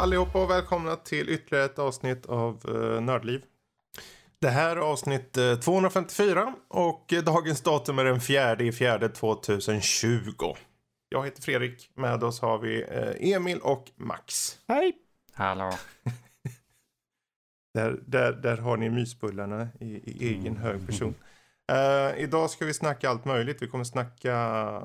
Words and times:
Allihopa 0.00 0.42
och 0.42 0.50
välkomna 0.50 0.96
till 0.96 1.28
ytterligare 1.28 1.64
ett 1.64 1.78
avsnitt 1.78 2.26
av 2.26 2.68
uh, 2.68 3.00
Nördliv. 3.00 3.44
Det 4.38 4.48
här 4.48 4.76
är 4.76 4.80
avsnitt 4.80 5.38
uh, 5.38 5.54
254 5.54 6.54
och 6.68 7.12
uh, 7.12 7.22
dagens 7.22 7.60
datum 7.60 7.98
är 7.98 8.04
den 8.04 8.20
4 8.20 8.60
i 8.60 8.72
fjärde 8.72 9.08
2020. 9.08 10.06
Jag 11.08 11.24
heter 11.24 11.42
Fredrik, 11.42 11.90
med 11.94 12.24
oss 12.24 12.40
har 12.40 12.58
vi 12.58 12.84
uh, 12.84 13.32
Emil 13.32 13.58
och 13.58 13.90
Max. 13.96 14.58
Hej! 14.68 14.92
Hallå. 15.32 15.72
Där, 17.74 18.00
där, 18.06 18.32
där 18.32 18.56
har 18.56 18.76
ni 18.76 18.90
mysbullarna 18.90 19.68
i, 19.80 19.86
i 19.86 20.28
egen 20.28 20.56
hög 20.56 20.86
person. 20.86 21.14
Uh, 21.72 22.22
idag 22.22 22.50
ska 22.50 22.64
vi 22.64 22.74
snacka 22.74 23.10
allt 23.10 23.24
möjligt. 23.24 23.62
Vi 23.62 23.68
kommer 23.68 23.84
snacka, 23.84 24.28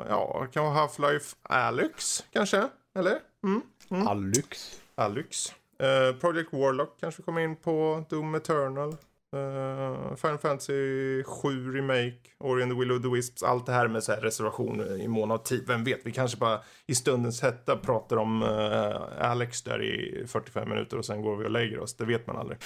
ja, 0.09 0.47
kan 0.53 0.63
vara 0.63 0.73
Half-Life 0.73 1.35
Alyx 1.41 2.25
kanske? 2.31 2.69
Eller? 2.95 3.19
Mm. 3.43 3.61
Mm. 3.89 4.07
Alyx. 4.07 4.81
Alyx. 4.95 5.53
Uh, 5.83 5.87
eh, 5.87 6.15
Project 6.15 6.53
Warlock 6.53 6.99
kanske 6.99 7.21
vi 7.21 7.25
kommer 7.25 7.41
in 7.41 7.55
på. 7.55 8.05
Doom 8.09 8.35
Eternal. 8.35 8.95
Uh, 9.35 10.15
Final 10.15 10.37
Fantasy 10.37 11.23
7 11.23 11.73
Remake. 11.73 12.19
Ori 12.39 12.63
and 12.63 12.71
the 12.71 12.77
Will 12.79 12.91
of 12.91 13.01
the 13.01 13.09
Wisps. 13.09 13.43
Allt 13.43 13.65
det 13.65 13.71
här 13.71 13.87
med 13.87 14.03
så 14.03 14.11
här 14.11 14.21
reservation 14.21 14.81
i 14.81 15.07
mån 15.07 15.31
av 15.31 15.37
tid. 15.37 15.63
Vem 15.67 15.83
vet, 15.83 16.05
vi 16.05 16.11
kanske 16.11 16.37
bara 16.37 16.61
i 16.87 16.95
stundens 16.95 17.41
hetta 17.41 17.77
pratar 17.77 18.17
om 18.17 18.43
uh, 18.43 19.25
Alex 19.31 19.61
där 19.61 19.83
i 19.83 20.27
45 20.27 20.69
minuter 20.69 20.97
och 20.97 21.05
sen 21.05 21.21
går 21.21 21.37
vi 21.37 21.45
och 21.45 21.51
lägger 21.51 21.79
oss. 21.79 21.97
Det 21.97 22.05
vet 22.05 22.27
man 22.27 22.37
aldrig. 22.37 22.57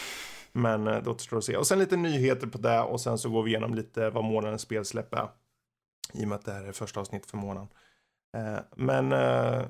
Men 0.51 0.87
uh, 0.87 1.03
det 1.03 1.09
återstår 1.09 1.37
att 1.37 1.43
se. 1.43 1.57
Och 1.57 1.67
sen 1.67 1.79
lite 1.79 1.97
nyheter 1.97 2.47
på 2.47 2.57
det 2.57 2.81
och 2.81 3.01
sen 3.01 3.17
så 3.17 3.29
går 3.29 3.43
vi 3.43 3.49
igenom 3.49 3.73
lite 3.73 4.09
vad 4.09 4.23
månadens 4.23 4.61
spelsläpp 4.61 5.13
är. 5.13 5.29
I 6.13 6.23
och 6.23 6.27
med 6.27 6.35
att 6.35 6.45
det 6.45 6.51
här 6.51 6.63
är 6.63 6.71
första 6.71 6.99
avsnittet 6.99 7.31
för 7.31 7.37
månaden. 7.37 7.69
Uh, 8.37 8.59
men 8.75 9.13
uh, 9.13 9.65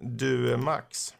du 0.00 0.56
Max. 0.56 1.14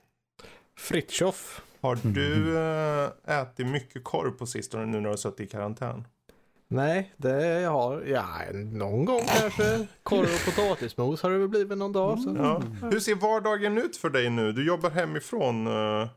Fritjof. 0.77 1.63
Har 1.81 1.99
du 2.03 2.59
äh, 2.59 3.41
ätit 3.41 3.67
mycket 3.67 4.05
korv 4.05 4.31
på 4.31 4.47
sistone 4.47 4.87
nu 4.87 4.93
när 4.93 5.03
du 5.03 5.09
har 5.09 5.17
suttit 5.17 5.41
i 5.41 5.47
karantän? 5.47 6.05
Nej, 6.69 7.13
det 7.17 7.65
har 7.65 8.03
ja, 8.03 8.27
någon 8.55 9.05
gång 9.05 9.23
kanske. 9.27 9.87
Korv 10.03 10.25
och 10.25 10.45
potatismos 10.45 11.23
har 11.23 11.31
det 11.31 11.39
väl 11.39 11.49
blivit 11.49 11.79
någon 11.79 11.93
dag. 11.93 12.19
Så. 12.19 12.35
Ja. 12.39 12.63
Hur 12.91 13.01
ser 13.01 13.15
vardagen 13.15 13.79
ut 13.79 13.97
för 13.97 14.11
dig 14.11 14.31
nu? 14.31 14.53
Du 14.53 14.67
jobbar 14.67 14.91
hemifrån. 14.91 15.67
Äh... 15.67 16.09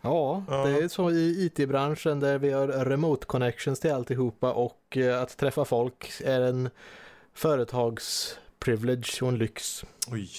Ja, 0.00 0.44
ja, 0.48 0.64
det 0.66 0.84
är 0.84 0.88
så 0.88 1.10
i 1.10 1.44
IT-branschen 1.46 2.20
där 2.20 2.38
vi 2.38 2.52
har 2.52 2.68
remote 2.68 3.26
connections 3.26 3.80
till 3.80 3.92
alltihopa 3.92 4.52
och 4.52 4.96
äh, 4.96 5.22
att 5.22 5.36
träffa 5.36 5.64
folk 5.64 6.20
är 6.24 6.40
en 6.40 6.70
företagsprivilege 7.34 9.22
och 9.22 9.28
en 9.28 9.38
lyx. 9.38 9.84
Oj. 10.12 10.30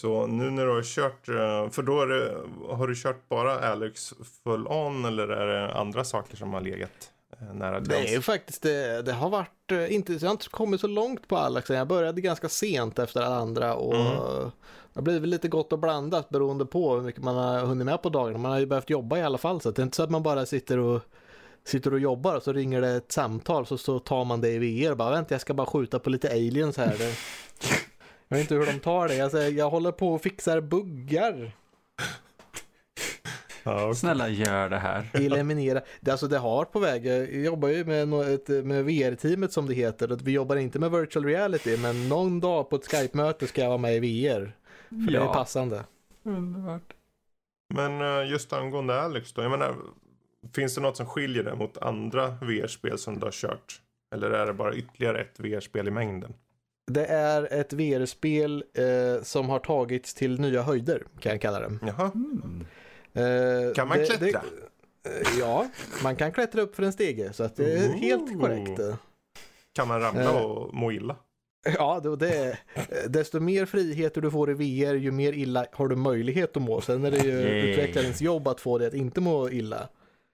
Så 0.00 0.26
nu 0.26 0.50
när 0.50 0.66
du 0.66 0.72
har 0.72 0.82
kört, 0.82 1.26
för 1.74 1.82
då 1.82 2.04
det, 2.04 2.36
har 2.68 2.88
du 2.88 2.94
kört 2.94 3.28
bara 3.28 3.58
Alex 3.58 4.14
full 4.44 4.66
on 4.66 5.04
eller 5.04 5.28
är 5.28 5.46
det 5.46 5.74
andra 5.74 6.04
saker 6.04 6.36
som 6.36 6.52
har 6.52 6.60
legat 6.60 7.10
nära 7.52 7.80
till 7.80 7.88
Det 7.88 8.14
är 8.14 8.20
faktiskt 8.20 8.62
det, 8.62 9.02
det 9.02 9.12
har 9.12 9.30
varit 9.30 9.72
inte, 9.88 10.12
jag 10.12 10.20
har 10.20 10.30
inte 10.30 10.48
kommit 10.48 10.80
så 10.80 10.86
långt 10.86 11.28
på 11.28 11.36
Alex 11.36 11.70
Jag 11.70 11.88
började 11.88 12.20
ganska 12.20 12.48
sent 12.48 12.98
efter 12.98 13.20
alla 13.20 13.36
andra 13.36 13.74
och 13.74 13.94
mm. 13.94 14.50
det 14.92 14.94
har 14.94 15.02
blivit 15.02 15.28
lite 15.28 15.48
gott 15.48 15.72
och 15.72 15.78
blandat 15.78 16.28
beroende 16.28 16.66
på 16.66 16.94
hur 16.94 17.02
mycket 17.02 17.22
man 17.22 17.36
har 17.36 17.60
hunnit 17.60 17.86
med 17.86 18.02
på 18.02 18.08
dagen. 18.08 18.40
Man 18.40 18.52
har 18.52 18.58
ju 18.58 18.66
behövt 18.66 18.90
jobba 18.90 19.18
i 19.18 19.22
alla 19.22 19.38
fall 19.38 19.60
så 19.60 19.70
det 19.70 19.82
är 19.82 19.84
inte 19.84 19.96
så 19.96 20.02
att 20.02 20.10
man 20.10 20.22
bara 20.22 20.46
sitter 20.46 20.78
och 20.78 21.00
sitter 21.64 21.92
och 21.92 22.00
jobbar 22.00 22.36
och 22.36 22.42
så 22.42 22.52
ringer 22.52 22.80
det 22.80 22.90
ett 22.90 23.12
samtal 23.12 23.66
så, 23.66 23.78
så 23.78 23.98
tar 23.98 24.24
man 24.24 24.40
det 24.40 24.50
i 24.50 24.58
VR 24.58 24.90
och 24.90 24.96
bara 24.96 25.10
vänta 25.10 25.34
jag 25.34 25.40
ska 25.40 25.54
bara 25.54 25.66
skjuta 25.66 25.98
på 25.98 26.10
lite 26.10 26.30
aliens 26.30 26.76
här. 26.76 26.96
Jag 28.32 28.36
vet 28.36 28.50
inte 28.50 28.54
hur 28.54 28.66
de 28.66 28.80
tar 28.80 29.08
det. 29.08 29.14
Jag, 29.14 29.30
säger, 29.30 29.58
jag 29.58 29.70
håller 29.70 29.92
på 29.92 30.14
och 30.14 30.22
fixar 30.22 30.60
buggar. 30.60 31.52
Ja, 33.62 33.84
okay. 33.84 33.94
Snälla 33.94 34.28
gör 34.28 34.68
det 34.68 34.78
här. 34.78 35.10
Eliminera. 35.12 35.80
Det, 36.00 36.10
alltså 36.10 36.28
det 36.28 36.38
har 36.38 36.64
på 36.64 36.78
väg. 36.78 37.06
Jag 37.06 37.34
jobbar 37.34 37.68
ju 37.68 37.84
med, 37.84 38.08
med 38.64 38.84
VR-teamet 38.84 39.52
som 39.52 39.66
det 39.66 39.74
heter. 39.74 40.18
Vi 40.22 40.32
jobbar 40.32 40.56
inte 40.56 40.78
med 40.78 40.90
virtual 40.90 41.24
reality 41.24 41.76
men 41.76 42.08
någon 42.08 42.40
dag 42.40 42.70
på 42.70 42.76
ett 42.76 42.86
Skype-möte 42.86 43.46
ska 43.46 43.60
jag 43.60 43.68
vara 43.68 43.78
med 43.78 43.96
i 43.96 44.00
VR. 44.00 44.56
För 44.88 45.12
ja. 45.12 45.20
det 45.20 45.26
är 45.26 45.32
passande. 45.32 45.84
Underbart. 46.22 46.94
Men 47.74 48.28
just 48.28 48.52
angående 48.52 49.00
Alex 49.00 49.32
då. 49.32 49.42
Jag 49.42 49.50
menar, 49.50 49.76
finns 50.54 50.74
det 50.74 50.80
något 50.80 50.96
som 50.96 51.06
skiljer 51.06 51.44
det 51.44 51.54
mot 51.54 51.78
andra 51.78 52.28
VR-spel 52.40 52.98
som 52.98 53.18
du 53.18 53.26
har 53.26 53.32
kört? 53.32 53.80
Eller 54.14 54.30
är 54.30 54.46
det 54.46 54.52
bara 54.52 54.74
ytterligare 54.74 55.20
ett 55.20 55.40
VR-spel 55.40 55.88
i 55.88 55.90
mängden? 55.90 56.34
Det 56.92 57.06
är 57.06 57.52
ett 57.60 57.72
VR-spel 57.72 58.64
eh, 58.74 59.22
som 59.22 59.48
har 59.48 59.58
tagits 59.58 60.14
till 60.14 60.40
nya 60.40 60.62
höjder, 60.62 61.02
kan 61.20 61.32
jag 61.32 61.40
kalla 61.40 61.60
det. 61.60 61.78
Jaha. 61.82 62.10
Mm. 62.14 62.66
Eh, 63.12 63.74
kan 63.74 63.88
man 63.88 63.98
det, 63.98 64.04
klättra? 64.04 64.42
Det, 65.02 65.10
eh, 65.10 65.38
ja, 65.38 65.68
man 66.02 66.16
kan 66.16 66.32
klättra 66.32 66.62
upp 66.62 66.76
för 66.76 66.82
en 66.82 66.92
stege, 66.92 67.32
så 67.32 67.44
att 67.44 67.56
det 67.56 67.72
är 67.72 67.88
Ooh. 67.88 67.94
helt 67.94 68.40
korrekt. 68.40 68.80
Kan 69.72 69.88
man 69.88 70.00
ramla 70.00 70.22
eh, 70.22 70.36
och 70.36 70.74
må 70.74 70.92
illa? 70.92 71.16
Ja, 71.78 72.00
det, 72.00 72.16
det, 72.16 72.58
desto 73.08 73.40
mer 73.40 73.66
friheter 73.66 74.20
du 74.20 74.30
får 74.30 74.50
i 74.50 74.54
VR, 74.54 74.94
ju 74.94 75.10
mer 75.10 75.32
illa 75.32 75.66
har 75.72 75.88
du 75.88 75.96
möjlighet 75.96 76.56
att 76.56 76.62
må. 76.62 76.80
Sen 76.80 77.04
är 77.04 77.10
det 77.10 77.18
ju 77.18 77.40
utvecklarens 77.40 78.20
jobb 78.20 78.48
att 78.48 78.60
få 78.60 78.78
dig 78.78 78.88
att 78.88 78.94
inte 78.94 79.20
må 79.20 79.50
illa. 79.50 79.88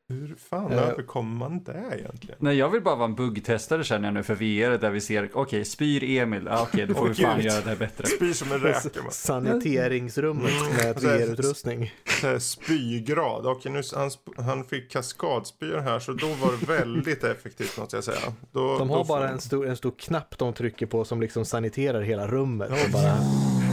Hur 0.09 0.37
fan 0.51 0.73
uh, 0.73 0.79
överkommer 0.79 1.39
man 1.39 1.65
det 1.65 1.85
egentligen? 1.99 2.37
Nej, 2.39 2.57
jag 2.57 2.69
vill 2.69 2.83
bara 2.83 2.95
vara 2.95 3.09
en 3.09 3.15
buggtestare 3.15 3.85
känner 3.85 4.09
jag 4.09 4.15
nu 4.15 4.23
för 4.23 4.35
VR 4.35 4.79
där 4.79 4.91
vi 4.91 5.01
ser, 5.01 5.25
okej, 5.25 5.41
okay, 5.41 5.65
spyr 5.65 6.05
Emil, 6.05 6.49
ah, 6.49 6.63
okej, 6.63 6.85
okay, 6.85 6.87
då 6.87 6.95
får 6.95 7.05
oh, 7.05 7.09
vi 7.09 7.15
fan 7.15 7.41
göra 7.41 7.61
det 7.61 7.69
här 7.69 7.77
bättre. 7.77 8.07
Spyr 8.07 8.33
som 8.33 8.53
en 8.53 8.61
räka. 8.61 9.11
Saniteringsrummet 9.11 10.53
mm. 10.61 10.73
med 10.77 10.97
VR-utrustning. 11.03 11.93
Spygrad, 12.39 13.47
okej, 13.47 13.73
nu, 13.73 13.83
han, 13.95 14.11
han 14.37 14.65
fick 14.65 14.91
kaskadspyor 14.91 15.79
här 15.79 15.99
så 15.99 16.13
då 16.13 16.27
var 16.27 16.53
det 16.61 16.67
väldigt 16.67 17.25
effektivt 17.25 17.79
måste 17.79 17.97
jag 17.97 18.05
säga. 18.05 18.33
Då, 18.53 18.79
de 18.79 18.91
har 18.91 19.05
bara 19.05 19.29
en 19.29 19.41
stor, 19.41 19.67
en 19.67 19.77
stor 19.77 19.95
knapp 19.99 20.39
de 20.39 20.53
trycker 20.53 20.87
på 20.87 21.05
som 21.05 21.21
liksom 21.21 21.45
saniterar 21.45 22.03
hela 22.03 22.27
rummet. 22.27 22.71
Och 22.71 22.91
bara... 22.93 23.17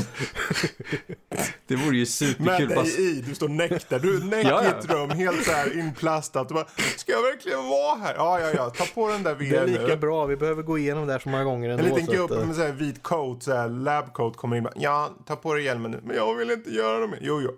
det 1.67 1.75
vore 1.75 1.97
ju 1.97 2.05
superkul. 2.05 2.67
Med 2.67 2.77
dig 2.77 3.17
i, 3.17 3.21
du 3.21 3.35
står 3.35 3.47
näck 3.47 3.89
där, 3.89 3.99
du 3.99 4.15
är 4.17 4.19
näck 4.19 4.45
ja, 4.45 4.63
ja. 4.63 4.65
i 4.65 4.67
ett 4.67 4.91
rum, 4.91 5.09
helt 5.09 5.45
så 5.45 5.51
här 5.51 5.79
inplastat. 5.79 6.51
Och 6.51 6.55
bara, 6.55 6.67
Ska 6.97 7.11
jag 7.11 7.21
verkligen 7.21 7.65
vara 7.69 7.95
här? 7.95 8.15
Ja, 8.15 8.39
ja, 8.39 8.51
ja, 8.55 8.69
ta 8.69 8.85
på 8.85 9.07
den 9.07 9.23
där 9.23 9.35
VR 9.35 9.49
Det 9.49 9.57
är 9.57 9.67
lika 9.67 9.87
nu. 9.87 9.97
bra, 9.97 10.25
vi 10.25 10.35
behöver 10.35 10.63
gå 10.63 10.77
igenom 10.77 11.07
det 11.07 11.11
här 11.11 11.19
så 11.19 11.29
många 11.29 11.43
gånger 11.43 11.69
ändå. 11.69 11.83
En 11.83 11.89
liten 11.89 12.15
gubbe 12.15 12.45
med 12.45 12.55
så 12.55 12.61
här 12.61 12.71
vit 12.71 13.03
coat, 13.03 13.43
så 13.43 13.53
här 13.53 13.69
lab 13.69 14.13
coat 14.13 14.37
kommer 14.37 14.57
in. 14.57 14.67
Ja, 14.75 15.09
ta 15.25 15.35
på 15.35 15.53
dig 15.53 15.63
hjälmen 15.63 15.91
nu. 15.91 15.99
Men 16.03 16.15
jag 16.15 16.35
vill 16.35 16.51
inte 16.51 16.69
göra 16.69 16.99
det 16.99 17.07
mer. 17.07 17.19
Jo, 17.21 17.41
jo. 17.41 17.51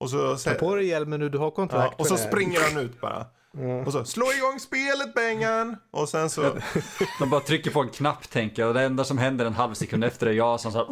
Och 0.00 0.10
så, 0.10 0.36
ta 0.36 0.54
på 0.54 0.74
dig 0.74 0.86
hjälmen 0.86 1.20
nu, 1.20 1.28
du 1.28 1.38
har 1.38 1.50
kontrakt 1.50 1.94
ja, 1.98 2.02
Och 2.02 2.06
så 2.06 2.16
springer 2.16 2.60
han 2.60 2.84
ut 2.84 3.00
bara. 3.00 3.26
Mm. 3.58 3.86
Och 3.86 3.92
så, 3.92 4.04
slå 4.04 4.32
igång 4.32 4.60
spelet 4.60 5.14
Bengan! 5.14 5.76
Och 5.90 6.08
sen 6.08 6.30
så... 6.30 6.42
De 7.18 7.30
bara 7.30 7.40
trycker 7.40 7.70
på 7.70 7.80
en 7.80 7.88
knapp 7.88 8.30
tänker 8.30 8.62
jag 8.62 8.68
och 8.68 8.74
det 8.74 8.82
enda 8.82 9.04
som 9.04 9.18
händer 9.18 9.46
en 9.46 9.52
halv 9.52 9.74
sekund 9.74 10.04
efter 10.04 10.26
är 10.26 10.32
jag 10.32 10.60
som 10.60 10.72
så 10.72 10.78
här... 10.78 10.86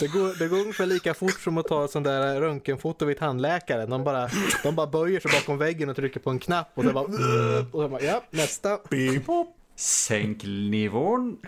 Det 0.00 0.06
går, 0.06 0.38
det 0.38 0.48
går 0.48 0.56
ungefär 0.56 0.86
lika 0.86 1.14
fort 1.14 1.40
som 1.40 1.58
att 1.58 1.68
ta 1.68 1.84
ett 1.84 1.90
sånt 1.90 2.04
där 2.04 2.40
röntgenfoto 2.40 3.04
vid 3.04 3.18
tandläkaren. 3.18 3.90
De 3.90 4.04
bara, 4.04 4.30
de 4.62 4.74
bara 4.76 4.86
böjer 4.86 5.20
sig 5.20 5.30
bakom 5.40 5.58
väggen 5.58 5.88
och 5.88 5.96
trycker 5.96 6.20
på 6.20 6.30
en 6.30 6.38
knapp 6.38 6.70
och 6.74 6.84
så 6.84 6.92
bara... 6.92 7.04
Och 7.72 7.82
så 7.82 7.88
bara 7.88 8.00
ja, 8.00 8.22
nästa. 8.30 8.78
Beep. 8.90 9.22
Sänk 9.80 10.44
nivån. 10.44 11.38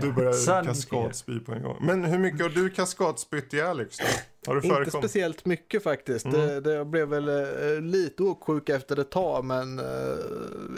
du 0.00 0.12
börjar 0.12 0.64
kaskadspy 0.64 1.40
på 1.40 1.52
en 1.52 1.62
gång. 1.62 1.76
Men 1.80 2.04
hur 2.04 2.18
mycket 2.18 2.40
har 2.40 2.48
du 2.48 2.70
kaskadspytt 2.70 3.54
i 3.54 3.60
Alex 3.60 3.98
då? 3.98 4.04
Har 4.52 4.60
du 4.60 4.68
Inte 4.78 4.90
speciellt 4.90 5.44
mycket 5.44 5.82
faktiskt. 5.82 6.24
Mm. 6.24 6.40
Det, 6.40 6.60
det 6.60 6.84
blev 6.84 7.08
väl 7.08 7.28
eh, 7.28 7.80
lite 7.80 8.22
åksjuk 8.22 8.68
efter 8.68 9.00
ett 9.00 9.10
tag 9.10 9.44
men 9.44 9.78
eh, 9.78 9.84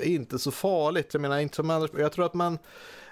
inte 0.02 0.38
så 0.38 0.50
farligt. 0.50 1.08
Jag 1.12 1.20
menar 1.20 1.38
inte 1.38 1.56
som 1.56 1.70
annars. 1.70 1.90
Jag 1.98 2.12
tror 2.12 2.26
att 2.26 2.34
man 2.34 2.58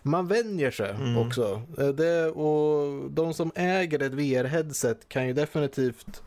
man 0.02 0.26
vänjer 0.26 0.70
sig 0.70 0.90
mm. 0.90 1.18
också. 1.18 1.62
Eh, 1.78 1.88
det, 1.88 2.26
och 2.26 3.10
de 3.10 3.34
som 3.34 3.52
äger 3.54 4.02
ett 4.02 4.12
VR-headset 4.12 5.08
kan 5.08 5.26
ju 5.26 5.32
definitivt 5.32 6.22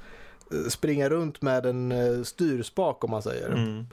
springa 0.70 1.10
runt 1.10 1.42
med 1.42 1.66
en 1.66 2.26
styrspak 2.26 3.04
om 3.04 3.12
man 3.12 3.24
säger. 3.24 3.48
Mm. 3.48 3.86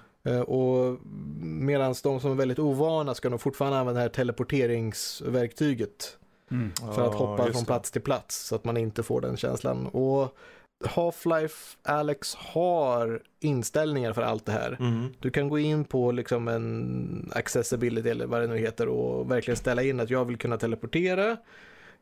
Och 0.47 0.99
medan 1.41 1.95
de 2.03 2.21
som 2.21 2.31
är 2.31 2.35
väldigt 2.35 2.59
ovana 2.59 3.15
ska 3.15 3.29
nog 3.29 3.41
fortfarande 3.41 3.79
använda 3.79 3.99
det 3.99 4.03
här 4.03 4.09
teleporteringsverktyget. 4.09 6.19
Mm. 6.51 6.73
För 6.95 7.07
att 7.07 7.15
hoppa 7.15 7.53
från 7.53 7.65
plats 7.65 7.91
till 7.91 8.03
plats 8.03 8.47
så 8.47 8.55
att 8.55 8.65
man 8.65 8.77
inte 8.77 9.03
får 9.03 9.21
den 9.21 9.37
känslan. 9.37 9.87
Och 9.87 10.37
Half-Life 10.85 11.77
Alex 11.83 12.35
har 12.35 13.23
inställningar 13.41 14.13
för 14.13 14.23
allt 14.23 14.47
det 14.47 14.53
här. 14.53 14.77
Mm. 14.81 15.07
Du 15.19 15.31
kan 15.31 15.49
gå 15.49 15.59
in 15.59 15.85
på 15.85 16.13
liksom 16.13 16.49
en 16.49 17.31
accessibility 17.35 18.09
eller 18.09 18.27
vad 18.27 18.41
det 18.41 18.47
nu 18.47 18.59
heter 18.59 18.89
och 18.89 19.31
verkligen 19.31 19.57
ställa 19.57 19.83
in 19.83 20.01
att 20.01 20.11
jag 20.11 20.25
vill 20.25 20.37
kunna 20.37 20.57
teleportera. 20.57 21.37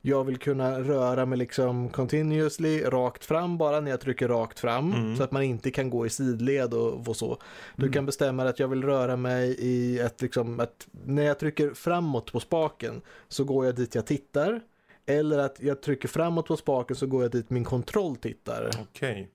Jag 0.02 0.24
vill 0.24 0.38
kunna 0.38 0.80
röra 0.80 1.26
mig 1.26 1.38
liksom 1.38 1.88
continuously 1.88 2.82
rakt 2.82 3.24
fram 3.24 3.58
bara 3.58 3.80
när 3.80 3.90
jag 3.90 4.00
trycker 4.00 4.28
rakt 4.28 4.58
fram 4.60 4.92
mm. 4.92 5.16
så 5.16 5.22
att 5.22 5.32
man 5.32 5.42
inte 5.42 5.70
kan 5.70 5.90
gå 5.90 6.06
i 6.06 6.10
sidled 6.10 6.74
och, 6.74 7.08
och 7.08 7.16
så. 7.16 7.38
Du 7.76 7.82
mm. 7.82 7.92
kan 7.92 8.06
bestämma 8.06 8.44
att 8.44 8.58
jag 8.58 8.68
vill 8.68 8.84
röra 8.84 9.16
mig 9.16 9.56
i 9.58 9.98
ett 9.98 10.22
liksom 10.22 10.60
att 10.60 10.88
när 11.04 11.22
jag 11.22 11.38
trycker 11.38 11.74
framåt 11.74 12.32
på 12.32 12.40
spaken 12.40 13.02
så 13.28 13.44
går 13.44 13.66
jag 13.66 13.74
dit 13.74 13.94
jag 13.94 14.06
tittar. 14.06 14.60
Eller 15.06 15.38
att 15.38 15.62
jag 15.62 15.82
trycker 15.82 16.08
framåt 16.08 16.46
på 16.46 16.56
spaken 16.56 16.96
så 16.96 17.06
går 17.06 17.22
jag 17.22 17.32
dit 17.32 17.50
min 17.50 17.64
kontroll 17.64 18.16
tittar. 18.16 18.66
Okej. 18.68 19.10
Okay. 19.12 19.26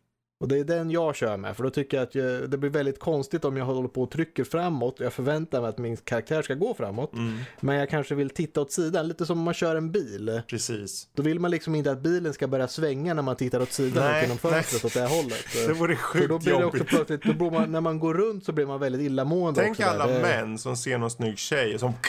Och 0.45 0.49
det 0.49 0.59
är 0.59 0.63
den 0.63 0.91
jag 0.91 1.15
kör 1.15 1.37
med, 1.37 1.55
för 1.55 1.63
då 1.63 1.69
tycker 1.69 1.97
jag 1.97 2.03
att 2.03 2.15
jag, 2.15 2.49
det 2.49 2.57
blir 2.57 2.69
väldigt 2.69 2.99
konstigt 2.99 3.45
om 3.45 3.57
jag 3.57 3.65
håller 3.65 3.87
på 3.87 4.03
och 4.03 4.11
trycker 4.11 4.43
framåt 4.43 4.99
och 4.99 5.05
jag 5.05 5.13
förväntar 5.13 5.61
mig 5.61 5.69
att 5.69 5.77
min 5.77 5.97
karaktär 5.97 6.41
ska 6.41 6.53
gå 6.53 6.73
framåt. 6.73 7.13
Mm. 7.13 7.37
Men 7.59 7.75
jag 7.75 7.89
kanske 7.89 8.15
vill 8.15 8.29
titta 8.29 8.61
åt 8.61 8.71
sidan, 8.71 9.07
lite 9.07 9.25
som 9.25 9.37
om 9.37 9.43
man 9.43 9.53
kör 9.53 9.75
en 9.75 9.91
bil. 9.91 10.41
Precis. 10.47 11.07
Då 11.13 11.23
vill 11.23 11.39
man 11.39 11.51
liksom 11.51 11.75
inte 11.75 11.91
att 11.91 12.01
bilen 12.01 12.33
ska 12.33 12.47
börja 12.47 12.67
svänga 12.67 13.13
när 13.13 13.21
man 13.21 13.35
tittar 13.35 13.61
åt 13.61 13.71
sidan 13.71 14.03
Nej, 14.03 14.15
och 14.15 14.21
genom 14.21 14.37
fönstret 14.37 14.85
åt 14.85 14.93
det 14.93 14.99
här 14.99 15.07
hållet. 15.21 15.45
Det 15.67 15.73
vore 15.73 15.95
För 15.95 16.27
då 16.27 16.39
sjukt 16.39 16.43
blir 16.43 16.53
det 16.59 16.65
också 16.65 16.77
jobbigt. 16.77 16.87
plötsligt, 16.87 17.23
då 17.23 17.33
blir 17.33 17.51
man, 17.51 17.71
när 17.71 17.81
man 17.81 17.99
går 17.99 18.13
runt 18.13 18.45
så 18.45 18.51
blir 18.51 18.65
man 18.65 18.79
väldigt 18.79 19.01
illamående 19.01 19.61
Tänk 19.61 19.71
också. 19.71 19.83
där. 19.83 19.89
alla 19.89 20.07
Det- 20.07 20.21
män 20.21 20.57
som 20.57 20.77
ser 20.77 20.97
någon 20.97 21.11
snygg 21.11 21.37
tjej 21.37 21.79
som... 21.79 21.93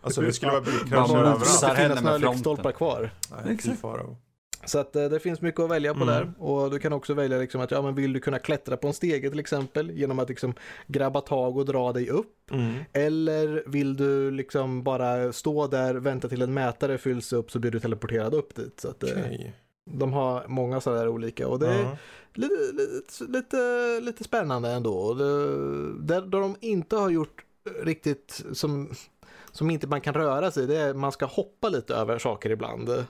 Alltså 0.00 0.20
det 0.20 0.32
skulle 0.32 0.52
vara 0.52 0.60
Man 0.62 0.70
bilkrascher 0.72 1.00
mosar 1.02 1.18
överallt. 1.18 1.60
Det 1.60 1.66
henne 1.66 1.88
finns 1.88 1.88
några 1.88 2.12
med 2.18 2.20
fronten. 2.20 2.30
lyktstolpar 2.32 2.72
kvar. 2.72 3.10
Nej, 3.44 3.54
Exakt. 3.54 3.80
Så 4.64 4.78
att 4.78 4.96
eh, 4.96 5.04
det 5.08 5.20
finns 5.20 5.40
mycket 5.40 5.60
att 5.60 5.70
välja 5.70 5.94
på 5.94 6.02
Mm. 6.02 6.14
där. 6.14 6.32
Och 6.38 6.70
du 6.70 6.78
kan 6.78 6.92
också 6.92 7.14
välja 7.14 7.38
liksom 7.38 7.60
att 7.60 7.70
ja, 7.70 7.82
men 7.82 7.94
vill 7.94 8.12
du 8.12 8.20
kunna 8.20 8.38
klättra 8.38 8.76
på 8.76 8.86
en 8.86 8.94
stege 8.94 9.30
till 9.30 9.38
exempel 9.40 9.90
genom 9.90 10.18
att 10.18 10.28
liksom 10.28 10.54
grabba 10.86 11.20
tag 11.20 11.56
och 11.56 11.64
dra 11.64 11.92
dig 11.92 12.10
upp. 12.10 12.50
Mm. 12.50 12.74
Eller 12.92 13.62
vill 13.66 13.96
du 13.96 14.30
liksom 14.30 14.82
bara 14.82 15.32
stå 15.32 15.66
där, 15.66 15.94
vänta 15.94 16.28
till 16.28 16.42
en 16.42 16.54
mätare 16.54 16.98
fylls 16.98 17.32
upp 17.32 17.50
så 17.50 17.58
blir 17.58 17.70
du 17.70 17.80
teleporterad 17.80 18.34
upp 18.34 18.54
dit. 18.54 18.80
Så 18.80 18.88
att, 18.88 19.02
eh, 19.02 19.08
Okej. 19.10 19.54
De 19.90 20.12
har 20.12 20.44
många 20.48 20.80
sådana 20.80 21.00
där 21.00 21.08
olika 21.08 21.48
och 21.48 21.58
det 21.58 21.68
är 21.68 21.82
Ja. 21.82 21.96
lite, 22.34 22.54
lite, 22.72 23.24
lite, 23.32 24.00
lite 24.00 24.24
spännande 24.24 24.70
ändå. 24.70 25.14
Det, 25.14 25.24
där, 26.02 26.20
där 26.22 26.40
de 26.40 26.56
inte 26.60 26.96
har 26.96 27.10
gjort 27.10 27.44
riktigt 27.82 28.44
som, 28.52 28.90
som 29.52 29.70
inte 29.70 29.86
man 29.86 30.00
kan 30.00 30.14
röra 30.14 30.50
sig, 30.50 30.66
det 30.66 30.76
är 30.76 30.94
man 30.94 31.12
ska 31.12 31.26
hoppa 31.26 31.68
lite 31.68 31.94
över 31.94 32.18
saker 32.18 32.50
ibland. 32.50 33.04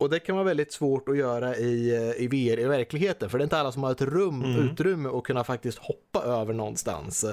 Och 0.00 0.10
det 0.10 0.18
kan 0.18 0.36
vara 0.36 0.44
väldigt 0.44 0.72
svårt 0.72 1.08
att 1.08 1.16
göra 1.16 1.56
i, 1.56 1.90
i 2.18 2.26
VR 2.28 2.58
i 2.58 2.64
verkligheten, 2.64 3.30
för 3.30 3.38
det 3.38 3.42
är 3.42 3.46
inte 3.46 3.58
alla 3.58 3.72
som 3.72 3.82
har 3.82 3.92
ett 3.92 4.02
rum, 4.02 4.44
Mm. 4.44 4.56
utrymme 4.68 5.08
att 5.08 5.24
kunna 5.24 5.44
faktiskt 5.44 5.78
hoppa 5.78 6.22
över 6.22 6.54
någonstans. 6.54 7.24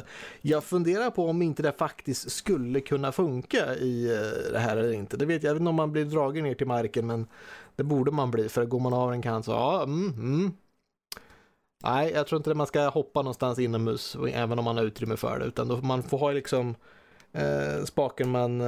Jag 0.42 0.64
funderar 0.64 1.10
på 1.10 1.26
om 1.26 1.42
inte 1.42 1.64
det 1.64 1.72
faktiskt 1.72 2.32
skulle 2.32 2.80
kunna 2.82 3.12
funka 3.12 3.76
i 3.76 4.14
eh, 4.14 4.52
det 4.54 4.60
här 4.60 4.78
eller 4.78 4.92
inte. 4.94 5.18
Det 5.18 5.26
vet 5.26 5.44
jag, 5.44 5.50
jag 5.50 5.54
vet 5.54 5.62
inte 5.62 5.70
om 5.70 5.76
man 5.76 5.92
blir 5.92 6.06
dragen 6.06 6.44
ner 6.44 6.54
till 6.56 6.68
marken, 6.68 7.08
men 7.08 7.28
det 7.76 7.84
borde 7.84 8.12
man 8.12 8.32
bli, 8.32 8.50
för 8.50 8.66
går 8.66 8.80
man 8.80 8.94
av 8.94 9.14
en 9.14 9.22
kant 9.22 9.46
så, 9.46 9.52
ja, 9.52 9.84
mm, 9.84 10.10
mm. 10.10 10.52
Nej, 11.84 12.12
jag 12.16 12.28
tror 12.28 12.38
inte 12.40 12.52
att 12.52 12.58
man 12.58 12.68
ska 12.68 12.90
hoppa 12.90 13.22
någonstans 13.22 13.60
inomhus, 13.60 14.18
även 14.34 14.60
om 14.60 14.66
man 14.66 14.78
har 14.78 14.84
utrymme 14.84 15.18
för 15.18 15.40
det, 15.40 15.46
utan 15.46 15.68
då 15.68 15.78
man 15.78 16.04
får 16.04 16.18
ha 16.18 16.32
liksom 16.32 16.76
eh, 17.38 17.84
spaken 17.86 18.30
man, 18.30 18.62
eh, 18.62 18.68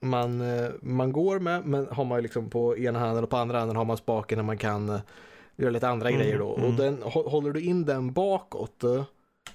man, 0.00 0.40
eh, 0.40 0.68
man 0.82 1.12
går 1.12 1.38
med, 1.38 1.66
men 1.66 1.86
har 1.90 2.04
man 2.04 2.22
liksom 2.22 2.50
på 2.50 2.78
ena 2.78 2.98
handen 2.98 3.24
och 3.24 3.30
på 3.30 3.36
andra 3.36 3.58
handen 3.58 3.76
har 3.76 3.84
man 3.84 3.96
spaken 3.96 4.36
när 4.38 4.42
man 4.44 4.58
kan 4.58 4.88
eh, 4.88 5.00
göra 5.56 5.70
lite 5.70 5.88
andra 5.88 6.08
Mm, 6.08 6.20
grejer 6.20 6.38
då. 6.38 6.54
mm. 6.56 6.66
Och 6.68 6.72
den, 6.74 7.02
hå- 7.02 7.30
håller 7.30 7.50
du 7.52 7.60
in 7.60 7.84
den 7.84 8.12
bakåt, 8.12 8.84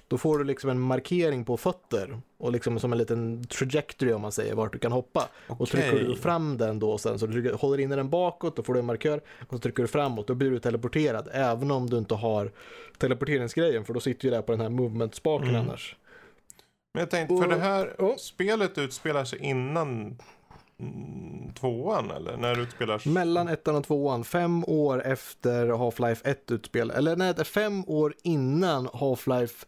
då 0.08 0.18
får 0.18 0.38
du 0.38 0.44
liksom 0.44 0.70
en 0.70 0.80
markering 0.80 1.44
på 1.44 1.56
fötter 1.56 2.20
och 2.38 2.52
liksom 2.52 2.78
som 2.78 2.92
en 2.92 2.98
liten 2.98 3.44
trajectory 3.44 4.12
om 4.12 4.22
man 4.22 4.32
säger 4.32 4.54
vart 4.54 4.72
du 4.72 4.78
kan 4.78 4.92
hoppa. 4.92 5.28
Och 5.48 5.68
trycker 5.68 5.98
du 6.04 6.16
fram 6.16 6.58
den 6.58 6.78
då 6.78 6.98
sen 6.98 7.18
så 7.18 7.26
du 7.26 7.32
trycker- 7.32 7.56
håller 7.56 7.80
in 7.80 7.90
den 7.90 8.10
bakåt, 8.10 8.56
då 8.56 8.62
får 8.62 8.74
du 8.74 8.80
en 8.80 8.86
markör 8.86 9.20
och 9.48 9.50
så 9.54 9.58
trycker 9.58 9.82
du 9.82 9.88
framåt, 9.88 10.26
då 10.26 10.34
blir 10.34 10.50
du 10.50 10.58
teleporterad 10.58 11.28
även 11.32 11.70
om 11.70 11.90
du 11.90 11.98
inte 11.98 12.14
har 12.14 12.50
teleporteringsgrejen 12.98 13.84
för 13.84 13.94
då 13.94 14.00
sitter 14.00 14.24
ju 14.24 14.30
det 14.30 14.42
på 14.42 14.52
den 14.52 14.60
här 14.60 14.68
movement-spaken 14.68 15.48
Mm. 15.48 15.60
annars. 15.60 15.96
Men 16.96 17.00
jag 17.00 17.10
tänkte, 17.10 17.36
för 17.36 17.48
det 17.48 17.60
här 17.60 17.94
ja. 17.98 18.16
spelet 18.18 18.78
utspelar 18.78 19.24
sig 19.24 19.38
innan 19.38 20.18
mm, 20.80 21.52
tvåan 21.54 22.10
eller? 22.10 22.36
När 22.36 22.60
utspelar? 22.60 23.08
Mellan 23.08 23.48
ettan 23.48 23.76
och 23.76 23.84
tvåan, 23.84 24.24
fem 24.24 24.64
år 24.64 25.02
efter 25.06 25.66
Half-Life 25.66 26.20
1 26.24 26.50
utspel, 26.50 26.90
eller 26.90 27.16
nej, 27.16 27.34
det 27.34 27.40
är 27.40 27.44
fem 27.44 27.84
år 27.86 28.14
innan 28.22 28.88
Half-Life 28.88 29.64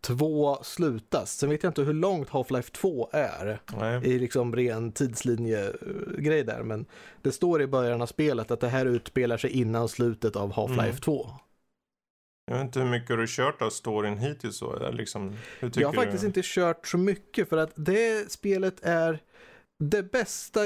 2 0.00 0.58
slutas. 0.62 1.36
Sen 1.36 1.50
vet 1.50 1.62
jag 1.62 1.70
inte 1.70 1.82
hur 1.82 1.94
långt 1.94 2.28
Half-Life 2.28 2.72
2 2.72 3.08
är 3.12 3.60
Nej. 3.78 4.00
i 4.04 4.18
liksom 4.18 4.56
ren 4.56 4.92
tidslinje-grej 4.92 6.44
där, 6.44 6.62
men 6.62 6.86
det 7.22 7.32
står 7.32 7.62
i 7.62 7.66
början 7.66 8.02
av 8.02 8.06
spelet 8.06 8.50
att 8.50 8.60
det 8.60 8.68
här 8.68 8.86
utspelar 8.86 9.36
sig 9.36 9.50
innan 9.50 9.88
slutet 9.88 10.36
av 10.36 10.52
Half-Life 10.52 10.82
Mm. 10.82 10.96
2. 10.96 11.30
Jag 12.48 12.54
vet 12.56 12.64
inte 12.64 12.80
hur 12.80 12.86
mycket 12.90 13.08
du 13.08 13.16
har 13.16 13.26
kört 13.26 13.62
av 13.62 13.70
storyn 13.70 14.18
hittills 14.18 14.62
Liksom, 14.92 15.36
hur 15.60 15.68
tycker 15.68 15.80
Jag 15.80 15.88
har 15.88 15.94
faktiskt 15.94 16.20
du? 16.20 16.26
inte 16.26 16.40
kört 16.44 16.86
så 16.86 16.98
mycket 16.98 17.48
för 17.48 17.56
att 17.56 17.72
det 17.74 18.32
spelet 18.32 18.74
är 18.82 19.18
det 19.78 20.12
bästa 20.12 20.60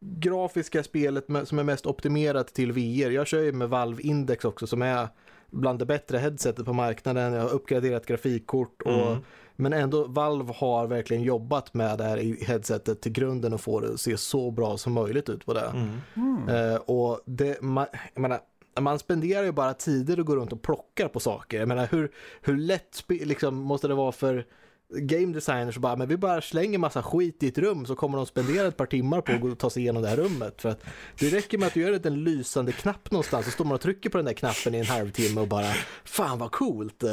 grafiska 0.00 0.82
spelet 0.82 1.26
som 1.44 1.58
är 1.58 1.62
mest 1.62 1.86
optimerat 1.86 2.54
till 2.54 2.72
VR. 2.72 3.10
Jag 3.10 3.26
kör 3.26 3.42
ju 3.42 3.52
med 3.52 3.68
Valve 3.68 4.02
Index 4.02 4.44
också 4.44 4.66
som 4.66 4.82
är 4.82 5.08
bland 5.50 5.78
det 5.78 5.86
bättre 5.86 6.18
headsetet 6.18 6.64
på 6.66 6.72
marknaden. 6.72 7.32
Jag 7.32 7.42
har 7.42 7.50
uppgraderat 7.50 8.06
grafikkort 8.06 8.82
och 8.82 8.92
Mm. 9.10 9.22
men 9.56 9.72
ändå 9.72 10.04
Valve 10.06 10.52
har 10.56 10.86
verkligen 10.86 11.22
jobbat 11.22 11.74
med 11.74 11.98
det 11.98 12.04
här 12.04 12.18
i 12.18 12.44
headsetet 12.44 13.00
till 13.00 13.12
grunden 13.12 13.52
och 13.52 13.60
få 13.60 13.80
det 13.80 13.92
att 13.94 14.00
se 14.00 14.16
så 14.16 14.50
bra 14.50 14.76
som 14.76 14.92
möjligt 14.92 15.28
ut 15.28 15.46
på 15.46 15.54
det. 15.54 15.74
Mm. 16.14 16.48
Eh, 16.48 16.76
och 16.76 17.20
det, 17.26 17.62
man, 17.62 17.86
jag 18.14 18.20
menar, 18.20 18.40
man 18.80 18.98
spenderar 18.98 19.44
ju 19.44 19.52
bara 19.52 19.74
tider 19.74 20.20
och 20.20 20.26
går 20.26 20.36
runt 20.36 20.52
och 20.52 20.62
plockar 20.62 21.08
på 21.08 21.20
saker. 21.20 21.58
Jag 21.58 21.68
menar 21.68 21.88
hur, 21.90 22.12
hur 22.42 22.56
lätt 22.56 23.04
liksom, 23.08 23.54
måste 23.54 23.88
det 23.88 23.94
vara 23.94 24.12
för 24.12 24.46
game 24.88 25.32
designers 25.32 25.78
bara, 25.78 25.96
men 25.96 26.08
vi 26.08 26.16
bara 26.16 26.40
slänger 26.40 26.78
massa 26.78 27.02
skit 27.02 27.42
i 27.42 27.48
ett 27.48 27.58
rum 27.58 27.86
så 27.86 27.94
kommer 27.94 28.16
de 28.16 28.26
spendera 28.26 28.66
ett 28.66 28.76
par 28.76 28.86
timmar 28.86 29.20
på 29.20 29.32
att 29.32 29.40
gå 29.40 29.48
och 29.48 29.58
ta 29.58 29.70
sig 29.70 29.82
igenom 29.82 30.02
det 30.02 30.08
här 30.08 30.16
rummet. 30.16 30.62
För 30.62 30.68
att 30.68 30.84
det 31.18 31.28
räcker 31.28 31.58
med 31.58 31.66
att 31.66 31.74
du 31.74 31.80
gör 31.80 31.88
en 31.88 31.94
liten 31.94 32.24
lysande 32.24 32.72
knapp 32.72 33.10
någonstans 33.10 33.44
så 33.44 33.52
står 33.52 33.64
man 33.64 33.74
och 33.74 33.80
trycker 33.80 34.10
på 34.10 34.16
den 34.16 34.26
där 34.26 34.32
knappen 34.32 34.74
i 34.74 34.78
en 34.78 34.86
halvtimme 34.86 35.40
och 35.40 35.48
bara, 35.48 35.72
fan 36.04 36.38
vad 36.38 36.50
coolt. 36.50 37.04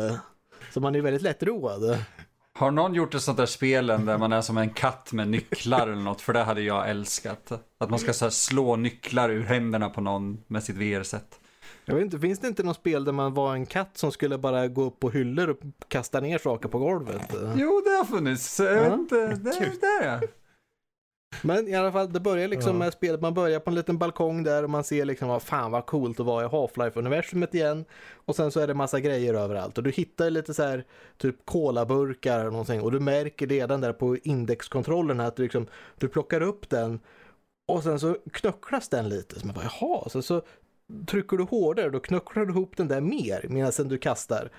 Så 0.73 0.79
man 0.79 0.95
är 0.95 0.99
ju 0.99 1.03
väldigt 1.03 1.21
lättroad. 1.21 1.97
Har 2.53 2.71
någon 2.71 2.93
gjort 2.93 3.15
ett 3.15 3.21
sånt 3.21 3.37
där 3.37 3.45
spelen 3.45 4.05
där 4.05 4.17
man 4.17 4.33
är 4.33 4.41
som 4.41 4.57
en 4.57 4.69
katt 4.69 5.13
med 5.13 5.27
nycklar 5.27 5.87
eller 5.87 6.01
något? 6.01 6.21
För 6.21 6.33
det 6.33 6.43
hade 6.43 6.61
jag 6.61 6.89
älskat. 6.89 7.51
Att 7.77 7.89
man 7.89 7.99
ska 7.99 8.13
så 8.13 8.25
här 8.25 8.29
slå 8.29 8.75
nycklar 8.75 9.29
ur 9.29 9.43
händerna 9.43 9.89
på 9.89 10.01
någon 10.01 10.43
med 10.47 10.63
sitt 10.63 10.75
VR-set. 10.75 11.40
Jag 11.85 11.95
vet 11.95 12.03
inte, 12.03 12.19
finns 12.19 12.39
det 12.39 12.47
inte 12.47 12.63
något 12.63 12.75
spel 12.75 13.03
där 13.03 13.11
man 13.11 13.33
var 13.33 13.53
en 13.53 13.65
katt 13.65 13.97
som 13.97 14.11
skulle 14.11 14.37
bara 14.37 14.67
gå 14.67 14.83
upp 14.83 14.99
på 14.99 15.09
hyllor 15.09 15.49
och 15.49 15.57
kasta 15.87 16.19
ner 16.19 16.37
saker 16.37 16.69
på 16.69 16.79
golvet? 16.79 17.21
Jo, 17.55 17.81
det 17.85 17.91
har 17.91 18.05
funnits. 18.05 18.59
Jag 18.59 18.81
vet 18.83 18.93
inte. 18.93 19.27
Det, 19.27 19.51
Kul. 19.59 19.69
det 19.81 19.87
är 20.05 20.19
det. 20.21 20.27
Men 21.43 21.67
i 21.67 21.75
alla 21.75 21.91
fall, 21.91 22.13
det 22.13 22.19
börjar 22.19 22.47
liksom 22.47 22.71
Ja. 22.71 22.79
med 22.79 22.93
spelet, 22.93 23.21
man 23.21 23.33
börjar 23.33 23.59
på 23.59 23.69
en 23.69 23.75
liten 23.75 23.97
balkong 23.97 24.43
där 24.43 24.63
och 24.63 24.69
man 24.69 24.83
ser 24.83 25.05
liksom 25.05 25.27
vad 25.27 25.41
fan 25.41 25.71
vad 25.71 25.85
coolt 25.85 26.19
att 26.19 26.25
vara 26.25 26.45
i 26.45 26.47
Half-Life-universumet 26.47 27.55
igen. 27.55 27.85
Och 28.25 28.35
sen 28.35 28.51
så 28.51 28.59
är 28.59 28.67
det 28.67 28.73
massa 28.73 28.99
grejer 28.99 29.33
överallt 29.33 29.77
och 29.77 29.83
du 29.83 29.91
hittar 29.91 30.29
lite 30.29 30.53
så 30.53 30.63
här 30.63 30.85
typ 31.17 31.35
kolaburkar 31.45 32.39
eller 32.39 32.51
någonting 32.51 32.81
och 32.81 32.91
du 32.91 32.99
märker 32.99 33.47
redan 33.47 33.81
där 33.81 33.93
på 33.93 34.17
indexkontrollen 34.17 35.19
att 35.19 35.35
du 35.35 35.43
liksom, 35.43 35.67
du 35.99 36.07
plockar 36.07 36.41
upp 36.41 36.69
den 36.69 36.99
och 37.71 37.83
sen 37.83 37.99
så 37.99 38.17
knöcklas 38.33 38.89
den 38.89 39.09
lite. 39.09 39.39
Så 39.39 39.45
man 39.45 39.55
bara 39.55 39.65
jaha, 39.81 40.09
så, 40.09 40.21
så 40.21 40.41
trycker 41.07 41.37
du 41.37 41.43
hårdare 41.43 41.89
då 41.89 41.99
knöcklar 41.99 42.45
du 42.45 42.51
ihop 42.51 42.77
den 42.77 42.87
där 42.87 43.01
mer 43.01 43.45
medan 43.49 43.71
du 43.87 43.97
kastar. 43.97 44.49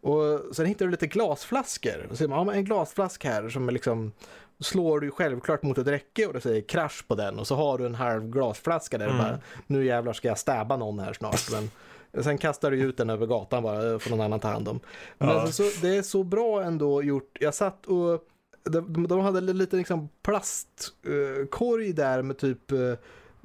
Och 0.00 0.54
sen 0.56 0.66
hittar 0.66 0.84
du 0.84 0.90
lite 0.90 1.06
glasflaskor. 1.06 2.06
Och 2.10 2.18
ser 2.18 2.28
man, 2.28 2.46
ja, 2.46 2.52
en 2.54 2.64
glasflask 2.64 3.24
här 3.24 3.48
som 3.48 3.68
är 3.68 3.72
liksom 3.72 4.12
slår 4.60 5.00
du 5.00 5.10
självklart 5.10 5.62
mot 5.62 5.78
ett 5.78 5.86
räcke 5.86 6.26
och 6.26 6.32
det 6.32 6.40
säger 6.40 6.62
krasch 6.62 7.04
på 7.08 7.14
den 7.14 7.38
och 7.38 7.46
så 7.46 7.54
har 7.54 7.78
du 7.78 7.86
en 7.86 7.94
halv 7.94 8.30
glasflaska 8.30 8.98
där 8.98 9.06
Mm. 9.06 9.18
bara 9.18 9.38
nu 9.66 9.84
jävlar 9.84 10.12
ska 10.12 10.28
jag 10.28 10.38
stäba 10.38 10.76
någon 10.76 10.98
här 10.98 11.12
snart. 11.12 11.40
Men 11.52 11.70
sen 12.24 12.38
kastar 12.38 12.70
du 12.70 12.80
ut 12.80 12.96
den 12.96 13.10
över 13.10 13.26
gatan 13.26 13.62
bara 13.62 13.98
för 13.98 14.10
någon 14.10 14.20
annan 14.20 14.40
ta 14.40 14.48
hand 14.48 14.68
om. 14.68 14.80
Men 15.18 15.28
Ja. 15.28 15.40
alltså, 15.40 15.62
så, 15.70 15.80
det 15.86 15.96
är 15.96 16.02
så 16.02 16.22
bra 16.24 16.62
ändå 16.62 17.02
gjort. 17.02 17.36
Jag 17.40 17.54
satt 17.54 17.86
och 17.86 18.24
de, 18.70 19.06
de 19.08 19.20
hade 19.20 19.40
lite 19.40 19.76
liksom 19.76 20.08
plastkorg 20.22 21.92
där 21.92 22.22
med 22.22 22.38
typ 22.38 22.72
eh, 22.72 22.78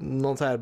någon 0.02 0.38
så 0.38 0.46
här 0.46 0.60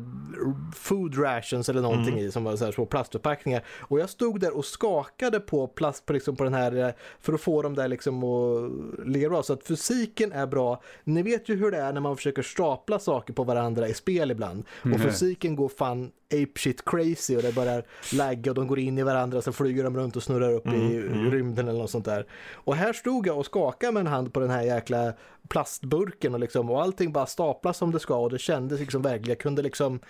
food 0.74 1.18
rations 1.18 1.68
eller 1.68 1.80
någonting 1.82 2.12
Mm. 2.14 2.24
i 2.26 2.30
som 2.30 2.44
var 2.44 2.56
så 2.56 2.64
här 2.64 2.72
små 2.72 2.86
plastförpackningar. 2.86 3.64
Och 3.80 4.00
jag 4.00 4.10
stod 4.10 4.40
där 4.40 4.56
och 4.56 4.64
skakade 4.64 5.40
på 5.40 5.66
plast 5.66 6.06
på, 6.06 6.12
liksom 6.12 6.36
på 6.36 6.44
den 6.44 6.54
här 6.54 6.76
eh, 6.76 6.90
för 7.20 7.32
att 7.32 7.40
få 7.40 7.62
dem 7.62 7.74
där 7.74 7.88
liksom 7.88 8.24
att 8.24 8.70
ligga 9.06 9.28
bra. 9.28 9.42
Så 9.42 9.52
att 9.52 9.64
fysiken 9.66 10.32
är 10.32 10.46
bra. 10.46 10.82
Ni 11.04 11.22
vet 11.22 11.48
ju 11.48 11.56
hur 11.56 11.70
det 11.70 11.78
är 11.78 11.92
när 11.92 12.00
man 12.00 12.16
försöker 12.16 12.42
stapla 12.42 12.98
saker 12.98 13.32
på 13.32 13.44
varandra 13.44 13.88
i 13.88 13.94
spel 13.94 14.30
ibland. 14.30 14.64
Och 14.80 14.86
Mm. 14.86 15.00
fysiken 15.00 15.56
går 15.56 15.68
fan 15.68 16.10
ape 16.32 16.58
shit 16.60 16.84
crazy 16.84 17.36
och 17.36 17.42
det 17.42 17.54
börjar 17.54 17.84
lagga 18.12 18.50
och 18.50 18.54
de 18.54 18.66
går 18.66 18.78
in 18.78 18.98
i 18.98 19.02
varandra 19.02 19.38
och 19.38 19.44
så 19.44 19.52
flyger 19.52 19.84
de 19.84 19.96
runt 19.96 20.16
och 20.16 20.22
snurrar 20.22 20.52
upp 20.52 20.66
i 20.66 20.70
Mm, 20.70 21.12
mm. 21.12 21.30
rymden 21.30 21.68
eller 21.68 21.78
något 21.80 21.90
sånt 21.90 22.04
där. 22.04 22.26
Och 22.52 22.74
här 22.76 22.92
stod 22.92 23.26
jag 23.26 23.38
och 23.38 23.46
skakade 23.46 23.92
med 23.92 24.00
en 24.00 24.06
hand 24.06 24.32
på 24.32 24.40
den 24.40 24.50
här 24.50 24.62
jäkla 24.62 25.12
plastburken 25.48 26.34
och 26.34 26.40
liksom 26.40 26.70
och 26.70 26.82
allting 26.82 27.12
bara 27.12 27.26
staplas 27.26 27.76
som 27.76 27.90
det 27.90 28.00
ska 28.00 28.16
och 28.16 28.30
det 28.30 28.38
kändes 28.38 28.80
liksom 28.80 29.02
verkligen, 29.02 29.29
jag 29.30 29.38
kunde 29.38 29.62
liksom 29.62 30.00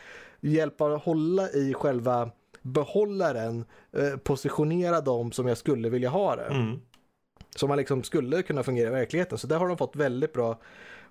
hjälpa 0.41 0.85
hålla 0.85 1.51
i 1.51 1.75
själva 1.75 2.31
behållaren, 2.63 3.65
eh, 3.93 4.17
positionera 4.17 5.01
dem 5.01 5.33
som 5.33 5.47
jag 5.47 5.59
skulle 5.59 5.89
vilja 5.89 6.09
ha 6.09 6.37
det. 6.37 6.45
Mm. 6.45 6.81
Som 7.57 7.69
man 7.69 7.79
liksom 7.79 8.03
skulle 8.03 8.43
kunna 8.43 8.63
fungera 8.63 8.89
i 8.89 8.93
verkligheten. 8.93 9.39
Så 9.39 9.47
där 9.47 9.59
har 9.59 9.69
de 9.69 9.77
fått 9.77 9.97
väldigt 9.97 10.33
bra 10.33 10.59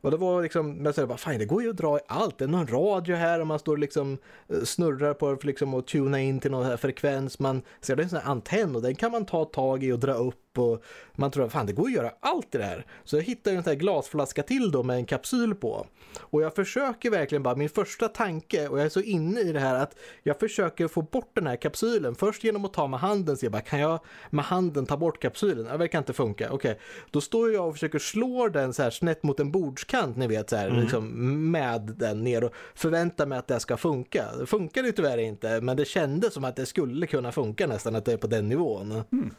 Och 0.01 0.11
det 0.11 0.17
var 0.17 0.43
liksom, 0.43 0.73
men 0.73 0.93
så 0.93 1.07
bara, 1.07 1.17
fan 1.17 1.39
det 1.39 1.45
går 1.45 1.63
ju 1.63 1.69
att 1.69 1.77
dra 1.77 1.97
i 1.97 2.01
allt. 2.07 2.37
Det 2.37 2.45
är 2.45 2.47
någon 2.49 2.67
radio 2.67 3.15
här 3.15 3.39
och 3.41 3.47
man 3.47 3.59
står 3.59 3.77
liksom 3.77 4.17
eh, 4.47 4.61
snurrar 4.63 5.13
på 5.13 5.37
för 5.37 5.47
liksom 5.47 5.73
att 5.73 5.87
tuna 5.87 6.21
in 6.21 6.39
till 6.39 6.51
någon 6.51 6.65
här 6.65 6.77
frekvens. 6.77 7.39
Man 7.39 7.61
ser 7.81 7.95
det 7.95 8.01
är 8.01 8.03
en 8.03 8.09
sån 8.09 8.19
här 8.19 8.31
antenn 8.31 8.75
och 8.75 8.81
den 8.81 8.95
kan 8.95 9.11
man 9.11 9.25
ta 9.25 9.45
tag 9.45 9.83
i 9.83 9.91
och 9.91 9.99
dra 9.99 10.13
upp 10.13 10.48
och 10.59 10.83
man 11.15 11.31
tror 11.31 11.45
att 11.45 11.51
fan 11.51 11.65
det 11.65 11.73
går 11.73 11.85
att 11.85 11.93
göra 11.93 12.11
allt 12.19 12.51
det 12.51 12.63
här. 12.63 12.85
Så 13.03 13.15
jag 13.15 13.23
hittade 13.23 13.55
en 13.55 13.63
sån 13.63 13.71
här 13.71 13.79
glasflaska 13.79 14.43
till 14.43 14.71
då 14.71 14.83
med 14.83 14.95
en 14.95 15.05
kapsyl 15.05 15.55
på. 15.55 15.87
Och 16.19 16.41
jag 16.41 16.55
försöker 16.55 17.09
verkligen 17.09 17.43
bara, 17.43 17.55
min 17.55 17.69
första 17.69 18.07
tanke 18.07 18.67
och 18.67 18.79
jag 18.79 18.85
är 18.85 18.89
så 18.89 19.01
inne 19.01 19.39
i 19.39 19.51
det 19.51 19.59
här 19.59 19.75
att 19.75 19.95
jag 20.23 20.39
försöker 20.39 20.87
få 20.87 21.01
bort 21.01 21.31
den 21.33 21.47
här 21.47 21.55
kapsylen. 21.55 22.15
Först 22.15 22.43
genom 22.43 22.65
att 22.65 22.73
ta 22.73 22.87
med 22.87 22.99
handen, 22.99 23.37
så 23.37 23.45
jag 23.45 23.51
bara 23.51 23.61
kan 23.61 23.79
jag 23.79 23.99
med 24.29 24.45
handen 24.45 24.85
ta 24.85 24.97
bort 24.97 25.21
kapsylen? 25.21 25.65
Det 25.65 25.77
verkar 25.77 25.99
inte 25.99 26.13
funka. 26.13 26.51
Okej, 26.51 26.71
okay. 26.71 26.83
då 27.11 27.21
står 27.21 27.51
jag 27.51 27.67
och 27.67 27.73
försöker 27.73 27.99
slå 27.99 28.47
den 28.47 28.73
så 28.73 28.83
här 28.83 28.89
snett 28.89 29.23
mot 29.23 29.39
en 29.39 29.51
bordskant, 29.51 30.17
ni 30.17 30.27
vet 30.27 30.49
så 30.49 30.55
här, 30.55 30.67
mm. 30.67 30.81
liksom 30.81 31.51
med 31.51 31.81
den 31.81 32.23
ner 32.23 32.43
och 32.43 32.53
förväntar 32.75 33.25
mig 33.25 33.37
att 33.37 33.47
det 33.47 33.59
ska 33.59 33.77
funka. 33.77 34.25
Det 34.39 34.45
funkar 34.45 34.83
ju 34.83 34.91
tyvärr 34.91 35.17
inte, 35.17 35.61
men 35.61 35.77
det 35.77 35.85
kändes 35.85 36.33
som 36.33 36.43
att 36.43 36.55
det 36.55 36.65
skulle 36.65 37.07
kunna 37.07 37.31
funka 37.31 37.67
nästan 37.67 37.95
att 37.95 38.05
det 38.05 38.13
är 38.13 38.17
på 38.17 38.27
den 38.27 38.49
nivån. 38.49 39.03
Mm. 39.11 39.35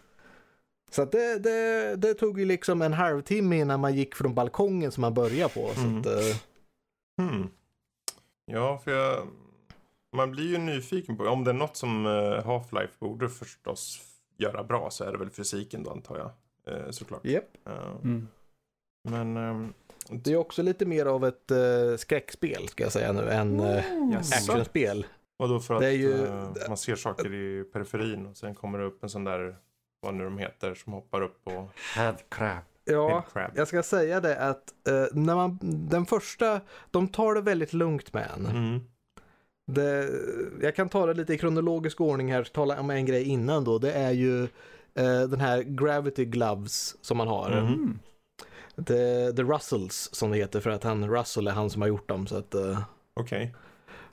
Så 0.90 1.04
det, 1.04 1.38
det, 1.38 1.96
det, 1.96 2.14
tog 2.14 2.38
ju 2.38 2.44
liksom 2.44 2.82
en 2.82 2.92
halvtimme 2.92 3.58
innan 3.58 3.80
man 3.80 3.94
gick 3.94 4.14
från 4.14 4.34
balkongen 4.34 4.92
som 4.92 5.00
man 5.00 5.14
började 5.14 5.54
på. 5.54 5.70
Så 5.74 5.80
mm. 5.80 6.00
att, 6.00 6.06
uh... 6.06 6.36
hmm. 7.20 7.50
Ja, 8.44 8.78
för 8.84 8.90
jag, 8.90 9.28
man 10.16 10.30
blir 10.30 10.48
ju 10.48 10.58
nyfiken 10.58 11.16
på, 11.16 11.24
om 11.24 11.44
det 11.44 11.50
är 11.50 11.54
något 11.54 11.76
som 11.76 12.06
uh, 12.06 12.44
Half-Life 12.44 12.98
borde 12.98 13.28
förstås 13.28 14.00
göra 14.38 14.64
bra 14.64 14.90
så 14.90 15.04
är 15.04 15.12
det 15.12 15.18
väl 15.18 15.30
fysiken 15.30 15.82
då 15.82 15.90
antar 15.90 16.18
jag. 16.18 16.30
Uh, 16.74 16.90
såklart. 16.90 17.26
Yep. 17.26 17.44
Mm. 18.02 18.28
Men 19.08 19.36
um, 19.36 19.74
det 20.08 20.32
är 20.32 20.36
också 20.36 20.62
lite 20.62 20.86
mer 20.86 21.06
av 21.06 21.24
ett 21.24 21.50
uh, 21.52 21.96
skräckspel 21.96 22.68
ska 22.68 22.84
jag 22.84 22.92
säga 22.92 23.12
nu 23.12 23.30
än 23.30 23.60
uh, 23.60 24.16
actionspel. 24.16 25.06
Och 25.36 25.48
då 25.48 25.60
för 25.60 25.74
att 25.74 25.92
ju... 25.92 26.26
man 26.68 26.76
ser 26.76 26.96
saker 26.96 27.34
i 27.34 27.64
periferin 27.64 28.26
och 28.26 28.36
sen 28.36 28.54
kommer 28.54 28.78
det 28.78 28.84
upp 28.84 29.02
en 29.02 29.10
sån 29.10 29.24
där 29.24 29.56
vad 30.00 30.14
nu 30.14 30.24
de 30.24 30.38
heter, 30.38 30.74
som 30.74 30.92
hoppar 30.92 31.22
upp 31.22 31.44
på... 31.44 31.68
Headcrab. 31.94 32.62
Ja, 32.84 33.08
Headcrab. 33.08 33.50
jag 33.54 33.68
ska 33.68 33.82
säga 33.82 34.20
det 34.20 34.38
att 34.38 34.88
eh, 34.88 35.04
när 35.12 35.34
man, 35.34 35.58
den 35.88 36.06
första, 36.06 36.60
de 36.90 37.08
tar 37.08 37.34
det 37.34 37.40
väldigt 37.40 37.72
lugnt 37.72 38.12
med 38.12 38.28
en. 38.36 38.46
Mm. 38.46 38.80
Det, 39.66 40.10
jag 40.62 40.76
kan 40.76 40.88
ta 40.88 41.06
det 41.06 41.14
lite 41.14 41.34
i 41.34 41.38
kronologisk 41.38 42.00
ordning 42.00 42.32
här, 42.32 42.44
tala 42.44 42.80
om 42.80 42.90
en 42.90 43.06
grej 43.06 43.24
innan 43.24 43.64
då. 43.64 43.78
Det 43.78 43.92
är 43.92 44.10
ju 44.10 44.42
eh, 44.94 45.20
den 45.28 45.40
här 45.40 45.62
Gravity 45.62 46.24
Gloves 46.24 47.04
som 47.04 47.16
man 47.16 47.28
har. 47.28 47.50
Mm. 47.50 47.98
The, 48.76 49.32
the 49.32 49.42
Russells 49.42 50.08
som 50.12 50.30
det 50.30 50.36
heter 50.36 50.60
för 50.60 50.70
att 50.70 50.84
han, 50.84 51.10
Russell 51.10 51.46
är 51.46 51.52
han 51.52 51.70
som 51.70 51.82
har 51.82 51.88
gjort 51.88 52.08
dem. 52.08 52.26
Så 52.26 52.36
att, 52.36 52.54
eh, 52.54 52.80
Okej. 53.14 53.42
Okay. 53.42 53.50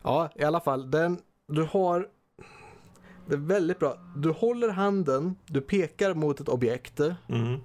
Ja, 0.04 0.30
i 0.36 0.44
alla 0.44 0.60
fall. 0.60 0.92
Den, 0.92 1.22
du 1.48 1.64
har 1.64 2.08
det 3.28 3.34
är 3.34 3.38
väldigt 3.38 3.80
bra. 3.80 3.98
Du 4.16 4.32
håller 4.32 4.70
handen, 4.70 5.36
du 5.46 5.62
pekar 5.62 6.14
mot 6.14 6.40
ett 6.40 6.50
objekt. 6.50 7.00
Mm. 7.00 7.60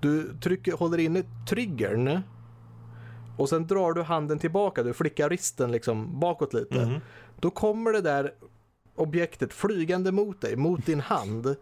Du 0.00 0.38
trycker, 0.42 0.72
håller 0.72 0.98
inne 0.98 1.22
triggern. 1.48 2.20
Och 3.36 3.48
sen 3.48 3.66
drar 3.66 3.92
du 3.92 4.02
handen 4.02 4.38
tillbaka, 4.38 4.82
du 4.82 4.92
flickar 4.92 5.30
risten 5.30 5.72
liksom 5.72 6.20
bakåt 6.20 6.54
lite. 6.54 6.82
Mm. 6.82 7.00
Då 7.40 7.50
kommer 7.50 7.92
det 7.92 8.00
där 8.00 8.32
objektet 8.94 9.52
flygande 9.52 10.12
mot 10.12 10.40
dig, 10.40 10.56
mot 10.56 10.86
din 10.86 11.00
hand 11.00 11.56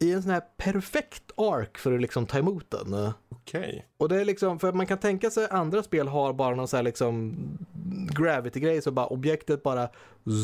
i 0.00 0.12
en 0.12 0.22
sån 0.22 0.32
här 0.32 0.42
perfekt 0.56 1.22
ark 1.36 1.78
för 1.78 1.92
att 1.92 2.00
liksom 2.00 2.26
ta 2.26 2.38
emot 2.38 2.70
den. 2.70 2.94
Okej. 2.94 3.60
Okay. 3.60 3.82
Och 3.96 4.08
det 4.08 4.20
är 4.20 4.24
liksom, 4.24 4.58
för 4.58 4.72
man 4.72 4.86
kan 4.86 4.98
tänka 4.98 5.30
sig 5.30 5.46
andra 5.50 5.82
spel 5.82 6.08
har 6.08 6.32
bara 6.32 6.54
någon 6.54 6.68
sån 6.68 6.76
här 6.76 6.84
liksom 6.84 7.34
gravity-grej 8.10 8.82
så 8.82 8.90
bara 8.90 9.06
objektet 9.06 9.62
bara 9.62 9.88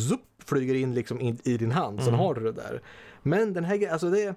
zup, 0.08 0.20
flyger 0.44 0.74
in 0.74 0.94
liksom 0.94 1.20
in, 1.20 1.38
i 1.44 1.56
din 1.56 1.70
hand, 1.70 2.00
mm. 2.00 2.10
så 2.10 2.16
har 2.16 2.34
du 2.34 2.40
det 2.40 2.52
där. 2.52 2.82
Men 3.22 3.52
den 3.52 3.64
här 3.64 3.76
grejen, 3.76 3.92
alltså 3.92 4.10
det 4.10 4.22
är 4.22 4.34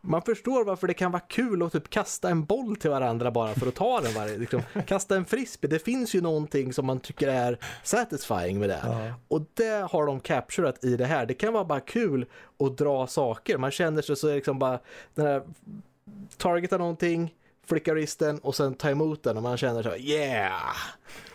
man 0.00 0.22
förstår 0.22 0.64
varför 0.64 0.86
det 0.86 0.94
kan 0.94 1.12
vara 1.12 1.22
kul 1.28 1.62
att 1.62 1.72
typ 1.72 1.90
kasta 1.90 2.30
en 2.30 2.44
boll 2.44 2.76
till 2.76 2.90
varandra 2.90 3.30
bara 3.30 3.54
för 3.54 3.66
att 3.66 3.74
ta 3.74 4.00
den. 4.00 4.14
Varje, 4.14 4.38
liksom, 4.38 4.62
kasta 4.86 5.16
en 5.16 5.24
frisbee, 5.24 5.68
det 5.68 5.78
finns 5.78 6.14
ju 6.14 6.20
någonting 6.20 6.72
som 6.72 6.86
man 6.86 7.00
tycker 7.00 7.28
är 7.28 7.58
satisfying 7.82 8.58
med 8.58 8.68
det. 8.68 8.80
Ja. 8.84 9.14
Och 9.28 9.42
det 9.54 9.90
har 9.90 10.06
de 10.06 10.20
capturat 10.20 10.84
i 10.84 10.96
det 10.96 11.06
här. 11.06 11.26
Det 11.26 11.34
kan 11.34 11.52
vara 11.52 11.64
bara 11.64 11.80
kul 11.80 12.26
att 12.58 12.78
dra 12.78 13.06
saker. 13.06 13.58
Man 13.58 13.70
känner 13.70 14.02
sig 14.02 14.16
så 14.16 14.34
liksom 14.34 14.58
bara, 14.58 14.78
den 15.14 15.26
här, 15.26 15.42
targeta 16.36 16.78
någonting, 16.78 17.34
flicka 17.66 17.94
risten 17.94 18.38
och 18.38 18.54
sen 18.54 18.74
ta 18.74 18.90
emot 18.90 19.22
den 19.22 19.36
och 19.36 19.42
man 19.42 19.56
känner 19.56 19.82
så 19.82 19.96
yeah! 19.96 20.76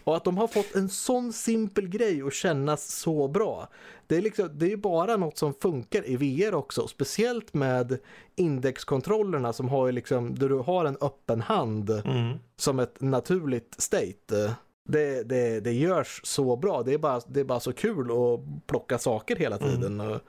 Och 0.03 0.17
att 0.17 0.23
de 0.23 0.37
har 0.37 0.47
fått 0.47 0.75
en 0.75 0.89
sån 0.89 1.33
simpel 1.33 1.87
grej 1.87 2.21
att 2.21 2.33
kännas 2.33 2.87
så 2.87 3.27
bra. 3.27 3.67
Det 4.07 4.17
är, 4.17 4.21
liksom, 4.21 4.49
det 4.53 4.71
är 4.71 4.77
bara 4.77 5.17
något 5.17 5.37
som 5.37 5.53
funkar 5.53 6.09
i 6.09 6.15
VR 6.15 6.53
också. 6.53 6.87
Speciellt 6.87 7.53
med 7.53 7.97
indexkontrollerna 8.35 9.53
som 9.53 9.69
har 9.69 9.91
liksom, 9.91 10.35
där 10.35 10.49
du 10.49 10.55
har 10.55 10.85
en 10.85 10.97
öppen 11.01 11.41
hand 11.41 11.89
mm. 11.89 12.37
som 12.57 12.79
ett 12.79 13.01
naturligt 13.01 13.75
state. 13.77 14.55
Det, 14.89 15.23
det, 15.23 15.59
det 15.59 15.73
görs 15.73 16.21
så 16.23 16.55
bra. 16.55 16.83
Det 16.83 16.93
är, 16.93 16.97
bara, 16.97 17.21
det 17.27 17.39
är 17.39 17.43
bara 17.43 17.59
så 17.59 17.73
kul 17.73 18.11
att 18.11 18.67
plocka 18.67 18.97
saker 18.97 19.35
hela 19.35 19.57
mm. 19.57 19.69
tiden 19.69 19.99
mm. 19.99 20.13
och, 20.13 20.21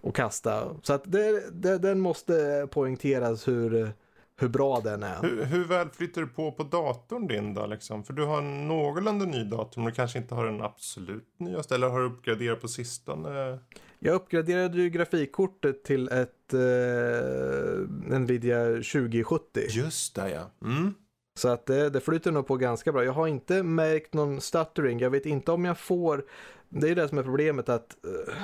och, 0.00 0.16
kasta. 0.16 0.76
Så 0.82 0.92
att 0.92 1.02
det, 1.04 1.50
det, 1.52 1.78
den 1.78 2.00
måste 2.00 2.66
poängteras 2.70 3.48
hur 3.48 3.92
hur 4.40 4.48
bra 4.48 4.80
den 4.80 5.02
är. 5.02 5.22
Hur, 5.22 5.44
hur 5.44 5.64
väl 5.64 5.88
flyttar 5.88 6.20
du 6.20 6.26
på 6.26 6.52
på 6.52 6.62
datorn 6.62 7.26
din 7.26 7.54
då? 7.54 7.66
Liksom? 7.66 8.04
För 8.04 8.12
du 8.12 8.24
har 8.24 8.38
en 8.38 8.68
någorlunda 8.68 9.24
ny 9.24 9.44
dator 9.44 9.80
men 9.80 9.90
du 9.90 9.94
kanske 9.94 10.18
inte 10.18 10.34
har 10.34 10.46
den 10.46 10.62
absolut 10.62 11.28
nyaste. 11.36 11.74
Eller 11.74 11.88
har 11.88 12.00
du 12.00 12.06
uppgraderat 12.06 12.60
på 12.60 12.68
sistone? 12.68 13.58
Jag 13.98 14.14
uppgraderade 14.14 14.78
ju 14.78 14.90
grafikkortet 14.90 15.84
till 15.84 16.08
ett 16.08 16.54
eh, 16.54 18.18
Nvidia 18.18 18.66
2070. 18.66 19.60
Just 19.68 20.14
det 20.14 20.30
ja. 20.30 20.68
Mm. 20.68 20.94
Så 21.38 21.48
att 21.48 21.66
det, 21.66 21.90
det 21.90 22.00
flyter 22.00 22.32
nog 22.32 22.46
på 22.46 22.56
ganska 22.56 22.92
bra. 22.92 23.04
Jag 23.04 23.12
har 23.12 23.26
inte 23.26 23.62
märkt 23.62 24.14
någon 24.14 24.40
stuttering. 24.40 24.98
Jag 24.98 25.10
vet 25.10 25.26
inte 25.26 25.52
om 25.52 25.64
jag 25.64 25.78
får... 25.78 26.24
Det 26.68 26.88
är 26.88 26.94
det 26.94 27.08
som 27.08 27.18
är 27.18 27.22
problemet 27.22 27.68
att... 27.68 27.96
Uh, 28.06 28.34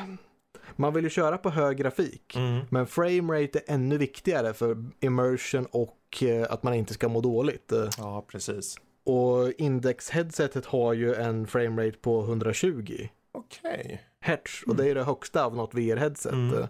man 0.77 0.95
vill 0.95 1.05
ju 1.05 1.11
köra 1.11 1.39
på 1.39 1.51
hög 1.51 1.77
grafik. 1.77 2.37
Mm. 2.37 2.61
Men 2.71 2.87
framerate 2.87 3.59
är 3.59 3.75
ännu 3.75 3.99
viktigare 3.99 4.55
för 4.55 4.85
immersion 5.01 5.67
och 5.71 6.23
eh, 6.23 6.47
att 6.51 6.63
man 6.63 6.75
inte 6.75 6.95
ska 6.95 7.09
må 7.09 7.21
dåligt. 7.21 7.73
Ja, 7.99 8.25
precis. 8.29 8.77
Och 9.05 9.53
Index-headsetet 9.59 10.67
har 10.67 10.93
ju 10.93 11.15
en 11.15 11.47
framerate 11.47 11.99
på 11.99 12.23
120. 12.23 13.09
Okej. 13.33 13.81
Okay. 13.85 13.99
Hertz, 14.21 14.63
och 14.67 14.77
det 14.77 14.91
är 14.91 14.95
det 14.95 15.05
högsta 15.05 15.45
av 15.45 15.57
något 15.57 15.75
VR-headset. 15.75 16.33
Mm. 16.33 16.67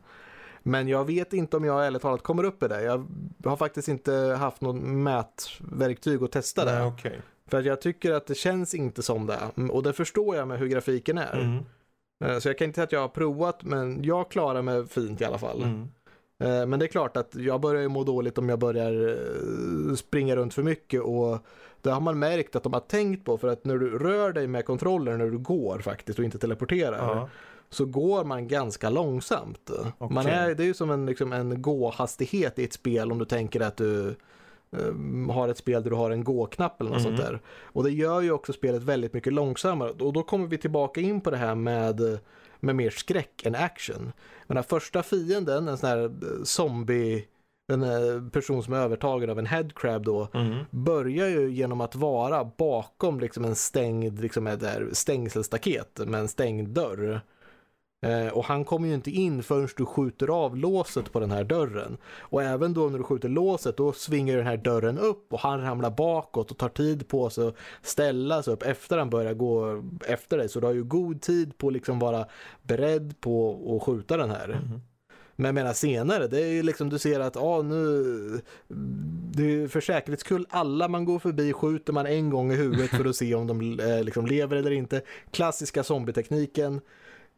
Men 0.62 0.88
jag 0.88 1.04
vet 1.04 1.32
inte 1.32 1.56
om 1.56 1.64
jag 1.64 1.86
ärligt 1.86 2.02
talat 2.02 2.22
kommer 2.22 2.44
upp 2.44 2.62
i 2.62 2.68
det. 2.68 2.82
Jag 2.82 3.06
har 3.44 3.56
faktiskt 3.56 3.88
inte 3.88 4.12
haft 4.38 4.60
något 4.60 4.82
mätverktyg 4.82 6.22
att 6.22 6.32
testa 6.32 6.64
det. 6.64 6.78
Nej, 6.78 6.86
okay. 6.86 7.16
För 7.46 7.62
jag 7.62 7.80
tycker 7.80 8.12
att 8.12 8.26
det 8.26 8.34
känns 8.34 8.74
inte 8.74 9.02
som 9.02 9.26
det. 9.26 9.38
Och 9.70 9.82
det 9.82 9.92
förstår 9.92 10.36
jag 10.36 10.48
med 10.48 10.58
hur 10.58 10.66
grafiken 10.66 11.18
är. 11.18 11.40
Mm. 11.40 11.64
Eh, 12.24 12.38
så 12.38 12.48
jag 12.48 12.58
kan 12.58 12.64
inte 12.64 12.76
säga 12.76 12.84
att 12.84 12.92
jag 12.92 13.00
har 13.00 13.08
provat 13.08 13.64
men 13.64 14.04
jag 14.04 14.30
klarar 14.30 14.62
mig 14.62 14.86
fint 14.86 15.20
i 15.20 15.24
alla 15.24 15.38
fall. 15.38 15.62
Mm. 15.62 15.88
Eh, 16.38 16.66
men 16.66 16.78
det 16.78 16.86
är 16.86 16.88
klart 16.88 17.16
att 17.16 17.34
jag 17.34 17.60
börjar 17.60 17.82
ju 17.82 17.88
må 17.88 18.04
dåligt 18.04 18.38
om 18.38 18.48
jag 18.48 18.58
börjar 18.58 19.08
eh, 19.08 19.94
springa 19.94 20.36
runt 20.36 20.54
för 20.54 20.62
mycket 20.62 21.00
och 21.00 21.38
det 21.82 21.90
har 21.90 22.00
man 22.00 22.18
märkt 22.18 22.56
att 22.56 22.62
de 22.62 22.72
har 22.72 22.80
tänkt 22.80 23.24
på 23.24 23.38
för 23.38 23.48
att 23.48 23.64
när 23.64 23.78
du 23.78 23.98
rör 23.98 24.32
dig 24.32 24.46
med 24.46 24.64
kontrollen 24.64 25.18
när 25.18 25.30
du 25.30 25.38
går 25.38 25.78
faktiskt 25.78 26.18
och 26.18 26.24
inte 26.24 26.38
teleporterar 26.38 26.98
ja. 26.98 27.28
så 27.70 27.84
går 27.84 28.24
man 28.24 28.48
ganska 28.48 28.90
långsamt. 28.90 29.70
Okay. 29.98 30.14
Man 30.14 30.26
är, 30.26 30.54
det 30.54 30.62
är 30.62 30.66
ju 30.66 30.74
som 30.74 30.90
en, 30.90 31.06
liksom 31.06 31.32
en 31.32 31.62
gåhastighet 31.62 32.58
i 32.58 32.64
ett 32.64 32.72
spel 32.72 33.12
om 33.12 33.18
du 33.18 33.24
tänker 33.24 33.60
att 33.60 33.76
du 33.76 34.16
har 35.30 35.48
ett 35.48 35.58
spel 35.58 35.82
där 35.82 35.90
du 35.90 35.96
har 35.96 36.10
en 36.10 36.24
gå-knapp 36.24 36.80
eller 36.80 36.90
något 36.90 37.00
mm. 37.00 37.16
sånt 37.16 37.28
där. 37.28 37.40
Och 37.62 37.84
det 37.84 37.90
gör 37.90 38.20
ju 38.20 38.30
också 38.30 38.52
spelet 38.52 38.82
väldigt 38.82 39.12
mycket 39.12 39.32
långsammare. 39.32 39.90
Och 39.90 40.12
då 40.12 40.22
kommer 40.22 40.46
vi 40.46 40.58
tillbaka 40.58 41.00
in 41.00 41.20
på 41.20 41.30
det 41.30 41.36
här 41.36 41.54
med, 41.54 42.18
med 42.60 42.76
mer 42.76 42.90
skräck 42.90 43.46
än 43.46 43.54
action. 43.54 44.12
Den 44.46 44.56
här 44.56 44.64
första 44.64 45.02
fienden, 45.02 45.68
en 45.68 45.78
sån 45.78 45.88
här 45.88 46.04
eh, 46.04 46.42
zombie 46.44 47.26
en 47.72 48.30
person 48.30 48.62
som 48.62 48.74
är 48.74 48.78
övertagen 48.78 49.30
av 49.30 49.38
en 49.38 49.46
headcrab 49.46 50.04
då 50.04 50.28
mm. 50.34 50.64
börjar 50.70 51.28
ju 51.28 51.50
genom 51.50 51.80
att 51.80 51.94
vara 51.94 52.44
bakom 52.44 53.20
liksom 53.20 53.44
en 53.44 53.54
stängd 53.54 54.20
liksom 54.20 54.46
ett 54.46 54.62
stängselstaket 54.92 55.98
med 56.06 56.20
en 56.20 56.28
stängd 56.28 56.68
dörr. 56.68 57.20
Eh, 58.02 58.28
och 58.28 58.44
han 58.44 58.64
kommer 58.64 58.88
ju 58.88 58.94
inte 58.94 59.10
in 59.10 59.42
förrän 59.42 59.68
du 59.76 59.86
skjuter 59.86 60.28
av 60.28 60.56
låset 60.56 61.12
på 61.12 61.20
den 61.20 61.30
här 61.30 61.44
dörren. 61.44 61.96
Och 62.18 62.42
även 62.42 62.74
då 62.74 62.88
när 62.88 62.98
du 62.98 63.04
skjuter 63.04 63.28
låset 63.28 63.76
då 63.76 63.92
svingar 63.92 64.36
den 64.36 64.46
här 64.46 64.56
dörren 64.56 64.98
upp 64.98 65.32
och 65.32 65.40
han 65.40 65.62
ramlar 65.62 65.90
bakåt 65.90 66.50
och 66.50 66.58
tar 66.58 66.68
tid 66.68 67.08
på 67.08 67.30
sig 67.30 67.48
att 67.48 67.56
ställa 67.82 68.42
sig 68.42 68.52
upp 68.52 68.62
efter 68.62 68.98
han 68.98 69.10
börjar 69.10 69.34
gå 69.34 69.82
efter 70.06 70.38
dig. 70.38 70.48
Så 70.48 70.60
du 70.60 70.66
har 70.66 70.74
ju 70.74 70.84
god 70.84 71.20
tid 71.20 71.58
på 71.58 71.66
att 71.66 71.72
liksom 71.72 71.98
vara 71.98 72.26
beredd 72.62 73.20
på 73.20 73.60
att 73.76 73.82
skjuta 73.82 74.16
den 74.16 74.30
här. 74.30 74.48
Mm. 74.48 74.80
Men 75.38 75.54
menar 75.54 75.72
senare, 75.72 76.26
det 76.26 76.42
är 76.42 76.52
ju 76.52 76.62
liksom 76.62 76.88
du 76.88 76.98
ser 76.98 77.20
att 77.20 77.36
ah, 77.36 77.62
nu, 77.62 78.40
det 79.32 79.42
är 79.42 79.68
för 79.68 79.80
säkerhets 79.80 80.20
skull, 80.20 80.46
alla 80.50 80.88
man 80.88 81.04
går 81.04 81.18
förbi 81.18 81.52
skjuter 81.52 81.92
man 81.92 82.06
en 82.06 82.30
gång 82.30 82.52
i 82.52 82.56
huvudet 82.56 82.90
för 82.90 83.04
att 83.04 83.16
se 83.16 83.34
om 83.34 83.46
de 83.46 83.80
eh, 83.80 84.02
liksom 84.04 84.26
lever 84.26 84.56
eller 84.56 84.70
inte. 84.70 85.02
Klassiska 85.30 85.84
zombietekniken. 85.84 86.80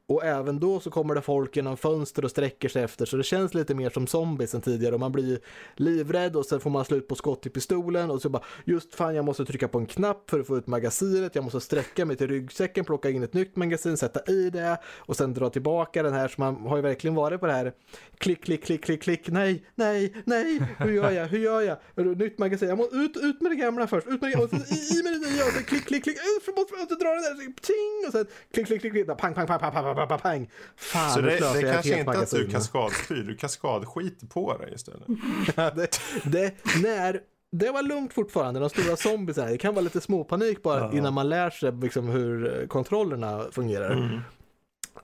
Och 0.09 0.25
även 0.25 0.61
då 0.61 0.81
så 0.81 0.91
kommer 0.91 1.15
det 1.15 1.23
folk 1.23 1.57
genom 1.57 1.77
fönster 1.77 2.25
och 2.25 2.31
sträcker 2.31 2.69
sig 2.69 2.83
efter 2.83 3.07
så 3.07 3.17
det 3.17 3.23
känns 3.23 3.55
lite 3.55 3.75
mer 3.75 3.91
som 3.91 4.07
zombies 4.07 4.55
än 4.55 4.61
tidigare. 4.61 4.95
Och 4.95 5.01
man 5.01 5.13
blir 5.13 5.41
livrädd 5.77 6.37
och 6.37 6.47
sen 6.47 6.61
får 6.61 6.71
man 6.71 6.85
slut 6.85 7.09
på 7.09 7.15
skott 7.15 7.47
i 7.47 7.51
pistolen 7.51 8.11
och 8.11 8.23
så 8.23 8.29
bara 8.29 8.43
just 8.65 8.95
fan 8.95 9.15
jag 9.15 9.25
måste 9.25 9.45
trycka 9.45 9.69
på 9.69 9.79
en 9.79 9.87
knapp 9.87 10.31
för 10.31 10.41
att 10.41 10.47
få 10.47 10.57
ut 10.57 10.67
magasinet, 10.67 11.35
jag 11.35 11.45
måste 11.45 11.61
sträcka 11.61 12.05
mig 12.05 12.17
till 12.17 12.29
ryggsäcken, 12.29 12.85
plocka 12.85 13.11
in 13.11 13.23
ett 13.23 13.35
nytt 13.35 13.57
magasin, 13.57 13.97
sätta 13.97 14.33
i 14.33 14.51
det 14.51 14.79
och 14.99 15.17
sen 15.17 15.35
dra 15.35 15.51
tillbaka 15.51 16.03
den 16.03 16.13
här. 16.13 16.29
Så 16.29 16.41
man 16.41 16.57
har 16.67 16.77
ju 16.77 16.83
verkligen 16.83 17.15
varit 17.15 17.41
på 17.41 17.47
det 17.47 17.53
här 17.53 17.73
klick, 18.19 18.45
klick, 18.45 18.65
klick, 18.65 18.85
klick, 18.85 19.03
klick, 19.03 19.29
nej, 19.29 19.65
nej, 19.75 20.15
nej, 20.25 20.61
hur 20.79 20.93
gör 20.93 21.11
jag, 21.11 21.27
hur 21.27 21.39
gör 21.39 21.61
jag, 21.61 22.19
nytt 22.19 22.39
magasin, 22.39 22.69
jag 22.69 22.79
måste 22.79 22.97
ut, 22.97 23.17
ut 23.17 23.41
med 23.41 23.53
det 23.53 23.57
gamla 23.57 23.87
först, 23.87 24.07
ut 24.07 24.21
med 24.21 24.31
det 24.31 24.33
gamla, 24.33 24.45
och 24.45 24.51
sen 24.51 24.61
i 24.61 25.03
med 25.03 25.13
det 25.13 25.31
nya 25.31 25.45
och 25.45 25.53
sen 25.53 25.65
klick, 25.65 25.87
klick, 25.87 26.05
klick, 26.05 26.17
äh, 26.17 26.51
ut, 26.51 26.79
måste 26.79 26.95
dra 26.95 27.09
den 27.09 27.23
där, 27.23 27.35
ting 27.61 28.07
och 28.07 28.13
sen 28.13 28.27
klick, 28.53 28.67
klick, 28.67 28.81
klick, 28.81 28.93
klick, 28.93 29.07
pang, 29.07 29.35
pang, 29.35 29.47
pang, 29.47 29.59
pang, 29.59 29.73
pang, 29.73 29.85
pang, 29.85 29.98
pang, 30.07 30.19
pang. 30.19 30.51
Fan, 30.77 31.11
Så 31.11 31.21
det, 31.21 31.31
det 31.31 31.39
kanske 31.73 31.99
inte 31.99 32.11
att 32.11 32.31
du 32.31 32.37
magasin. 32.37 32.51
kaskadspyr, 32.51 33.23
du 33.23 33.37
kaskadskiter 33.37 34.27
på 34.27 34.57
dig 34.59 34.73
istället. 34.75 35.07
det, 35.77 36.01
det, 36.25 36.55
när, 36.83 37.21
det 37.53 37.71
var 37.71 37.83
lugnt 37.83 38.13
fortfarande, 38.13 38.61
de 38.61 38.71
stora 38.71 38.97
zombiesarna. 38.97 39.51
Det 39.51 39.59
kan 39.59 39.75
vara 39.75 39.83
lite 39.85 40.01
småpanik 40.01 40.63
bara 40.63 40.81
Ja. 40.81 40.93
innan 40.93 41.15
man 41.15 41.29
lär 41.29 41.51
sig 41.51 41.73
liksom, 41.73 42.09
hur 42.09 42.67
kontrollerna 42.67 43.45
fungerar. 43.53 43.91
Mm. 43.91 44.21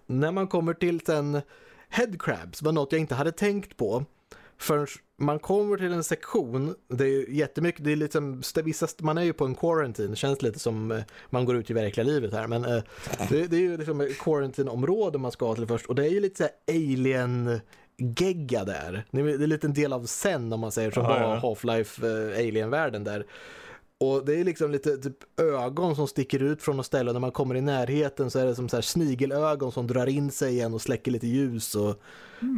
När 0.07 0.33
man 0.33 0.47
kommer 0.49 0.75
till 0.75 1.01
sen 1.01 1.41
headcrabs 1.89 2.63
var 2.63 2.73
något 2.73 2.93
jag 2.93 3.01
inte 3.01 3.15
hade 3.15 3.33
tänkt 3.33 3.77
på. 3.77 4.05
Förrän 4.59 4.87
man 5.17 5.39
kommer 5.39 5.77
till 5.77 5.93
en 5.93 6.05
sektion, 6.05 6.75
det 6.89 7.05
är 7.05 7.09
ju 7.09 7.27
jättemycket, 7.29 7.85
det 7.85 7.93
är 7.93 7.97
liksom, 7.97 8.43
vissa, 8.65 8.89
man 8.99 9.19
är 9.19 9.23
ju 9.23 9.33
på 9.33 9.45
en 9.45 9.55
quarantine, 9.55 10.17
känns 10.17 10.43
lite 10.43 10.59
som 10.59 10.91
eh, 10.91 11.03
man 11.31 11.45
går 11.45 11.57
ut 11.57 11.71
i 11.71 11.75
verkliga 11.75 12.07
livet 12.07 12.33
här, 12.33 12.47
men 12.47 12.65
eh, 12.65 12.83
det, 13.29 13.47
det 13.47 13.57
är 13.57 13.61
ju 13.61 13.77
liksom 13.77 14.01
ett 14.01 14.19
quarantine-område 14.19 15.19
man 15.19 15.33
ska 15.33 15.55
till 15.55 15.67
först 15.67 15.87
och 15.87 15.95
det 15.95 16.07
är 16.07 16.11
ju 16.11 16.21
lite 16.21 16.43
så 16.43 16.73
alien 16.75 17.61
gegga 17.97 18.65
där. 18.65 19.05
Det 19.11 19.21
är 19.21 19.47
det 19.47 19.65
en 19.65 19.75
del 19.75 19.93
av 19.93 20.07
Zen 20.07 20.53
om 20.53 20.61
man 20.61 20.73
säger 20.73 20.91
som 20.91 21.03
Ja, 21.03 21.09
var 21.09 21.21
ja. 21.21 21.41
Half-Life 21.43 22.05
eh, 22.05 22.39
Alien-världen 22.39 23.05
där. 23.05 23.27
Och 24.13 24.25
det 24.25 24.35
är 24.41 24.45
liksom 24.45 24.71
lite 24.71 24.99
typ 24.99 25.41
ögon 25.41 25.97
som 25.97 26.09
sticker 26.09 26.43
ut 26.43 26.63
från 26.63 26.77
något 26.77 26.87
ställe. 26.87 27.13
När 27.13 27.21
man 27.21 27.33
kommer 27.33 27.55
i 27.55 27.61
närheten 27.61 28.31
så 28.31 28.39
är 28.39 28.47
det 28.47 28.55
som 28.55 28.69
så 28.69 28.77
här 28.77 28.83
snigelögon 28.83 29.73
som 29.73 29.87
drar 29.87 30.07
in 30.07 30.31
sig 30.31 30.53
igen 30.53 30.75
och 30.75 30.83
släcker 30.83 31.11
lite 31.11 31.27
ljus. 31.27 31.75
Och 31.75 32.03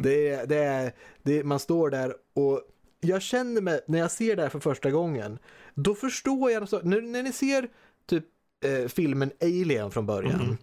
det, 0.03 0.29
är- 0.29 0.47
det 0.47 0.57
är, 0.57 0.93
det 1.23 1.45
man 1.45 1.59
står 1.59 1.91
där 1.91 2.15
och 2.35 2.61
jag 3.01 3.23
känner 3.23 3.61
mig, 3.61 3.81
när 3.87 3.99
jag 3.99 4.11
ser 4.11 4.37
det 4.37 4.43
här 4.43 4.49
för 4.49 4.61
första 4.61 4.91
gången, 4.91 5.39
då 5.75 5.95
förstår 5.95 6.51
jag, 6.51 6.69
så, 6.69 6.81
när, 6.83 7.01
när 7.01 7.23
ni 7.23 7.33
ser 7.33 7.69
typ 8.07 8.25
eh, 8.65 8.89
filmen 8.89 9.31
Alien 9.43 9.91
från 9.91 10.07
början. 10.07 10.59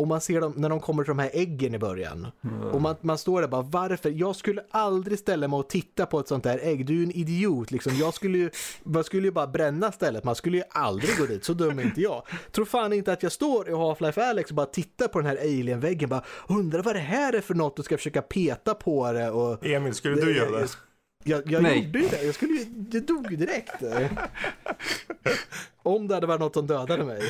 Och 0.00 0.08
man 0.08 0.20
ser 0.20 0.40
dem 0.40 0.52
när 0.56 0.68
de 0.68 0.80
kommer 0.80 1.04
till 1.04 1.10
de 1.10 1.18
här 1.18 1.30
äggen 1.32 1.74
i 1.74 1.78
början. 1.78 2.26
Och 2.72 2.80
man, 2.80 2.96
man 3.00 3.18
står 3.18 3.40
där 3.40 3.48
bara, 3.48 3.62
varför? 3.62 4.10
Jag 4.10 4.36
skulle 4.36 4.62
aldrig 4.70 5.18
ställa 5.18 5.48
mig 5.48 5.56
och 5.56 5.68
titta 5.68 6.06
på 6.06 6.20
ett 6.20 6.28
sånt 6.28 6.44
där 6.44 6.58
ägg. 6.62 6.86
Du 6.86 6.92
är 6.92 6.96
ju 6.96 7.04
en 7.04 7.10
idiot 7.10 7.70
liksom. 7.70 7.96
Jag 7.96 8.14
skulle 8.14 8.38
ju, 8.38 8.50
man 8.82 9.04
skulle 9.04 9.26
ju 9.26 9.32
bara 9.32 9.46
bränna 9.46 9.92
stället. 9.92 10.24
Man 10.24 10.34
skulle 10.34 10.56
ju 10.56 10.62
aldrig 10.70 11.18
gå 11.18 11.26
dit. 11.26 11.44
Så 11.44 11.54
dum 11.54 11.78
är 11.78 11.82
inte 11.82 12.00
jag. 12.00 12.22
Tror 12.52 12.64
fan 12.64 12.92
inte 12.92 13.12
att 13.12 13.22
jag 13.22 13.32
står 13.32 13.68
i 13.68 13.72
Half-Life 13.72 14.30
Alex 14.30 14.50
och 14.50 14.56
bara 14.56 14.66
tittar 14.66 15.08
på 15.08 15.18
den 15.18 15.26
här 15.26 15.36
alien-väggen. 15.36 16.08
Bara 16.08 16.24
undrar 16.48 16.82
vad 16.82 16.94
det 16.94 17.00
här 17.00 17.32
är 17.32 17.40
för 17.40 17.54
något 17.54 17.78
och 17.78 17.84
ska 17.84 17.96
försöka 17.96 18.22
peta 18.22 18.74
på 18.74 19.12
det. 19.12 19.30
Och 19.30 19.66
Emil, 19.66 19.94
skulle 19.94 20.20
du 20.20 20.36
göra 20.36 20.60
det? 20.60 20.68
jag, 21.24 21.52
jag 21.52 21.62
Nej. 21.62 21.84
gjorde 21.84 21.98
ju 21.98 22.08
det. 22.08 22.22
Jag 22.22 22.34
skulle 22.34 22.52
ju, 22.52 22.64
det 22.64 23.00
dog 23.00 23.30
ju 23.30 23.36
direkt. 23.36 23.82
Om 25.82 26.08
det 26.08 26.14
hade 26.14 26.26
varit 26.26 26.40
något 26.40 26.54
som 26.54 26.66
dödade 26.66 27.04
mig. 27.04 27.22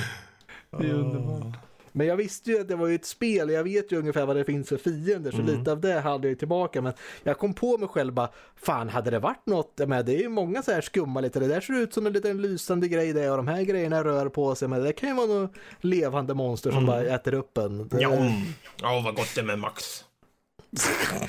Det 0.71 0.87
är 0.87 0.95
underbart. 0.95 1.70
Men 1.93 2.07
jag 2.07 2.17
visste 2.17 2.51
ju 2.51 2.61
att 2.61 2.69
det 2.69 2.77
var 2.77 2.87
ju 2.87 2.95
ett 2.95 3.05
spel, 3.07 3.51
jag 3.51 3.65
vet 3.65 3.93
ju 3.93 3.99
ungefär 3.99 4.27
vad 4.27 4.37
det 4.37 4.45
finns 4.45 4.69
för 4.69 4.77
fiender, 4.77 5.31
så 5.31 5.37
Mm. 5.41 5.59
lite 5.59 5.73
av 5.73 5.81
det 5.81 6.01
hade 6.01 6.29
jag 6.29 6.39
tillbaka. 6.39 6.83
Men 6.83 6.93
jag 7.23 7.39
kom 7.39 7.55
på 7.55 7.79
mig 7.79 7.89
själv 7.89 8.13
bara, 8.13 8.29
fan 8.57 8.89
hade 8.89 9.11
det 9.11 9.19
varit 9.19 9.47
något, 9.47 9.81
men 9.87 10.07
det 10.07 10.15
är 10.15 10.19
ju 10.19 10.29
många 10.29 10.63
så 10.63 10.73
här 10.73 10.81
skumma 10.81 11.21
lite, 11.21 11.41
det 11.41 11.49
där 11.49 11.61
ser 11.61 11.75
ut 11.75 11.95
som 11.95 12.07
en 12.07 12.13
liten 12.13 12.43
lysande 12.43 12.89
grej 12.89 13.13
det 13.13 13.31
och 13.31 13.37
de 13.37 13.49
här 13.49 13.63
grejerna 13.63 14.05
rör 14.05 14.29
på 14.29 14.55
sig, 14.55 14.69
men 14.69 14.83
det 14.83 14.93
kan 14.93 15.09
ju 15.09 15.15
vara 15.15 15.27
något 15.27 15.53
levande 15.81 16.35
monster 16.35 16.71
som 16.71 16.87
bara 16.87 17.03
äter 17.03 17.35
upp 17.35 17.59
en. 17.59 17.89
Det, 17.89 18.05
Mm. 18.05 18.19
Ja, 18.19 18.33
ja 18.83 19.03
vad 19.05 19.15
gott 19.17 19.35
det 19.35 19.41
är 19.41 19.45
med 19.45 19.59
Max. 19.59 20.05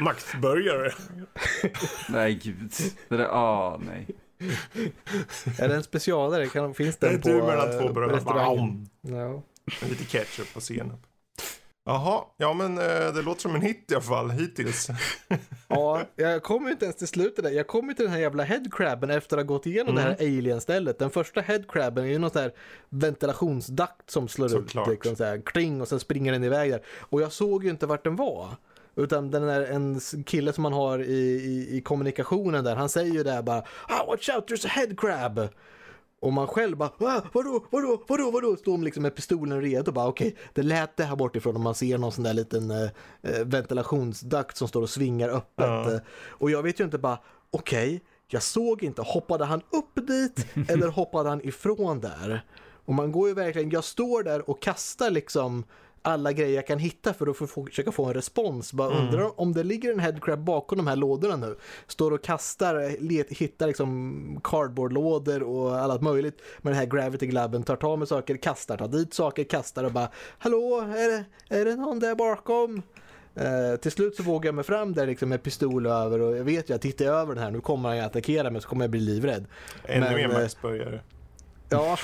Max-burgare. 0.00 0.92
Nej 2.08 2.34
gud. 2.34 2.72
Det 3.08 3.16
där, 3.16 3.28
ah 3.30 3.80
nej. 3.86 4.06
Är 5.58 5.68
det 5.68 5.74
en 5.74 5.82
specialare? 5.82 6.46
Kan, 6.46 6.74
finns 6.74 6.96
Det 6.96 7.06
den 7.06 7.14
är 7.16 7.20
på 7.22 7.28
du 7.28 7.34
mellan 7.42 7.72
två 7.92 8.02
eh, 8.02 8.08
restaurangen? 8.08 8.88
Ja. 9.00 9.42
Lite 9.88 10.04
ketchup 10.04 10.56
och 10.56 10.62
senap. 10.62 11.00
Jaha, 11.84 12.22
ja 12.36 12.52
men 12.54 12.78
eh, 12.78 13.14
det 13.14 13.22
låter 13.22 13.40
som 13.40 13.54
en 13.54 13.62
hit 13.62 13.84
i 13.90 13.94
alla 13.94 14.02
fall 14.02 14.30
hittills. 14.30 14.88
Ja, 15.70 16.02
jag 16.16 16.42
kom 16.42 16.64
ju 16.66 16.70
inte 16.72 16.84
ens 16.84 16.96
till 16.96 17.08
slutet 17.08 17.44
där. 17.44 17.50
Jag 17.50 17.66
kom 17.66 17.88
ju 17.88 17.94
till 17.94 18.04
den 18.04 18.12
här 18.14 18.20
jävla 18.20 18.42
headcrabben 18.44 19.10
efter 19.10 19.36
att 19.38 19.46
ha 19.46 19.54
gått 19.54 19.66
igenom 19.66 19.94
det 19.94 20.00
här 20.00 20.16
Mm. 20.20 20.38
alien-stället. 20.38 20.98
Den 20.98 21.10
första 21.10 21.40
headcrabben 21.40 22.04
är 22.04 22.08
ju 22.08 22.18
någon 22.18 22.30
sån 22.30 22.42
här 22.42 22.52
ventilationsdakt 22.88 24.10
som 24.10 24.28
slår 24.28 24.48
Såklart. 24.48 24.88
ut 24.88 24.92
liksom 24.94 25.16
så 25.16 25.24
här 25.24 25.40
kling 25.44 25.80
och 25.80 25.88
sen 25.88 26.00
springer 26.00 26.32
den 26.32 26.44
iväg 26.44 26.70
där. 26.70 26.82
Och 26.98 27.22
jag 27.22 27.32
såg 27.32 27.64
ju 27.64 27.70
inte 27.70 27.86
vart 27.86 28.04
den 28.04 28.16
var. 28.16 28.56
Utan 28.98 29.30
den 29.30 29.48
är 29.48 29.60
en 29.62 30.00
kille 30.26 30.52
som 30.52 30.62
man 30.62 30.72
har 30.72 30.98
i, 30.98 31.18
i, 31.20 31.76
i 31.76 31.80
kommunikationen 31.80 32.64
där, 32.64 32.76
han 32.76 32.88
säger 32.88 33.12
ju 33.14 33.22
där 33.22 33.42
bara 33.42 33.62
ah, 33.88 34.06
watch 34.06 34.28
out 34.28 34.50
there's 34.50 34.66
a 34.66 34.70
headcrab. 34.70 35.48
Och 36.20 36.32
man 36.32 36.46
själv 36.46 36.76
bara 36.76 36.88
ah, 36.98 37.20
vadå, 37.32 37.64
vadå, 37.70 38.02
vadå, 38.08 38.30
vadå? 38.30 38.56
Står 38.56 38.72
man 38.72 38.84
liksom 38.84 39.02
med 39.02 39.14
pistolen 39.14 39.62
redo 39.62 39.92
bara 39.92 40.06
okej, 40.08 40.36
det 40.54 40.62
lät 40.62 40.96
det 40.96 41.04
här 41.04 41.16
bortifrån 41.16 41.54
och 41.54 41.60
man 41.60 41.74
ser 41.74 41.98
någon 41.98 42.12
sån 42.12 42.24
där 42.24 42.34
liten 42.34 42.70
eh, 42.70 42.82
eh, 43.22 43.44
ventilationsdakt 43.44 44.56
som 44.56 44.68
står 44.68 44.82
och 44.82 44.90
svingar 44.90 45.28
öppet. 45.28 45.66
Ja. 45.66 45.92
Eh, 45.92 46.00
Och 46.28 46.50
jag 46.50 46.62
vet 46.62 46.80
ju 46.80 46.84
inte 46.84 46.98
bara 46.98 47.18
okej, 47.50 48.00
jag 48.28 48.42
såg 48.42 48.82
inte, 48.82 49.02
hoppade 49.02 49.44
han 49.44 49.60
upp 49.70 50.06
dit 50.06 50.46
eller 50.68 50.88
hoppade 50.88 51.28
han 51.28 51.48
ifrån 51.48 52.00
där? 52.00 52.44
Och 52.84 52.94
man 52.94 53.12
går 53.12 53.28
ju 53.28 53.34
verkligen, 53.34 53.70
jag 53.70 53.84
står 53.84 54.22
där 54.22 54.50
och 54.50 54.62
kastar 54.62 55.10
liksom 55.10 55.64
alla 56.02 56.32
grejer 56.32 56.54
jag 56.54 56.66
kan 56.66 56.78
hitta 56.78 57.14
för 57.14 57.26
att 57.26 57.36
försöka 57.36 57.92
få 57.92 58.04
en 58.04 58.14
respons. 58.14 58.72
Bara 58.72 58.98
undrar 58.98 59.40
om 59.40 59.52
det 59.52 59.62
ligger 59.62 59.92
en 59.92 60.00
headcrab 60.00 60.44
bakom 60.44 60.78
de 60.78 60.86
här 60.86 60.96
lådorna 60.96 61.36
nu. 61.36 61.56
Står 61.86 62.10
och 62.10 62.24
kastar, 62.24 63.00
let, 63.00 63.30
hittar 63.30 63.66
liksom 63.66 64.40
cardboardlådor 64.44 65.42
och 65.42 65.78
allt 65.78 66.02
möjligt 66.02 66.42
med 66.58 66.72
den 66.72 66.78
här 66.78 66.86
gravity 66.86 67.26
glabben. 67.26 67.62
Tar 67.62 67.76
tag 67.76 67.98
med 67.98 68.08
saker, 68.08 68.36
kastar, 68.36 68.76
tar 68.76 68.88
dit 68.88 69.14
saker, 69.14 69.44
kastar 69.44 69.84
och 69.84 69.92
bara 69.92 70.08
Hallå, 70.38 70.80
är 70.80 71.10
det, 71.10 71.24
är 71.56 71.64
det 71.64 71.76
någon 71.76 72.00
där 72.00 72.14
bakom? 72.14 72.82
Eh, 73.34 73.76
till 73.76 73.92
slut 73.92 74.16
så 74.16 74.22
vågar 74.22 74.48
jag 74.48 74.54
mig 74.54 74.64
fram 74.64 74.94
där 74.94 75.06
liksom 75.06 75.28
med 75.28 75.42
pistol 75.42 75.86
över 75.86 76.20
och 76.20 76.36
jag 76.36 76.44
vet 76.44 76.70
ju 76.70 76.74
att 76.74 76.82
tittar 76.82 77.04
jag 77.04 77.14
över 77.14 77.34
den 77.34 77.44
här 77.44 77.50
nu 77.50 77.60
kommer 77.60 77.88
han 77.88 77.98
ju 77.98 78.04
attackera 78.04 78.50
mig 78.50 78.62
så 78.62 78.68
kommer 78.68 78.84
jag 78.84 78.90
bli 78.90 79.00
livrädd. 79.00 79.46
Ännu 79.84 80.14
mer 80.14 80.30
eh, 80.30 80.40
Max-burgare. 80.40 81.00
Ja, 81.70 81.96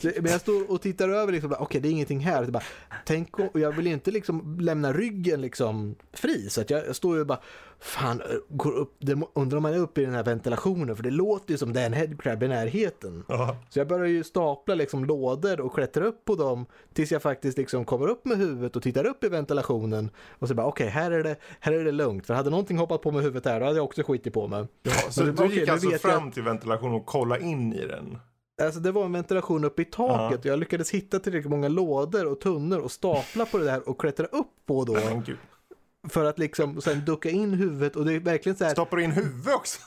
så- 0.00 0.10
men 0.20 0.32
jag 0.32 0.40
står 0.40 0.70
och 0.70 0.82
tittar 0.82 1.08
över 1.08 1.32
liksom, 1.32 1.54
okej 1.58 1.80
det 1.80 1.88
är 1.88 1.92
ingenting 1.92 2.20
här. 2.20 2.44
Så 2.44 2.50
bara, 2.50 2.62
tänk 3.04 3.38
och 3.38 3.60
jag 3.60 3.72
vill 3.72 3.86
inte 3.86 4.10
liksom 4.10 4.60
lämna 4.60 4.92
ryggen 4.92 5.40
liksom 5.40 5.94
fri. 6.12 6.50
Så 6.50 6.60
att 6.60 6.70
jag, 6.70 6.86
jag 6.86 6.96
står 6.96 7.16
ju 7.16 7.24
bara, 7.24 7.40
fan, 7.80 8.22
går 8.48 8.72
upp, 8.72 8.94
det, 8.98 9.18
undrar 9.34 9.56
om 9.56 9.62
man 9.62 9.74
är 9.74 9.78
uppe 9.78 10.00
i 10.02 10.04
den 10.04 10.14
här 10.14 10.24
ventilationen. 10.24 10.96
För 10.96 11.02
det 11.02 11.10
låter 11.10 11.52
ju 11.52 11.58
som 11.58 11.72
det 11.72 11.80
är 11.80 11.86
en 11.86 11.92
headcrab 11.92 12.42
i 12.42 12.48
närheten. 12.48 13.24
Ja. 13.28 13.56
Så 13.70 13.78
jag 13.78 13.88
börjar 13.88 14.06
ju 14.06 14.24
stapla 14.24 14.74
liksom 14.74 15.04
lådor 15.04 15.60
och 15.60 15.74
klättra 15.74 16.04
upp 16.06 16.24
på 16.24 16.34
dem 16.34 16.66
tills 16.94 17.12
jag 17.12 17.22
faktiskt 17.22 17.58
liksom 17.58 17.84
kommer 17.84 18.06
upp 18.08 18.24
med 18.24 18.38
huvudet 18.38 18.76
och 18.76 18.82
tittar 18.82 19.06
upp 19.06 19.24
i 19.24 19.28
ventilationen. 19.28 20.10
Och 20.38 20.48
så 20.48 20.54
bara 20.54 20.66
okej, 20.66 20.88
här, 20.88 21.10
är 21.10 21.22
det, 21.22 21.36
här 21.60 21.72
är 21.72 21.84
det 21.84 21.92
lugnt. 21.92 22.26
För 22.26 22.34
hade 22.34 22.50
någonting 22.50 22.78
hoppat 22.78 23.02
på 23.02 23.10
med 23.10 23.22
huvudet 23.22 23.44
här 23.44 23.60
då 23.60 23.66
hade 23.66 23.78
jag 23.78 23.84
också 23.84 24.02
skitit 24.02 24.32
på 24.32 24.48
mig. 24.48 24.66
Ja, 24.82 24.92
så 25.10 25.24
Men 25.24 25.34
du 25.34 25.44
gick 25.54 25.66
nu 25.66 25.72
alltså 25.72 25.90
vet 25.90 26.02
jag- 26.04 26.12
fram 26.12 26.30
till 26.32 26.42
ventilationen 26.42 26.94
och 26.94 27.06
kollade 27.06 27.42
in 27.44 27.72
i 27.72 27.86
den? 27.86 28.18
Alltså 28.62 28.80
det 28.80 28.92
var 28.92 29.04
en 29.04 29.12
ventilation 29.12 29.64
uppe 29.64 29.82
i 29.82 29.84
taket 29.84 30.40
och 30.40 30.46
jag 30.46 30.58
lyckades 30.58 30.90
hitta 30.90 31.18
tillräckligt 31.18 31.50
många 31.50 31.68
lådor 31.68 32.26
och 32.26 32.40
tunnor 32.40 32.78
och 32.78 32.92
stapla 32.92 33.46
på 33.46 33.58
det 33.58 33.64
där 33.64 33.88
och 33.88 34.00
klättra 34.00 34.26
upp 34.26 34.50
på 34.66 34.84
då. 34.84 34.96
För 36.08 36.24
att 36.24 36.38
liksom 36.38 36.80
sen 36.80 37.04
ducka 37.04 37.30
in 37.30 37.54
huvudet 37.54 37.96
och 37.96 38.04
det 38.04 38.12
är 38.12 38.20
verkligen 38.20 38.56
så 38.58 38.64
här. 38.64 38.72
Stoppar 38.72 38.96
du 38.96 39.04
in 39.04 39.10
huvudet 39.12 39.54
också? 39.54 39.80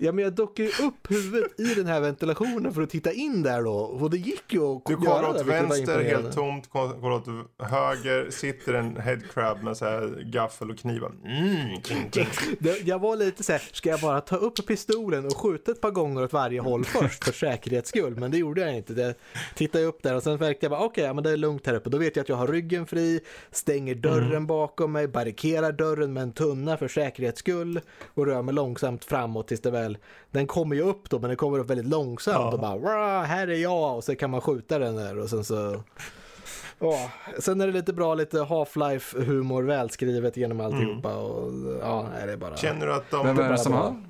Ja, 0.00 0.12
men 0.12 0.24
jag 0.24 0.32
dockade 0.32 0.68
ju 0.68 0.86
upp 0.86 1.10
huvudet 1.10 1.60
i 1.60 1.74
den 1.74 1.86
här 1.86 2.00
ventilationen 2.00 2.74
för 2.74 2.82
att 2.82 2.90
titta 2.90 3.12
in 3.12 3.42
där 3.42 3.62
då. 3.62 3.74
Och 3.74 4.10
det 4.10 4.16
gick 4.16 4.52
ju 4.52 4.62
att 4.62 4.86
Du 4.86 4.96
kollar 4.96 5.30
åt 5.30 5.46
vänster, 5.46 6.02
helt 6.02 6.32
tomt. 6.34 6.70
Kollar 6.70 7.10
åt 7.10 7.26
höger, 7.58 8.30
sitter 8.30 8.74
en 8.74 8.96
headcrab 8.96 9.62
med 9.62 9.76
så 9.76 9.84
här 9.84 10.22
gaffel 10.32 10.70
och 10.70 10.78
knivar. 10.78 11.12
Mm, 11.24 11.80
kling, 11.80 12.10
kling. 12.10 12.26
Det, 12.58 12.86
jag 12.86 12.98
var 12.98 13.16
lite 13.16 13.44
så 13.44 13.52
här, 13.52 13.62
ska 13.72 13.88
jag 13.88 14.00
bara 14.00 14.20
ta 14.20 14.36
upp 14.36 14.66
pistolen 14.66 15.26
och 15.26 15.36
skjuta 15.36 15.72
ett 15.72 15.80
par 15.80 15.90
gånger 15.90 16.22
åt 16.22 16.32
varje 16.32 16.60
håll 16.60 16.84
först 16.84 17.24
för 17.24 17.32
säkerhets 17.32 17.88
skull? 17.88 18.16
Men 18.16 18.30
det 18.30 18.38
gjorde 18.38 18.60
jag 18.60 18.76
inte. 18.76 18.92
Det 18.92 19.14
tittade 19.54 19.84
jag 19.84 19.88
upp 19.88 20.02
där 20.02 20.16
och 20.16 20.22
sen 20.22 20.38
märkte 20.38 20.66
jag 20.66 20.70
bara, 20.70 20.80
okej, 20.80 21.04
ja, 21.04 21.12
men 21.12 21.24
det 21.24 21.30
är 21.30 21.36
lugnt 21.36 21.66
här 21.66 21.74
uppe. 21.74 21.90
Då 21.90 21.98
vet 21.98 22.16
jag 22.16 22.22
att 22.22 22.28
jag 22.28 22.36
har 22.36 22.46
ryggen 22.46 22.86
fri, 22.86 23.20
stänger 23.50 23.94
dörren 23.94 24.46
bakom 24.46 24.92
mig, 24.92 25.08
barrikerar 25.08 25.72
dörren 25.72 26.12
med 26.12 26.22
en 26.22 26.32
tunna 26.32 26.76
för 26.76 26.88
säkerhets 26.88 27.38
skull 27.38 27.80
och 28.14 28.26
rör 28.26 28.42
mig 28.42 28.54
långsamt 28.54 29.04
framåt 29.04 29.48
tills 29.48 29.60
det 29.60 29.70
väl, 29.70 29.87
den 30.30 30.46
kommer 30.46 30.76
ju 30.76 30.82
upp 30.82 31.10
då, 31.10 31.18
men 31.18 31.28
den 31.28 31.36
kommer 31.36 31.58
upp 31.58 31.70
väldigt 31.70 31.86
långsamt 31.86 32.36
Ja. 32.38 32.52
och 32.52 32.60
bara, 32.60 32.76
"Wah, 32.78 33.22
här 33.24 33.48
är 33.48 33.54
jag 33.56 33.96
och 33.96 34.04
så 34.04 34.16
kan 34.16 34.30
man 34.30 34.40
skjuta 34.40 34.78
den 34.78 34.96
där 34.96 35.18
och 35.18 35.28
sen 35.30 35.44
så 35.44 35.82
Ja, 36.80 37.10
sen 37.38 37.60
är 37.60 37.66
det 37.66 37.72
lite 37.72 37.92
bra, 37.92 38.14
lite 38.14 38.36
Half-Life 38.38 39.24
humor, 39.24 39.62
välskrivet 39.62 40.36
genom 40.36 40.60
alltihopa 40.60 41.16
och 41.16 41.52
ja, 41.80 42.06
nej, 42.14 42.26
det 42.26 42.32
är 42.32 42.36
bara... 42.36 42.56
Känner 42.56 42.86
du 42.86 42.92
att 42.94 43.10
de... 43.10 43.26
Vem 43.26 43.38
är 43.38 43.50
det 43.52 43.58
som 43.58 43.72
har, 43.72 44.02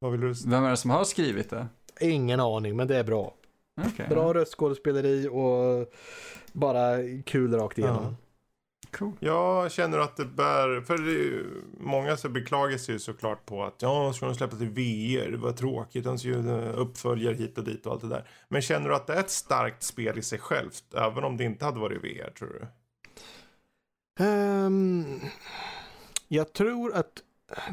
Vad 0.00 0.12
vill 0.12 0.20
du 0.20 0.32
vem 0.46 0.64
är 0.64 0.70
det 0.70 0.76
som 0.76 0.90
har 0.90 1.04
skrivit 1.04 1.50
det? 1.50 1.66
Ingen 2.00 2.40
aning, 2.40 2.76
men 2.76 2.86
det 2.88 2.96
är 2.96 3.04
bra. 3.04 3.34
Okej. 3.86 4.06
Bra 4.08 4.34
röstskådespeleri 4.34 5.28
och 5.28 5.92
bara 6.52 6.96
kul 7.26 7.54
rakt 7.54 7.78
igenom. 7.78 8.02
Ja. 8.04 8.14
Cool. 8.92 9.16
Jag 9.20 9.72
känner 9.72 9.98
att 9.98 10.16
det 10.16 10.24
bär, 10.24 10.80
för 10.80 10.98
det 10.98 11.10
är 11.10 11.44
många 11.80 12.16
så 12.16 12.28
beklagar 12.28 12.78
sig 12.78 12.94
ju 12.94 12.98
såklart 12.98 13.46
på 13.46 13.64
att 13.64 13.82
ja, 13.82 14.12
ska 14.12 14.26
de 14.26 14.34
släppa 14.34 14.56
till 14.56 14.70
VR, 14.70 15.30
det 15.30 15.36
var 15.36 15.52
tråkigt, 15.52 16.04
de 16.04 16.16
ju 16.16 16.52
uppföljer 16.72 17.34
hit 17.34 17.58
och 17.58 17.64
dit 17.64 17.86
och 17.86 17.92
allt 17.92 18.00
det 18.02 18.08
där. 18.08 18.28
Men 18.48 18.62
känner 18.62 18.88
du 18.88 18.94
att 18.94 19.06
det 19.06 19.14
är 19.14 19.20
ett 19.20 19.30
starkt 19.30 19.82
spel 19.82 20.18
i 20.18 20.22
sig 20.22 20.38
självt, 20.38 20.84
även 20.94 21.24
om 21.24 21.36
det 21.36 21.44
inte 21.44 21.64
hade 21.64 21.80
varit 21.80 22.04
VR 22.04 22.30
tror 22.30 22.48
du? 22.48 22.66
Ehm, 24.24 25.20
jag 26.28 26.52
tror 26.52 26.94
att 26.94 27.22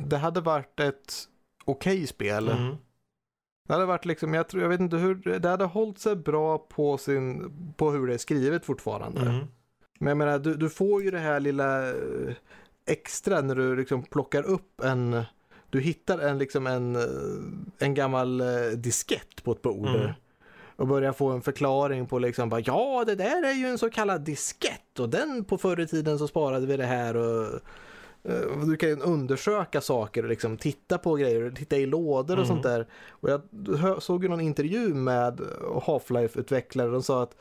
det 0.05 0.17
hade 0.17 0.41
varit 0.41 0.79
ett 0.79 1.13
okej 1.65 2.07
spel. 2.07 2.49
Mm. 2.49 2.75
Det 3.67 3.73
hade 3.73 3.85
varit 3.85 4.05
liksom, 4.05 4.33
jag, 4.33 4.47
tror, 4.47 4.61
jag 4.63 4.69
vet 4.69 4.79
inte 4.79 4.97
hur, 4.97 5.39
det 5.39 5.49
hade 5.49 5.65
hållit 5.65 5.99
sig 5.99 6.15
bra 6.15 6.57
på, 6.57 6.97
sin, 6.97 7.53
på 7.77 7.91
hur 7.91 8.07
det 8.07 8.13
är 8.13 8.17
skrivet 8.17 8.65
fortfarande. 8.65 9.21
Mm. 9.21 9.45
Men 9.97 10.07
jag 10.07 10.17
menar, 10.17 10.39
du, 10.39 10.55
du 10.55 10.69
får 10.69 11.03
ju 11.03 11.11
det 11.11 11.19
här 11.19 11.39
lilla 11.39 11.89
eh, 11.89 12.33
extra 12.85 13.41
när 13.41 13.55
du 13.55 13.75
liksom 13.75 14.03
plockar 14.03 14.43
upp 14.43 14.81
en, 14.83 15.21
du 15.69 15.79
hittar 15.81 16.19
en, 16.19 16.37
liksom 16.37 16.67
en, 16.67 16.95
eh, 16.95 17.01
en 17.79 17.93
gammal 17.93 18.41
eh, 18.41 18.47
diskett 18.75 19.43
på 19.43 19.51
ett 19.51 19.61
bord. 19.61 19.87
Mm. 19.87 20.11
Och 20.75 20.87
börjar 20.87 21.11
få 21.13 21.29
en 21.29 21.41
förklaring 21.41 22.05
på 22.07 22.19
liksom, 22.19 22.49
bara, 22.49 22.61
ja 22.65 23.03
det 23.07 23.15
där 23.15 23.43
är 23.43 23.53
ju 23.53 23.65
en 23.67 23.77
så 23.77 23.89
kallad 23.89 24.21
diskett 24.21 24.99
och 24.99 25.09
den 25.09 25.43
på 25.43 25.57
förr 25.57 25.79
i 25.79 25.87
tiden 25.87 26.19
så 26.19 26.27
sparade 26.27 26.65
vi 26.65 26.77
det 26.77 26.85
här 26.85 27.15
och 27.15 27.59
du 28.65 28.77
kan 28.77 29.01
undersöka 29.01 29.81
saker 29.81 30.23
och 30.23 30.29
liksom 30.29 30.57
titta 30.57 30.97
på 30.97 31.15
grejer, 31.15 31.51
titta 31.51 31.77
i 31.77 31.85
lådor 31.85 32.33
och 32.39 32.45
Mm. 32.45 32.47
sånt 32.47 32.63
där. 32.63 32.87
Och 33.09 33.29
jag 33.29 33.41
såg 34.03 34.23
ju 34.23 34.29
någon 34.29 34.41
intervju 34.41 34.93
med 34.93 35.41
Half-Life-utvecklare 35.85 36.87
och 36.87 36.93
de 36.93 37.03
sa 37.03 37.23
att 37.23 37.35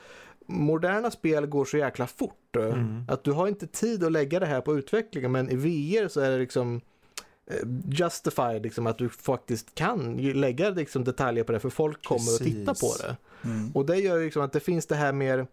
moderna 0.46 1.10
spel 1.10 1.46
går 1.46 1.64
så 1.64 1.76
jäkla 1.76 2.06
fort. 2.06 2.56
eh, 2.56 2.64
Mm. 2.64 3.04
Att 3.08 3.24
du 3.24 3.32
har 3.32 3.48
inte 3.48 3.66
tid 3.66 4.04
att 4.04 4.12
lägga 4.12 4.40
det 4.40 4.46
här 4.46 4.60
på 4.60 4.78
utvecklingen 4.78 5.32
men 5.32 5.50
i 5.50 5.56
VR 5.56 6.08
så 6.08 6.20
är 6.20 6.30
det 6.30 6.38
liksom 6.38 6.80
eh, 7.50 7.68
justified 7.90 8.62
liksom 8.62 8.86
att 8.86 8.98
du 8.98 9.08
faktiskt 9.08 9.74
kan 9.74 10.16
lägga 10.16 10.70
liksom 10.70 11.04
detaljer 11.04 11.44
på 11.44 11.52
det 11.52 11.60
för 11.60 11.70
folk 11.70 12.04
kommer 12.04 12.32
att 12.34 12.38
titta 12.38 12.74
på 12.74 12.80
Precis. 12.86 12.98
det. 13.02 13.16
Mm. 13.48 13.70
Och 13.74 13.86
det 13.86 13.96
gör 13.96 14.20
liksom 14.20 14.42
att 14.42 14.52
det 14.52 14.60
finns 14.60 14.86
det 14.86 14.94
här 14.96 15.12
mer 15.12 15.46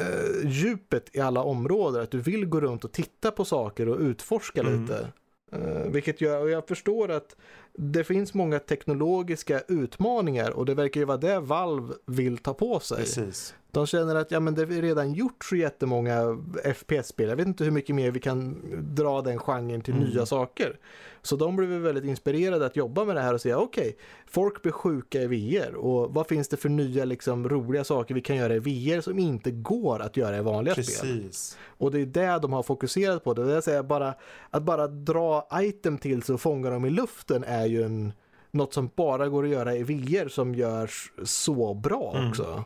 eh, 0.00 0.48
djupet 0.50 1.10
i 1.16 1.20
alla 1.20 1.42
områden. 1.42 2.02
Att 2.02 2.10
du 2.10 2.20
vill 2.20 2.46
gå 2.46 2.60
runt 2.60 2.84
och 2.84 2.92
titta 2.92 3.30
på 3.30 3.44
saker 3.44 3.88
och 3.88 3.98
utforska 4.00 4.60
Mm. 4.60 4.82
lite. 4.82 5.08
Eh, 5.52 5.90
vilket 5.90 6.20
gör, 6.20 6.40
och 6.42 6.50
jag 6.50 6.68
förstår 6.68 7.10
att 7.10 7.36
det 7.78 8.04
finns 8.04 8.34
många 8.34 8.58
teknologiska 8.58 9.60
utmaningar 9.68 10.50
och 10.50 10.66
det 10.66 10.74
verkar 10.74 11.00
ju 11.00 11.04
vara 11.06 11.16
det 11.18 11.40
Valve 11.40 11.94
vill 12.06 12.38
ta 12.38 12.54
på 12.54 12.80
sig. 12.80 12.96
Precis. 12.98 13.54
De 13.70 13.86
känner 13.86 14.14
att 14.14 14.30
ja, 14.30 14.40
men 14.40 14.54
det 14.54 14.62
är 14.62 14.66
redan 14.66 15.12
gjort 15.12 15.44
så 15.44 15.56
jättemånga 15.56 16.38
FPS-spel. 16.74 17.28
Jag 17.28 17.36
vet 17.36 17.46
inte 17.46 17.64
hur 17.64 17.70
mycket 17.70 17.94
mer 17.96 18.10
vi 18.10 18.20
kan 18.20 18.56
dra 18.94 19.22
den 19.22 19.38
genren 19.38 19.80
till 19.80 19.94
Mm. 19.94 20.04
nya 20.08 20.26
saker. 20.26 20.78
Så 21.22 21.36
de 21.36 21.56
blev 21.56 21.68
väldigt 21.70 22.04
inspirerade 22.04 22.66
att 22.66 22.76
jobba 22.76 23.04
med 23.04 23.16
det 23.16 23.22
här 23.22 23.34
och 23.34 23.40
säga 23.40 23.58
okej, 23.58 23.96
folk 24.26 24.62
blir 24.62 24.72
sjuka 24.72 25.22
i 25.22 25.26
VR 25.26 25.74
och 25.74 26.14
vad 26.14 26.26
finns 26.26 26.48
det 26.48 26.56
för 26.56 26.68
nya 26.68 27.04
liksom, 27.04 27.48
roliga 27.48 27.84
saker 27.84 28.14
vi 28.14 28.20
kan 28.20 28.36
göra 28.36 28.54
i 28.54 28.58
VR 28.58 29.00
som 29.00 29.18
inte 29.18 29.50
går 29.50 30.02
att 30.02 30.16
göra 30.16 30.38
i 30.38 30.40
vanliga 30.40 30.74
spel. 30.74 30.84
Precis. 30.84 31.58
Och 31.66 31.90
det 31.90 32.00
är 32.00 32.06
det 32.06 32.38
de 32.42 32.52
har 32.52 32.62
fokuserat 32.62 33.24
på. 33.24 33.34
Det 33.34 33.44
vill 33.44 33.62
säga 33.62 33.82
bara, 33.82 34.14
att 34.50 34.62
bara 34.62 34.86
dra 34.88 35.48
item 35.54 35.98
till 35.98 36.22
sig 36.22 36.32
och 36.34 36.40
fånga 36.40 36.70
dem 36.70 36.84
i 36.84 36.90
luften 36.90 37.44
är 37.44 37.63
ju 37.66 37.82
en, 37.82 38.12
något 38.50 38.74
som 38.74 38.90
bara 38.96 39.28
går 39.28 39.44
att 39.44 39.50
göra 39.50 39.74
i 39.76 39.82
VR 39.82 40.28
som 40.28 40.54
görs 40.54 41.12
så 41.24 41.74
bra 41.74 42.12
Mm. 42.16 42.28
också. 42.30 42.64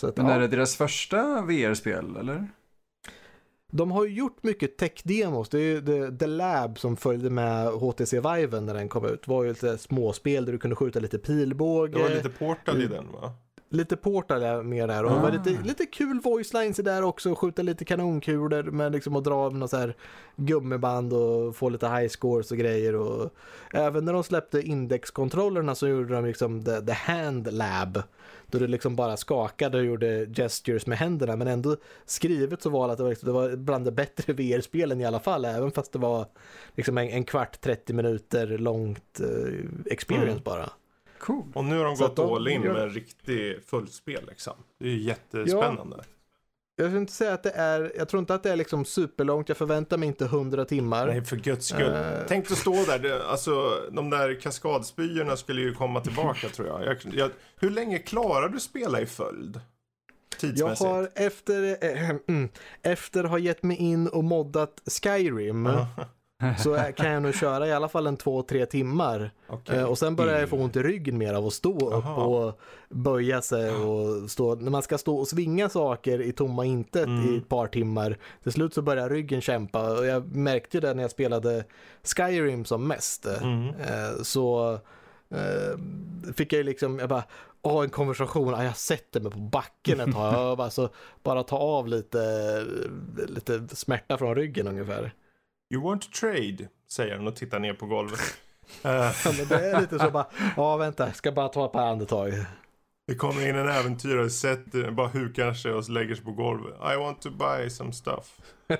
Så 0.00 0.06
att, 0.06 0.16
Men 0.16 0.26
ja. 0.26 0.32
är 0.32 0.40
det 0.40 0.48
deras 0.48 0.76
första 0.76 1.42
VR-spel, 1.42 2.16
eller? 2.20 2.46
De 3.72 3.90
har 3.90 4.04
ju 4.04 4.14
gjort 4.14 4.42
mycket 4.42 4.76
tech-demos. 4.78 5.48
Det 5.50 5.58
är 5.58 5.62
ju 5.62 5.80
The, 5.80 6.16
The 6.18 6.26
Lab 6.26 6.78
som 6.78 6.96
följde 6.96 7.30
med 7.30 7.66
HTC 7.68 8.20
Viven 8.20 8.66
när 8.66 8.74
den 8.74 8.88
kom 8.88 9.04
ut. 9.04 9.22
Det 9.24 9.30
var 9.30 9.42
ju 9.42 9.48
lite 9.48 9.78
småspel 9.78 10.44
där 10.44 10.52
du 10.52 10.58
kunde 10.58 10.76
skjuta 10.76 11.00
lite 11.00 11.18
pilbåge. 11.18 11.92
Det 11.96 12.02
var 12.02 12.10
lite 12.10 12.28
portal 12.30 12.82
i 12.82 12.84
Mm. 12.86 12.90
den 12.96 13.12
va? 13.12 13.32
Lite 13.74 13.96
Portal 13.96 14.62
med 14.64 14.88
där 14.88 15.04
och 15.04 15.10
Ah. 15.10 15.28
lite, 15.30 15.50
lite 15.64 15.86
kul 15.86 16.20
voice 16.20 16.52
lines 16.52 16.76
där 16.76 17.02
också. 17.02 17.34
Skjuta 17.34 17.62
lite 17.62 17.84
kanonkulor 17.84 18.62
med 18.62 18.92
liksom 18.92 19.16
att 19.16 19.24
dra 19.24 19.50
med 19.50 19.58
något 19.60 19.70
så 19.70 19.76
här 19.76 19.96
gummiband 20.36 21.12
och 21.12 21.56
få 21.56 21.68
lite 21.68 21.88
high 21.88 22.08
scores 22.08 22.50
och 22.50 22.56
grejer. 22.58 22.94
Och 22.94 23.30
även 23.72 24.04
när 24.04 24.12
de 24.12 24.24
släppte 24.24 24.60
indexkontrollerna 24.60 25.74
så 25.74 25.88
gjorde 25.88 26.14
de 26.14 26.24
liksom 26.24 26.64
the, 26.64 26.80
the 26.80 26.92
hand 26.92 27.52
lab. 27.52 28.02
Då 28.46 28.58
du 28.58 28.66
liksom 28.66 28.96
bara 28.96 29.16
skakade 29.16 29.78
och 29.78 29.84
gjorde 29.84 30.26
gestures 30.26 30.86
med 30.86 30.98
händerna 30.98 31.36
men 31.36 31.48
ändå 31.48 31.76
skrivet 32.06 32.62
så 32.62 32.70
var 32.70 32.86
det 32.86 32.92
att 32.92 32.98
det 32.98 33.02
var, 33.04 33.10
liksom, 33.10 33.26
det 33.26 33.32
var 33.32 33.56
bland 33.56 33.84
de 33.84 33.90
bättre 33.90 34.32
VR-spelen 34.32 35.00
i 35.00 35.04
alla 35.04 35.20
fall. 35.20 35.44
Även 35.44 35.70
fast 35.70 35.92
det 35.92 35.98
var 35.98 36.26
liksom 36.74 36.98
en, 36.98 37.08
en 37.08 37.24
kvart, 37.24 37.60
30 37.60 37.92
minuter 37.92 38.46
långt 38.58 39.20
eh, 39.20 39.54
experience 39.92 40.30
Mm. 40.30 40.42
bara. 40.44 40.70
Cool. 41.24 41.52
Och 41.54 41.64
nu 41.64 41.78
har 41.78 41.84
de 41.84 41.96
Så 41.96 42.08
gått 42.08 42.18
all 42.18 42.48
in 42.48 42.62
med 42.62 42.82
en 42.82 42.90
riktig 42.90 43.64
fullspel 43.66 44.24
liksom. 44.28 44.52
Det 44.78 44.86
är 44.86 44.90
ju 44.90 45.00
jättespännande. 45.00 46.04
Jag 46.76 46.88
vill 46.88 46.96
inte 46.96 47.12
säga 47.12 47.32
att 47.32 47.42
det 47.42 47.50
är, 47.50 47.92
jag 47.96 48.08
tror 48.08 48.20
inte 48.20 48.34
att 48.34 48.42
det 48.42 48.50
är 48.50 48.56
liksom 48.56 48.84
superlångt, 48.84 49.48
jag 49.48 49.58
förväntar 49.58 49.96
mig 49.96 50.06
inte 50.06 50.24
100 50.24 50.64
timmar. 50.64 51.06
Nej, 51.06 51.24
för 51.24 51.36
guds 51.36 51.66
skull. 51.66 51.92
Eh. 51.92 52.20
Tänk 52.28 52.50
att 52.50 52.58
stå 52.58 52.84
där, 52.84 52.98
det, 52.98 53.26
alltså 53.26 53.82
de 53.92 54.10
där 54.10 54.40
kaskadspyorna 54.40 55.36
skulle 55.36 55.60
ju 55.60 55.74
komma 55.74 56.00
tillbaka 56.00 56.48
tror 56.48 56.68
jag. 56.68 56.84
jag, 56.86 56.96
jag 57.14 57.30
hur 57.56 57.70
länge 57.70 57.98
klarar 57.98 58.48
du 58.48 58.60
spela 58.60 59.00
i 59.00 59.06
följd? 59.06 59.60
Jag 60.40 60.68
har 60.68 61.10
efter, 61.14 61.76
mm, 62.28 62.48
efter 62.82 63.24
att 63.24 63.30
ha 63.30 63.38
gett 63.38 63.62
mig 63.62 63.76
in 63.76 64.08
och 64.08 64.24
moddat 64.24 64.82
Skyrim 64.86 65.66
Ja, 65.66 65.88
så 66.58 66.76
kan 66.96 67.10
jag 67.10 67.22
nog 67.22 67.34
köra 67.34 67.66
i 67.66 67.72
alla 67.72 67.88
fall 67.88 68.06
en 68.06 68.16
två, 68.16 68.42
tre 68.42 68.66
timmar. 68.66 69.30
okej. 69.48 69.78
Eh, 69.78 69.84
och 69.84 69.98
sen 69.98 70.16
börjar 70.16 70.40
jag 70.40 70.48
få 70.48 70.56
ont 70.56 70.76
i 70.76 70.82
ryggen 70.82 71.18
mer 71.18 71.34
av 71.34 71.46
att 71.46 71.52
stå 71.52 71.88
upp 71.88 72.04
Aha. 72.04 72.24
och 72.24 72.60
böja 72.88 73.42
sig 73.42 73.70
och 73.74 74.30
stå. 74.30 74.54
När 74.54 74.70
man 74.70 74.82
ska 74.82 74.98
stå 74.98 75.16
och 75.16 75.28
svinga 75.28 75.68
saker 75.68 76.20
i 76.22 76.32
tomma 76.32 76.64
intet 76.64 77.06
Mm. 77.06 77.34
i 77.34 77.36
ett 77.38 77.48
par 77.48 77.66
timmar. 77.66 78.18
Till 78.42 78.52
slut 78.52 78.74
så 78.74 78.82
börjar 78.82 79.08
ryggen 79.08 79.40
kämpa 79.40 79.98
och 79.98 80.06
jag 80.06 80.36
märkte 80.36 80.80
det 80.80 80.94
när 80.94 81.02
jag 81.02 81.10
spelade 81.10 81.64
Skyrim 82.02 82.64
som 82.64 82.86
mest. 82.88 83.26
Mm. 83.26 83.68
Eh, 83.68 84.22
så 84.22 84.72
eh, 85.30 85.78
fick 86.34 86.52
jag 86.52 86.58
ju 86.58 86.64
liksom, 86.64 86.98
jag 86.98 87.08
bara, 87.08 87.24
åh 87.62 87.84
en 87.84 87.90
konversation, 87.90 88.54
ah, 88.54 88.64
jag 88.64 88.76
sätter 88.76 89.20
mig 89.20 89.32
på 89.32 89.38
backen 89.38 90.00
ett 90.00 90.12
tag, 90.14 90.34
Jag 90.48 90.58
bara, 90.58 90.70
så, 90.70 90.88
bara 91.22 91.42
ta 91.42 91.58
av 91.58 91.88
lite, 91.88 92.64
lite 93.28 93.76
smärta 93.76 94.18
från 94.18 94.34
ryggen 94.34 94.68
ungefär. 94.68 95.12
You 95.74 95.82
want 95.82 96.02
to 96.02 96.08
trade? 96.20 96.68
Säger 96.90 97.16
han 97.16 97.26
och 97.26 97.36
tittar 97.36 97.58
ner 97.60 97.72
på 97.74 97.86
golvet. 97.86 98.20
Eh, 98.82 98.90
Ja, 99.24 99.32
men 99.38 99.48
det 99.48 99.70
är 99.70 99.80
lite 99.80 99.98
så 99.98 100.10
bara, 100.10 100.26
ja 100.56 100.76
vänta, 100.76 101.12
ska 101.12 101.32
bara 101.32 101.48
ta 101.48 101.66
ett 101.66 101.72
par 101.72 101.86
andetag. 101.86 102.32
det 103.06 103.14
kommer 103.14 103.48
in 103.48 103.56
en 103.56 103.68
äventyrare, 103.68 104.30
sätter, 104.30 104.90
bara 104.90 105.08
hukar 105.08 105.52
sig 105.54 105.72
och 105.72 105.88
lägger 105.88 106.14
sig 106.14 106.24
på 106.24 106.32
golvet. 106.32 106.74
I 106.94 106.96
want 106.96 107.22
to 107.22 107.30
buy 107.30 107.70
some 107.70 107.92
stuff. 107.92 108.40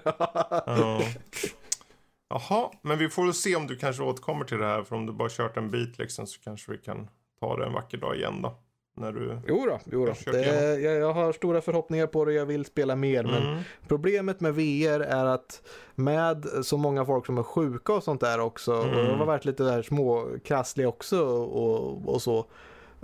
Ja. 0.66 1.02
Jaha, 2.28 2.70
men 2.82 2.98
vi 2.98 3.08
får 3.08 3.24
väl 3.24 3.34
se 3.34 3.56
om 3.56 3.66
du 3.66 3.76
kanske 3.76 4.02
återkommer 4.02 4.44
till 4.44 4.58
det 4.58 4.66
här. 4.66 4.82
För 4.82 4.96
om 4.96 5.06
du 5.06 5.12
bara 5.12 5.28
kört 5.28 5.56
en 5.56 5.70
bit 5.70 5.98
liksom 5.98 6.26
så 6.26 6.40
kanske 6.40 6.72
vi 6.72 6.78
kan 6.78 7.08
ta 7.40 7.56
det 7.56 7.66
en 7.66 7.72
vacker 7.72 7.98
dag 7.98 8.16
igen 8.16 8.42
då. 8.42 8.58
När 8.96 9.12
du... 9.12 9.38
Jo 9.48 9.66
då, 9.68 9.78
jo 9.92 10.06
då. 10.06 10.32
Det, 10.32 10.80
jag, 10.80 10.94
jag 10.94 11.12
har 11.12 11.32
stora 11.32 11.60
förhoppningar 11.60 12.06
på 12.06 12.24
det, 12.24 12.32
jag 12.32 12.46
vill 12.46 12.64
spela 12.64 12.96
mer. 12.96 13.22
Men 13.22 13.42
Mm. 13.42 13.58
problemet 13.88 14.40
med 14.40 14.54
VR 14.54 15.00
är 15.00 15.24
att 15.24 15.62
med 15.94 16.46
så 16.62 16.76
många 16.76 17.04
folk 17.04 17.26
som 17.26 17.38
är 17.38 17.42
sjuka 17.42 17.92
och 17.92 18.02
sånt 18.02 18.20
där 18.20 18.40
också, 18.40 18.72
och 18.74 18.84
Mm. 18.84 18.98
jag 19.06 19.16
har 19.16 19.26
varit 19.26 19.44
lite 19.44 19.62
där 19.62 19.82
små 19.82 20.26
krasslig 20.44 20.88
också 20.88 21.20
och, 21.28 22.08
och 22.14 22.22
så. 22.22 22.46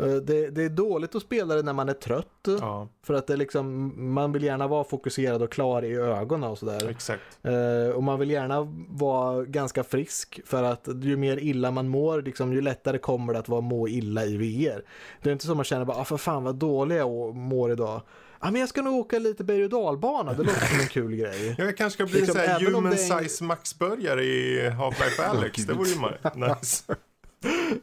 Eh, 0.02 0.14
Det, 0.14 0.50
det 0.50 0.64
är 0.64 0.68
dåligt 0.68 1.14
att 1.14 1.22
spela 1.22 1.54
det 1.54 1.62
när 1.62 1.72
man 1.72 1.88
är 1.88 1.92
trött. 1.92 2.26
Ja, 2.60 2.88
För 3.06 3.14
att 3.14 3.26
det 3.26 3.36
liksom, 3.36 3.92
man 4.14 4.32
vill 4.32 4.42
gärna 4.42 4.66
vara 4.68 4.84
fokuserad 4.84 5.42
och 5.42 5.52
klar 5.52 5.84
i 5.84 5.94
ögonen 5.96 6.50
och 6.50 6.58
sådär. 6.58 6.88
exakt. 6.88 7.22
Eh, 7.42 7.94
och 7.96 8.02
man 8.02 8.18
vill 8.18 8.30
gärna 8.30 8.60
vara 8.88 9.44
ganska 9.44 9.84
frisk 9.84 10.40
för 10.44 10.62
att 10.62 10.88
ju 11.02 11.16
mer 11.16 11.36
illa 11.36 11.70
man 11.70 11.88
mår, 11.88 12.22
liksom, 12.22 12.52
ju 12.52 12.60
lättare 12.60 12.98
kommer 12.98 13.32
det 13.32 13.38
att 13.38 13.48
vara 13.48 13.60
må 13.60 13.88
illa 13.88 14.24
i 14.24 14.36
VR. 14.36 14.82
Det 15.22 15.28
är 15.28 15.32
inte 15.32 15.46
så 15.46 15.54
man 15.54 15.64
känner 15.64 15.84
bara, 15.84 15.96
ah, 15.96 16.04
för 16.04 16.16
fan 16.16 16.44
vad 16.44 16.54
dålig 16.54 16.96
jag 16.96 17.34
mår 17.34 17.72
idag. 17.72 18.02
Ah, 18.42 18.50
men 18.50 18.60
jag 18.60 18.68
ska 18.68 18.82
nog 18.82 18.94
åka 18.94 19.18
lite 19.18 19.44
berg 19.44 19.64
och 19.64 19.70
dalbana, 19.70 20.32
det 20.32 20.42
låter 20.42 20.66
som 20.66 20.80
en 20.80 20.86
kul 20.86 21.16
grej. 21.16 21.54
Ja, 21.58 21.64
Jag 21.64 21.76
kanske 21.76 21.94
ska 21.96 22.04
bli 22.10 22.20
Liksom, 22.20 22.36
en 22.40 22.46
sån 22.46 22.52
här 22.54 22.60
human 22.72 22.92
en- 22.92 22.98
size 22.98 23.44
Max-burgare 23.44 24.24
i 24.24 24.70
Half-Life 24.70 25.22
Alex. 25.22 25.64
det 25.64 25.72
vore 25.72 25.88
ju 25.88 25.96
nice. 26.34 26.84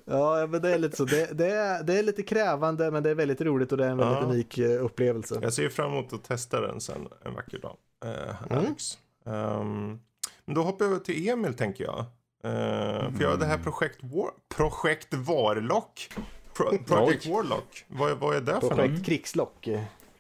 Ja, 0.05 0.47
men 0.47 0.61
det 0.61 0.73
är 0.73 0.77
lite 0.77 0.97
så. 0.97 1.05
Det, 1.05 1.37
det, 1.37 1.45
är, 1.51 1.83
det 1.83 1.99
är 1.99 2.03
lite 2.03 2.23
krävande, 2.23 2.91
men 2.91 3.03
det 3.03 3.09
är 3.09 3.15
väldigt 3.15 3.41
roligt 3.41 3.71
och 3.71 3.77
det 3.77 3.85
är 3.85 3.89
en 3.89 3.97
väldigt 3.97 4.17
Ja. 4.21 4.25
unik 4.29 4.57
eh, 4.57 4.85
upplevelse. 4.85 5.39
Jag 5.41 5.53
ser 5.53 5.69
fram 5.69 5.91
emot 5.91 6.13
att 6.13 6.23
testa 6.23 6.61
den 6.61 6.81
sen 6.81 7.07
en 7.25 7.33
vacker 7.33 7.59
dag. 7.59 7.77
Eh, 8.05 8.11
Mm. 8.51 8.65
Alex. 8.65 8.97
Ehm, 9.25 9.99
men 10.45 10.55
då 10.55 10.61
hoppar 10.63 10.85
jag 10.85 10.91
över 10.91 11.05
till 11.05 11.29
Emil 11.29 11.53
tänker 11.53 11.83
jag. 11.83 11.99
Eh, 11.99 13.11
För 13.13 13.21
jag 13.21 13.29
har 13.29 13.37
det 13.37 13.45
här 13.45 13.57
projekt, 13.57 13.99
War, 14.03 14.29
projekt 14.55 15.13
Warlock. 15.13 16.09
Pro, 16.57 16.77
project 16.85 17.25
Oj. 17.25 17.31
Warlock. 17.33 17.85
Vad, 17.87 18.17
vad 18.17 18.35
är 18.35 18.41
det 18.41 18.53
för 18.61 18.61
något? 18.61 18.75
Projekt 18.77 19.05
Krigslock. 19.05 19.61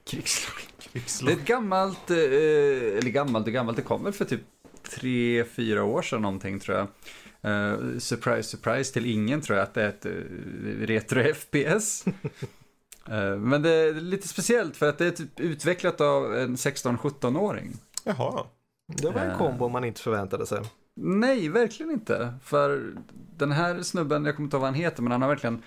Krigslag. 0.05 0.55
Det 0.77 0.83
är 0.83 0.91
Krigslock? 0.91 1.31
ett 1.31 1.45
gammalt, 1.45 2.09
eh, 2.11 2.17
eller 2.17 3.09
gammalt 3.09 3.47
och 3.47 3.53
gammalt, 3.53 3.77
det 3.77 3.83
kom 3.83 4.03
väl 4.03 4.13
för 4.13 4.25
typ 4.25 4.41
tre, 4.89 5.43
fyra 5.45 5.83
år 5.83 6.01
sedan 6.01 6.21
någonting 6.21 6.59
tror 6.59 6.77
jag. 6.77 6.87
Eh, 7.41 7.97
surprise, 7.99 8.43
surprise 8.43 8.93
till 8.93 9.05
ingen 9.05 9.41
tror 9.41 9.57
jag 9.57 9.63
att 9.63 9.73
det 9.73 9.83
är 9.83 9.89
ett 9.89 10.05
uh, 10.05 10.85
retro-FPS. 10.87 12.05
Eh, 13.09 13.35
men 13.37 13.61
det 13.61 13.69
är 13.69 13.93
lite 13.93 14.27
speciellt 14.27 14.77
för 14.77 14.89
att 14.89 14.97
det 14.97 15.05
är 15.05 15.11
typ 15.11 15.39
utvecklat 15.39 16.01
av 16.01 16.35
en 16.35 16.55
16-17-åring. 16.55 17.73
Jaha. 18.03 18.43
Det 18.87 19.09
var 19.09 19.21
en 19.21 19.31
Eh. 19.31 19.37
kombo 19.37 19.69
man 19.69 19.83
inte 19.83 20.01
förväntade 20.01 20.45
sig. 20.45 20.61
Nej, 20.95 21.49
verkligen 21.49 21.91
inte. 21.91 22.33
För 22.43 22.93
den 23.37 23.51
här 23.51 23.81
snubben, 23.81 24.25
jag 24.25 24.35
kommer 24.35 24.47
inte 24.47 24.55
ihåg 24.55 24.61
vad 24.61 24.67
han 24.67 24.79
heter, 24.79 25.03
men 25.03 25.11
han 25.11 25.21
har 25.21 25.29
verkligen 25.29 25.63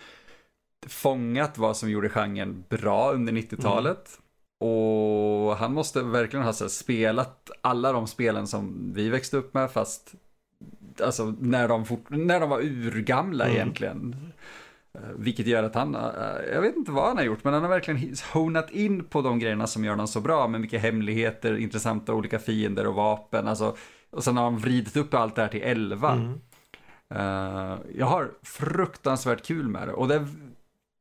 fångat 0.88 1.58
vad 1.58 1.76
som 1.76 1.90
gjorde 1.90 2.08
genren 2.08 2.64
bra 2.68 3.12
under 3.12 3.32
90-talet. 3.32 4.18
Och 4.60 5.56
han 5.56 5.74
måste 5.74 6.02
verkligen 6.02 6.44
ha 6.44 6.52
så 6.52 6.64
här, 6.64 6.68
spelat 6.68 7.50
alla 7.60 7.92
de 7.92 8.06
spelen 8.06 8.46
som 8.46 8.92
vi 8.94 9.08
växte 9.08 9.36
upp 9.36 9.54
med, 9.54 9.70
fast 9.70 10.14
alltså 11.00 11.34
när 11.40 11.68
de, 11.68 11.84
fort, 11.84 12.04
när 12.08 12.40
de 12.40 12.50
var 12.50 12.60
urgamla 12.60 13.44
Mm. 13.44 13.56
egentligen. 13.56 14.16
Eh, 14.94 15.00
Vilket 15.16 15.46
gör 15.46 15.62
att 15.62 15.74
han, 15.74 15.94
eh, 15.94 16.00
jag 16.52 16.60
vet 16.60 16.76
inte 16.76 16.90
vad 16.92 17.08
han 17.08 17.16
har 17.16 17.24
gjort, 17.24 17.44
men 17.44 17.52
han 17.54 17.62
har 17.62 17.70
verkligen 17.70 18.14
honat 18.32 18.70
in 18.70 19.04
på 19.04 19.22
de 19.22 19.38
grejerna 19.38 19.66
som 19.66 19.84
gör 19.84 19.96
dem 19.96 20.08
så 20.08 20.20
bra, 20.20 20.48
med 20.48 20.60
mycket 20.60 20.82
hemligheter, 20.82 21.56
intressanta 21.56 22.14
olika 22.14 22.38
fiender 22.38 22.86
och 22.86 22.94
vapen, 22.94 23.48
alltså, 23.48 23.76
och 24.10 24.24
sen 24.24 24.36
har 24.36 24.44
han 24.44 24.58
vridit 24.58 24.96
upp 24.96 25.14
allt 25.14 25.34
det 25.34 25.42
här 25.42 25.48
till 25.48 25.62
11. 25.62 26.12
Mm. 26.12 26.40
Eh, 27.14 27.78
jag 27.96 28.06
har 28.06 28.30
fruktansvärt 28.42 29.46
kul 29.46 29.68
med 29.68 29.88
det 29.88 29.92
och 29.92 30.08
det 30.08 30.26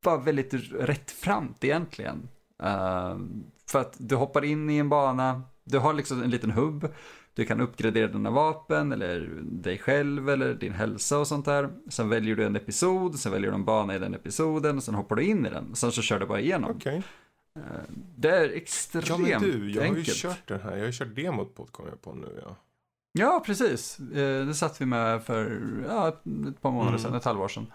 var 0.05 0.17
väldigt 0.17 0.53
rättframt 0.79 1.63
egentligen. 1.63 2.27
För 3.69 3.79
att 3.79 3.95
du 3.97 4.15
hoppar 4.15 4.45
in 4.45 4.69
i 4.69 4.77
en 4.77 4.89
bana, 4.89 5.41
du 5.63 5.77
har 5.79 5.93
liksom 5.93 6.23
en 6.23 6.29
liten 6.29 6.51
hubb, 6.51 6.93
du 7.33 7.45
kan 7.45 7.61
uppgradera 7.61 8.07
dina 8.07 8.29
vapen 8.31 8.91
eller 8.91 9.19
dig 9.43 9.77
själv 9.77 10.29
eller 10.29 10.53
din 10.53 10.73
hälsa 10.73 11.17
och 11.19 11.27
sånt 11.27 11.45
där. 11.45 11.69
Sen 11.89 12.09
väljer 12.09 12.35
du 12.35 12.45
en 12.45 12.55
episod, 12.55 13.19
sen 13.19 13.31
väljer 13.31 13.49
du 13.51 13.55
en 13.55 13.65
bana 13.65 13.95
i 13.95 13.99
den 13.99 14.13
episoden 14.13 14.77
och 14.77 14.83
sen 14.83 14.95
hoppar 14.95 15.15
du 15.15 15.23
in 15.23 15.45
i 15.45 15.49
den. 15.49 15.75
Sen 15.75 15.91
så 15.91 16.01
kör 16.01 16.19
du 16.19 16.25
bara 16.25 16.39
igenom. 16.39 16.71
Okej. 16.71 17.03
Eh, 17.55 17.61
det 18.15 18.29
är 18.29 18.49
extremt 18.49 19.09
Ja 19.09 19.17
men 19.17 19.41
du, 19.41 19.71
jag 19.71 19.81
har 19.81 19.87
ju 19.87 19.95
enkelt. 19.97 20.17
kört 20.17 20.47
den 20.47 20.59
här. 20.61 20.71
Jag 20.71 20.79
har 20.79 20.85
ju 20.85 20.91
kört 20.91 21.15
demot 21.15 21.55
på 21.55 21.65
kommer 21.65 21.89
jag 21.89 22.01
på 22.01 22.13
nu 22.13 22.41
ja. 22.45 22.55
Ja, 23.11 23.43
precis. 23.45 23.99
Eh, 23.99 24.45
Det 24.45 24.53
satt 24.53 24.81
vi 24.81 24.85
med 24.85 25.23
för 25.23 25.61
ja, 25.87 26.07
ett, 26.07 26.61
par 26.61 26.71
månader 26.71 26.89
Mm. 26.89 26.99
sedan, 26.99 27.13
ett 27.15 27.25
halvår 27.25 27.47
sedan. 27.47 27.71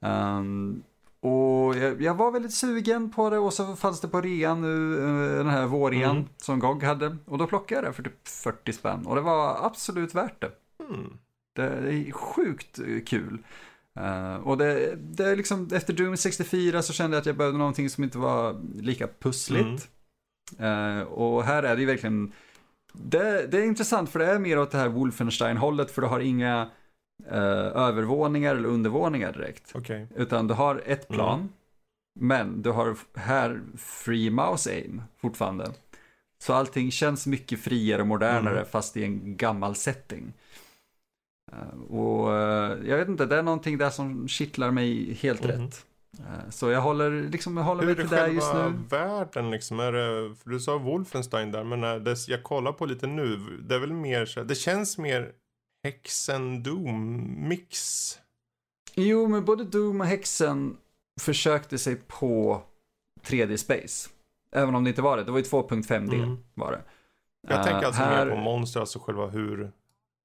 Ehm, 0.00 0.82
och 1.20 1.76
jag, 1.76 2.02
jag 2.02 2.14
var 2.14 2.30
väldigt 2.30 2.54
sugen 2.54 3.10
på 3.10 3.30
det 3.30 3.38
och 3.38 3.52
så 3.52 3.76
fanns 3.76 4.00
det 4.00 4.08
på 4.08 4.20
rean 4.20 4.60
nu, 4.60 4.98
eh, 4.98 5.36
den 5.38 5.48
här 5.48 5.66
vårrean 5.66 6.16
Mm. 6.16 6.28
som 6.36 6.58
GOG 6.58 6.82
hade. 6.82 7.16
Och 7.26 7.38
då 7.38 7.46
plockade 7.46 7.80
jag 7.80 7.84
det 7.84 7.92
för 7.92 8.02
typ 8.02 8.28
40 8.28 8.72
spänn 8.72 9.06
och 9.06 9.14
det 9.14 9.20
var 9.20 9.66
absolut 9.66 10.14
värt 10.14 10.40
det. 10.40 10.50
Mm. 10.88 11.18
Det 11.54 11.62
är 11.64 12.12
sjukt 12.12 12.78
kul. 13.06 13.38
Eh, 14.00 14.34
och 14.36 14.58
det, 14.58 14.94
det 14.96 15.24
är 15.24 15.36
liksom, 15.36 15.68
efter 15.72 15.92
Doom 15.92 16.16
64 16.16 16.82
så 16.82 16.92
kände 16.92 17.16
jag 17.16 17.20
att 17.20 17.26
jag 17.26 17.36
behövde 17.36 17.58
någonting 17.58 17.90
som 17.90 18.04
inte 18.04 18.18
var 18.18 18.60
lika 18.80 19.08
pussligt. 19.18 19.88
Eh, 20.58 21.00
och 21.00 21.44
här 21.44 21.62
är 21.62 21.74
det 21.76 21.80
ju 21.80 21.86
verkligen, 21.86 22.32
det, 22.92 23.46
det 23.46 23.58
är 23.58 23.64
intressant 23.64 24.10
för 24.10 24.18
det 24.18 24.26
är 24.26 24.38
mer 24.38 24.58
åt 24.58 24.70
det 24.70 24.78
här 24.78 24.88
Wolfenstein-hållet 24.88 25.90
för 25.90 26.02
du 26.02 26.08
har 26.08 26.20
inga 26.20 26.70
eh, 27.26 27.38
övervåningar 27.76 28.56
eller 28.56 28.68
undervåningar 28.68 29.32
direkt. 29.32 29.72
Okej. 29.74 30.06
Utan 30.16 30.46
du 30.46 30.54
har 30.54 30.82
ett 30.86 31.08
plan, 31.08 31.38
Mm. 31.40 31.48
men 32.20 32.62
du 32.62 32.70
har 32.70 32.96
här 33.14 33.60
free 33.76 34.30
mouse 34.30 34.70
aim 34.70 35.02
fortfarande. 35.20 35.72
Så 36.42 36.52
allting 36.54 36.90
känns 36.90 37.26
mycket 37.26 37.60
friare 37.60 38.00
och 38.00 38.06
modernare 38.08 38.54
Mm. 38.58 38.66
fast 38.70 38.96
i 38.96 39.04
en 39.04 39.36
gammal 39.36 39.74
setting. 39.74 40.32
Eh, 41.52 41.80
och 41.90 42.34
eh, 42.36 42.78
jag 42.88 42.96
vet 42.98 43.08
inte, 43.08 43.26
det 43.26 43.36
är 43.36 43.42
någonting 43.42 43.78
där 43.78 43.90
som 43.90 44.28
kittlar 44.28 44.70
mig 44.70 45.14
helt 45.14 45.42
Mhm. 45.44 45.50
rätt. 45.50 45.84
Eh, 46.18 46.50
så 46.50 46.70
jag 46.70 46.80
håller, 46.80 47.10
liksom, 47.10 47.56
jag 47.56 47.64
håller 47.64 47.82
Hur 47.82 47.90
är 47.90 47.94
mig 47.96 48.04
det 48.04 48.08
till 48.08 48.18
där 48.18 48.28
just 48.28 48.52
själva 48.52 48.68
nu. 48.68 48.74
världen 48.88 49.50
liksom? 49.50 49.80
Är 49.80 49.92
det, 49.92 50.34
för 50.42 50.50
du 50.50 50.60
sa 50.60 50.78
Wolfenstein 50.78 51.52
där, 51.52 51.64
men 51.64 51.84
är 51.84 51.98
det, 52.00 52.28
jag 52.28 52.42
kollar 52.42 52.72
på 52.72 52.86
lite 52.86 53.06
nu. 53.06 53.36
Det 53.68 53.74
är 53.74 53.78
väl 53.78 53.92
mer 53.92 54.26
så 54.26 54.42
det 54.42 54.54
känns 54.54 54.98
mer 54.98 55.32
Hexen 55.84 56.62
Doom-mix. 56.62 58.18
Jo, 58.94 59.26
men 59.28 59.44
både 59.44 59.64
Doom 59.64 60.00
och 60.00 60.06
Hexen 60.06 60.76
försökte 61.20 61.78
sig 61.78 61.96
på 62.06 62.62
3D 63.26 63.56
Space. 63.56 64.08
Även 64.52 64.74
om 64.74 64.84
det 64.84 64.90
inte 64.90 65.02
var 65.02 65.16
det. 65.16 65.24
Det 65.24 65.30
var 65.30 65.38
ju 65.38 65.44
2.5D 65.44 66.14
Mm. 66.22 66.38
var 66.54 66.72
det. 66.72 66.82
Jag 67.48 67.58
Eh, 67.58 67.64
tänker 67.64 67.86
alltså 67.86 68.02
här... 68.02 68.26
mer 68.26 68.32
på 68.34 68.40
monster, 68.40 68.80
alltså 68.80 68.98
själva 68.98 69.26
hur... 69.26 69.72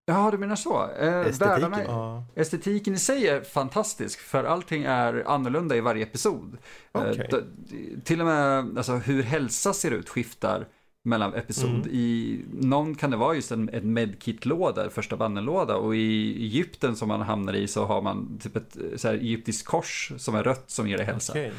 Ja, 0.05 0.31
du 0.31 0.37
menar 0.37 0.55
så. 0.55 0.83
Uh, 0.83 0.87
Estetiken. 1.27 1.47
Världarna... 1.49 1.83
Ja. 1.83 2.25
Estetiken 2.35 2.93
i 2.93 2.97
sig 2.99 3.27
är 3.27 3.41
fantastisk, 3.41 4.19
för 4.19 4.43
allting 4.43 4.83
är 4.83 5.23
annorlunda 5.27 5.75
i 5.75 5.81
varje 5.81 6.03
episod. 6.03 6.57
Eh, 6.93 7.01
Okej. 7.01 7.27
d- 7.31 8.01
till 8.03 8.19
och 8.21 8.27
med 8.27 8.77
alltså, 8.77 8.93
hur 8.95 9.23
hälsa 9.23 9.73
ser 9.73 9.91
ut 9.91 10.09
skiftar 10.09 10.67
mellan 11.05 11.33
episod. 11.33 11.69
Mm. 11.69 11.89
I 11.91 12.39
någon 12.53 12.95
kan 12.95 13.11
det 13.11 13.17
vara 13.17 13.35
just 13.35 13.51
en, 13.51 13.69
en 13.73 13.93
medkit-låda, 13.93 14.89
första 14.89 15.17
bannenlåda, 15.17 15.75
och 15.75 15.95
i 15.95 16.35
Egypten 16.43 16.95
som 16.95 17.07
man 17.07 17.21
hamnar 17.21 17.53
i 17.53 17.67
så 17.67 17.85
har 17.85 18.01
man 18.01 18.37
typ 18.41 18.55
ett 18.55 18.77
eh, 18.77 18.97
så 18.97 19.07
här, 19.07 19.15
egyptiskt 19.15 19.67
kors 19.67 20.11
som 20.17 20.35
är 20.35 20.43
rött 20.43 20.69
som 20.69 20.87
ger 20.87 20.97
dig 20.97 21.05
hälsa. 21.05 21.33
Okej. 21.33 21.51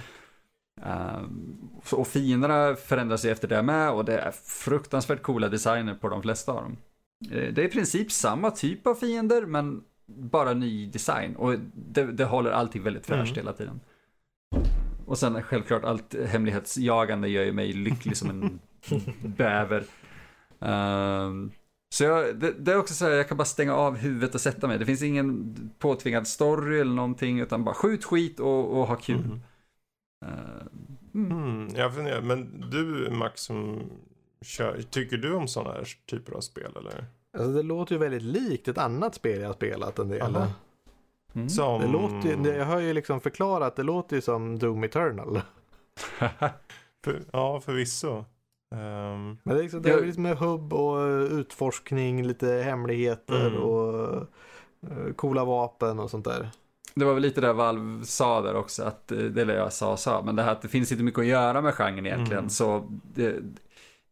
Ehm, 0.83 1.57
så- 1.85 1.97
och 1.97 2.07
fienderna 2.07 2.75
förändras 2.75 3.25
ju 3.25 3.31
efter 3.31 3.49
det 3.49 3.63
med 3.63 3.91
och 3.91 4.05
det 4.05 4.19
är 4.19 4.31
fruktansvärt 4.45 5.23
coola 5.23 5.49
designer 5.49 5.95
på 5.95 6.09
de 6.09 6.23
flesta 6.23 6.53
av 6.53 6.63
dem. 6.63 6.77
Eh, 7.31 7.53
Det 7.55 7.63
är 7.63 7.67
i 7.67 7.71
princip 7.71 8.13
samma 8.13 8.51
typ 8.51 8.87
av 8.87 8.95
fiender 8.95 9.47
men 9.47 9.83
bara 10.07 10.53
ny 10.55 10.87
design 10.87 11.37
och 11.37 11.55
det, 11.75 12.05
det 12.05 12.25
håller 12.25 12.51
allting 12.51 12.83
väldigt 12.83 13.07
fräscht 13.07 13.33
Mm. 13.33 13.35
hela 13.47 13.53
tiden. 13.53 13.81
Och 15.07 15.19
sen 15.19 15.43
självklart 15.43 15.85
allt 15.85 16.15
hemlighetsjagande 16.27 17.29
gör 17.29 17.45
ju 17.45 17.53
mig 17.53 17.73
lycklig 17.73 18.17
som 18.17 18.31
en 18.31 18.61
bäver. 19.23 19.85
Ehm, 20.61 21.51
så 21.95 22.05
jag, 22.05 22.37
det, 22.37 22.53
det 22.53 22.73
är 22.73 22.79
också 22.79 22.95
så 22.95 23.05
här, 23.05 23.13
jag 23.13 23.29
kan 23.29 23.37
bara 23.37 23.45
stänga 23.45 23.75
av 23.75 23.97
huvudet 23.97 24.35
och 24.35 24.41
sätta 24.41 24.67
mig. 24.67 24.79
Det 24.79 24.87
finns 24.87 25.03
ingen 25.03 25.55
påtvingad 25.79 26.29
story 26.29 26.81
eller 26.81 26.95
någonting 26.95 27.41
utan 27.41 27.65
bara 27.65 27.75
skjut 27.75 28.05
skit 28.05 28.41
och, 28.41 28.79
och 28.79 28.87
ha 28.87 28.97
kul. 28.97 29.17
Mhm. 29.17 29.41
Eh, 30.25 30.67
mm. 31.15 31.33
Mm, 31.33 31.75
jag 31.77 31.95
funderar, 31.95 32.23
men 32.23 32.71
du 32.71 33.11
Max 33.11 33.41
som 33.41 33.83
kör, 34.43 34.83
tycker 34.91 35.17
du 35.17 35.35
om 35.35 35.49
sådana 35.49 35.73
här 35.73 35.89
typer 36.07 36.33
av 36.33 36.41
spel 36.41 36.77
eller? 36.77 37.05
Alltså, 37.33 37.53
det 37.53 37.63
låter 37.63 37.93
ju 37.93 37.99
väldigt 37.99 38.23
likt 38.23 38.69
ett 38.69 38.79
annat 38.79 39.15
spel 39.15 39.41
jag 39.41 39.49
har 39.49 39.55
spelat 39.55 39.99
en 39.99 40.09
del. 40.09 40.37
Mm. 41.35 41.49
Som... 41.49 41.81
Det 41.81 41.87
låter 41.87 42.29
ju, 42.29 42.57
jag 42.57 42.67
har 42.67 42.81
ju 42.81 42.93
liksom 42.93 43.21
förklarat, 43.21 43.77
det 43.77 43.83
låter 43.83 44.17
ju 44.17 44.23
som 44.23 44.59
Doom 44.59 44.85
Eternal. 44.85 45.41
För, 47.05 47.23
ja, 47.33 47.61
förvisso. 47.61 48.25
Um, 48.75 49.39
Men 49.43 49.55
det 49.55 49.61
är, 49.61 49.63
liksom, 49.63 49.83
det 49.83 49.91
är 49.91 50.07
liksom 50.07 50.23
med 50.23 50.37
hubb 50.37 50.73
och 50.73 51.01
eh, 51.01 51.23
utforskning, 51.23 52.23
lite 52.27 52.47
hemligheter 52.49 53.47
Mm. 53.47 53.63
och 53.63 54.15
eh, 54.83 55.13
coola 55.17 55.45
vapen 55.45 55.99
och 55.99 56.11
sånt 56.11 56.25
där. 56.25 56.49
Det 56.95 57.05
var 57.05 57.15
väl 57.15 57.23
lite 57.23 57.41
det 57.41 57.53
Valve 57.53 58.05
sa 58.05 58.41
där 58.41 58.57
också, 58.57 58.85
att, 58.85 59.13
eh, 59.13 59.19
eller 59.19 59.55
jag 59.57 59.73
sa 59.73 59.97
sa, 59.97 60.23
men 60.23 60.37
det 60.37 60.43
här 60.43 60.53
att 60.53 60.63
det 60.63 60.69
finns 60.69 60.93
inte 60.93 61.05
mycket 61.05 61.21
att 61.21 61.27
göra 61.27 61.61
med 61.61 61.75
genren 61.75 62.07
egentligen. 62.07 62.39
Mm. 62.39 62.51
Så 62.51 62.85
det, 63.15 63.35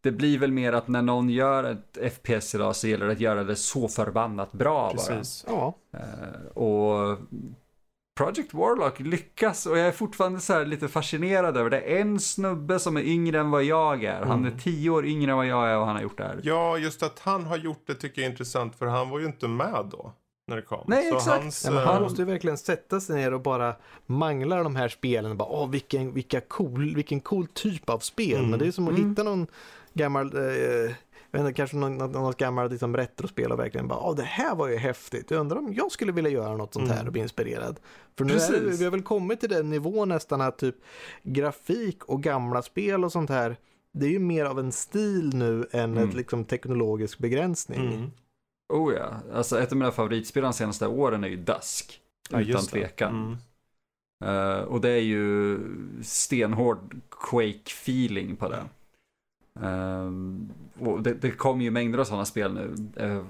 det 0.01 0.11
blir 0.11 0.39
väl 0.39 0.51
mer 0.51 0.73
att 0.73 0.87
när 0.87 1.01
någon 1.01 1.29
gör 1.29 1.63
ett 1.63 2.13
FPS 2.13 2.55
idag 2.55 2.75
så 2.75 2.87
gäller 2.87 3.05
det 3.05 3.11
att 3.11 3.19
göra 3.19 3.43
det 3.43 3.55
så 3.55 3.87
förbannat 3.87 4.51
bra 4.51 4.91
Precis. 4.91 5.45
Ja, 5.47 5.75
bara. 5.91 6.01
Eh, 6.01 6.47
och 6.57 7.17
Project 8.17 8.53
Warlock 8.53 8.99
lyckas 8.99 9.65
och 9.65 9.77
jag 9.77 9.87
är 9.87 9.91
fortfarande 9.91 10.39
så 10.39 10.53
här 10.53 10.65
lite 10.65 10.87
fascinerad 10.87 11.57
över 11.57 11.69
det. 11.69 11.79
En 11.79 12.19
snubbe 12.19 12.79
som 12.79 12.97
är 12.97 13.01
yngre 13.01 13.39
än 13.39 13.51
vad 13.51 13.63
jag 13.63 14.03
är. 14.03 14.21
Han 14.21 14.43
är 14.45 14.47
Mm. 14.47 14.59
tio 14.59 14.89
år 14.89 15.05
yngre 15.05 15.31
än 15.31 15.37
vad 15.37 15.45
jag 15.47 15.69
är 15.69 15.77
och 15.77 15.85
han 15.85 15.95
har 15.95 16.03
gjort 16.03 16.17
det 16.17 16.23
här. 16.23 16.39
Ja, 16.43 16.77
just 16.77 17.03
att 17.03 17.19
han 17.19 17.45
har 17.45 17.57
gjort 17.57 17.83
det 17.87 17.95
tycker 17.95 18.21
jag 18.21 18.27
är 18.27 18.31
intressant 18.31 18.75
för 18.75 18.85
han 18.85 19.09
var 19.09 19.19
ju 19.19 19.25
inte 19.25 19.47
med 19.47 19.85
då. 19.91 20.13
När 20.47 20.55
det 20.55 20.61
kom. 20.61 20.83
Nej, 20.87 21.09
Så 21.09 21.15
exakt. 21.17 21.41
Hans, 21.43 21.65
Ja, 21.65 21.71
men 21.71 21.83
eh, 21.83 21.87
han 21.89 22.01
måste 22.03 22.21
ju 22.21 22.25
verkligen 22.25 22.57
sätta 22.57 22.99
sig 23.01 23.15
ner 23.15 23.33
och 23.33 23.41
bara 23.41 23.75
mangla 24.05 24.63
de 24.63 24.75
här 24.75 24.87
spelen 24.87 25.31
och 25.31 25.37
bara 25.37 25.49
åh 25.49 25.69
vilken, 25.69 26.13
vilka 26.13 26.41
cool, 26.41 26.95
vilken 26.95 27.19
cool 27.19 27.47
typ 27.47 27.89
av 27.89 27.99
spel. 27.99 28.37
Mm. 28.37 28.49
Men 28.49 28.59
det 28.59 28.67
är 28.67 28.71
som 28.71 28.87
att 28.87 28.93
Mm. 28.97 29.09
hitta 29.09 29.23
någon 29.23 29.47
gammal, 29.93 30.25
eh, 30.37 30.95
jag 31.35 31.39
vet 31.43 31.47
inte, 31.49 31.57
kanske 31.57 31.77
något, 31.77 32.11
något 32.11 32.37
gammalt 32.37 32.71
liksom, 32.71 32.97
retrospel 32.97 33.51
och 33.51 33.59
verkligen 33.59 33.87
bara 33.87 33.99
åh 33.99 34.15
det 34.15 34.23
här 34.23 34.55
var 34.55 34.67
ju 34.67 34.75
häftigt. 34.77 35.31
Jag 35.31 35.39
undrar 35.39 35.57
om 35.57 35.73
jag 35.73 35.91
skulle 35.91 36.11
vilja 36.11 36.31
göra 36.31 36.57
något 36.57 36.73
sånt 36.73 36.87
här 36.87 36.95
Mm. 36.95 37.07
och 37.07 37.11
bli 37.13 37.21
inspirerad. 37.21 37.79
För 38.17 38.25
nu 38.25 38.33
är, 38.33 38.77
vi 38.77 38.83
har 38.83 38.91
väl 38.91 39.01
kommit 39.01 39.39
till 39.39 39.49
den 39.49 39.69
nivån 39.69 40.09
nästan 40.09 40.41
att 40.41 40.57
typ 40.57 40.75
grafik 41.23 42.03
och 42.05 42.23
gamla 42.23 42.61
spel 42.61 43.03
och 43.03 43.11
sånt 43.11 43.29
här 43.29 43.57
det 43.93 44.05
är 44.05 44.09
ju 44.09 44.19
mer 44.19 44.45
av 44.45 44.59
en 44.59 44.71
stil 44.71 45.31
nu 45.35 45.67
än 45.71 45.97
Mm. 45.97 46.09
ett 46.09 46.15
liksom 46.15 46.45
teknologisk 46.45 47.17
begränsning. 47.19 47.79
mm. 47.93 48.11
Oh 48.73 48.93
ja, 48.93 49.13
alltså 49.33 49.59
ett 49.59 49.71
av 49.71 49.77
mina 49.77 49.91
favoritspel 49.91 50.43
de 50.43 50.53
senaste 50.53 50.87
åren 50.87 51.23
är 51.23 51.27
ju 51.27 51.35
Dusk. 51.35 51.99
Ja, 52.29 52.39
utan 52.41 52.65
tvekan. 52.65 53.37
Mm. 54.23 54.35
Eh, 54.35 54.61
och 54.61 54.81
det 54.81 54.89
är 54.89 55.01
ju 55.01 55.59
stenhård 56.03 56.95
Quake-feeling 57.09 58.35
på 58.35 58.49
det. 58.49 58.63
Ehm, 59.61 60.49
och 60.79 61.01
det, 61.03 61.13
det 61.13 61.31
kommer 61.31 61.63
ju 61.63 61.71
mängder 61.71 61.99
av 61.99 62.03
sådana 62.05 62.25
spel 62.25 62.53
nu. 62.53 62.73
Eh, 63.03 63.23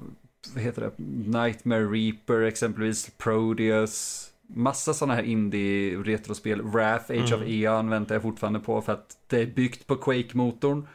vad 0.54 0.64
heter 0.64 0.82
det? 0.82 0.92
Nightmare 1.40 1.84
Reaper 1.86 2.42
exempelvis, 2.42 3.12
Prodeus. 3.18 4.30
Massa 4.48 4.94
sådana 4.94 5.14
här 5.16 5.24
indie-retrospel. 5.24 6.62
Wrath, 6.62 7.12
Age 7.12 7.34
of 7.34 7.42
Mm. 7.42 7.48
Eon 7.64 7.90
väntar 7.90 8.16
jag 8.16 8.22
fortfarande 8.22 8.60
på 8.60 8.82
för 8.82 8.94
att 8.94 9.18
det 9.28 9.42
är 9.42 9.46
byggt 9.48 9.88
på 9.88 9.96
Quake-motorn. 9.96 10.88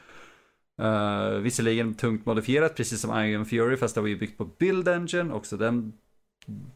Uh, 0.83 1.39
visserligen 1.39 1.95
tungt 1.95 2.27
modifierat, 2.27 2.75
precis 2.77 3.01
som 3.01 3.19
Iron 3.25 3.47
Fury, 3.47 3.77
fast 3.77 3.95
det 3.95 4.01
var 4.01 4.09
ju 4.09 4.19
byggt 4.19 4.39
på 4.39 4.45
Build 4.59 4.89
Engine, 4.89 5.33
också 5.33 5.57
den 5.57 5.93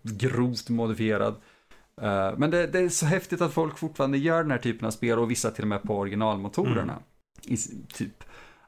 grovt 0.02 0.68
modifierad. 0.68 1.34
Eh, 2.02 2.32
men 2.38 2.50
det, 2.50 2.66
det 2.66 2.78
är 2.78 2.88
så 2.88 3.06
häftigt 3.06 3.40
att 3.40 3.52
folk 3.52 3.78
fortfarande 3.78 4.18
gör 4.18 4.42
den 4.42 4.50
här 4.50 4.58
typen 4.58 4.86
av 4.86 4.90
spel 4.90 5.18
och 5.18 5.30
vissa 5.30 5.50
till 5.50 5.64
och 5.64 5.68
med 5.68 5.82
på 5.82 5.98
originalmotorerna. 5.98 6.98
I, 7.44 7.54
s- 7.54 7.70
typ. 7.92 8.24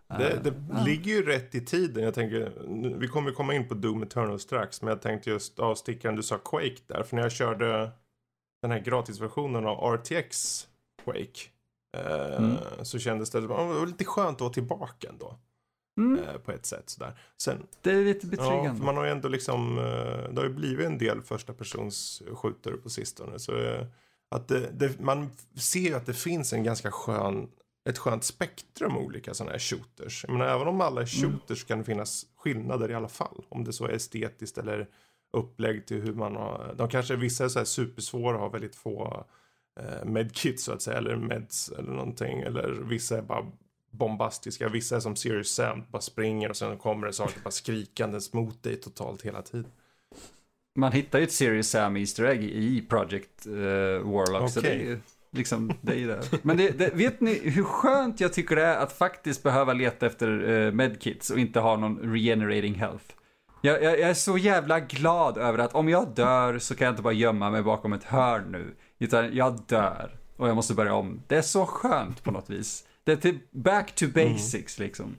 Det, 0.09 0.31
Eh, 0.33 0.43
det 0.43 0.55
ja. 0.73 0.85
ligger 0.85 1.13
ju 1.13 1.23
rätt 1.27 1.55
i 1.55 1.65
tiden. 1.65 2.05
Jag 2.05 2.15
tänker, 2.15 2.53
vi 2.99 3.09
kommer 3.09 3.31
komma 3.33 3.55
in 3.55 3.69
på 3.69 3.75
Doom 3.75 4.03
Eternal 4.03 4.41
strax, 4.41 4.83
men 4.83 4.89
jag 4.89 5.03
tänkte 5.03 5.31
just 5.31 5.59
avstickaren 5.59 6.17
du 6.17 6.23
sa 6.23 6.39
Quake 6.39 6.77
där. 6.87 7.03
För 7.03 7.17
när 7.17 7.23
jag 7.23 7.33
körde 7.33 7.91
den 8.63 8.71
här 8.71 8.79
gratisversionen 8.81 9.67
av 9.67 9.95
RTX 9.95 10.67
Quake 11.05 11.41
eh, 11.97 12.37
Mm. 12.37 12.57
så 12.83 12.99
kändes 12.99 13.31
det, 13.31 13.41
det 13.41 13.47
var 13.47 13.87
lite 13.87 14.05
skönt 14.05 14.35
att 14.37 14.41
vara 14.41 14.53
tillbaka 14.53 15.09
ändå. 15.09 15.39
Mm, 16.01 16.25
Eh, 16.25 16.39
på 16.39 16.53
ett 16.53 16.67
sätt 16.67 16.91
sådär. 16.91 17.21
Sen, 17.43 17.67
det 17.83 17.91
är 17.93 18.05
lite 18.05 18.27
ja, 18.27 18.31
betryggande. 18.31 18.79
för 18.79 18.85
man 18.87 18.97
har 18.97 19.05
ju 19.05 19.11
ändå 19.11 19.29
liksom, 19.29 19.79
eh, 19.79 19.85
det 20.33 20.37
har 20.37 20.45
ju 20.45 20.55
blivit 20.55 20.87
en 20.87 20.99
del 20.99 21.23
första 21.23 21.53
persons 21.53 22.23
skjutare 22.33 22.77
på 22.77 22.91
sistone. 22.91 23.39
Så 23.39 23.53
att 24.31 24.49
det, 24.49 24.71
det, 24.73 25.01
man 25.01 25.31
ser 25.59 25.81
ju 25.81 25.95
att 25.95 26.07
det 26.07 26.15
finns 26.15 26.53
en 26.53 26.65
ganska 26.65 26.91
skön, 26.91 27.49
ett 27.85 27.99
skönt 27.99 28.25
spektrum 28.25 28.97
olika 28.97 29.35
sådana 29.35 29.53
här 29.53 29.59
shooters. 29.59 30.25
Jag 30.29 30.33
menar, 30.33 30.55
även 30.55 30.69
om 30.69 30.81
alla 30.81 31.03
är 31.03 31.07
shooters 31.07 31.65
kan 31.65 31.79
det 31.79 31.85
finnas 31.85 32.27
skillnader 32.37 32.91
i 32.91 32.95
alla 32.95 33.09
fall. 33.09 33.45
Om 33.49 33.65
det 33.65 33.73
så 33.73 33.85
är 33.85 33.93
estetiskt 33.93 34.59
eller 34.59 34.89
upplägg 35.33 35.87
till 35.87 36.01
hur 36.01 36.15
man 36.15 36.37
har, 36.37 36.75
de 36.77 36.89
kanske, 36.89 37.17
vissa 37.17 37.45
är 37.45 37.49
så 37.49 37.59
här 37.59 37.67
supersvåra 37.67 38.35
och 38.35 38.43
har 38.43 38.51
väldigt 38.51 38.77
få 38.77 39.27
eh, 39.81 40.05
medkits 40.05 40.65
så 40.65 40.73
att 40.73 40.83
säga, 40.83 40.99
eller 40.99 41.17
meds 41.17 41.69
eller 41.79 41.91
någonting. 41.91 42.41
Eller 42.41 42.71
vissa 42.71 43.19
är 43.19 43.23
bara 43.23 43.47
bombastiska, 43.91 44.69
vissa 44.69 44.97
är 44.97 45.01
som 45.01 45.17
Serious 45.17 45.55
Sam, 45.55 45.83
bara 45.91 46.03
springer 46.03 46.51
och 46.51 46.57
sen 46.57 46.79
kommer 46.79 47.07
det 47.07 47.13
saker 47.13 47.41
bara 47.45 47.51
skrikandes 47.51 48.33
mot 48.33 48.63
dig 48.63 48.77
totalt 48.77 49.23
hela 49.23 49.43
tiden. 49.43 49.71
Man 50.77 50.93
hittar 50.93 51.19
ju 51.19 51.25
ett 51.25 51.33
Serious 51.33 51.69
Sam 51.69 51.97
Easter 51.97 52.25
Egg 52.25 52.45
i 52.45 52.83
Project 52.89 53.47
uh, 53.47 53.55
Warlock. 53.99 54.51
Så 54.51 54.61
det 54.61 54.69
är 54.69 54.79
ju 54.79 54.99
liksom, 55.35 55.73
det 55.81 55.93
är 55.93 55.97
ju 55.97 56.07
det. 56.07 56.23
Men 56.43 56.57
det, 56.57 56.79
det, 56.79 56.95
vet 56.95 57.21
ni 57.21 57.51
hur 57.51 57.65
skönt 57.65 58.21
jag 58.21 58.33
tycker 58.33 58.57
det 58.57 58.65
är 58.65 58.77
att 58.77 58.93
faktiskt 58.93 59.43
behöva 59.43 59.73
leta 59.73 60.07
efter 60.07 60.29
uh, 60.29 60.73
medkits 60.73 61.31
och 61.31 61.39
inte 61.39 61.61
ha 61.61 61.77
någon 61.77 61.99
regenerating 62.13 62.75
health. 62.75 63.05
Jag, 63.63 63.83
jag, 63.83 63.93
jag 63.93 64.11
är 64.11 64.15
så 64.15 64.39
jävla 64.39 64.81
glad 64.81 65.39
över 65.39 65.59
att 65.59 65.75
om 65.75 65.89
jag 65.89 66.15
dör 66.15 66.59
så 66.59 66.75
kan 66.75 66.85
jag 66.85 66.93
inte 66.93 67.03
bara 67.03 67.13
gömma 67.13 67.51
mig 67.51 67.63
bakom 67.63 67.93
ett 67.93 68.05
hörn 68.05 68.53
nu. 68.53 68.75
Utan 68.99 69.37
jag 69.37 69.61
dör 69.67 70.17
och 70.37 70.49
jag 70.49 70.57
måste 70.57 70.75
börja 70.75 70.95
om. 70.95 71.23
Det 71.27 71.37
är 71.37 71.43
så 71.43 71.67
skönt 71.67 72.25
på 72.25 72.31
något 72.31 72.51
vis. 72.51 72.85
Det 73.05 73.13
är 73.13 73.17
till 73.17 73.39
back 73.51 73.95
to 73.95 74.07
basics 74.15 74.79
liksom. 74.79 75.17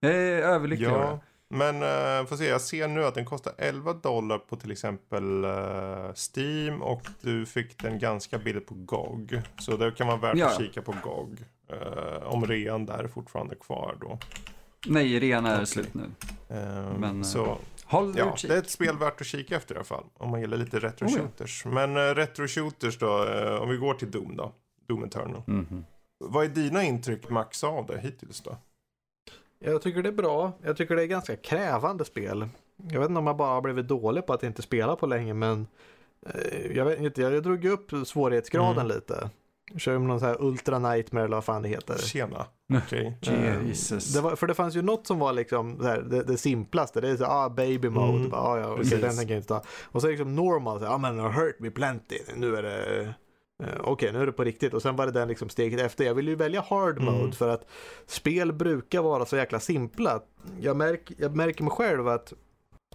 Jag 0.00 0.12
är 0.12 0.42
överlycklig. 0.42 0.88
Ja, 0.88 1.20
men 1.52 1.74
uh, 2.22 2.26
får 2.26 2.36
se, 2.36 2.46
jag 2.46 2.60
ser 2.60 2.88
nu 2.88 3.04
att 3.04 3.14
den 3.14 3.24
kostar 3.24 3.52
11 3.58 3.92
dollar 3.92 4.38
på 4.38 4.56
till 4.56 4.70
exempel 4.72 5.44
eh, 5.44 6.10
Steam 6.34 6.82
och 6.82 7.02
du 7.20 7.46
fick 7.46 7.78
den 7.82 7.98
ganska 7.98 8.38
billigt 8.38 8.66
på 8.66 8.74
GOG. 8.74 9.40
Så 9.58 9.76
det 9.76 9.90
kan 9.96 10.06
vara 10.06 10.16
värt 10.16 10.36
Ja. 10.36 10.46
att 10.46 10.58
kika 10.58 10.82
på 10.82 10.94
GOG. 11.04 11.38
eh, 11.68 12.22
om 12.26 12.46
rean 12.46 12.86
där 12.86 12.98
är 13.04 13.08
fortfarande 13.08 13.54
kvar 13.54 13.96
då. 14.00 14.18
Nej, 14.86 15.20
rean 15.20 15.46
är 15.46 15.54
Okej. 15.54 15.66
slut 15.66 15.94
nu. 15.94 16.04
Eh, 16.48 16.98
Men, 16.98 17.24
så 17.24 17.58
Håll 17.84 18.14
ja, 18.18 18.32
utkik. 18.34 18.50
det 18.50 18.56
är 18.56 18.58
ett 18.58 18.70
spel 18.70 18.98
värt 18.98 19.20
att 19.20 19.26
kika 19.26 19.56
efter 19.56 19.74
i 19.74 19.78
alla 19.78 19.84
fall. 19.84 20.04
Om 20.18 20.30
man 20.30 20.40
gillar 20.40 20.56
lite 20.56 20.78
retro 20.78 21.06
Oh 21.06 21.12
ja. 21.12 21.18
shooters. 21.18 21.64
Men 21.64 21.96
uh, 21.96 22.02
retro 22.14 22.46
shooters 22.48 22.98
då, 22.98 23.24
om 23.60 23.68
vi 23.68 23.76
går 23.76 23.94
till 23.94 24.10
Doom 24.10 24.36
då. 24.36 24.52
Doom 24.88 25.04
Eternal. 25.04 25.42
Mhm. 25.46 25.84
Vad 26.24 26.44
är 26.44 26.48
dina 26.48 26.82
intryck 26.84 27.30
Max 27.30 27.64
av 27.64 27.86
det 27.86 28.00
hittills 28.00 28.40
då? 28.40 28.56
Jag 29.64 29.82
tycker 29.82 30.02
det 30.02 30.08
är 30.08 30.12
bra. 30.12 30.52
Jag 30.62 30.76
tycker 30.76 30.96
det 30.96 31.02
är 31.02 31.06
ganska 31.06 31.36
krävande 31.36 32.04
spel. 32.04 32.48
Jag 32.90 33.00
vet 33.00 33.08
inte 33.08 33.18
om 33.18 33.26
jag 33.26 33.36
bara 33.36 33.54
har 33.54 33.60
blivit 33.62 33.88
dålig 33.88 34.26
på 34.26 34.32
att 34.32 34.42
inte 34.42 34.62
spela 34.62 34.96
på 34.96 35.06
länge 35.06 35.34
men 35.34 35.66
eh, 36.26 36.76
jag 36.76 36.84
vet 36.84 37.00
inte, 37.00 37.22
jag 37.22 37.42
drog 37.42 37.64
upp 37.64 37.90
svårighetsgraden 38.06 38.84
Mm. 38.84 38.88
lite. 38.96 39.30
Kör 39.76 39.98
med 39.98 40.08
någon 40.08 40.18
sån 40.20 40.28
här 40.28 40.36
Ultra 40.42 40.78
Nightmare 40.78 41.24
eller 41.24 41.36
vad 41.36 41.44
fan 41.44 41.62
det 41.62 41.68
heter. 41.68 41.98
Tjena. 41.98 42.46
Okej. 42.74 43.18
Jesus. 43.66 44.14
Det 44.14 44.20
var, 44.20 44.36
för 44.36 44.46
det 44.46 44.54
fanns 44.54 44.76
ju 44.76 44.82
något 44.82 45.06
som 45.06 45.18
var 45.18 45.32
liksom 45.32 45.80
här, 45.82 46.00
det, 46.00 46.22
det 46.22 46.36
simplaste. 46.36 47.00
Det 47.00 47.08
är 47.08 47.16
så 47.16 47.24
ah, 47.24 47.48
baby 47.48 47.88
mode. 47.88 48.18
Mm. 48.18 48.30
Bara, 48.30 48.40
ah, 48.42 48.60
ja, 48.60 48.76
Precis. 48.76 49.00
den 49.00 49.16
tänker 49.16 49.34
jag 49.34 49.38
inte 49.38 49.48
ta. 49.48 49.62
Och 49.82 50.00
så 50.02 50.08
liksom 50.08 50.34
normal. 50.36 50.80
Så, 50.80 50.86
ah, 50.86 50.98
men 50.98 51.18
hurt 51.18 51.56
me 51.60 51.70
plenty. 51.70 52.18
Nu 52.36 52.56
är 52.56 52.62
det 52.62 53.14
eh, 53.62 53.80
Okej, 53.80 54.12
nu 54.12 54.22
är 54.22 54.26
det 54.26 54.32
på 54.32 54.44
riktigt. 54.44 54.74
Och 54.74 54.82
sen 54.82 54.96
var 54.96 55.06
det 55.06 55.12
den 55.12 55.28
liksom 55.28 55.48
steget 55.48 55.80
efter. 55.80 56.04
Jag 56.04 56.14
vill 56.14 56.28
ju 56.28 56.34
välja 56.34 56.60
hard 56.60 56.98
Mm. 56.98 57.14
mode 57.14 57.32
för 57.32 57.48
att 57.48 57.66
spel 58.06 58.52
brukar 58.52 59.02
vara 59.02 59.24
så 59.26 59.36
jäkla 59.36 59.60
simpla. 59.60 60.20
Jag, 60.60 60.76
märk, 60.76 61.12
jag 61.18 61.36
märker 61.36 61.64
mig 61.64 61.72
själv 61.72 62.08
att 62.08 62.32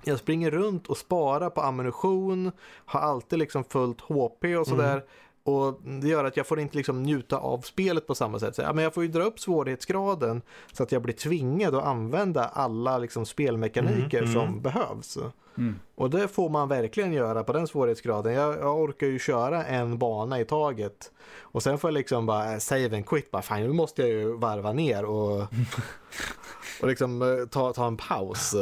jag 0.03 0.19
springer 0.19 0.51
runt 0.51 0.88
och 0.88 0.97
sparar 0.97 1.49
på 1.49 1.62
ammunition, 1.62 2.51
har 2.86 2.99
alltid 2.99 3.39
liksom 3.39 3.63
fullt 3.63 4.01
HP 4.01 4.58
och 4.60 4.67
sådär. 4.67 4.91
Mm. 4.93 5.03
Och 5.48 5.80
det 5.84 6.08
gör 6.08 6.26
att 6.26 6.38
jag 6.38 6.48
får 6.48 6.60
inte 6.60 6.78
liksom 6.78 7.04
njuta 7.04 7.38
av 7.38 7.62
spelet 7.62 8.08
på 8.08 8.16
samma 8.16 8.40
sätt. 8.40 8.56
Så, 8.56 8.62
ja, 8.62 8.74
men 8.74 8.84
jag 8.84 8.94
får 8.94 9.04
ju 9.04 9.10
dra 9.10 9.24
upp 9.24 9.40
svårighetsgraden 9.40 10.42
så 10.72 10.84
att 10.84 10.92
jag 10.92 11.02
blir 11.02 11.14
tvingad 11.14 11.76
att 11.76 11.84
använda 11.84 12.46
alla 12.46 12.98
liksom 12.98 13.26
spelmekaniker 13.26 14.18
Mm, 14.18 14.34
som 14.34 14.48
mm. 14.48 14.62
behövs. 14.62 15.18
Mm. 15.58 15.80
Och 15.96 16.10
det 16.10 16.28
får 16.28 16.50
man 16.50 16.70
verkligen 16.70 17.14
göra 17.14 17.44
på 17.44 17.54
den 17.54 17.68
svårighetsgraden. 17.68 18.34
Jag, 18.34 18.58
jag 18.58 18.80
orkar 18.80 19.08
ju 19.08 19.20
köra 19.20 19.66
en 19.66 19.98
bana 19.98 20.40
i 20.40 20.46
taget. 20.46 21.12
Och 21.40 21.64
sen 21.64 21.78
får 21.78 21.90
jag 21.90 21.94
liksom 21.94 22.26
bara 22.26 22.54
eh, 22.54 22.60
save 22.60 22.96
and 22.96 23.06
quit. 23.06 23.32
Bara, 23.32 23.42
fan, 23.42 23.62
nu 23.62 23.74
måste 23.74 24.02
jag 24.02 24.10
ju 24.10 24.38
varva 24.38 24.74
ner 24.74 25.06
och, 25.06 25.42
och 26.82 26.88
liksom 26.88 27.22
eh, 27.22 27.46
ta, 27.46 27.74
ta 27.74 27.88
en 27.88 27.98
paus. 27.98 28.56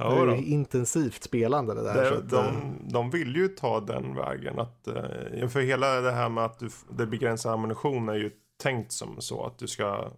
Ja, 0.00 0.14
det 0.14 0.20
är 0.20 0.26
då. 0.26 0.34
ju 0.36 0.44
intensivt 0.44 1.22
spelande 1.22 1.74
det 1.74 1.82
där. 1.82 1.94
så 2.04 2.10
Det, 2.14 2.18
att, 2.18 2.30
de, 2.30 2.46
eh, 2.46 2.92
de 2.92 3.10
vill 3.10 3.36
ju 3.36 3.48
ta 3.48 3.80
den 3.80 4.14
vägen. 4.14 4.58
Att, 4.58 4.86
eh, 4.88 5.48
för 5.48 5.60
hela 5.60 6.00
det 6.00 6.10
här 6.12 6.28
med 6.28 6.44
att 6.44 6.58
du, 6.58 6.68
det 6.90 7.06
begränsar 7.06 7.52
ammunition 7.52 8.08
är 8.08 8.14
ju 8.14 8.30
tänkt 8.62 8.92
som 8.92 9.20
så 9.20 9.44
att 9.46 9.58
du 9.58 9.66
ska... 9.68 10.10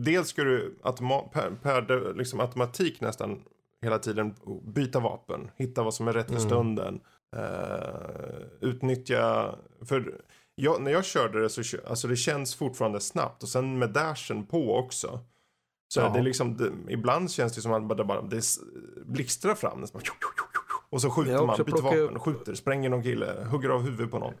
Dels 0.00 0.28
ska 0.28 0.44
du 0.44 0.78
automa, 0.82 1.20
per, 1.20 1.50
per 1.62 2.14
liksom 2.14 2.40
automatik 2.40 3.00
nästan 3.00 3.42
hela 3.82 3.98
tiden 3.98 4.34
byta 4.74 5.00
vapen. 5.00 5.50
Hitta 5.56 5.82
vad 5.82 5.94
som 5.94 6.08
är 6.08 6.12
rätt 6.12 6.26
för 6.26 6.34
Mm. 6.36 6.46
stunden. 6.48 7.00
Eh, 7.36 8.40
utnyttja... 8.60 9.54
För 9.84 10.14
jag, 10.54 10.82
när 10.82 10.90
jag 10.90 11.04
körde 11.04 11.42
det 11.42 11.48
så 11.48 11.62
alltså 11.88 12.08
det 12.08 12.16
känns 12.16 12.54
fortfarande 12.54 13.00
snabbt. 13.00 13.42
Och 13.42 13.48
sen 13.48 13.78
med 13.78 13.90
dashen 13.90 14.46
på 14.46 14.76
också. 14.76 15.20
Så 15.94 16.00
Ja. 16.00 16.10
är 16.10 16.14
det 16.14 16.22
liksom, 16.22 16.56
det, 16.56 16.72
ibland 16.88 17.30
känns 17.30 17.54
det 17.54 17.60
som 17.60 17.72
att 17.72 17.96
det 17.98 18.04
bara 18.04 18.22
det 18.22 18.42
blixtrar 19.06 19.54
fram. 19.54 19.82
Är 19.82 19.86
som, 19.86 20.00
Och 20.90 21.00
så 21.00 21.10
skjuter 21.10 21.46
man, 21.46 21.56
byter 21.66 21.82
vapen, 21.82 22.16
upp- 22.16 22.22
skjuter, 22.22 22.54
spränger 22.54 22.88
någon 22.90 23.02
kille, 23.02 23.46
hugger 23.50 23.68
av 23.68 23.82
huvudet 23.82 24.10
på 24.10 24.18
någon. 24.18 24.34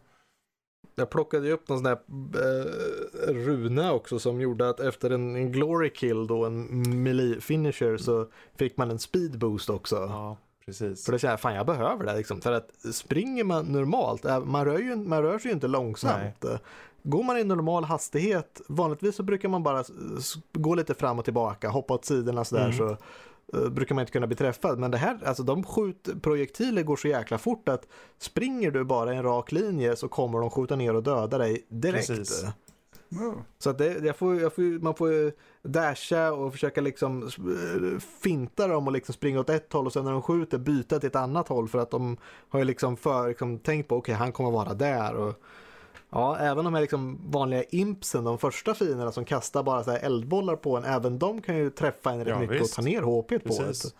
Jag 0.94 1.10
plockade 1.10 1.46
ju 1.46 1.52
upp 1.52 1.68
någon 1.68 1.78
sån 1.78 1.84
där 1.84 1.98
eh, 2.34 3.34
runa 3.34 3.92
också 3.92 4.18
som 4.18 4.40
gjorde 4.40 4.68
att 4.68 4.80
efter 4.80 5.10
en, 5.10 5.36
en 5.36 5.52
glory 5.52 5.90
kill 5.90 6.26
då, 6.26 6.44
en 6.44 7.02
melee 7.02 7.40
finisher, 7.40 7.96
så 7.96 8.26
fick 8.56 8.76
man 8.76 8.90
en 8.90 8.98
speed 8.98 9.38
boost 9.38 9.70
också. 9.70 9.96
Ja, 9.96 10.36
precis. 10.66 11.04
För 11.04 11.12
det 11.12 11.18
känner 11.18 11.32
jag, 11.32 11.40
fan 11.40 11.54
jag 11.54 11.66
behöver 11.66 12.04
det 12.04 12.16
liksom. 12.16 12.40
För 12.40 12.52
att 12.52 12.70
springer 12.94 13.44
man 13.44 13.66
normalt, 13.66 14.24
äh, 14.24 14.44
man 14.44 14.64
rör, 14.64 14.78
ju, 14.78 14.96
man 14.96 15.22
rör 15.22 15.38
sig 15.38 15.48
ju 15.48 15.54
inte 15.54 15.68
långsamt. 15.68 16.44
Går 17.10 17.22
man 17.24 17.38
i 17.38 17.44
normal 17.44 17.84
hastighet, 17.84 18.60
vanligtvis 18.68 19.16
så 19.16 19.22
brukar 19.22 19.48
man 19.48 19.62
bara 19.62 19.84
gå 20.52 20.74
lite 20.74 20.94
fram 20.94 21.18
och 21.18 21.24
tillbaka, 21.24 21.68
hoppa 21.68 21.94
åt 21.94 22.04
sidorna 22.04 22.44
sådär 22.44 22.64
Mm. 22.64 22.76
så 22.76 22.96
eh, 23.58 23.68
brukar 23.68 23.94
man 23.94 24.02
inte 24.02 24.12
kunna 24.12 24.26
bli 24.26 24.36
träffad. 24.36 24.78
Men 24.78 24.90
det 24.90 24.98
här, 24.98 25.18
alltså 25.24 25.42
de 25.42 25.64
skjut, 25.64 26.08
projektiler 26.22 26.82
går 26.82 26.96
så 26.96 27.08
jäkla 27.08 27.38
fort 27.38 27.68
att 27.68 27.86
springer 28.18 28.70
du 28.70 28.84
bara 28.84 29.14
i 29.14 29.16
en 29.16 29.22
rak 29.22 29.52
linje 29.52 29.96
så 29.96 30.08
kommer 30.08 30.38
de 30.40 30.50
skjuta 30.50 30.76
ner 30.76 30.94
och 30.94 31.02
döda 31.02 31.38
dig 31.38 31.66
direkt. 31.68 32.08
Precis. 32.08 32.44
Wow. 33.08 33.42
Så 33.58 33.70
att 33.70 33.78
det, 33.78 34.04
jag 34.04 34.16
får, 34.16 34.40
jag 34.40 34.54
får, 34.54 34.82
man 34.82 34.94
får 34.94 35.12
ju 35.12 35.32
dasha 35.62 36.32
och 36.32 36.52
försöka 36.52 36.80
liksom 36.80 37.30
finta 38.22 38.66
dem 38.66 38.86
och 38.86 38.92
liksom 38.92 39.12
springa 39.12 39.40
åt 39.40 39.50
ett 39.50 39.72
håll 39.72 39.86
och 39.86 39.92
sen 39.92 40.04
när 40.04 40.12
de 40.12 40.22
skjuter 40.22 40.58
byta 40.58 40.98
till 40.98 41.06
ett 41.06 41.16
annat 41.16 41.48
håll 41.48 41.68
för 41.68 41.78
att 41.78 41.90
de 41.90 42.16
har 42.48 42.58
ju 42.58 42.64
liksom, 42.64 42.96
för, 42.96 43.28
liksom 43.28 43.58
tänkt 43.58 43.88
på 43.88 43.96
okej 43.96 44.14
han 44.14 44.32
kommer 44.32 44.50
vara 44.50 44.74
där. 44.74 45.14
Och, 45.14 45.34
ja, 46.10 46.38
även 46.38 46.64
de 46.64 46.74
här 46.74 46.80
liksom 46.80 47.20
vanliga 47.30 47.62
impsen, 47.62 48.24
de 48.24 48.38
första 48.38 48.74
fienderna 48.74 49.12
som 49.12 49.24
kastar 49.24 49.62
bara 49.62 49.84
så 49.84 49.90
här 49.90 49.98
eldbollar 49.98 50.56
på 50.56 50.76
en, 50.76 50.84
även 50.84 51.18
de 51.18 51.42
kan 51.42 51.56
ju 51.56 51.70
träffa 51.70 52.10
en 52.12 52.18
rätt 52.18 52.28
Ja, 52.28 52.38
mycket 52.38 52.60
visst. 52.60 52.78
och 52.78 52.84
ta 52.84 52.90
ner 52.90 53.02
HP 53.02 53.38
på 53.38 53.62
ett. 53.62 53.94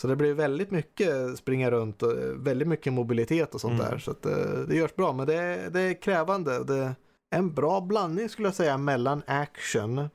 Så 0.00 0.06
det 0.06 0.16
blir 0.16 0.34
väldigt 0.34 0.70
mycket 0.70 1.38
springa 1.38 1.70
runt 1.70 2.02
och 2.02 2.12
eh, 2.12 2.28
väldigt 2.36 2.68
mycket 2.68 2.92
mobilitet 2.92 3.54
och 3.54 3.60
sånt 3.60 3.80
Mm. 3.80 3.90
där. 3.90 3.98
Så 3.98 4.10
att, 4.10 4.26
eh, 4.26 4.32
det 4.68 4.76
görs 4.76 4.94
bra, 4.94 5.12
men 5.12 5.26
det, 5.26 5.68
det 5.72 5.80
är 5.80 6.02
krävande. 6.02 6.64
Det 6.64 6.94
en 7.30 7.54
bra 7.54 7.80
blandning 7.80 8.28
skulle 8.28 8.48
jag 8.48 8.54
säga 8.54 8.78
mellan 8.78 9.22
action 9.26 10.08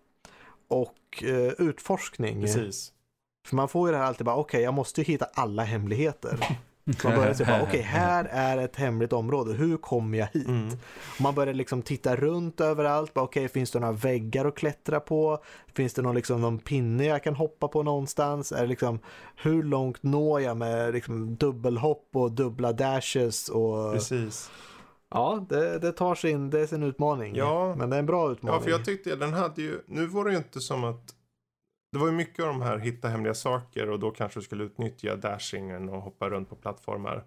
och 0.68 1.24
eh, 1.24 1.52
utforskning. 1.58 2.42
Precis. 2.42 2.92
För 3.48 3.56
man 3.56 3.68
får 3.70 3.88
ju 3.88 3.92
det 3.92 3.98
här 3.98 4.06
alltid 4.06 4.26
bara, 4.26 4.36
okej 4.36 4.62
jag 4.62 4.74
måste 4.74 5.02
ju 5.02 5.06
hitta 5.06 5.26
alla 5.34 5.64
hemligheter. 5.64 6.60
Man 6.86 7.16
börjar 7.16 7.34
se 7.34 7.46
bara, 7.46 7.64
okej 7.64 7.82
här 7.86 8.26
är 8.32 8.58
ett 8.58 8.76
hemligt 8.76 9.14
område, 9.14 9.54
hur 9.54 9.78
kommer 9.78 10.18
jag 10.18 10.28
hit? 10.34 10.48
Mm. 10.48 10.78
Man 11.20 11.36
börjar 11.36 11.54
liksom 11.54 11.82
titta 11.82 12.16
runt 12.16 12.62
överallt. 12.62 13.12
Okej, 13.14 13.48
finns 13.48 13.72
det 13.72 13.80
några 13.80 13.94
väggar 13.94 14.46
att 14.46 14.56
klättra 14.56 15.00
på? 15.00 15.44
Finns 15.74 15.94
det 15.94 16.02
någon, 16.02 16.16
liksom, 16.16 16.42
någon 16.42 16.60
pinne 16.60 17.06
jag 17.06 17.24
kan 17.24 17.36
hoppa 17.36 17.68
på 17.68 17.84
någonstans? 17.84 18.52
Är 18.52 18.68
liksom, 18.68 19.00
hur 19.36 19.64
långt 19.64 20.04
når 20.04 20.42
jag 20.42 20.58
med 20.58 20.94
liksom, 20.94 21.36
dubbelhopp 21.36 22.10
och 22.14 22.32
dubbla 22.32 22.74
dashes? 22.74 23.50
Och... 23.50 23.94
Precis. 23.94 24.52
Ja, 25.10 25.46
det, 25.50 25.80
det 25.80 25.92
tar 25.92 26.16
sin, 26.16 26.50
det 26.50 26.60
är 26.60 26.68
sin 26.68 26.84
utmaning. 26.84 27.36
Ja. 27.36 27.76
Men 27.76 27.90
det 27.90 27.96
är 27.96 28.00
en 28.00 28.06
bra 28.06 28.32
utmaning. 28.32 28.60
Ja, 28.60 28.64
för 28.64 28.72
jag 28.72 28.86
tyckte 28.86 29.16
den 29.16 29.34
hade 29.34 29.62
ju, 29.62 29.80
nu 29.88 30.06
var 30.06 30.26
det 30.26 30.32
ju 30.32 30.38
inte 30.38 30.60
som 30.60 30.84
att 30.84 31.14
det 31.94 32.00
var 32.00 32.08
ju 32.08 32.14
mycket 32.14 32.40
av 32.40 32.48
de 32.48 32.62
här 32.62 32.78
hitta 32.78 33.08
hemliga 33.08 33.34
saker 33.34 33.90
och 33.90 34.00
då 34.00 34.12
kanske 34.12 34.40
du 34.40 34.44
skulle 34.44 34.64
utnyttja 34.64 35.16
dashingen 35.16 35.90
och 35.90 36.02
hoppa 36.02 36.30
runt 36.30 36.50
på 36.50 36.56
plattformar. 36.56 37.24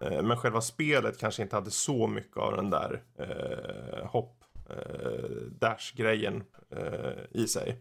Eh, 0.00 0.22
Men 0.22 0.36
själva 0.36 0.60
spelet 0.60 1.18
kanske 1.18 1.42
inte 1.42 1.56
hade 1.56 1.70
så 1.70 2.06
mycket 2.06 2.36
av 2.36 2.56
den 2.56 2.70
där 2.70 3.02
eh, 3.18 4.06
hopp, 4.06 4.44
eh, 4.70 5.30
dash-grejen 5.60 6.44
eh, 6.70 7.12
i 7.30 7.46
sig. 7.48 7.76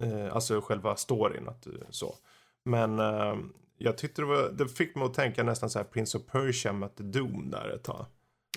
Eh, 0.00 0.34
alltså 0.34 0.60
själva 0.60 0.96
storyn, 0.96 1.48
att 1.48 1.62
du, 1.62 1.80
så. 1.90 2.14
Men 2.64 2.98
eh, 2.98 3.34
jag 3.78 3.98
tyckte 3.98 4.22
det, 4.22 4.26
var, 4.26 4.50
det 4.50 4.68
fick 4.68 4.94
mig 4.94 5.04
att 5.04 5.14
tänka 5.14 5.42
nästan 5.42 5.70
så 5.70 5.78
här 5.78 5.86
Prince 5.86 6.18
of 6.18 6.24
Persia 6.26 6.72
mötte 6.72 7.02
Doom 7.02 7.50
där 7.50 7.68
ett 7.74 7.84
tag. 7.84 8.06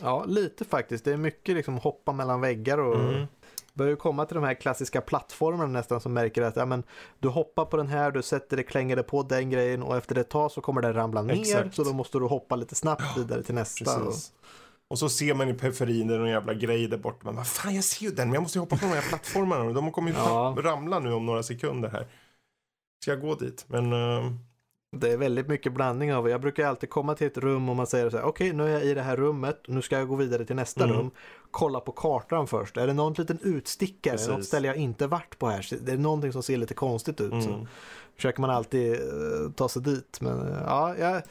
Ja, 0.01 0.25
lite 0.27 0.65
faktiskt. 0.65 1.05
Det 1.05 1.13
är 1.13 1.17
mycket 1.17 1.55
liksom 1.55 1.77
hoppa 1.77 2.11
mellan 2.13 2.41
väggar 2.41 2.77
och 2.77 2.95
Mm. 2.95 3.27
Börjar 3.73 3.95
komma 3.95 4.25
till 4.25 4.35
de 4.35 4.43
här 4.43 4.53
klassiska 4.53 5.01
plattformarna 5.01 5.67
nästan 5.67 6.01
som 6.01 6.13
märker 6.13 6.41
att 6.41 6.55
ja, 6.55 6.65
men, 6.65 6.83
du 7.19 7.27
hoppar 7.27 7.65
på 7.65 7.77
den 7.77 7.87
här, 7.87 8.11
du 8.11 8.21
sätter 8.21 8.57
det, 8.57 8.63
klänger 8.63 8.95
det 8.95 9.03
på 9.03 9.23
den 9.23 9.49
grejen 9.49 9.83
och 9.83 9.97
efter 9.97 10.17
ett 10.17 10.29
tag 10.29 10.51
så 10.51 10.61
kommer 10.61 10.81
den 10.81 10.93
ramla 10.93 11.21
ner 11.21 11.41
Exakt. 11.41 11.75
så 11.75 11.83
då 11.83 11.93
måste 11.93 12.19
du 12.19 12.25
hoppa 12.25 12.55
lite 12.55 12.75
snabbt 12.75 13.17
vidare 13.17 13.43
till 13.43 13.55
nästa. 13.55 14.03
Och. 14.03 14.13
Och 14.87 14.99
så 14.99 15.09
ser 15.09 15.33
man 15.33 15.49
i 15.49 15.53
periferin 15.53 16.07
det 16.07 16.15
är 16.15 16.19
någon 16.19 16.29
jävla 16.29 16.53
grej 16.53 16.87
där 16.87 16.97
borta. 16.97 17.17
Man 17.23 17.35
bara, 17.35 17.45
fan 17.45 17.75
jag 17.75 17.83
ser 17.83 18.05
ju 18.05 18.11
den 18.11 18.27
men 18.27 18.33
jag 18.33 18.41
måste 18.41 18.57
ju 18.57 18.59
hoppa 18.61 18.77
på 18.77 18.85
de 18.85 18.91
här 18.91 19.09
plattformarna. 19.09 19.71
De 19.71 19.91
kommer 19.91 20.11
ju 20.11 20.17
Ja. 20.17 20.55
ramla 20.59 20.99
nu 20.99 21.13
om 21.13 21.25
några 21.25 21.43
sekunder 21.43 21.89
här. 21.89 22.07
Ska 23.01 23.11
jag 23.11 23.21
gå 23.21 23.35
dit? 23.35 23.65
Men 23.67 23.93
eh, 23.93 24.31
det 24.97 25.11
är 25.11 25.17
väldigt 25.17 25.47
mycket 25.47 25.73
blandning 25.73 26.13
av, 26.13 26.29
jag 26.29 26.41
brukar 26.41 26.65
alltid 26.67 26.89
komma 26.89 27.15
till 27.15 27.27
ett 27.27 27.37
rum 27.37 27.69
och 27.69 27.75
man 27.75 27.87
säger 27.87 28.09
så 28.09 28.17
här, 28.17 28.23
okej 28.23 28.53
nu 28.53 28.63
är 28.63 28.69
jag 28.69 28.83
i 28.85 28.93
det 28.93 29.01
här 29.01 29.15
rummet, 29.17 29.59
nu 29.67 29.81
ska 29.81 29.97
jag 29.97 30.07
gå 30.07 30.15
vidare 30.15 30.45
till 30.45 30.55
nästa 30.55 30.83
Mm. 30.83 30.95
rum. 30.97 31.11
Kolla 31.51 31.79
på 31.79 31.91
kartan 31.91 32.47
först, 32.47 32.77
är 32.77 32.87
det 32.87 32.93
någon 32.93 33.13
liten 33.13 33.39
utstickare, 33.43 34.13
Precis. 34.13 34.29
något 34.29 34.45
ställe 34.45 34.67
jag 34.67 34.75
inte 34.77 35.07
varit 35.07 35.39
på 35.39 35.47
här, 35.47 35.67
det 35.81 35.91
är 35.91 35.97
någonting 35.97 36.31
som 36.33 36.43
ser 36.43 36.57
lite 36.57 36.73
konstigt 36.73 37.21
ut. 37.21 37.43
Så. 37.43 37.49
mm. 37.49 37.67
försöker 38.15 38.41
man 38.41 38.49
alltid 38.49 38.93
eh, 38.93 39.51
ta 39.55 39.69
sig 39.69 39.81
dit. 39.81 40.21
Men 40.21 40.47
eh, 40.47 40.61
ja, 40.65 40.95
jag, 40.97 41.21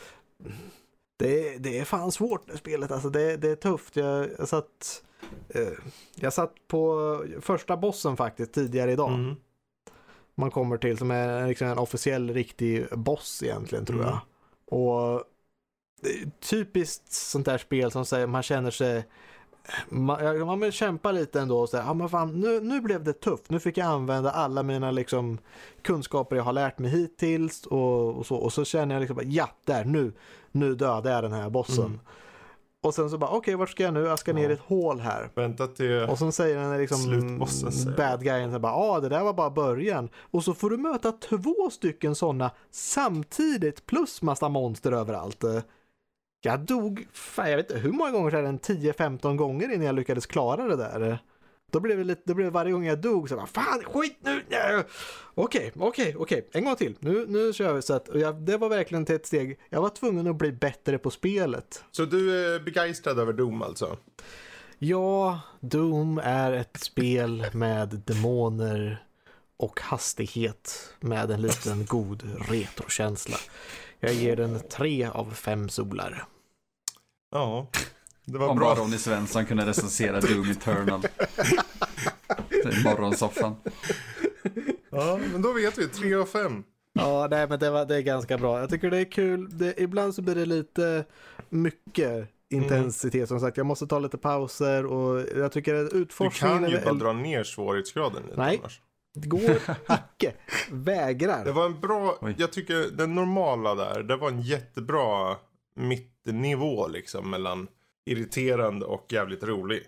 det, 1.19 1.49
är- 1.55 1.59
det 1.59 1.79
är 1.79 1.85
fan 1.85 2.13
svårt 2.13 2.43
det 2.47 2.57
spelet. 2.57 2.91
Alltså 2.91 3.11
det, 3.11 3.37
det 3.37 3.51
är 3.51 3.57
tufft. 3.57 3.97
Jag, 3.97 4.29
jag, 4.39 4.49
satt, 4.49 5.03
eh, 5.49 5.69
jag 6.15 6.33
satt 6.33 6.55
på 6.69 6.97
första 7.41 7.77
bossen 7.77 8.17
faktiskt 8.17 8.53
tidigare 8.53 8.93
idag. 8.93 9.13
Mm. 9.15 9.37
Man 10.41 10.51
kommer 10.51 10.77
till 10.77 10.99
som 10.99 11.11
är 11.11 11.47
liksom 11.49 11.69
en 11.69 11.79
officiell 11.79 12.35
riktig 12.35 12.87
boss 12.99 13.43
egentligen 13.43 13.87
tror 13.87 14.01
Mm. 14.03 14.09
jag. 14.09 14.21
Och 14.79 15.25
det 16.03 16.09
är 16.11 16.31
typiskt 16.41 17.13
sånt 17.13 17.47
där 17.47 17.59
spel 17.59 17.91
som 17.91 18.05
säger 18.07 18.27
man 18.27 18.43
känner 18.43 18.71
sig 18.71 19.07
man, 19.89 20.39
man 20.47 20.61
vill 20.61 20.73
kämpa 20.73 21.13
lite 21.13 21.41
ändå 21.41 21.61
och 21.61 21.69
säga, 21.69 21.83
ja 21.87 21.95
men 21.95 22.09
fan 22.09 22.41
nu, 22.41 22.61
nu 22.61 22.81
blev 22.81 23.05
det 23.05 23.13
tufft, 23.13 23.51
nu 23.51 23.61
fick 23.61 23.79
jag 23.79 23.87
använda 23.87 24.31
alla 24.31 24.63
mina 24.63 24.91
liksom 24.91 25.39
kunskaper 25.83 26.37
jag 26.37 26.43
har 26.45 26.53
lärt 26.53 26.79
mig 26.79 26.91
hittills 26.91 27.67
och, 27.67 28.15
och 28.19 28.27
så 28.27 28.37
och 28.37 28.53
så 28.53 28.65
känner 28.65 28.95
jag 28.95 29.01
liksom, 29.01 29.21
ja 29.25 29.49
där 29.65 29.85
nu, 29.85 30.13
nu 30.53 30.75
dödade 30.75 31.11
jag 31.11 31.23
den 31.25 31.33
här 31.33 31.51
bossen. 31.51 31.85
Mm. 31.87 32.01
Och 32.83 32.95
sen 32.95 33.11
så 33.11 33.19
bara, 33.19 33.31
okej 33.31 33.55
vart 33.55 33.71
ska 33.71 33.83
jag 33.83 33.95
nu? 33.95 34.01
Jag 34.01 34.19
ska 34.19 34.33
ner 34.33 34.51
i 34.51 34.53
ett 34.53 34.61
hål 34.61 35.01
här. 35.01 35.31
Vänta 35.35 35.67
till... 35.67 36.03
Och 36.03 36.19
sen 36.19 36.33
säger 36.33 36.57
den 36.57 36.79
liksom 36.79 36.99
Slutbossen 36.99 37.95
bad 37.97 38.25
guyen 38.25 38.53
så 38.53 38.59
bara, 38.59 38.73
ja 38.73 38.97
ah, 38.97 39.01
det 39.01 39.09
där 39.09 39.25
var 39.25 39.33
bara 39.33 39.51
början. 39.51 40.09
Och 40.17 40.45
så 40.45 40.55
får 40.55 40.71
du 40.71 40.77
möta 40.77 41.13
två 41.13 41.71
stycken 41.71 42.15
sådana 42.15 42.51
samtidigt 42.71 43.87
plus 43.87 44.23
massa 44.23 44.49
monster 44.49 44.93
överallt. 44.93 45.45
Jag 46.41 46.61
dog, 46.61 47.07
fan 47.13 47.51
jag 47.51 47.57
vet 47.57 47.71
inte 47.71 47.83
hur 47.83 47.93
många 47.93 48.11
gånger 48.11 48.31
sedan, 48.31 48.59
10-15 48.59 49.37
gånger 49.37 49.75
innan 49.75 49.87
jag 49.87 49.95
lyckades 49.95 50.27
klara 50.27 50.67
det 50.67 50.77
där. 50.77 51.19
Då 51.71 51.81
blev 51.81 51.99
det, 51.99 52.05
lite, 52.05 52.23
då 52.25 52.35
blev 52.35 52.47
det 52.47 52.51
varje 52.51 52.73
gång 52.73 52.85
jag 52.85 52.99
dog 52.99 53.29
så 53.29 53.37
bara, 53.37 53.47
fan 53.47 53.83
skit 53.85 54.19
nu! 54.21 54.43
nej." 54.49 54.85
Okej, 55.35 55.73
okej, 55.77 56.15
okej, 56.19 56.49
en 56.53 56.65
gång 56.65 56.77
till. 56.77 56.97
Nu, 57.01 57.27
nu 57.29 57.53
kör 57.53 57.75
vi 57.75 57.83
så 57.83 57.95
att, 57.95 58.09
jag, 58.15 58.35
det 58.43 58.57
var 58.57 58.69
verkligen 58.69 59.05
till 59.05 59.15
ett 59.15 59.27
steg, 59.27 59.61
jag 59.69 59.83
var 59.83 59.89
tvungen 59.89 60.27
att 60.27 60.37
bli 60.37 60.53
bättre 60.53 60.99
på 60.99 61.11
spelet. 61.11 61.85
Så 61.91 62.05
du 62.05 62.55
är 62.55 62.61
begeistrad 62.61 63.19
över 63.19 63.33
Doom 63.33 63.63
alltså? 63.63 63.97
Ja, 64.79 65.41
Doom 65.61 66.21
är 66.25 66.53
ett 66.53 66.77
spel 66.81 67.47
med 67.53 67.89
demoner 68.07 69.05
och 69.57 69.81
hastighet 69.81 70.95
med 71.01 71.31
en 71.31 71.43
liten 71.43 71.85
god 71.85 72.23
retrokänsla. 72.49 73.37
Jag 74.01 74.13
ger 74.13 74.37
den 74.37 74.61
tre 74.61 75.05
av 75.05 75.31
fem 75.31 75.69
solar. 75.69 76.25
Ja. 77.31 77.67
Det 78.33 78.39
var 78.39 78.49
Om 78.49 78.59
bra. 78.59 78.75
bara 78.75 78.85
Ronny 78.85 78.99
Svensson 78.99 79.47
kunde 79.47 79.67
recensera 79.67 80.21
Doom 80.21 80.51
Eternal. 80.51 81.01
I 82.51 82.85
morgonsoffan. 82.85 83.57
Ja, 84.91 85.19
men 85.33 85.43
då 85.43 85.53
vet 85.53 85.79
vi. 85.79 85.89
Tre 85.89 86.15
av 86.15 86.27
fem. 86.27 86.63
Ja, 86.93 87.29
nej, 87.31 87.49
men 87.49 87.59
det, 87.59 87.71
var, 87.71 87.85
det 87.85 87.97
är 87.97 88.01
ganska 88.01 88.39
bra. 88.39 88.61
Jag 88.61 88.71
tycker 88.71 88.91
det 88.91 88.99
är 88.99 89.05
kul. 89.13 89.59
Det, 89.59 89.75
ibland 89.81 90.15
så 90.15 90.23
blir 90.23 90.35
det 90.35 90.47
lite 90.47 91.05
mycket 91.49 92.29
intensitet. 92.51 93.29
Som 93.29 93.41
sagt, 93.41 93.57
jag 93.57 93.67
måste 93.67 93.87
ta 93.87 93.99
lite 93.99 94.19
pauser 94.19 94.87
och 94.87 95.25
jag 95.37 95.53
tycker 95.53 95.75
att 95.75 95.91
Du 95.91 95.97
utforskningen... 95.97 96.59
kan 96.61 96.71
ju 96.71 96.81
bara 96.81 96.95
dra 96.95 97.13
ner 97.13 97.45
svårighetsgraden 97.45 98.23
lite 98.23 98.37
Nej. 98.41 98.59
annars. 98.61 98.81
Det 99.15 99.29
går 99.29 99.41
icke. 99.41 100.35
Vägrar. 100.71 101.45
Det 101.45 101.53
var 101.53 101.67
en 101.67 101.81
bra, 101.81 102.19
Oj. 102.21 102.35
jag 102.39 102.53
tycker 102.53 102.97
den 102.97 103.15
normala 103.15 103.75
där, 103.75 104.03
det 104.03 104.17
var 104.17 104.29
en 104.29 104.41
jättebra 104.43 105.37
mittnivå 105.77 106.89
liksom 106.89 107.31
mellan 107.31 107.69
irriterande 108.11 108.87
och 108.87 109.07
jävligt 109.13 109.45
rolig. 109.45 109.83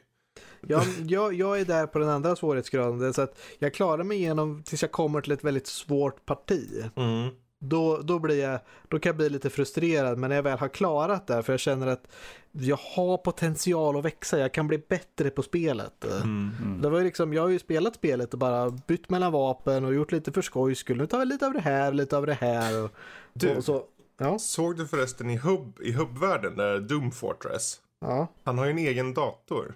Jag, 0.66 0.84
jag, 1.06 1.34
jag 1.34 1.60
är 1.60 1.64
där 1.64 1.86
på 1.86 1.98
den 1.98 2.08
andra 2.08 2.36
svårighetsgraden. 2.36 3.14
Så 3.14 3.22
att 3.22 3.40
jag 3.58 3.74
klarar 3.74 4.04
mig 4.04 4.16
igenom 4.16 4.62
tills 4.62 4.82
jag 4.82 4.92
kommer 4.92 5.20
till 5.20 5.32
ett 5.32 5.44
väldigt 5.44 5.66
svårt 5.66 6.26
parti. 6.26 6.84
Mm. 6.96 7.28
Då, 7.58 7.96
då, 7.96 8.18
blir 8.18 8.42
jag, 8.42 8.60
då 8.88 8.98
kan 8.98 9.10
jag 9.10 9.16
bli 9.16 9.28
lite 9.30 9.50
frustrerad. 9.50 10.18
Men 10.18 10.28
när 10.28 10.36
jag 10.36 10.42
väl 10.42 10.58
har 10.58 10.68
klarat 10.68 11.26
det, 11.26 11.42
för 11.42 11.52
jag 11.52 11.60
känner 11.60 11.86
att 11.86 12.08
jag 12.52 12.78
har 12.96 13.16
potential 13.16 13.96
att 13.96 14.04
växa. 14.04 14.38
Jag 14.38 14.54
kan 14.54 14.68
bli 14.68 14.78
bättre 14.78 15.30
på 15.30 15.42
spelet. 15.42 16.04
Mm. 16.04 16.78
Det 16.82 16.90
var 16.90 16.98
ju 16.98 17.04
liksom, 17.04 17.32
jag 17.32 17.42
har 17.42 17.48
ju 17.48 17.58
spelat 17.58 17.94
spelet 17.94 18.32
och 18.32 18.38
bara 18.38 18.70
bytt 18.70 19.10
mellan 19.10 19.32
vapen 19.32 19.84
och 19.84 19.94
gjort 19.94 20.12
lite 20.12 20.32
för 20.32 20.42
skojs 20.42 20.78
skull. 20.78 20.96
Nu 20.96 21.06
tar 21.06 21.18
jag 21.18 21.28
lite 21.28 21.46
av 21.46 21.52
det 21.52 21.60
här, 21.60 21.92
lite 21.92 22.16
av 22.16 22.26
det 22.26 22.34
här. 22.34 22.84
Och, 22.84 22.90
Du. 23.32 23.56
och 23.56 23.64
så, 23.64 23.84
Ja. 24.18 24.38
Såg 24.38 24.76
du 24.76 24.86
förresten 24.86 25.30
i, 25.30 25.36
hub, 25.36 25.80
i 25.80 25.92
hubbvärlden, 25.92 26.56
där 26.56 26.80
Doom 26.80 27.10
Fortress? 27.12 27.80
Ja. 28.02 28.26
Han 28.44 28.58
har 28.58 28.64
ju 28.64 28.70
en 28.70 28.78
egen 28.78 29.14
dator. 29.14 29.74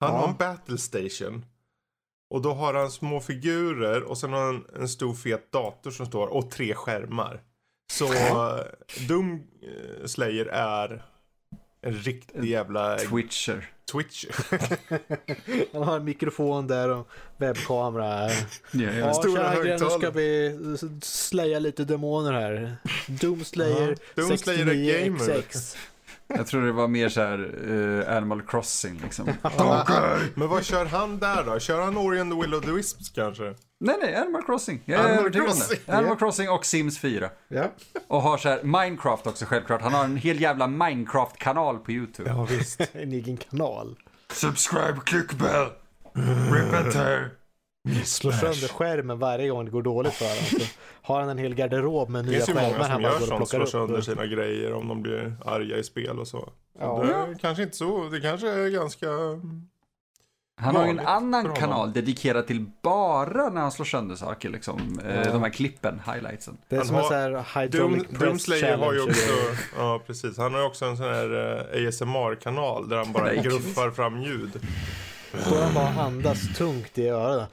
Han 0.00 0.10
Ja. 0.12 0.18
har 0.18 0.28
en 0.28 0.36
battle 0.36 0.78
station. 0.78 1.44
Och 2.30 2.42
då 2.42 2.52
har 2.52 2.74
han 2.74 2.90
små 2.90 3.20
figurer 3.20 4.02
och 4.02 4.18
sen 4.18 4.32
har 4.32 4.44
han 4.44 4.64
en 4.76 4.88
stor 4.88 5.14
fet 5.14 5.52
dator 5.52 5.90
som 5.90 6.06
står 6.06 6.26
och 6.26 6.50
tre 6.50 6.74
skärmar. 6.74 7.42
Så 7.92 8.12
eh, 8.12 8.58
Doom 9.08 9.42
eh, 9.62 10.06
Slayer 10.06 10.46
är 10.46 11.04
en 11.80 11.92
riktig 11.94 12.44
jävla 12.44 12.96
Twitcher. 12.98 13.70
Twitch. 13.92 14.24
Han 15.72 15.82
har 15.82 15.96
en 15.96 16.04
mikrofon 16.04 16.66
där 16.66 16.88
och 16.90 17.08
webbkamera. 17.36 18.28
Ja, 18.30 18.36
Ja, 18.72 18.92
ja. 18.92 19.14
Stora 19.14 19.54
Gren, 19.54 19.66
nu 19.70 19.78
ska 19.78 19.88
högtalare. 19.88 20.10
vi 20.14 20.78
slaya 21.02 21.58
lite 21.58 21.84
demoner 21.84 22.32
här. 22.32 22.76
Doom 23.08 23.44
Slayer 23.44 23.88
Ja, 24.14 24.22
Doom 24.22 24.38
Slayer 24.38 24.66
är 24.66 25.04
gamer. 25.04 25.18
69XX. 25.18 25.76
Jag 26.28 26.46
tror 26.46 26.66
det 26.66 26.72
var 26.72 26.88
mer 26.88 27.08
så 27.08 27.20
här 27.20 27.54
eh, 28.08 28.16
Animal 28.16 28.42
Crossing 28.42 29.00
liksom. 29.02 29.26
Men 30.34 30.48
vad 30.48 30.64
kör 30.64 30.84
han 30.84 31.18
där 31.18 31.44
då? 31.44 31.58
Kör 31.58 31.80
han 31.82 31.96
Ori 31.96 32.20
and 32.20 32.32
the 32.32 32.40
Will 32.40 32.54
of 32.54 32.64
the 32.64 32.70
Wisps 32.70 33.08
kanske? 33.10 33.54
Nej, 33.80 33.96
nej, 34.00 34.14
Animal 34.16 34.42
Crossing. 34.42 34.82
Jag 34.84 35.00
är 35.00 35.04
Animal 35.04 35.20
övertygad 35.20 35.48
om 35.48 35.54
Crossing, 35.54 35.78
det. 35.86 35.92
Animal. 35.92 36.16
Crossing 36.16 36.48
och 36.50 36.66
Sims 36.66 36.98
4. 36.98 37.30
Ja. 37.48 37.64
Och 38.06 38.22
har 38.22 38.38
så 38.38 38.48
här 38.48 38.62
Minecraft 38.62 39.26
också 39.26 39.44
självklart. 39.44 39.82
Han 39.82 39.94
har 39.94 40.04
en 40.04 40.16
hel 40.16 40.40
jävla 40.40 40.66
Minecraft-kanal 40.66 41.78
på 41.78 41.92
YouTube. 41.92 42.30
Ja 42.30 42.44
visst. 42.50 42.80
En 42.92 43.12
egen 43.12 43.36
kanal. 43.36 43.96
Subscribe, 44.32 45.00
click 45.04 45.32
bell, 45.32 45.68
tear. 46.92 47.30
Slår 48.04 48.32
sönder 48.32 48.68
skärmen 48.68 49.18
varje 49.18 49.48
gång 49.48 49.64
det 49.64 49.70
går 49.70 49.82
dåligt 49.82 50.12
för 50.12 50.24
honom. 50.24 50.44
Så 50.44 50.58
har 51.02 51.20
han 51.20 51.28
en 51.28 51.38
hel 51.38 51.54
garderob 51.54 52.08
med 52.08 52.24
Det 52.24 52.30
nya 52.30 52.36
finns 52.36 52.48
ju 52.48 52.54
många 52.54 52.66
skärmar 52.74 52.82
som 52.84 52.92
han 52.92 53.02
bara 53.02 53.12
gör 53.12 53.18
går 53.18 53.22
och 53.22 53.28
sånt, 53.28 53.50
plockar 53.50 53.66
slår 53.66 53.80
sönder 53.80 53.98
upp. 53.98 54.04
sina 54.04 54.26
grejer 54.26 54.72
om 54.74 54.88
de 54.88 55.02
blir 55.02 55.36
arga 55.44 55.76
i 55.76 55.84
spel 55.84 56.18
och 56.18 56.28
så. 56.28 56.38
så 56.40 56.50
Ja. 56.78 57.02
Det 57.06 57.12
är 57.14 57.38
kanske 57.40 57.62
inte 57.62 57.76
så, 57.76 58.08
det 58.08 58.20
kanske 58.20 58.48
är 58.50 58.68
ganska... 58.68 59.06
Han 60.56 60.76
har 60.76 60.84
ju 60.84 60.90
en 60.90 61.00
annan 61.00 61.54
kanal 61.54 61.92
dedikerad 61.92 62.46
till 62.46 62.66
bara 62.82 63.48
när 63.50 63.60
han 63.60 63.72
slår 63.72 63.84
sönder 63.86 64.16
saker 64.16 64.48
liksom. 64.50 65.00
Eh, 65.06 65.16
Ja. 65.16 65.32
De 65.32 65.42
här 65.42 65.50
klippen, 65.50 66.00
highlightsen. 66.14 66.56
Det 66.68 66.76
är 66.76 66.78
Han 66.80 66.86
som 66.86 66.96
en 66.96 67.02
har- 67.02 67.08
sån 67.08 67.18
här 67.18 67.62
hydraulic 67.62 68.02
Doom 68.08 68.18
press 68.18 68.42
Slayer 68.42 68.76
har 68.78 68.92
ju 68.92 69.02
också, 69.02 69.30
ja 69.78 70.00
precis, 70.06 70.38
han 70.38 70.52
har 70.54 70.60
ju 70.60 70.66
också 70.66 70.84
en 70.84 70.96
sån 70.96 71.06
här 71.06 71.58
eh, 71.76 71.88
ASMR-kanal 71.88 72.88
där 72.88 72.96
han 72.96 73.12
bara 73.12 73.34
gruffar 73.42 73.90
fram 73.90 74.22
ljud. 74.22 74.60
Då 75.50 75.60
han 75.60 75.74
bara 75.74 75.88
andas 75.88 76.56
tungt 76.56 76.98
i 76.98 77.08
öronen. 77.08 77.46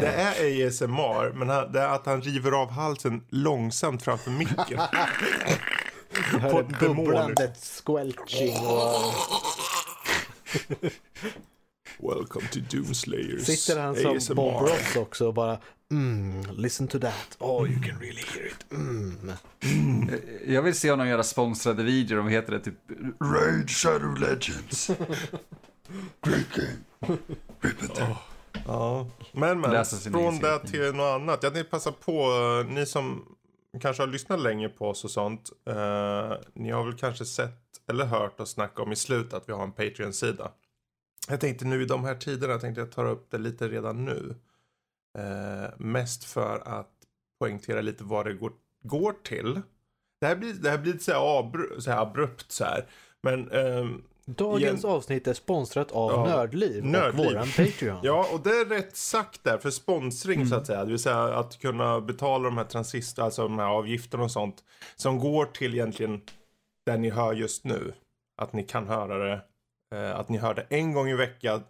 Det 0.00 0.06
är 0.06 0.66
ASMR, 0.66 1.32
men 1.32 1.72
det 1.72 1.80
är 1.80 1.88
att 1.88 2.06
han 2.06 2.22
river 2.22 2.52
av 2.52 2.70
halsen 2.70 3.24
långsamt 3.28 4.02
framför 4.02 4.30
micken. 4.30 4.80
Jag 6.42 6.50
På 6.50 6.60
ett 6.60 6.80
bubblandet 6.80 7.56
squelching 7.56 8.66
och 8.66 9.14
Welcome 12.00 12.46
to 12.52 12.60
Doom 12.70 12.94
Slayers 12.94 13.46
sitter 13.46 13.80
han 13.80 13.96
som 13.96 14.16
ASMR. 14.16 14.34
Bob 14.34 14.62
Ross 14.62 14.96
också 14.96 15.26
och 15.26 15.34
bara 15.34 15.58
mm, 15.90 16.42
listen 16.56 16.88
to 16.88 16.98
that. 16.98 17.36
Oh 17.38 17.70
you 17.70 17.82
can 17.82 17.98
really 18.00 18.22
hear 18.34 18.46
it. 18.46 18.72
Mm. 18.72 19.30
Eh, 20.08 20.52
Jag 20.54 20.62
vill 20.62 20.74
se 20.74 20.90
honom 20.90 21.08
göra 21.08 21.22
sponsrade 21.22 21.82
videor 21.82 22.18
om, 22.18 22.24
vad 22.24 22.32
heter 22.32 22.52
det, 22.52 22.60
typ 22.60 22.74
Raid 23.20 23.70
Shadow 23.70 24.18
Legends. 24.20 24.86
Great 26.22 26.46
game. 26.54 27.18
Rip 27.60 27.82
and 27.82 27.94
tear. 27.94 28.16
Ja, 28.66 29.06
men 29.32 29.60
men, 29.60 29.84
från 29.84 30.38
det 30.38 30.58
till 30.66 30.92
något 30.94 31.14
annat. 31.20 31.42
Jag 31.42 31.54
tänkte 31.54 31.70
passa 31.70 31.92
på, 31.92 32.12
eh, 32.66 32.72
ni 32.74 32.86
som 32.86 33.24
kanske 33.80 34.02
har 34.02 34.08
lyssnat 34.08 34.40
länge 34.40 34.68
på 34.68 34.88
oss 34.88 35.04
och 35.04 35.10
sånt. 35.10 35.50
Eh, 35.68 36.32
ni 36.54 36.70
har 36.70 36.84
väl 36.84 36.94
kanske 36.94 37.24
sett 37.24 37.60
eller 37.90 38.04
hört 38.04 38.40
oss 38.40 38.50
snacka 38.50 38.82
om 38.82 38.92
i 38.92 38.96
slutet 38.96 39.34
att 39.34 39.48
vi 39.48 39.52
har 39.52 39.62
en 39.62 39.72
Patreon-sida. 39.72 40.50
Jag 41.28 41.40
tänkte 41.40 41.64
nu 41.64 41.82
i 41.82 41.86
de 41.86 42.04
här 42.04 42.14
tiderna 42.14 42.58
tänkte 42.58 42.80
jag 42.80 42.92
ta 42.92 43.08
upp 43.08 43.30
det 43.30 43.38
lite 43.38 43.68
redan 43.68 44.04
nu. 44.04 44.34
Eh, 45.18 45.70
mest 45.78 46.24
för 46.24 46.62
att 46.78 46.92
poängtera 47.40 47.80
lite 47.80 48.04
vad 48.04 48.26
det 48.26 48.34
går, 48.34 48.52
går 48.82 49.12
till. 49.24 49.60
Det 50.20 50.26
här 50.26 50.36
blir, 50.36 50.52
det 50.52 50.70
här 50.70 50.78
blir 50.78 50.92
lite 50.92 51.04
så 51.04 51.12
här, 51.12 51.38
abru, 51.40 51.80
så 51.80 51.90
här 51.90 52.02
abrupt 52.02 52.52
så 52.52 52.64
här. 52.64 52.86
Men 53.22 53.50
ehm, 53.50 54.02
Dagens 54.24 54.62
Igen. 54.84 54.94
avsnitt 54.94 55.26
är 55.26 55.34
sponsrat 55.34 55.92
av 55.92 56.10
Ja, 56.10 56.24
Nördliv, 56.26 56.84
Nördliv. 56.84 57.26
och 57.26 57.32
våran 57.32 57.48
Patreon. 57.56 58.00
Ja, 58.02 58.28
och 58.32 58.40
det 58.40 58.50
är 58.50 58.64
rätt 58.64 58.96
sagt 58.96 59.44
där 59.44 59.58
för 59.58 59.70
sponsring 59.70 60.36
Mm. 60.36 60.48
så 60.48 60.54
att 60.54 60.66
säga. 60.66 60.84
Det 60.84 60.90
vill 60.90 60.98
säga 60.98 61.22
att 61.22 61.58
kunna 61.58 62.00
betala 62.00 62.44
de 62.44 62.58
här 62.58 62.64
transistor, 62.64 63.22
alltså 63.22 63.42
de 63.42 63.58
här 63.58 63.66
avgifterna 63.66 64.24
och 64.24 64.30
sånt. 64.30 64.64
Som 64.96 65.18
går 65.18 65.44
till 65.44 65.74
egentligen 65.74 66.20
det 66.86 66.96
ni 66.96 67.10
hör 67.10 67.32
just 67.32 67.64
nu. 67.64 67.92
Att 68.36 68.52
ni 68.52 68.62
kan 68.62 68.86
höra 68.88 69.18
det. 69.18 69.40
Eh, 69.92 70.16
att 70.16 70.28
ni 70.28 70.38
hör 70.38 70.54
det 70.54 70.66
en 70.68 70.92
gång 70.92 71.08
i 71.08 71.14
veckan. 71.14 71.62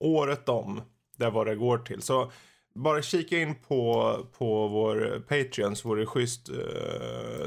Året 0.00 0.48
om. 0.48 0.80
Det 1.16 1.24
är 1.24 1.30
vad 1.30 1.46
det 1.46 1.56
går 1.56 1.78
till. 1.78 2.02
Så 2.02 2.32
bara 2.74 3.02
kika 3.02 3.38
in 3.38 3.54
på, 3.54 4.16
på 4.38 4.68
vår 4.68 5.22
Patreon 5.28 5.76
så 5.76 5.88
vore 5.88 6.00
det 6.00 6.06
schysst. 6.06 6.48
Eh, 6.48 6.54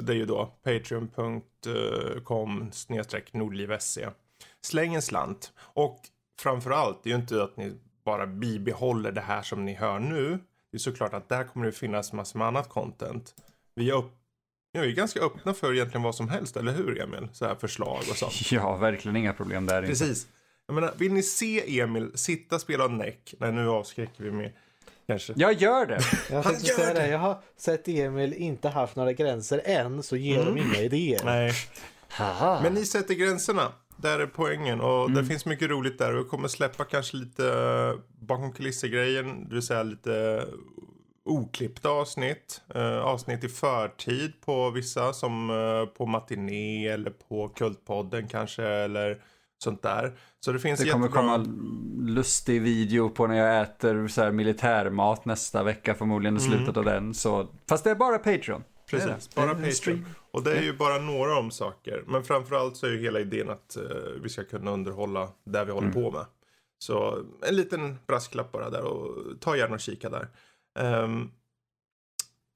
det 0.01 0.13
är 0.13 0.15
ju 0.15 0.25
då 0.25 0.45
patreon.com 0.63 2.61
eh, 2.61 2.69
snedstreck 2.71 3.33
nordliv.se. 3.33 4.07
Släng 4.61 4.95
en 4.95 5.01
slant. 5.01 5.53
Och 5.59 5.99
framförallt, 6.39 7.03
det 7.03 7.09
är 7.09 7.11
ju 7.11 7.19
inte 7.19 7.43
att 7.43 7.57
ni 7.57 7.73
bara 8.05 8.27
bibehåller 8.27 9.11
det 9.11 9.21
här 9.21 9.41
som 9.41 9.65
ni 9.65 9.73
hör 9.73 9.99
nu. 9.99 10.39
Det 10.71 10.77
är 10.77 10.79
såklart 10.79 11.13
att 11.13 11.29
där 11.29 11.43
kommer 11.43 11.65
det 11.65 11.71
finnas 11.71 12.13
massor 12.13 12.39
med 12.39 12.47
annat 12.47 12.69
content. 12.69 13.35
Vi 13.75 13.89
har 13.89 13.97
upp, 13.97 14.11
vi 14.73 14.79
är 14.79 14.83
ju 14.83 14.93
ganska 14.93 15.19
öppna 15.19 15.53
för 15.53 15.73
egentligen 15.73 16.03
vad 16.03 16.15
som 16.15 16.29
helst, 16.29 16.57
eller 16.57 16.71
hur 16.71 17.01
Emil? 17.01 17.27
Så 17.33 17.45
här 17.45 17.55
förslag 17.55 17.99
och 18.09 18.17
sånt. 18.17 18.33
Ja, 18.51 18.77
verkligen 18.77 19.15
inga 19.15 19.33
problem 19.33 19.65
där 19.65 19.77
inte. 19.77 19.87
Precis. 19.87 20.27
Jag 20.67 20.73
menar, 20.75 20.93
vill 20.97 21.13
ni 21.13 21.23
se 21.23 21.79
Emil 21.79 22.11
sitta 22.15 22.59
spela 22.59 22.87
näck? 22.87 23.33
Nej, 23.39 23.51
nu 23.51 23.69
avskräcker 23.69 24.23
vi 24.23 24.31
med 24.31 24.51
kanske. 25.07 25.33
Jag 25.35 25.53
gör 25.53 25.85
det. 25.85 25.99
Jag 26.31 26.43
Han 26.43 26.53
gör 26.53 26.59
säga 26.59 26.93
det. 26.93 26.99
det. 26.99 27.07
Jag 27.07 27.19
har 27.19 27.41
sett 27.57 27.87
Emil 27.87 28.33
inte 28.33 28.69
haft 28.69 28.95
några 28.95 29.13
gränser 29.13 29.61
än, 29.65 30.03
så 30.03 30.15
ger 30.15 30.45
de 30.45 30.57
inga 30.57 30.81
idéer. 30.81 31.21
Nej. 31.25 31.53
Haha. 32.09 32.59
Men 32.63 32.73
ni 32.73 32.85
sätter 32.85 33.13
gränserna. 33.13 33.71
Där 33.97 34.19
är 34.19 34.25
poängen 34.25 34.81
och 34.81 35.11
det 35.11 35.25
finns 35.25 35.45
mycket 35.45 35.69
roligt 35.69 35.97
där 35.97 36.15
och 36.15 36.25
vi 36.25 36.29
kommer 36.29 36.47
släppa 36.47 36.83
kanske 36.83 37.17
lite 37.17 37.47
eh, 37.47 37.99
bakom 38.19 38.51
kulisser-grejen, 38.53 39.49
det 39.49 39.53
vill 39.53 39.63
säga 39.63 39.83
lite 39.83 40.45
oklippta 41.29 41.89
avsnitt. 41.89 42.61
Eh, 42.75 42.99
avsnitt 42.99 43.43
i 43.43 43.47
förtid 43.47 44.33
på 44.45 44.69
vissa 44.69 45.13
som 45.13 45.49
eh, 45.49 45.85
på 45.97 46.05
Matiné 46.05 46.87
eller 46.87 47.11
på 47.11 47.47
Kultpodden 47.47 48.27
kanske 48.27 48.63
eller 48.63 49.21
sånt 49.63 49.81
där. 49.81 50.17
Så 50.39 50.51
det 50.51 50.59
finns 50.59 50.79
Det 50.79 50.89
kommer 50.89 51.07
jättebra... 51.07 51.21
komma 51.21 51.45
lustig 51.99 52.61
video 52.61 53.09
på 53.09 53.27
när 53.27 53.35
jag 53.35 53.61
äter 53.61 54.07
så 54.07 54.21
här 54.21 54.31
militärmat 54.31 55.25
nästa 55.25 55.63
vecka 55.63 55.95
förmodligen 55.95 56.37
i 56.37 56.39
slutet 56.39 56.77
av 56.77 56.85
den. 56.85 57.13
Så, 57.13 57.47
fast 57.69 57.83
det 57.83 57.89
är 57.89 57.95
bara 57.95 58.17
Patreon. 58.17 58.63
Det 58.91 58.97
Precis, 58.97 59.27
det. 59.27 59.35
bara 59.35 59.53
Det 59.53 59.67
en 59.67 59.71
Patreon. 59.71 60.05
Och 60.31 60.43
det 60.43 60.57
är 60.57 60.61
ju 60.61 60.73
bara 60.77 60.97
några 60.97 61.39
om 61.39 61.51
saker. 61.51 62.03
Men 62.07 62.23
framförallt 62.23 62.77
så 62.77 62.85
är 62.85 62.91
ju 62.91 63.01
hela 63.01 63.19
idén 63.19 63.49
att 63.49 63.75
eh, 63.75 63.83
vi 64.21 64.29
ska 64.29 64.43
kunna 64.43 64.71
underhålla 64.71 65.29
där 65.45 65.65
vi 65.65 65.71
håller 65.71 65.91
på 65.91 66.11
med. 66.11 66.25
Så 66.77 67.23
en 67.47 67.55
liten 67.55 67.99
brasklapp 68.07 68.51
bara 68.51 68.69
där 68.69 68.83
och 68.83 69.39
ta 69.39 69.57
gärna 69.57 69.73
och 69.73 69.79
kika 69.79 70.09
där. 70.09 70.27
Ehm, 70.79 71.31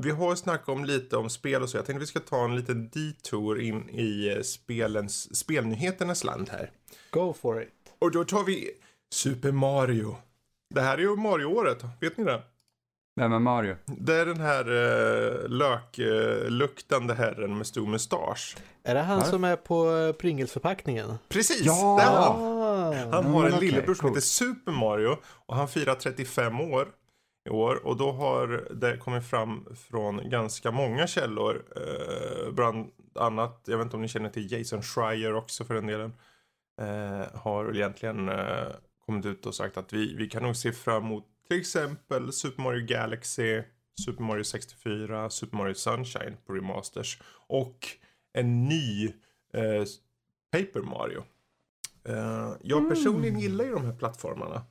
vi 0.03 0.11
har 0.11 0.35
snackat 0.35 0.69
om 0.69 0.85
lite 0.85 1.17
om 1.17 1.29
spel 1.29 1.61
och 1.61 1.69
så. 1.69 1.77
Jag 1.77 1.85
tänkte 1.85 1.99
vi 1.99 2.05
ska 2.07 2.19
ta 2.19 2.43
en 2.45 2.55
liten 2.55 2.89
detour 2.89 3.61
in 3.61 3.89
i 3.89 4.33
eh, 4.37 4.41
spelens, 4.41 5.35
spelnyheternas 5.39 6.23
land 6.23 6.49
här. 6.49 6.71
Go 7.11 7.33
for 7.41 7.61
it. 7.63 7.69
Och 7.99 8.11
då 8.11 8.23
tar 8.23 8.43
vi 8.43 8.69
Super 9.13 9.51
Mario. 9.51 10.15
Det 10.75 10.81
här 10.81 10.97
är 10.97 11.01
ju 11.01 11.15
Mario-året, 11.15 11.83
vet 12.01 12.17
ni 12.17 12.23
det? 12.23 12.41
Vem 13.15 13.33
är 13.33 13.39
Mario? 13.39 13.75
Det 13.85 14.13
är 14.15 14.25
den 14.25 14.39
här 14.39 14.69
uh, 14.71 15.49
lökluktande 15.49 17.13
herren 17.13 17.57
med 17.57 17.67
stor 17.67 17.87
mustasch. 17.87 18.57
Är 18.83 18.95
det 18.95 19.01
han 19.01 19.17
Varför? 19.17 19.31
som 19.31 19.43
är 19.43 19.55
på 19.55 19.95
eh, 19.95 20.13
Pringles-förpackningen? 20.13 21.13
Precis, 21.29 21.61
Ja! 21.65 21.97
det 21.99 22.03
är 22.03 22.11
han. 22.11 22.43
Ah. 22.43 22.93
Han 23.11 23.25
Mm, 23.25 23.33
har 23.33 23.45
en 23.47 23.53
okej, 23.53 23.67
lillebror 23.67 23.95
som 23.95 24.07
heter 24.09 24.21
Super 24.21 24.71
Mario 24.71 25.17
och 25.45 25.55
han 25.55 25.67
firar 25.67 25.95
35 25.95 26.61
år 26.61 26.87
i 27.45 27.49
år 27.49 27.85
och 27.85 27.97
då 27.97 28.11
har 28.11 28.67
det 28.71 28.97
kommit 28.97 29.29
fram 29.29 29.75
från 29.75 30.29
ganska 30.29 30.71
många 30.71 31.07
källor. 31.07 31.65
Eh, 31.75 32.51
bland 32.51 32.91
annat, 33.15 33.63
jag 33.65 33.77
vet 33.77 33.85
inte 33.85 33.95
om 33.95 34.01
ni 34.01 34.07
känner 34.07 34.29
till 34.29 34.51
Jason 34.51 34.81
Schreier 34.81 35.33
också 35.33 35.65
för 35.65 35.73
den 35.73 35.87
delen. 35.87 36.13
Eh, 36.81 37.39
har 37.39 37.75
egentligen 37.75 38.29
eh, 38.29 38.67
kommit 39.05 39.25
ut 39.25 39.45
och 39.45 39.55
sagt 39.55 39.77
att 39.77 39.93
vi, 39.93 40.15
vi 40.15 40.29
kan 40.29 40.43
nog 40.43 40.55
se 40.55 40.71
fram 40.71 41.03
emot 41.03 41.25
till 41.47 41.59
exempel 41.59 42.33
Super 42.33 42.63
Mario 42.63 42.85
Galaxy, 42.85 43.61
Super 44.05 44.23
Mario 44.23 44.43
64, 44.43 45.29
Super 45.29 45.57
Mario 45.57 45.73
Sunshine 45.73 46.37
på 46.45 46.53
remasters 46.53 47.21
och 47.47 47.87
en 48.33 48.65
ny 48.65 49.05
eh, 49.53 49.83
Paper 50.51 50.81
Mario. 50.81 51.23
Eh, 52.05 52.53
jag 52.61 52.89
personligen 52.89 53.39
gillar 53.39 53.65
ju 53.65 53.71
de 53.71 53.85
här 53.85 53.95
plattformarna. 53.95 54.65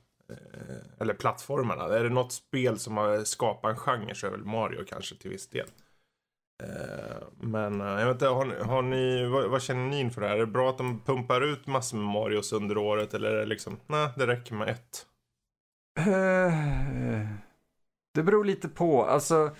Eller 0.99 1.13
plattformarna. 1.13 1.83
Är 1.83 2.03
det 2.03 2.09
något 2.09 2.31
spel 2.31 2.79
som 2.79 2.97
har 2.97 3.23
skapat 3.23 3.71
en 3.71 3.77
genre 3.77 4.15
så 4.15 4.27
är 4.27 4.31
väl 4.31 4.45
Mario 4.45 4.83
kanske 4.87 5.15
till 5.15 5.31
viss 5.31 5.47
del. 5.47 5.67
Eh, 6.63 7.27
men 7.41 7.81
eh, 7.81 7.87
jag 7.87 8.05
vet 8.05 8.15
inte, 8.15 8.27
har, 8.27 8.45
ni- 8.45 8.63
har 8.63 8.81
ni, 8.81 9.25
vad, 9.25 9.49
vad 9.49 9.61
känner 9.61 9.87
ni 9.89 9.99
inför 9.99 10.21
det 10.21 10.27
här? 10.27 10.35
Är 10.35 10.39
det 10.39 10.45
bra 10.45 10.69
att 10.69 10.77
de 10.77 10.99
pumpar 11.05 11.41
ut 11.41 11.67
massor 11.67 11.97
med 11.97 12.05
Marios 12.05 12.53
under 12.53 12.77
året 12.77 13.13
eller 13.13 13.31
är 13.31 13.39
det 13.39 13.45
liksom, 13.45 13.79
nej 13.87 14.09
det 14.17 14.27
räcker 14.27 14.55
med 14.55 14.69
ett? 14.69 15.05
Eh, 15.99 17.27
det 18.13 18.23
beror 18.23 18.45
lite 18.45 18.69
på. 18.69 19.05
Alltså, 19.05 19.55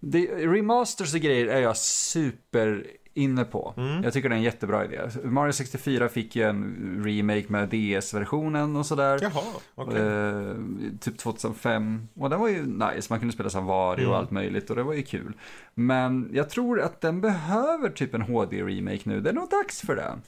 det, 0.00 0.26
remasters 0.46 1.14
och 1.14 1.20
grejer 1.20 1.46
är 1.46 1.60
jag 1.60 1.76
super 1.76 2.86
inne 3.14 3.44
på. 3.44 3.74
Mm. 3.76 4.02
Jag 4.02 4.12
tycker 4.12 4.28
det 4.28 4.34
är 4.34 4.36
en 4.36 4.42
jättebra 4.42 4.84
idé. 4.84 5.00
Mario 5.24 5.52
64 5.52 6.08
fick 6.08 6.36
ju 6.36 6.42
en 6.42 7.02
remake 7.04 7.44
med 7.48 7.68
DS-versionen 7.68 8.76
och 8.76 8.86
sådär. 8.86 9.18
Jaha, 9.22 9.42
okej. 9.74 10.00
Eh, 10.00 10.54
typ 11.00 11.18
2005. 11.18 12.08
Och 12.14 12.30
den 12.30 12.40
var 12.40 12.48
ju 12.48 12.66
nice, 12.66 13.06
man 13.10 13.18
kunde 13.18 13.34
spela 13.34 13.50
som 13.50 13.66
Wario 13.66 14.02
Mm. 14.04 14.10
och 14.12 14.18
allt 14.18 14.30
möjligt 14.30 14.70
och 14.70 14.76
det 14.76 14.82
var 14.82 14.94
ju 14.94 15.02
kul. 15.02 15.32
Men 15.74 16.30
jag 16.32 16.50
tror 16.50 16.80
att 16.80 17.00
den 17.00 17.20
behöver 17.20 17.88
typ 17.90 18.14
en 18.14 18.22
HD-remake 18.22 19.00
nu, 19.04 19.20
det 19.20 19.30
är 19.30 19.34
nog 19.34 19.50
dags 19.50 19.80
för 19.80 19.96
det. 19.96 20.18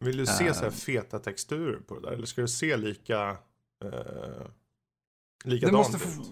Vill 0.00 0.16
du 0.16 0.26
se 0.26 0.46
eh. 0.46 0.52
så 0.52 0.64
här 0.64 0.70
feta 0.70 1.18
texturer 1.18 1.78
på 1.88 1.94
det 1.94 2.00
där? 2.00 2.12
Eller 2.12 2.26
ska 2.26 2.40
du 2.40 2.48
se 2.48 2.76
lika... 2.76 3.28
Eh, 3.84 3.90
Du 5.44 5.50
likadant 5.50 5.76
måste, 5.76 5.96
ut? 5.96 6.30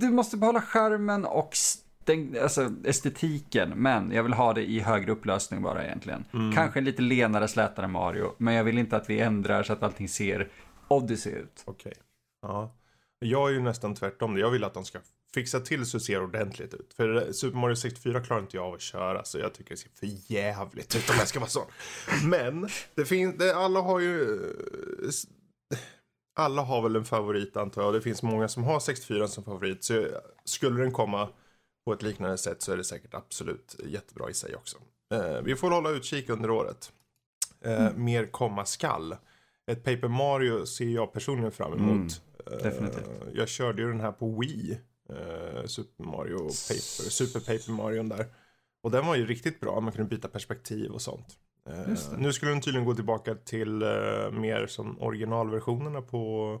du 0.00 0.10
måste 0.10 0.36
behålla 0.36 0.60
skärmen 0.62 1.24
och 1.24 1.56
stäng, 2.02 2.36
alltså 2.38 2.70
estetiken, 2.84 3.70
men 3.76 4.12
jag 4.12 4.22
vill 4.22 4.32
ha 4.32 4.52
det 4.52 4.70
i 4.70 4.80
högre 4.80 5.12
upplösning 5.12 5.62
bara 5.62 5.84
egentligen. 5.84 6.24
Mm. 6.32 6.52
Kanske 6.52 6.78
en 6.78 6.84
lite 6.84 7.02
lenare, 7.02 7.48
slätare 7.48 7.88
Mario, 7.88 8.34
men 8.38 8.54
jag 8.54 8.64
vill 8.64 8.78
inte 8.78 8.96
att 8.96 9.10
vi 9.10 9.20
ändrar 9.20 9.62
så 9.62 9.72
att 9.72 9.82
allting 9.82 10.08
ser 10.08 10.48
Odyssey 10.88 11.32
ut. 11.32 11.62
Okej. 11.64 11.92
Ja. 12.42 12.74
Jag 13.18 13.48
är 13.48 13.52
ju 13.52 13.60
nästan 13.60 13.94
tvärtom. 13.94 14.38
Jag 14.38 14.50
vill 14.50 14.64
att 14.64 14.74
de 14.74 14.84
ska 14.84 14.98
fixa 15.34 15.60
till 15.60 15.86
så 15.86 15.96
det 15.96 16.04
ser 16.04 16.22
ordentligt 16.22 16.74
ut. 16.74 16.92
För 16.96 17.32
Super 17.32 17.58
Mario 17.58 17.74
64 17.76 18.20
klarar 18.20 18.40
inte 18.40 18.56
jag 18.56 18.66
av 18.66 18.74
att 18.74 18.80
köra. 18.80 19.24
Så 19.24 19.38
jag 19.38 19.54
tycker 19.54 19.70
det 19.70 19.76
ser 19.76 19.90
för 19.94 20.32
jävligt 20.32 20.96
ut 20.96 21.10
om 21.10 21.16
jag 21.18 21.28
ska 21.28 21.40
vara 21.40 21.50
sån. 21.50 21.66
Men 22.24 22.68
det 22.94 23.04
finns, 23.04 23.38
det, 23.38 23.54
alla 23.56 23.80
har 23.80 24.00
ju... 24.00 24.22
eh, 25.72 25.78
Alla 26.34 26.62
har 26.62 26.82
väl 26.82 26.96
en 26.96 27.04
favorit 27.04 27.56
antar 27.56 27.82
jag. 27.82 27.94
Det 27.94 28.00
finns 28.00 28.22
många 28.22 28.48
som 28.48 28.64
har 28.64 28.80
64 28.80 29.28
som 29.28 29.44
favorit. 29.44 29.84
Så 29.84 30.06
skulle 30.44 30.82
den 30.82 30.92
komma 30.92 31.28
på 31.84 31.92
ett 31.92 32.02
liknande 32.02 32.38
sätt 32.38 32.62
så 32.62 32.72
är 32.72 32.76
det 32.76 32.84
säkert 32.84 33.14
absolut 33.14 33.76
jättebra 33.86 34.30
i 34.30 34.34
sig 34.34 34.56
också. 34.56 34.78
Eh, 35.14 35.40
vi 35.42 35.56
får 35.56 35.70
hålla 35.70 35.90
utkik 35.90 36.28
under 36.28 36.50
året. 36.50 36.92
Eh, 37.60 37.92
Mer 37.94 38.26
komma 38.26 38.64
skall. 38.64 39.16
Ett 39.66 39.84
Paper 39.84 40.08
Mario 40.08 40.66
ser 40.66 40.88
jag 40.88 41.12
personligen 41.12 41.52
fram 41.52 41.72
emot. 41.72 42.22
Mm, 42.46 42.62
definitivt. 42.62 43.10
Jag 43.34 43.48
körde 43.48 43.82
ju 43.82 43.88
den 43.88 44.00
här 44.00 44.12
på 44.12 44.40
Wii. 44.40 44.78
Super 45.64 46.04
Mario 46.04 46.38
Paper, 46.38 47.10
Super 47.10 47.40
Paper 47.40 47.72
Mario 47.72 48.02
där. 48.02 48.26
Och 48.82 48.90
den 48.90 49.06
var 49.06 49.16
ju 49.16 49.26
riktigt 49.26 49.60
bra, 49.60 49.80
man 49.80 49.92
kunde 49.92 50.08
byta 50.08 50.28
perspektiv 50.28 50.90
och 50.90 51.02
sånt. 51.02 51.26
Nu 52.16 52.32
skulle 52.32 52.50
den 52.50 52.60
tydligen 52.60 52.86
gå 52.86 52.94
tillbaka 52.94 53.34
till 53.34 53.70
mer 54.32 54.66
som 54.66 55.02
originalversionerna 55.02 56.02
på 56.02 56.60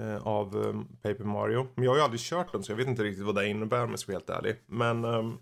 eh, 0.00 0.26
av 0.26 0.46
eh, 0.66 0.72
Paper 1.02 1.24
Mario. 1.24 1.66
Men 1.74 1.84
jag 1.84 1.90
har 1.92 1.96
ju 1.96 2.02
aldrig 2.02 2.20
kört 2.20 2.52
den 2.52 2.62
så 2.62 2.72
jag 2.72 2.76
vet 2.76 2.86
inte 2.88 3.02
riktigt 3.04 3.24
vad 3.24 3.34
det 3.34 3.48
innebär 3.48 3.84
om 3.84 3.90
jag 3.90 3.98
ska 3.98 4.12
vara 4.12 4.18
helt 4.18 4.30
ärlig. 4.30 4.56
Men 4.66 5.04
ehm, 5.04 5.38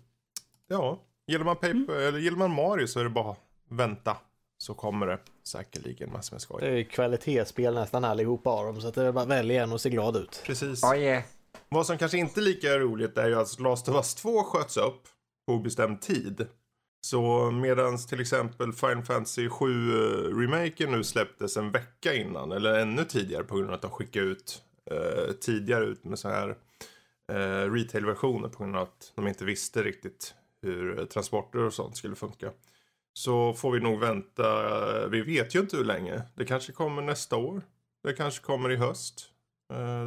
ja, 0.67 0.99
gillar 1.27 1.45
man, 1.45 1.57
Mm. 1.61 1.85
paper, 1.85 1.99
eller 2.01 2.19
gillar 2.19 2.37
man 2.37 2.51
Mario 2.55 2.87
så 2.87 2.99
är 2.99 3.03
det 3.03 3.09
bara 3.09 3.35
vänta. 3.69 4.17
Så 4.57 4.73
kommer 4.73 5.07
det 5.07 5.19
säkerligen 5.43 6.11
massor 6.11 6.33
med 6.35 6.41
skoj. 6.41 6.61
Det 6.61 6.67
är 6.67 6.75
ju 6.75 6.85
kvalitetsspel 6.85 7.73
nästan 7.73 8.03
allihopa 8.05 8.49
av 8.49 8.65
dem 8.65 8.81
så 8.81 8.87
att 8.87 8.93
det 8.95 9.03
är 9.03 9.11
bara 9.11 9.21
att 9.23 9.27
välja 9.29 9.63
en 9.63 9.71
och 9.71 9.81
se 9.81 9.89
glad 9.89 10.15
ut. 10.15 10.41
Precis. 10.45 10.83
Oh 10.83 10.97
yeah. 10.97 11.23
Vad 11.69 11.85
som 11.85 11.97
kanske 11.97 12.17
inte 12.17 12.39
är 12.39 12.41
lika 12.41 12.79
roligt 12.79 13.17
är 13.17 13.27
ju 13.27 13.35
att 13.35 13.59
Last 13.59 13.89
of 13.89 13.95
Us 13.95 14.15
2 14.15 14.43
sköts 14.43 14.77
upp 14.77 15.01
på 15.47 15.53
obestämd 15.53 16.01
tid. 16.01 16.47
Så 17.05 17.51
medan 17.51 17.97
till 17.97 18.21
exempel 18.21 18.73
Final 18.73 19.03
Fantasy 19.03 19.47
7-remaken 19.47 20.89
eh, 20.89 20.97
nu 20.97 21.03
släpptes 21.03 21.57
en 21.57 21.71
vecka 21.71 22.13
innan 22.13 22.51
eller 22.51 22.79
ännu 22.79 23.05
tidigare 23.05 23.43
på 23.43 23.55
grund 23.55 23.69
av 23.69 23.75
att 23.75 23.81
de 23.81 23.91
skickade 23.91 24.25
ut 24.25 24.61
eh, 24.91 25.33
tidigare 25.33 25.85
ut 25.85 26.03
med 26.03 26.19
så 26.19 26.29
här 26.29 26.49
eh, 27.31 27.71
retail-versioner 27.71 28.49
på 28.49 28.63
grund 28.63 28.75
av 28.75 28.81
att 28.81 29.11
de 29.15 29.27
inte 29.27 29.45
visste 29.45 29.83
riktigt 29.83 30.33
hur 30.61 30.99
eh, 30.99 31.05
transporter 31.05 31.59
och 31.59 31.73
sånt 31.73 31.97
skulle 31.97 32.15
funka. 32.15 32.51
Så 33.13 33.53
får 33.53 33.71
vi 33.71 33.79
nog 33.79 33.99
vänta, 33.99 35.01
eh, 35.01 35.07
vi 35.09 35.21
vet 35.21 35.55
ju 35.55 35.59
inte 35.59 35.77
hur 35.77 35.85
länge. 35.85 36.21
Det 36.35 36.45
kanske 36.45 36.71
kommer 36.71 37.01
nästa 37.01 37.35
år. 37.35 37.61
Det 38.03 38.13
kanske 38.13 38.43
kommer 38.43 38.71
i 38.71 38.75
höst. 38.75 39.29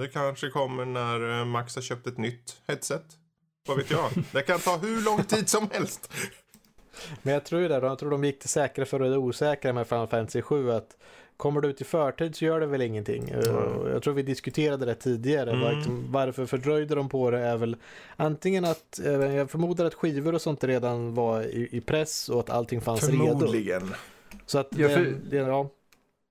Det 0.01 0.09
kanske 0.13 0.51
kommer 0.51 0.85
när 0.85 1.45
Max 1.45 1.75
har 1.75 1.83
köpt 1.83 2.07
ett 2.07 2.19
nytt 2.19 2.63
headset. 2.67 3.05
Vad 3.67 3.77
vet 3.77 3.91
jag? 3.91 4.11
Det 4.33 4.43
kan 4.43 4.61
ta 4.61 4.77
hur 4.77 5.03
lång 5.05 5.25
tid 5.25 5.49
som 5.49 5.71
helst. 5.73 6.13
Men 7.23 7.35
jag 7.35 7.45
tror 7.45 7.61
ju 7.63 7.69
det, 7.69 7.75
jag 7.75 7.99
tror 7.99 8.11
de 8.11 8.25
gick 8.25 8.39
till 8.39 8.49
säkra 8.49 8.85
för 8.85 8.99
det 8.99 9.17
osäkra 9.17 9.73
med 9.73 9.87
Final 9.87 10.07
Fantasy 10.07 10.43
7 10.43 10.71
att 10.71 10.97
kommer 11.37 11.61
du 11.61 11.69
ut 11.69 11.81
i 11.81 11.85
förtid 11.85 12.37
så 12.37 12.45
gör 12.45 12.61
det 12.61 12.67
väl 12.67 12.83
ingenting. 12.83 13.35
Och 13.37 13.91
Jag 13.91 14.03
tror 14.03 14.15
vi 14.15 14.23
diskuterade 14.23 14.87
det 14.87 14.95
tidigare. 14.95 15.51
Mm. 15.51 15.63
Var- 15.63 15.73
liksom, 15.73 16.13
Varför 16.13 16.47
fördröjde 16.47 16.95
de 16.95 17.09
på 17.09 17.31
det 17.31 17.39
är 17.39 17.57
väl 17.57 17.77
antingen 18.17 18.65
att, 18.65 19.01
eh, 19.05 19.13
jag 19.13 19.51
förmodar 19.51 19.85
att 19.85 19.95
skivor 19.95 20.35
och 20.35 20.41
sånt 20.43 20.65
redan 20.65 21.15
var 21.15 21.43
i, 21.43 21.69
i 21.73 21.81
press 21.81 22.29
och 22.29 22.41
att 22.41 22.51
allting 22.51 22.81
fanns 22.81 23.09
redo. 23.09 23.27
Förmodligen. 23.27 23.95
Så 24.47 24.59
att 24.59 24.69
Ja, 24.79 24.89
för- 24.89 25.15
det, 25.31 25.37
ja, 25.37 25.71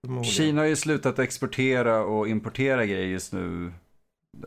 Förmodligen. 0.01 0.33
Kina 0.33 0.61
har 0.61 0.67
ju 0.67 0.75
slutat 0.75 1.19
exportera 1.19 2.03
och 2.03 2.27
importera 2.27 2.85
grejer 2.85 3.07
just 3.07 3.33
nu. 3.33 3.71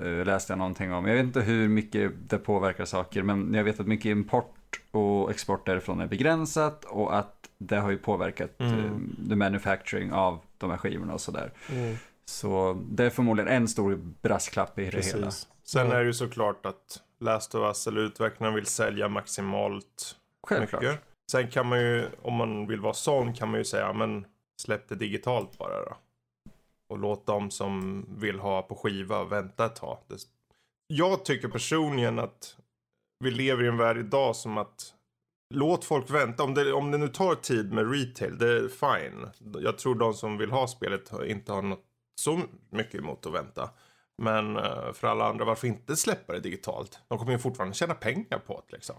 eh, 0.01 0.25
Läste 0.27 0.53
jag 0.53 0.59
någonting 0.59 0.93
om. 0.93 1.07
Jag 1.07 1.15
vet 1.15 1.25
inte 1.25 1.41
hur 1.41 1.69
mycket 1.69 2.13
det 2.29 2.39
påverkar 2.39 2.85
saker. 2.85 3.23
Men 3.23 3.55
jag 3.55 3.65
vet 3.65 3.81
att 3.81 3.87
mycket 3.87 4.07
import 4.11 4.55
och 4.91 5.31
export 5.31 5.67
därifrån 5.67 6.01
är 6.01 6.07
begränsat. 6.07 6.85
Och 6.85 7.17
att 7.19 7.35
det 7.59 7.77
har 7.77 7.91
ju 7.91 7.99
påverkat 7.99 8.61
Mm. 8.61 8.79
eh, 8.85 9.29
the 9.29 9.37
manufacturing 9.37 10.13
av 10.13 10.41
de 10.59 10.71
här 10.71 10.77
skivorna 10.77 11.15
och 11.15 11.21
sådär. 11.21 11.53
mm. 11.71 11.97
Så 12.25 12.83
det 12.91 13.05
är 13.05 13.11
förmodligen 13.11 13.53
en 13.53 13.69
stor 13.69 13.97
brasklapp 14.23 14.79
i 14.79 14.85
det 14.91 15.07
hela. 15.07 15.27
Precis. 15.27 15.49
Sen 15.65 15.93
är 15.93 15.99
det 15.99 16.05
ju 16.05 16.13
såklart 16.13 16.67
att 16.67 17.03
Last 17.21 17.55
of 17.55 17.61
Us 17.67 17.87
eller 17.87 18.01
utvecklarna 18.01 18.55
vill 18.55 18.67
sälja 18.67 19.09
maximalt 19.09 20.17
Självklart. 20.47 20.83
mycket. 20.83 21.01
Sen 21.31 21.49
kan 21.51 21.67
man 21.67 21.81
ju, 21.81 22.07
om 22.23 22.35
man 22.35 22.67
vill 22.67 22.81
vara 22.81 22.95
sån, 22.95 23.35
kan 23.35 23.51
man 23.51 23.61
ju 23.61 23.65
säga 23.65 23.93
men 23.93 24.27
släpp 24.63 24.89
det 24.89 24.95
digitalt 24.95 25.59
bara 25.59 25.85
då. 25.85 25.97
Och 26.89 26.99
låt 26.99 27.27
de 27.27 27.51
som 27.51 28.05
vill 28.19 28.39
ha 28.39 28.63
på 28.63 28.75
skiva 28.75 29.25
vänta 29.25 29.67
ett 29.67 29.77
tag. 29.77 29.99
Jag 30.87 31.25
tycker 31.25 31.49
personligen 31.49 32.19
att 32.19 32.57
vi 33.25 33.31
lever 33.31 33.65
i 33.65 33.69
en 33.69 33.77
värld 33.77 33.99
idag 33.99 34.37
som 34.37 34.59
att 34.59 34.95
Låt 35.55 35.85
folk 35.85 36.11
vänta. 36.11 36.43
Om 36.43 36.55
det, 36.55 36.73
om 36.73 36.91
det 36.91 36.99
nu 36.99 37.09
tar 37.09 37.35
tid 37.35 37.73
med 37.73 37.93
retail, 37.93 38.39
det 38.39 38.49
är 38.57 38.69
fine. 38.69 39.27
Jag 39.63 39.79
tror 39.79 39.95
de 39.95 40.15
som 40.15 40.39
vill 40.39 40.51
ha 40.51 40.67
spelet 40.67 41.13
inte 41.27 41.53
har 41.53 41.63
något 41.63 41.85
så 42.21 42.41
mycket 42.71 42.95
emot 42.95 43.27
att 43.27 43.33
vänta. 43.35 43.71
Men 44.23 44.57
eh, 44.57 44.93
för 44.93 45.09
alla 45.09 45.25
andra, 45.29 45.45
varför 45.45 45.67
inte 45.69 45.97
släppa 45.97 46.33
det 46.33 46.41
digitalt? 46.41 46.99
De 47.09 47.19
kommer 47.19 47.33
ju 47.33 47.39
fortfarande 47.39 47.75
tjäna 47.75 47.95
pengar 47.95 48.39
på 48.39 48.63
det 48.69 48.77
liksom. 48.77 48.97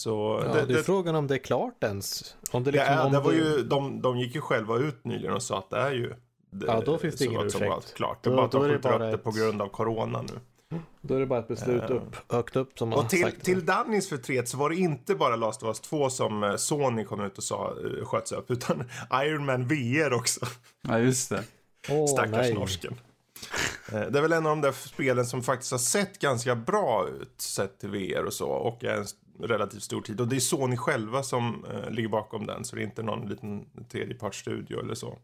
Så 0.00 0.40
ja, 0.42 0.52
det, 0.52 0.66
det 0.66 0.72
är 0.72 0.76
det, 0.76 0.82
frågan 0.82 1.14
om 1.14 1.26
det 1.26 1.34
är 1.34 1.38
klart 1.38 1.84
ens. 1.84 2.36
Om 2.52 2.64
det 2.64 2.70
det, 2.70 2.78
liksom, 2.78 2.94
är, 2.94 3.06
om 3.06 3.12
det 3.12 3.20
var 3.20 3.32
det- 3.32 3.38
ju, 3.38 3.62
de, 3.62 4.02
de 4.02 4.18
gick 4.18 4.34
ju 4.34 4.40
själva 4.40 4.76
ut 4.78 5.04
nyligen 5.04 5.32
och 5.34 5.42
sa 5.42 5.58
att 5.58 5.70
det 5.70 5.76
är 5.78 5.92
ju 5.92 6.14
det, 6.50 6.66
Ja, 6.66 6.80
då 6.86 6.98
finns 6.98 7.16
det 7.16 7.24
ingen 7.24 7.46
ursäkt. 7.46 7.94
klart. 7.94 8.22
Det 8.22 8.28
är 8.28 8.30
Då- 8.30 8.36
bara 8.36 8.46
att 8.46 8.52
de 8.52 8.62
det 8.62 8.68
skjuter 8.74 8.92
upp 9.04 9.12
det 9.12 9.18
på 9.18 9.30
grund 9.30 9.62
av 9.62 9.68
corona 9.68 10.22
nu. 10.22 10.40
Då 11.00 11.14
är 11.14 11.20
det 11.20 11.26
bara 11.26 11.38
ett 11.38 11.48
beslut 11.48 11.82
Eh. 11.82 11.90
upp, 11.96 12.32
högt 12.32 12.56
upp 12.56 12.78
som 12.78 12.88
man 12.88 12.98
Och 12.98 13.08
till, 13.08 13.22
sagt. 13.22 13.42
till 13.44 13.66
Dannys 13.66 14.08
förtret 14.08 14.48
så 14.48 14.56
var 14.56 14.70
det 14.70 14.76
inte 14.76 15.14
bara 15.14 15.36
Last 15.36 15.62
of 15.62 15.66
Us 15.68 15.80
2 15.80 16.10
som 16.10 16.42
eh, 16.44 16.56
Sony 16.56 17.04
kom 17.04 17.20
ut 17.20 17.38
och 17.38 17.44
sa 17.44 17.74
eh, 17.84 18.04
sköts 18.04 18.32
upp, 18.32 18.50
utan 18.50 18.84
Iron 19.12 19.44
Man 19.44 19.66
VR 19.68 20.12
också. 20.12 20.46
Ja, 20.88 20.98
just 20.98 21.30
det. 21.30 21.44
Åh, 21.88 22.06
Stackars 22.06 22.32
nej. 22.32 22.54
norsken. 22.54 22.94
Det 23.90 24.18
är 24.18 24.22
väl 24.22 24.32
en 24.32 24.46
av 24.46 24.50
de 24.56 24.60
där 24.60 24.72
spelen 24.72 25.26
som 25.26 25.42
faktiskt 25.42 25.70
har 25.72 25.78
sett 25.78 26.18
ganska 26.18 26.54
bra 26.54 27.06
ut 27.20 27.40
sett 27.40 27.78
till 27.78 27.88
VR 27.90 28.24
och 28.24 28.32
så 28.32 28.48
och 28.48 28.84
är 28.84 28.96
en 28.96 29.06
relativt 29.48 29.82
stor 29.82 30.00
tid. 30.00 30.20
Och 30.20 30.28
det 30.28 30.36
är 30.36 30.40
Sony 30.40 30.76
själva 30.76 31.22
som 31.22 31.66
ligger 31.90 32.08
bakom 32.08 32.46
den 32.46 32.64
så 32.64 32.76
det 32.76 32.82
är 32.82 32.86
inte 32.86 33.02
någon 33.02 33.28
liten 33.28 33.66
tredjepartsstudio 33.92 34.80
eller 34.80 34.94
så. 34.94 35.18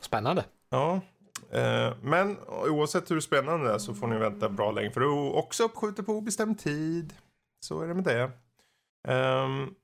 Spännande. 0.00 0.44
Ja, 0.70 1.00
men 2.02 2.36
oavsett 2.48 3.10
hur 3.10 3.20
spännande 3.20 3.68
det 3.68 3.74
är 3.74 3.78
så 3.78 3.94
får 3.94 4.06
ni 4.06 4.18
vänta 4.18 4.48
bra 4.48 4.72
länge 4.72 4.90
för 4.90 5.00
det 5.00 5.06
är 5.06 5.36
också 5.36 5.64
uppskjutet 5.64 6.06
på 6.06 6.12
obestämd 6.12 6.58
tid. 6.58 7.14
Så 7.60 7.82
är 7.82 7.88
det 7.88 7.94
med 7.94 8.04
det. 8.04 8.30
Ehm, 9.08 9.74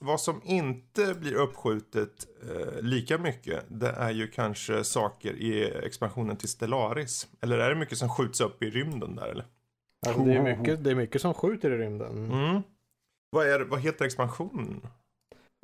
vad 0.00 0.20
som 0.20 0.40
inte 0.44 1.14
blir 1.14 1.34
uppskjutet 1.34 2.26
eh, 2.42 2.82
lika 2.82 3.18
mycket 3.18 3.64
det 3.68 3.90
är 3.90 4.10
ju 4.10 4.28
kanske 4.28 4.84
saker 4.84 5.32
i 5.32 5.64
expansionen 5.84 6.36
till 6.36 6.48
Stellaris. 6.48 7.28
Eller 7.40 7.58
är 7.58 7.68
det 7.68 7.76
mycket 7.76 7.98
som 7.98 8.08
skjuts 8.08 8.40
upp 8.40 8.62
i 8.62 8.70
rymden 8.70 9.16
där 9.16 9.28
eller? 9.28 9.44
Alltså, 10.06 10.24
det, 10.24 10.34
är 10.34 10.56
mycket, 10.56 10.84
det 10.84 10.90
är 10.90 10.94
mycket 10.94 11.20
som 11.20 11.34
skjuter 11.34 11.70
i 11.70 11.78
rymden. 11.78 12.32
Mm. 12.32 12.62
Vad, 13.30 13.46
är, 13.46 13.60
vad 13.60 13.80
heter 13.80 14.04
expansionen? 14.04 14.86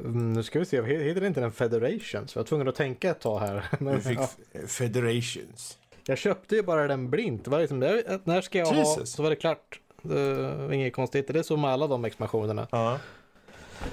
Mm, 0.05 0.33
nu 0.33 0.43
ska 0.43 0.59
vi 0.59 0.65
se, 0.65 0.83
heter 0.83 1.21
det 1.21 1.27
inte 1.27 1.41
den 1.41 1.53
Federation? 1.53 2.29
Så 2.29 2.39
jag 2.39 2.43
var 2.43 2.49
tvungen 2.49 2.69
att 2.69 2.75
tänka 2.75 3.11
ett 3.11 3.21
tag 3.21 3.39
här. 3.39 3.65
Men, 3.79 4.01
fick 4.01 4.19
ja, 4.19 4.29
Federations. 4.67 5.79
jag 6.07 6.19
köpte 6.19 6.57
ju 6.57 6.63
bara 6.63 6.87
den 6.87 7.11
blint. 7.11 7.45
Det 7.45 7.51
var 7.51 7.61
liksom, 7.61 8.03
att 8.09 8.27
när 8.27 8.41
ska 8.41 8.59
jag 8.59 8.67
ha? 8.67 8.75
Jesus. 8.75 9.13
Så 9.13 9.23
var 9.23 9.31
det 9.31 9.37
klart. 9.37 9.81
Det 10.03 10.75
inget 10.75 10.95
konstigt. 10.95 11.29
Det 11.29 11.39
är 11.39 11.43
så 11.43 11.57
med 11.57 11.71
alla 11.71 11.87
de 11.87 12.05
expansionerna. 12.05 12.69
Ja. 12.71 12.99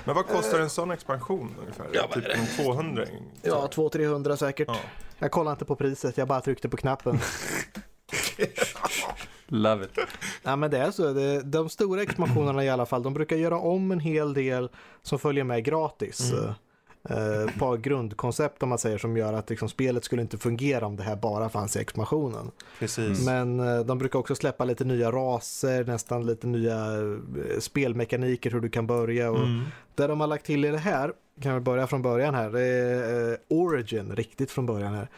Men 0.03 0.16
vad 0.16 0.28
kostar 0.28 0.60
en 0.60 0.70
sån 0.70 0.91
expansion 0.91 1.55
ungefär? 1.62 1.88
Ja, 1.93 2.07
typ 2.14 2.26
en 2.28 2.66
200? 2.66 3.05
Ja, 3.41 3.70
200-300 3.74 4.36
säkert. 4.36 4.68
Ja. 4.68 4.78
Jag 5.20 5.32
kollade 5.32 5.53
inte 5.53 5.66
på 5.66 5.76
priset, 5.76 6.18
jag 6.18 6.28
bara 6.28 6.41
tryckte 6.41 6.70
på 6.70 6.78
knappen. 6.78 7.20
Love 9.50 9.86
it. 9.86 9.91
Ja 10.43 10.56
men 10.56 10.72
det 10.72 10.78
är 10.78 10.91
så, 10.91 11.14
det, 11.14 11.41
de 11.41 11.70
stora 11.70 12.02
expansionerna 12.02 12.64
i 12.64 12.70
alla 12.70 12.86
fall, 12.86 13.04
de 13.04 13.14
brukar 13.14 13.36
göra 13.36 13.58
om 13.58 13.91
en 13.91 14.00
hel 14.00 14.34
del 14.34 14.70
som 15.02 15.20
följer 15.20 15.43
med 15.43 15.64
gratis. 15.64 16.32
Mm. 16.32 16.54
Eh, 17.10 17.60
par 17.60 17.78
grundkoncept 17.78 18.64
om 18.64 18.70
man 18.70 18.78
säger 18.78 18.97
som 18.97 19.18
gör 19.18 19.34
att 19.34 19.50
liksom, 19.50 19.70
spelet 19.70 20.04
skulle 20.04 20.22
inte 20.22 20.38
fungera 20.38 20.86
om 20.86 20.95
det 20.95 21.04
här 21.04 21.16
bara 21.16 21.50
fanns 21.50 21.76
i 21.76 21.80
expansionen. 21.80 22.52
Precis. 22.80 23.26
Men 23.26 23.60
eh, 23.60 23.80
de 23.80 23.97
brukar 23.97 24.20
också 24.20 24.36
släppa 24.36 24.66
lite 24.66 24.86
nya 24.86 25.12
raser, 25.12 25.86
nästan 25.86 26.26
lite 26.26 26.47
nya 26.47 26.76
eh, 26.76 27.60
spelmekaniker 27.60 28.52
hur 28.52 28.60
du 28.60 28.70
kan 28.70 28.88
börja. 28.88 29.32
Och 29.32 29.39
Mm. 29.39 29.62
Det 29.95 30.08
de 30.08 30.20
har 30.20 30.28
lagt 30.28 30.45
till 30.45 30.66
i 30.66 30.68
det 30.68 30.78
här, 30.78 31.14
kan 31.41 31.54
vi 31.54 31.60
börja 31.60 31.88
från 31.88 32.02
början 32.02 32.36
här, 32.36 32.50
det 32.50 32.62
är 32.62 33.32
eh, 33.32 33.38
Origin, 33.50 34.16
riktigt 34.16 34.52
från 34.52 34.66
början 34.66 34.93
här. 34.93 35.10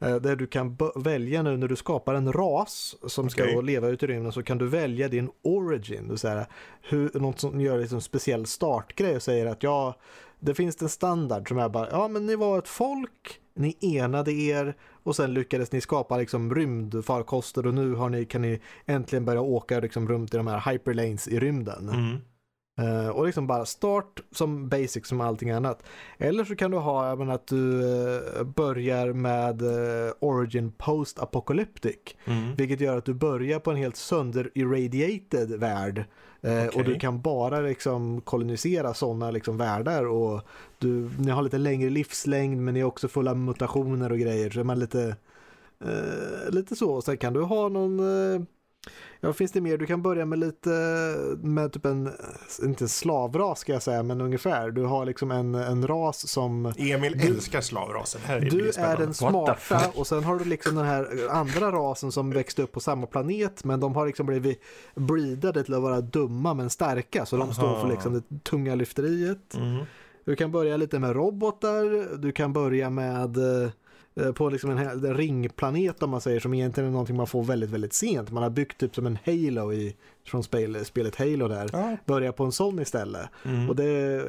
Eh, 0.00 0.16
Där 0.16 0.36
du 0.36 0.46
kan 0.46 0.76
välja 0.94 1.42
nu 1.42 1.56
när 1.56 1.68
du 1.68 1.76
skapar 1.76 2.14
en 2.14 2.32
ras 2.32 2.96
som 3.06 3.30
ska 3.30 3.42
Okej. 3.42 3.54
då 3.54 3.60
leva 3.60 3.88
ute 3.88 4.04
i 4.04 4.08
rymden 4.08 4.32
så 4.32 4.42
kan 4.42 4.58
du 4.58 4.66
välja 4.66 5.08
din 5.08 5.30
origin. 5.42 6.08
Vill 6.08 6.18
säga, 6.18 6.46
hur, 6.82 7.20
något 7.20 7.40
som 7.40 7.60
gör 7.60 7.78
liksom 7.78 7.96
en 7.96 8.02
speciell 8.02 8.46
startgrej 8.46 9.16
och 9.16 9.22
säger 9.22 9.46
att 9.46 9.62
ja, 9.62 9.94
det 10.40 10.54
finns 10.54 10.82
en 10.82 10.88
standard 10.88 11.48
som 11.48 11.58
är 11.58 11.68
bara, 11.68 11.88
ja 11.90 12.08
men 12.08 12.26
ni 12.26 12.36
var 12.36 12.58
ett 12.58 12.68
folk, 12.68 13.40
ni 13.54 13.76
enade 13.80 14.32
er 14.32 14.76
och 15.02 15.16
sen 15.16 15.34
lyckades 15.34 15.72
ni 15.72 15.80
skapa 15.80 16.16
liksom 16.16 16.54
rymdfarkoster 16.54 17.66
och 17.66 17.74
nu 17.74 17.94
har 17.94 18.08
ni, 18.08 18.24
kan 18.24 18.42
ni 18.42 18.60
äntligen 18.86 19.24
börja 19.24 19.40
åka 19.40 19.80
liksom 19.80 20.08
runt 20.08 20.34
i 20.34 20.36
de 20.36 20.46
här 20.46 20.72
hyperlanes 20.72 21.28
i 21.28 21.40
rymden. 21.40 21.88
Mm. 21.88 22.16
Eh, 22.78 23.08
och 23.08 23.26
liksom 23.26 23.46
bara 23.46 23.66
start 23.66 24.20
som 24.30 24.68
basic 24.68 25.06
som 25.06 25.20
allting 25.20 25.50
annat. 25.50 25.82
Eller 26.18 26.44
så 26.44 26.56
kan 26.56 26.70
du 26.70 26.76
ha 26.76 27.12
även 27.12 27.30
att 27.30 27.46
du 27.46 27.80
eh, 27.82 28.44
börjar 28.44 29.12
med 29.12 29.62
eh, 29.62 30.12
Origin 30.20 30.72
Post 30.72 31.18
Apocalyptic. 31.18 31.96
Mm. 32.24 32.54
Vilket 32.54 32.80
gör 32.80 32.96
att 32.96 33.04
du 33.04 33.14
börjar 33.14 33.58
på 33.58 33.70
en 33.70 33.76
helt 33.76 33.96
sönder-irradiated 33.96 35.60
värld. 35.60 36.04
Okej. 36.42 36.68
Och 36.68 36.84
du 36.84 36.98
kan 36.98 37.20
bara 37.20 37.60
liksom 37.60 38.20
kolonisera 38.20 38.94
sådana 38.94 39.30
liksom 39.30 39.56
världar. 39.56 40.06
Och 40.06 40.42
du, 40.78 41.10
ni 41.18 41.30
har 41.30 41.42
lite 41.42 41.58
längre 41.58 41.90
livslängd 41.90 42.62
men 42.62 42.74
ni 42.74 42.80
är 42.80 42.84
också 42.84 43.08
fulla 43.08 43.34
mutationer 43.34 44.12
och 44.12 44.18
grejer. 44.18 44.50
Så 44.50 44.60
är 44.60 44.64
man 44.64 44.78
lite, 44.78 45.16
lite 46.48 46.76
så. 46.76 47.02
Sen 47.02 47.16
kan 47.16 47.32
du 47.32 47.42
ha 47.42 47.68
någon 47.68 48.00
Ja, 49.20 49.32
finns 49.32 49.52
det 49.52 49.60
mer? 49.60 49.78
Du 49.78 49.86
kan 49.86 50.02
börja 50.02 50.24
med 50.26 50.38
lite, 50.38 50.70
med 51.42 51.72
typ 51.72 51.84
en, 51.84 52.10
inte 52.62 52.84
en 52.84 52.88
slavras 52.88 53.58
ska 53.58 53.72
jag 53.72 53.82
säga, 53.82 54.02
men 54.02 54.20
ungefär. 54.20 54.70
Du 54.70 54.82
har 54.84 55.04
liksom 55.06 55.30
en, 55.30 55.54
en 55.54 55.86
ras 55.86 56.28
som 56.28 56.72
Emil 56.76 57.18
Du- 57.18 57.26
älskar 57.26 57.60
slavrasen. 57.60 58.20
Här 58.24 58.40
du 58.40 58.50
blir 58.50 58.78
är 58.78 58.96
den 58.96 59.14
smarta 59.14 59.80
och 59.94 60.06
sen 60.06 60.24
har 60.24 60.36
du 60.38 60.44
liksom 60.44 60.74
den 60.76 60.84
här 60.84 61.08
andra 61.30 61.72
rasen 61.72 62.12
som 62.12 62.30
växte 62.30 62.62
upp 62.62 62.72
på 62.72 62.80
samma 62.80 63.06
planet 63.06 63.64
men 63.64 63.80
de 63.80 63.94
har 63.94 64.06
liksom 64.06 64.26
blivit 64.26 64.62
breedade 64.94 65.64
till 65.64 65.74
att 65.74 65.82
vara 65.82 66.00
dumma 66.00 66.54
men 66.54 66.70
starka 66.70 67.26
så 67.26 67.36
de 67.36 67.54
står 67.54 67.66
Aha. 67.68 67.80
för 67.80 67.88
liksom 67.88 68.14
det 68.14 68.44
tunga 68.44 68.74
lyfteriet. 68.74 69.54
Mm. 69.54 69.84
Du 70.24 70.36
kan 70.36 70.52
börja 70.52 70.76
lite 70.76 70.98
med 70.98 71.16
robotar, 71.16 72.16
du 72.18 72.32
kan 72.32 72.52
börja 72.52 72.90
med 72.90 73.36
eh, 73.36 73.70
på 74.34 74.48
liksom 74.48 74.70
en, 74.70 74.78
en 74.78 75.16
ringplanet 75.16 76.02
om 76.02 76.10
man 76.10 76.20
säger 76.20 76.40
som 76.40 76.54
egentligen 76.54 76.88
är 76.88 76.92
någonting 76.92 77.16
man 77.16 77.26
får 77.26 77.44
väldigt 77.44 77.70
väldigt 77.70 77.92
sent. 77.92 78.30
Man 78.30 78.42
har 78.42 78.50
byggt 78.50 78.78
typ 78.78 78.94
som 78.94 79.06
en 79.06 79.18
Halo 79.26 79.72
i, 79.72 79.96
från 80.26 80.42
spel, 80.42 80.84
spelet 80.84 81.16
Halo 81.16 81.48
där. 81.48 81.70
Ja. 81.72 81.96
Börja 82.04 82.32
på 82.32 82.44
en 82.44 82.52
sån 82.52 82.78
istället. 82.78 83.28
Mm. 83.44 83.68
Och 83.68 83.76
det 83.76 83.84
är, 83.84 84.20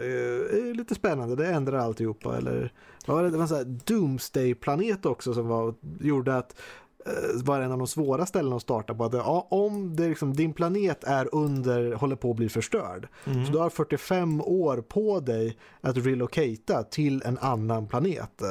är 0.70 0.74
lite 0.74 0.96
spännande, 0.96 1.36
det 1.36 1.48
ändrar 1.48 1.78
alltihopa. 1.78 2.38
Eller, 2.38 2.74
vad 3.06 3.18
var 3.18 3.24
det, 3.24 3.30
det 3.30 3.38
var 3.38 3.44
en 3.44 3.48
sån 3.48 3.58
här 3.58 3.80
Doomsday-planet 3.86 5.06
också 5.06 5.34
som 5.34 5.48
var, 5.48 5.74
gjorde 6.00 6.38
att 6.38 6.62
eh, 7.06 7.44
var 7.44 7.62
en 7.62 7.72
av 7.72 7.78
de 7.78 7.88
svåra 7.88 8.26
ställena 8.26 8.56
att 8.56 8.62
starta 8.62 8.94
på. 8.94 9.06
Att, 9.06 9.14
ja, 9.14 9.48
om 9.52 9.96
det 9.96 10.08
liksom, 10.08 10.34
din 10.34 10.54
planet 10.54 11.04
är 11.04 11.36
under, 11.36 11.94
håller 11.94 12.16
på 12.16 12.32
att 12.32 12.38
bli 12.38 12.50
förstörd. 12.50 13.08
Mm. 13.26 13.46
Så 13.46 13.52
du 13.52 13.58
har 13.58 13.70
45 13.70 14.42
år 14.42 14.78
på 14.78 15.20
dig 15.20 15.58
att 15.82 15.98
relocata 15.98 16.84
till 16.84 17.22
en 17.26 17.38
annan 17.38 17.88
planet. 17.88 18.42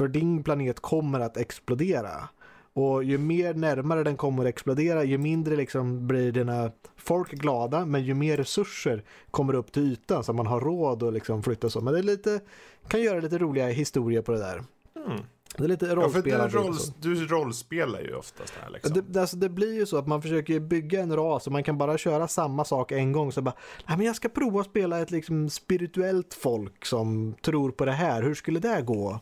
För 0.00 0.08
din 0.08 0.42
planet 0.42 0.80
kommer 0.80 1.20
att 1.20 1.36
explodera. 1.36 2.28
Och 2.72 3.04
ju 3.04 3.18
mer 3.18 3.54
närmare 3.54 4.04
den 4.04 4.16
kommer 4.16 4.42
att 4.42 4.48
explodera, 4.48 5.04
ju 5.04 5.18
mindre 5.18 5.56
liksom 5.56 6.06
blir 6.06 6.32
dina 6.32 6.70
folk 6.96 7.30
glada, 7.30 7.86
men 7.86 8.04
ju 8.04 8.14
mer 8.14 8.36
resurser 8.36 9.04
kommer 9.30 9.54
upp 9.54 9.72
till 9.72 9.92
ytan 9.92 10.24
så 10.24 10.32
man 10.32 10.46
har 10.46 10.60
råd 10.60 11.02
att 11.02 11.12
liksom 11.14 11.42
flytta 11.42 11.70
så. 11.70 11.80
Men 11.80 11.92
det 11.94 11.98
är 12.00 12.02
lite, 12.02 12.40
kan 12.88 13.02
göra 13.02 13.20
lite 13.20 13.38
roliga 13.38 13.68
historier 13.68 14.22
på 14.22 14.32
det 14.32 14.38
där. 14.38 14.64
Mm. 15.06 15.20
Det 15.56 15.64
är 15.64 15.68
lite 15.68 15.86
Ja, 15.86 15.90
för 15.90 15.96
rollspelande. 16.02 16.48
du, 16.52 16.58
och 16.58 16.64
roll, 16.64 16.74
du 17.00 17.26
rollspelar 17.26 18.00
ju 18.00 18.14
oftast 18.14 18.54
här 18.62 18.70
liksom. 18.70 18.92
Det, 18.94 19.00
det- 19.08 19.20
alltså 19.20 19.36
det 19.36 19.48
blir 19.48 19.74
ju 19.74 19.86
så 19.86 19.96
att 19.96 20.06
man 20.06 20.22
försöker 20.22 20.60
bygga 20.60 21.00
en 21.00 21.16
ras 21.16 21.46
och 21.46 21.52
man 21.52 21.62
kan 21.64 21.78
bara 21.78 21.98
köra 21.98 22.28
samma 22.28 22.64
sak 22.64 22.92
en 22.92 23.12
gång. 23.12 23.32
Så 23.32 23.42
bara, 23.42 23.54
Nej, 23.88 23.96
men 23.96 24.06
jag 24.06 24.16
ska 24.16 24.28
prova 24.28 24.60
att 24.60 24.66
spela 24.66 24.98
ett 25.00 25.10
liksom 25.10 25.50
spirituellt 25.50 26.34
folk 26.34 26.84
som 26.86 27.34
tror 27.42 27.70
på 27.70 27.84
det 27.84 27.92
här. 27.92 28.22
Hur 28.22 28.34
skulle 28.34 28.60
det 28.60 28.82
gå? 28.82 29.20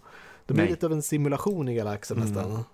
Det 0.48 0.54
blir 0.54 0.64
Nej. 0.64 0.70
lite 0.70 0.86
av 0.86 0.92
en 0.92 1.02
simulation 1.02 1.68
i 1.68 1.74
galaxen 1.74 2.16
Mm. 2.16 2.28
nästan. 2.28 2.64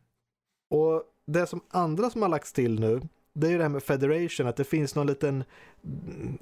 Och 0.70 1.02
det 1.26 1.46
som 1.46 1.60
andra 1.68 2.10
som 2.10 2.22
har 2.22 2.28
lagts 2.28 2.52
till 2.52 2.80
nu, 2.80 3.00
det 3.34 3.46
är 3.46 3.50
ju 3.50 3.56
det 3.56 3.62
här 3.62 3.68
med 3.70 3.82
Federation, 3.82 4.46
att 4.46 4.56
det 4.56 4.64
finns 4.64 4.94
någon 4.94 5.06
liten 5.06 5.44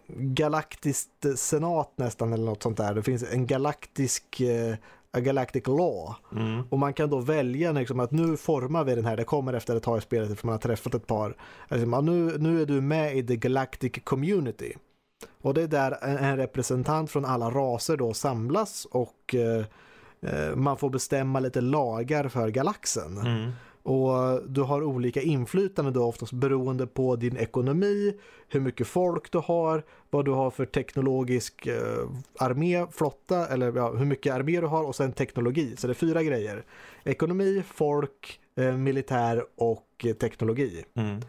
galaktiskt 0.08 1.26
senat 1.36 1.92
nästan 1.96 2.32
eller 2.32 2.44
något 2.44 2.62
sånt 2.62 2.76
där. 2.76 2.94
Det 2.94 3.02
finns 3.02 3.32
en 3.32 3.46
galaktisk, 3.46 4.40
eh, 4.40 4.74
a 5.10 5.20
galactic 5.20 5.66
law. 5.66 6.14
Mm. 6.32 6.62
Och 6.70 6.78
man 6.78 6.92
kan 6.92 7.10
då 7.10 7.18
välja 7.18 7.72
liksom 7.72 8.00
att 8.00 8.10
nu 8.10 8.36
formar 8.36 8.84
vi 8.84 8.94
den 8.94 9.04
här, 9.04 9.16
det 9.16 9.24
kommer 9.24 9.52
efter 9.52 9.76
ett 9.76 9.82
tag 9.82 9.98
i 9.98 10.00
spelet 10.00 10.38
för 10.38 10.46
man 10.46 10.54
har 10.54 10.60
träffat 10.60 10.94
ett 10.94 11.06
par. 11.06 11.36
Alltså, 11.68 11.86
man, 11.86 12.04
nu, 12.04 12.38
nu 12.38 12.62
är 12.62 12.66
du 12.66 12.80
med 12.80 13.16
i 13.16 13.22
the 13.26 13.36
galactic 13.36 13.92
community. 14.04 14.72
Och 15.42 15.54
det 15.54 15.62
är 15.62 15.68
där 15.68 15.98
en, 16.02 16.16
en 16.16 16.36
representant 16.36 17.10
från 17.10 17.24
alla 17.24 17.50
raser 17.50 17.96
då 17.96 18.14
samlas 18.14 18.84
och 18.90 19.34
eh, 19.34 19.64
man 20.54 20.76
får 20.76 20.90
bestämma 20.90 21.40
lite 21.40 21.60
lagar 21.60 22.28
för 22.28 22.48
galaxen. 22.48 23.18
Mm. 23.18 23.50
Och 23.82 24.42
du 24.48 24.62
har 24.62 24.82
olika 24.82 25.20
inflytande 25.22 25.90
då 25.90 26.04
oftast 26.04 26.32
beroende 26.32 26.86
på 26.86 27.16
din 27.16 27.36
ekonomi, 27.36 28.14
hur 28.48 28.60
mycket 28.60 28.86
folk 28.86 29.32
du 29.32 29.38
har, 29.38 29.82
vad 30.10 30.24
du 30.24 30.30
har 30.30 30.50
för 30.50 30.66
teknologisk 30.66 31.66
eh, 31.66 32.08
armé, 32.38 32.86
flotta 32.92 33.46
eller 33.46 33.72
ja, 33.76 33.92
hur 33.92 34.06
mycket 34.06 34.34
armé 34.34 34.60
du 34.60 34.66
har 34.66 34.84
och 34.84 34.96
sen 34.96 35.12
teknologi. 35.12 35.76
Så 35.76 35.86
det 35.86 35.92
är 35.92 35.94
fyra 35.94 36.22
grejer. 36.22 36.64
Ekonomi, 37.04 37.62
folk, 37.74 38.40
eh, 38.56 38.76
militär 38.76 39.44
och 39.56 40.04
eh, 40.04 40.14
teknologi. 40.14 40.84
Mm. 40.94 41.20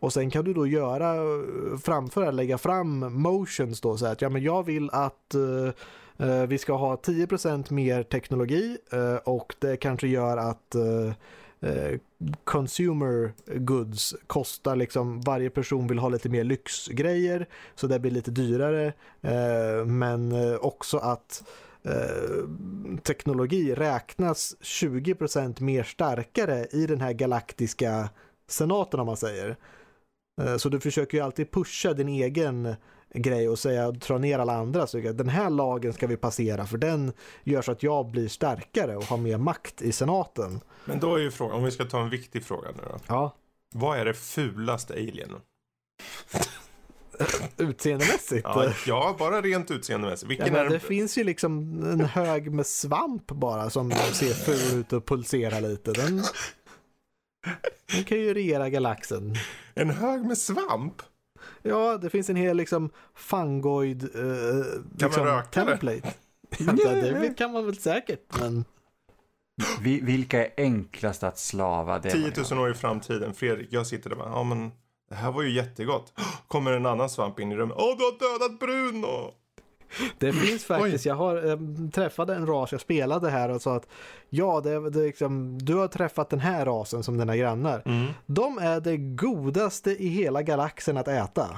Och 0.00 0.12
sen 0.12 0.30
kan 0.30 0.44
du 0.44 0.54
då 0.54 0.66
göra, 0.66 1.14
eh, 1.14 1.78
framföra, 1.82 2.30
lägga 2.30 2.58
fram 2.58 2.98
motions 3.22 3.80
då 3.80 3.96
så 3.96 4.06
att 4.06 4.22
ja 4.22 4.28
men 4.28 4.42
jag 4.42 4.62
vill 4.66 4.90
att 4.92 5.34
eh, 5.34 5.42
eh, 5.42 5.72
Eh, 6.18 6.46
vi 6.46 6.58
ska 6.58 6.72
ha 6.72 6.96
10% 6.96 7.72
mer 7.72 8.02
teknologi 8.02 8.78
eh, 8.92 9.14
och 9.14 9.54
det 9.58 9.76
kanske 9.76 10.08
gör 10.08 10.36
att 10.36 10.74
eh, 10.74 11.12
consumer 12.44 13.32
goods 13.46 14.14
kostar 14.26 14.76
liksom, 14.76 15.20
varje 15.20 15.50
person 15.50 15.86
vill 15.86 15.98
ha 15.98 16.08
lite 16.08 16.28
mer 16.28 16.44
lyxgrejer 16.44 17.48
så 17.74 17.86
det 17.86 17.98
blir 17.98 18.10
lite 18.10 18.30
dyrare 18.30 18.92
men 19.86 20.32
också 20.60 20.98
att 20.98 21.42
teknologi 23.02 23.74
räknas 23.74 24.56
20% 24.60 25.62
mer 25.62 25.82
starkare 25.82 26.66
i 26.70 26.86
den 26.86 27.00
här 27.00 27.12
galaktiska 27.12 28.08
senaten 28.48 29.00
om 29.00 29.06
man 29.06 29.16
säger. 29.16 29.56
Så 30.56 30.68
du 30.68 30.80
försöker 30.80 31.18
ju 31.18 31.24
alltid 31.24 31.50
pusha 31.50 31.92
din 31.92 32.08
egen 32.08 32.76
grej 33.14 33.48
och 33.48 33.58
säga 33.58 33.90
dra 33.90 34.18
ner 34.18 34.38
alla 34.38 34.52
andra. 34.52 34.86
Så 34.86 35.08
att 35.08 35.18
den 35.18 35.28
här 35.28 35.50
lagen 35.50 35.92
ska 35.92 36.06
vi 36.06 36.16
passera 36.16 36.66
för 36.66 36.78
den 36.78 37.12
gör 37.44 37.62
så 37.62 37.72
att 37.72 37.82
jag 37.82 38.10
blir 38.10 38.28
starkare 38.28 38.96
och 38.96 39.04
har 39.04 39.16
mer 39.16 39.38
makt 39.38 39.82
i 39.82 39.92
senaten. 39.92 40.60
Men 40.84 41.00
då 41.00 41.14
är 41.14 41.20
ju 41.20 41.30
frågan, 41.30 41.56
om 41.56 41.64
vi 41.64 41.70
ska 41.70 41.84
ta 41.84 42.00
en 42.00 42.10
viktig 42.10 42.44
fråga 42.44 42.68
nu 42.70 42.82
då. 42.90 42.98
Ja. 43.06 43.34
Vad 43.74 43.98
är 43.98 44.04
det 44.04 44.14
fulaste 44.14 44.92
alienen? 44.92 45.40
Utseendemässigt. 47.56 48.44
Ja, 48.44 48.72
ja 48.86 49.16
bara 49.18 49.40
rent 49.42 49.70
utseendemässigt. 49.70 50.22
Ja, 50.22 50.28
Vilken 50.28 50.52
men 50.52 50.66
är 50.66 50.70
det 50.70 50.80
finns 50.80 51.18
ju 51.18 51.24
liksom 51.24 51.82
en 51.82 52.00
hög 52.00 52.52
med 52.52 52.66
svamp 52.66 53.26
bara 53.26 53.70
som 53.70 53.90
ser 53.90 54.34
ful 54.34 54.80
ut 54.80 54.92
och 54.92 55.06
pulserar 55.06 55.60
lite. 55.60 55.92
Den, 55.92 56.22
den 57.92 58.04
kan 58.04 58.18
ju 58.18 58.34
regera 58.34 58.70
galaxen. 58.70 59.34
En 59.74 59.90
hög 59.90 60.24
med 60.24 60.38
svamp? 60.38 61.02
Ja, 61.62 61.98
det 61.98 62.10
finns 62.10 62.30
en 62.30 62.36
hel 62.36 62.56
liksom 62.56 62.90
fungoid 63.14 64.02
eh, 64.02 64.64
liksom, 64.98 65.24
röka 65.24 65.64
det? 65.64 65.70
template. 65.70 66.14
Ja, 66.58 66.90
det 66.94 67.34
kan 67.38 67.52
man 67.52 67.66
väl 67.66 67.76
säkert, 67.76 68.40
men 68.40 68.64
Vi, 69.80 70.00
vilka 70.00 70.46
är 70.46 70.52
enklast 70.56 71.22
att 71.22 71.38
slava? 71.38 71.98
Det 71.98 72.08
är 72.08 72.12
10 72.12 72.22
man 72.22 72.32
000 72.50 72.60
år 72.60 72.70
i 72.70 72.74
framtiden. 72.74 73.34
Fredrik, 73.34 73.68
jag 73.70 73.86
sitter 73.86 74.10
där 74.10 74.16
och 74.16 74.24
bara, 74.24 74.38
ja 74.38 74.42
men 74.42 74.72
det 75.08 75.14
här 75.14 75.32
var 75.32 75.42
ju 75.42 75.50
jättegott. 75.50 76.12
Kommer 76.48 76.72
en 76.72 76.86
annan 76.86 77.10
svamp 77.10 77.40
in 77.40 77.52
i 77.52 77.56
rummet. 77.56 77.76
Åh, 77.80 77.96
du 77.98 78.04
har 78.04 78.38
dödat 78.38 78.60
Bruno! 78.60 79.34
Det 80.18 80.32
finns 80.32 80.64
faktiskt, 80.64 81.06
jag 81.06 81.14
har 81.14 81.36
jag 81.36 81.90
träffade 81.94 82.34
en 82.34 82.46
ras 82.46 82.72
jag 82.72 82.80
spelade 82.80 83.30
här 83.30 83.48
och 83.48 83.62
sa 83.62 83.76
att 83.76 83.88
ja, 84.30 84.60
det, 84.60 84.90
det 84.90 85.02
liksom, 85.02 85.58
du 85.58 85.74
har 85.74 85.88
träffat 85.88 86.30
den 86.30 86.40
här 86.40 86.66
rasen 86.66 87.02
som 87.02 87.18
dina 87.18 87.36
grannar. 87.36 87.82
Mm. 87.84 88.06
De 88.26 88.58
är 88.58 88.80
det 88.80 88.96
godaste 88.96 89.90
i 89.90 90.08
hela 90.08 90.42
galaxen 90.42 90.96
att 90.96 91.08
äta. 91.08 91.48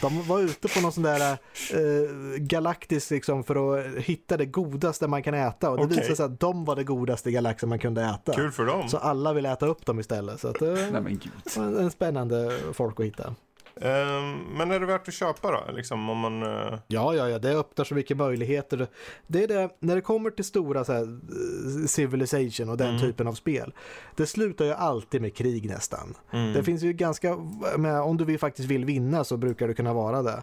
De 0.00 0.22
var 0.22 0.40
ute 0.40 0.68
på 0.68 0.80
någon 0.80 0.92
sån 0.92 1.02
där 1.02 1.30
eh, 1.30 2.36
galaktisk 2.38 3.10
liksom 3.10 3.44
för 3.44 3.78
att 3.78 3.96
hitta 3.96 4.36
det 4.36 4.46
godaste 4.46 5.08
man 5.08 5.22
kan 5.22 5.34
äta 5.34 5.70
och 5.70 5.76
det 5.76 5.84
Okej. 5.84 5.96
visade 5.96 6.16
sig 6.16 6.24
att 6.26 6.40
de 6.40 6.64
var 6.64 6.76
det 6.76 6.84
godaste 6.84 7.28
i 7.28 7.32
galaxen 7.32 7.68
man 7.68 7.78
kunde 7.78 8.02
äta. 8.02 8.32
Kul 8.32 8.50
för 8.50 8.64
dem. 8.64 8.88
Så 8.88 8.96
alla 8.96 9.32
vill 9.32 9.46
äta 9.46 9.66
upp 9.66 9.86
dem 9.86 10.00
istället. 10.00 10.40
Så 10.40 10.48
att, 10.48 10.62
eh, 10.62 10.72
Nej 10.72 10.90
men 10.90 11.04
gud. 11.18 11.32
en, 11.56 11.78
en 11.78 11.90
spännande 11.90 12.58
folk 12.72 13.00
att 13.00 13.06
hitta. 13.06 13.34
Ehm, 13.80 14.38
men 14.56 14.70
är 14.70 14.80
det 14.80 14.86
värt 14.86 15.08
att 15.08 15.14
köpa 15.14 15.50
då? 15.50 15.72
Liksom 15.72 16.08
om 16.10 16.18
man... 16.18 16.42
eh, 16.42 16.78
Ja, 16.88 17.14
ja, 17.14 17.28
ja, 17.28 17.38
det 17.38 17.56
öppnar 17.58 17.84
så 17.84 17.94
mycket 17.94 18.16
möjligheter. 18.16 18.86
Det 19.26 19.42
är 19.44 19.48
det, 19.48 19.68
när 19.80 19.94
det 19.94 20.00
kommer 20.00 20.30
till 20.30 20.44
stora 20.44 20.84
så 20.84 20.92
här, 20.92 21.02
eh, 21.02 21.86
Civilization 21.86 22.68
och 22.68 22.76
den 22.76 22.88
Mm. 22.88 23.00
typen 23.00 23.26
av 23.28 23.32
spel. 23.32 23.72
Det 24.16 24.26
slutar 24.26 24.64
ju 24.64 24.72
alltid 24.72 25.22
med 25.22 25.34
krig 25.36 25.68
nästan. 25.68 26.14
mm. 26.32 26.52
Det 26.52 26.62
finns 26.62 26.82
ju 26.82 26.92
ganska, 26.92 27.36
men 27.78 27.96
om 28.00 28.16
du 28.16 28.38
faktiskt 28.38 28.68
vill 28.68 28.84
vinna 28.84 29.24
så 29.24 29.36
brukar 29.36 29.68
det 29.68 29.74
kunna 29.74 29.92
vara 29.94 30.22
det. 30.22 30.42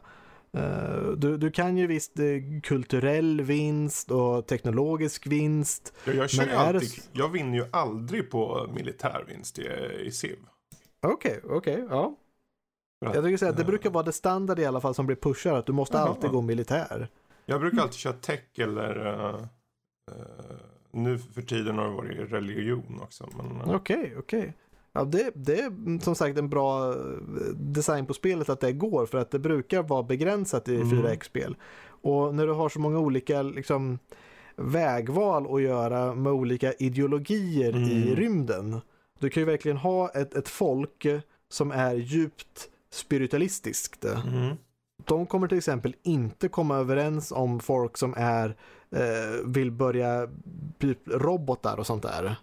Eh, 0.58 1.08
Du, 1.18 1.38
du 1.38 1.52
kan 1.52 1.78
ju 1.78 1.88
visst 1.88 2.14
kulturell 2.64 3.42
vinst 3.42 4.12
och 4.12 4.48
teknologisk 4.48 5.28
vinst. 5.28 5.94
Ja, 6.06 6.14
jag, 6.14 6.30
kör 6.30 6.46
Men 6.46 6.56
det 6.56 6.60
alltid, 6.60 6.82
s- 6.90 7.10
jag 7.14 7.30
vinner 7.30 7.58
ju 7.58 7.66
aldrig 7.72 8.32
på 8.32 8.70
militärvinst 8.76 9.60
i, 9.60 9.68
i 10.06 10.12
Civ. 10.12 10.38
Okej, 11.02 11.40
okej, 11.50 11.86
ja. 11.90 12.16
Jag 13.14 13.24
tycker 13.24 13.38
säga 13.38 13.52
att 13.52 13.58
det 13.58 13.64
eh, 13.64 13.68
brukar 13.68 13.90
vara 13.90 14.04
det 14.04 14.12
standard 14.12 14.60
i 14.60 14.66
alla 14.66 14.82
fall 14.82 14.94
som 14.96 15.06
blir 15.06 15.16
pushad, 15.16 15.56
att 15.58 15.66
du 15.66 15.72
måste 15.74 15.98
Jaha. 15.98 16.08
alltid 16.10 16.30
gå 16.32 16.42
militär. 16.42 17.08
Jag 17.46 17.60
brukar 17.62 17.82
alltid 17.82 17.96
köra 17.96 18.14
tech 18.14 18.60
eller... 18.60 19.06
eh, 19.06 19.36
eh, 20.12 20.56
nu 20.92 21.18
för 21.18 21.42
tiden 21.42 21.78
har 21.78 21.86
det 21.86 21.92
varit 21.94 22.32
religion 22.32 23.00
också. 23.04 23.30
Okej, 23.66 24.16
okej. 24.18 24.54
Ja, 24.94 25.04
det, 25.04 25.32
det 25.36 25.60
är 25.60 25.68
mm, 25.68 26.00
som 26.00 26.16
sagt 26.16 26.38
en 26.38 26.50
bra 26.50 26.96
design 27.54 28.06
på 28.06 28.14
spelet 28.14 28.50
att 28.50 28.60
det 28.60 28.72
går 28.72 29.06
för 29.06 29.18
att 29.18 29.32
det 29.32 29.40
brukar 29.40 29.84
vara 29.84 30.04
begränsat 30.04 30.68
i 30.68 30.76
Mm. 30.76 30.90
4X-spel. 31.04 31.56
Och 31.88 32.36
när 32.36 32.48
du 32.48 32.54
har 32.54 32.70
så 32.70 32.80
många 32.80 33.00
olika 33.00 33.42
liksom, 33.42 34.00
vägval 34.56 35.56
att 35.56 35.62
göra 35.62 36.14
med 36.16 36.34
olika 36.34 36.74
ideologier 36.74 37.76
i 37.92 38.02
Mm. 38.04 38.16
rymden. 38.16 38.82
Du 39.20 39.30
kan 39.30 39.42
ju 39.42 39.46
verkligen 39.48 39.78
ha 39.78 40.10
ett, 40.10 40.34
ett 40.36 40.48
folk 40.50 41.06
som 41.50 41.72
är 41.72 41.94
djupt 41.96 42.70
spiritualistiskt. 42.96 44.04
mhm. 44.26 44.56
De 45.06 45.26
kommer 45.26 45.48
till 45.48 45.58
exempel 45.58 45.96
inte 46.04 46.48
komma 46.48 46.76
överens 46.78 47.32
om 47.32 47.60
folk 47.60 47.98
som 47.98 48.14
är 48.18 48.56
eh, 48.92 49.46
vill 49.46 49.72
börja 49.72 50.28
typ 50.80 51.00
robotar 51.08 51.78
och 51.80 51.88
sånt 51.88 52.04
där. 52.04 52.36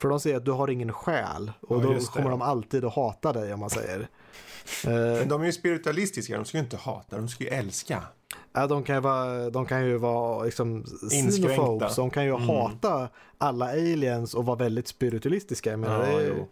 För 0.00 0.08
de 0.08 0.20
säger 0.20 0.36
att 0.36 0.44
du 0.44 0.50
har 0.52 0.70
ingen 0.70 0.92
själ 0.92 1.52
och 1.60 1.76
Ja, 1.84 1.88
då 1.88 1.98
kommer 2.00 2.30
de 2.30 2.42
alltid 2.42 2.84
att 2.84 2.94
hata 2.94 3.32
dig 3.32 3.54
om 3.54 3.60
man 3.60 3.70
säger. 3.70 4.08
Men 4.84 5.16
Eh, 5.16 5.26
de 5.28 5.42
är 5.42 5.46
ju 5.46 5.52
spiritualistiska, 5.52 6.36
de 6.36 6.44
ska 6.44 6.58
ju 6.58 6.64
inte 6.64 6.76
hata, 6.76 7.16
de 7.16 7.28
ska 7.28 7.44
ju 7.44 7.50
älska. 7.50 8.02
ja, 8.52 8.66
de, 8.66 8.82
kan 8.84 8.94
ju 8.96 9.00
vara, 9.00 9.50
de 9.50 9.66
kan 9.66 9.84
ju 9.86 9.96
vara 9.96 10.44
liksom 10.44 10.84
xenophobes, 11.10 11.96
de 11.96 12.10
kan 12.10 12.24
ju 12.24 12.30
Mm. 12.34 12.48
hata 12.48 13.08
alla 13.38 13.66
aliens 13.70 14.34
och 14.34 14.46
vara 14.46 14.56
väldigt 14.56 14.88
spiritualistiska. 14.88 15.70
Jag 15.70 15.78
menar, 15.78 16.06
Ja, 16.06 16.18
det, 16.18 16.24
är- 16.26 16.46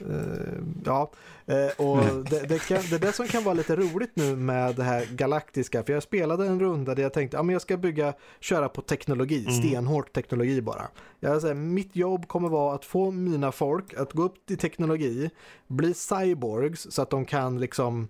Eh, 0.00 0.62
ja, 0.84 1.10
eh, 1.46 1.86
och 1.86 2.24
det, 2.30 2.48
det, 2.48 2.58
kan, 2.58 2.78
det 2.90 2.96
är 2.96 2.98
det 2.98 3.12
som 3.12 3.26
kan 3.26 3.44
vara 3.44 3.54
lite 3.54 3.76
roligt 3.76 4.10
nu 4.14 4.36
med 4.36 4.76
det 4.76 4.82
här 4.82 5.06
galaktiska. 5.10 5.84
För 5.84 5.92
jag 5.92 6.02
spelade 6.02 6.46
en 6.46 6.60
runda 6.60 6.94
där 6.94 7.02
jag 7.02 7.12
tänkte 7.12 7.38
att 7.38 7.46
men 7.46 7.52
jag 7.52 7.62
ska 7.62 7.76
bygga, 7.76 8.14
köra 8.40 8.68
på 8.68 8.82
teknologi, 8.82 9.40
Mm. 9.46 9.52
stenhårt 9.62 10.12
teknologi 10.12 10.62
bara. 10.62 10.88
Jag 11.20 11.40
säger, 11.40 11.54
mitt 11.54 11.96
jobb 11.96 12.28
kommer 12.28 12.48
vara 12.48 12.74
att 12.74 12.84
få 12.84 13.10
mina 13.10 13.52
folk 13.52 13.94
att 13.94 14.12
gå 14.12 14.22
upp 14.22 14.46
till 14.46 14.58
teknologi, 14.58 15.30
bli 15.66 15.94
cyborgs 15.94 16.86
så 16.90 17.02
att 17.02 17.10
de 17.10 17.24
kan 17.24 17.60
liksom 17.60 18.08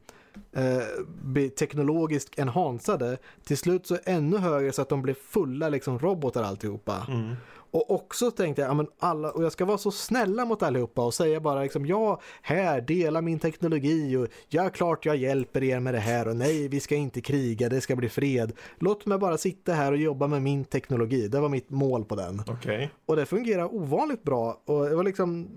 eh, 0.53 0.83
bli 1.23 1.49
teknologiskt 1.49 2.39
enhansade. 2.39 3.19
Till 3.45 3.57
slut 3.59 3.87
så 3.87 3.99
ännu 4.05 4.37
högre 4.39 4.73
så 4.73 4.83
att 4.83 4.89
de 4.89 5.03
blir 5.03 5.15
fulla 5.15 5.69
liksom 5.69 5.99
robotar 5.99 6.43
alltihopa. 6.43 7.07
Mm. 7.09 7.35
Och 7.71 7.91
också 7.91 8.31
tänkte 8.31 8.63
jag, 8.63 8.71
ja, 8.71 8.75
men 8.75 8.87
alla, 8.99 9.31
och 9.31 9.45
jag 9.45 9.53
ska 9.53 9.65
vara 9.65 9.79
så 9.79 9.91
snälla 9.91 10.45
mot 10.45 10.63
allihopa 10.63 11.07
och 11.07 11.15
säga 11.15 11.41
bara 11.41 11.63
liksom 11.63 11.87
ja, 11.87 12.21
här, 12.43 12.81
dela 12.81 13.21
min 13.21 13.39
teknologi 13.39 14.17
och 14.17 14.29
ja, 14.49 14.69
klart 14.69 15.07
jag 15.07 15.17
hjälper 15.17 15.63
er 15.63 15.81
med 15.81 15.95
det 15.95 16.01
här 16.01 16.29
och 16.29 16.37
nej, 16.37 16.69
vi 16.69 16.81
ska 16.81 16.95
inte 16.95 17.21
kriga, 17.21 17.69
det 17.69 17.81
ska 17.81 17.97
bli 17.97 18.09
fred. 18.09 18.53
Låt 18.79 19.07
mig 19.07 19.19
bara 19.19 19.39
sitta 19.39 19.73
här 19.73 19.93
och 19.93 19.99
jobba 19.99 20.27
med 20.27 20.43
min 20.43 20.65
teknologi, 20.65 21.29
det 21.29 21.41
var 21.41 21.49
mitt 21.49 21.71
mål 21.71 22.05
på 22.05 22.17
den. 22.17 22.43
Okej. 22.47 22.91
Och 23.07 23.17
det 23.17 23.27
fungerar 23.27 23.75
ovanligt 23.75 24.23
bra 24.23 24.61
och 24.65 24.89
det 24.89 24.97
var 24.97 25.05
liksom, 25.05 25.49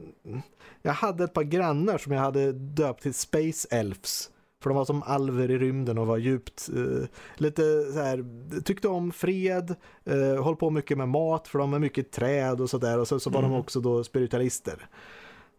jag 0.81 0.93
hade 0.93 1.23
ett 1.23 1.33
par 1.33 1.43
grannar 1.43 1.97
som 1.97 2.11
jag 2.11 2.19
hade 2.19 2.51
döpt 2.51 3.03
till 3.03 3.13
Space 3.13 3.67
Elves. 3.71 4.29
För 4.63 4.69
de 4.69 4.77
var 4.77 4.85
som 4.85 5.03
alver 5.03 5.51
i 5.51 5.57
rymden 5.57 5.97
och 5.97 6.07
var 6.07 6.17
djupt, 6.17 6.69
eh, 6.75 7.07
lite 7.35 7.61
så 7.93 7.99
här, 7.99 8.25
tyckte 8.61 8.87
om 8.87 9.11
fred, 9.11 9.75
eh, 10.05 10.43
höll 10.43 10.55
på 10.55 10.69
mycket 10.69 10.97
med 10.97 11.09
mat 11.09 11.47
för 11.47 11.59
de 11.59 11.73
är 11.73 11.79
mycket 11.79 12.11
träd 12.11 12.61
och 12.61 12.69
sådär 12.69 12.99
och 12.99 13.07
så, 13.07 13.19
så 13.19 13.29
var 13.29 13.41
de 13.41 13.47
Mm. 13.51 13.59
också 13.59 13.79
då 13.79 14.03
spiritualister. 14.03 14.87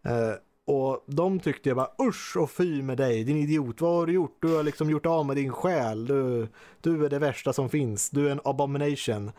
Eh, 0.04 0.32
och 0.66 1.04
de 1.06 1.40
tyckte 1.40 1.68
jag 1.70 1.76
bara 1.76 1.90
usch 2.08 2.36
och 2.36 2.50
fy 2.50 2.82
med 2.82 2.96
dig, 2.96 3.24
din 3.24 3.36
idiot, 3.36 3.80
vad 3.80 3.94
har 3.94 4.06
du 4.06 4.12
gjort? 4.12 4.36
Du 4.42 4.56
har 4.56 4.62
liksom 4.62 4.90
gjort 4.90 5.06
av 5.06 5.26
med 5.26 5.36
din 5.36 5.52
själ, 5.52 6.06
du, 6.06 6.48
du 6.80 7.04
är 7.04 7.08
det 7.10 7.18
värsta 7.18 7.52
som 7.52 7.68
finns, 7.68 8.10
du 8.10 8.26
är 8.26 8.30
en 8.32 8.40
abomination. 8.44 9.30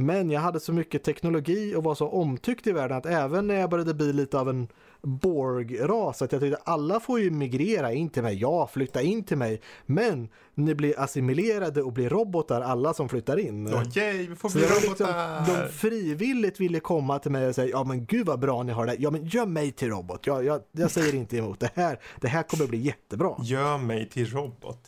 Men 0.00 0.30
jag 0.30 0.40
hade 0.40 0.60
så 0.60 0.72
mycket 0.72 1.04
teknologi 1.04 1.74
och 1.74 1.84
var 1.84 1.94
så 1.94 2.08
omtyckt 2.08 2.66
i 2.66 2.72
världen 2.72 2.96
att 2.98 3.06
även 3.06 3.46
när 3.46 3.54
jag 3.54 3.70
började 3.70 3.94
bli 3.94 4.12
lite 4.12 4.38
av 4.38 4.48
en 4.48 4.68
Borg-ras, 5.02 6.22
att 6.22 6.32
jag 6.32 6.40
tyckte 6.40 6.60
alla 6.64 7.00
får 7.00 7.20
ju 7.20 7.30
migrera 7.30 7.92
in 7.92 8.08
till 8.08 8.22
mig, 8.22 8.34
ja 8.40 8.66
flytta 8.66 9.02
in 9.02 9.24
till 9.24 9.36
mig, 9.36 9.60
men 9.86 10.28
ni 10.54 10.74
blir 10.74 11.00
assimilerade 11.00 11.82
och 11.82 11.92
blir 11.92 12.08
robotar 12.08 12.60
alla 12.60 12.94
som 12.94 13.08
flyttar 13.08 13.38
in. 13.38 13.66
Yay, 13.94 14.26
vi 14.28 14.36
får 14.36 14.48
Så 14.48 14.58
bli 14.58 14.66
liksom, 14.66 15.06
robotar! 15.06 15.46
de 15.46 15.72
frivilligt 15.72 16.60
ville 16.60 16.80
komma 16.80 17.18
till 17.18 17.30
mig 17.30 17.48
och 17.48 17.54
säga 17.54 17.68
ja 17.68 17.84
men 17.84 18.06
gud 18.06 18.26
vad 18.26 18.40
bra 18.40 18.62
ni 18.62 18.72
har 18.72 18.86
det, 18.86 18.96
ja 18.98 19.10
men 19.10 19.26
gör 19.26 19.46
mig 19.46 19.72
till 19.72 19.88
robot, 19.88 20.26
jag, 20.26 20.44
jag, 20.44 20.60
jag 20.72 20.90
säger 20.90 21.14
inte 21.14 21.36
emot, 21.36 21.60
det 21.60 21.70
här, 21.74 22.00
det 22.20 22.28
här 22.28 22.42
kommer 22.42 22.66
bli 22.66 22.78
jättebra. 22.78 23.36
Gör 23.42 23.78
mig 23.78 24.08
till 24.08 24.26
robot. 24.30 24.80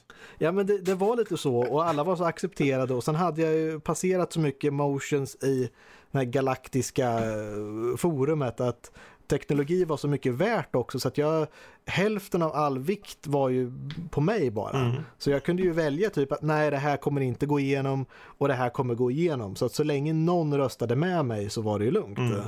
Ja 0.42 0.52
men 0.52 0.66
det, 0.66 0.78
det 0.78 0.94
var 0.94 1.16
lite 1.16 1.36
så 1.36 1.56
och 1.56 1.84
alla 1.84 2.04
var 2.04 2.16
så 2.16 2.24
accepterade 2.24 2.94
och 2.94 3.04
sen 3.04 3.14
hade 3.14 3.42
jag 3.42 3.52
ju 3.52 3.80
passerat 3.80 4.32
så 4.32 4.40
mycket 4.40 4.72
motions 4.72 5.34
i 5.34 5.70
det 6.10 6.18
här 6.18 6.24
galaktiska 6.24 7.08
eh, 7.08 7.96
forumet 7.96 8.60
att 8.60 8.92
teknologi 9.26 9.84
var 9.84 9.96
så 9.96 10.08
mycket 10.08 10.34
värt 10.34 10.74
också 10.74 11.00
så 11.00 11.08
att 11.08 11.18
jag 11.18 11.46
hälften 11.86 12.42
av 12.42 12.52
all 12.52 12.78
vikt 12.78 13.26
var 13.26 13.48
ju 13.48 13.72
på 14.10 14.20
mig 14.20 14.50
bara. 14.50 14.80
Mm. 14.80 15.02
Så 15.18 15.30
jag 15.30 15.44
kunde 15.44 15.62
ju 15.62 15.72
välja 15.72 16.10
typ 16.10 16.32
att 16.32 16.42
nej 16.42 16.70
det 16.70 16.76
här 16.76 16.96
kommer 16.96 17.20
inte 17.20 17.46
gå 17.46 17.60
igenom 17.60 18.06
och 18.12 18.48
det 18.48 18.54
här 18.54 18.70
kommer 18.70 18.94
gå 18.94 19.10
igenom. 19.10 19.56
Så 19.56 19.66
att 19.66 19.72
så 19.72 19.84
länge 19.84 20.12
någon 20.12 20.56
röstade 20.56 20.96
med 20.96 21.24
mig 21.24 21.50
så 21.50 21.62
var 21.62 21.78
det 21.78 21.84
ju 21.84 21.90
lugnt. 21.90 22.18
Mm. 22.18 22.40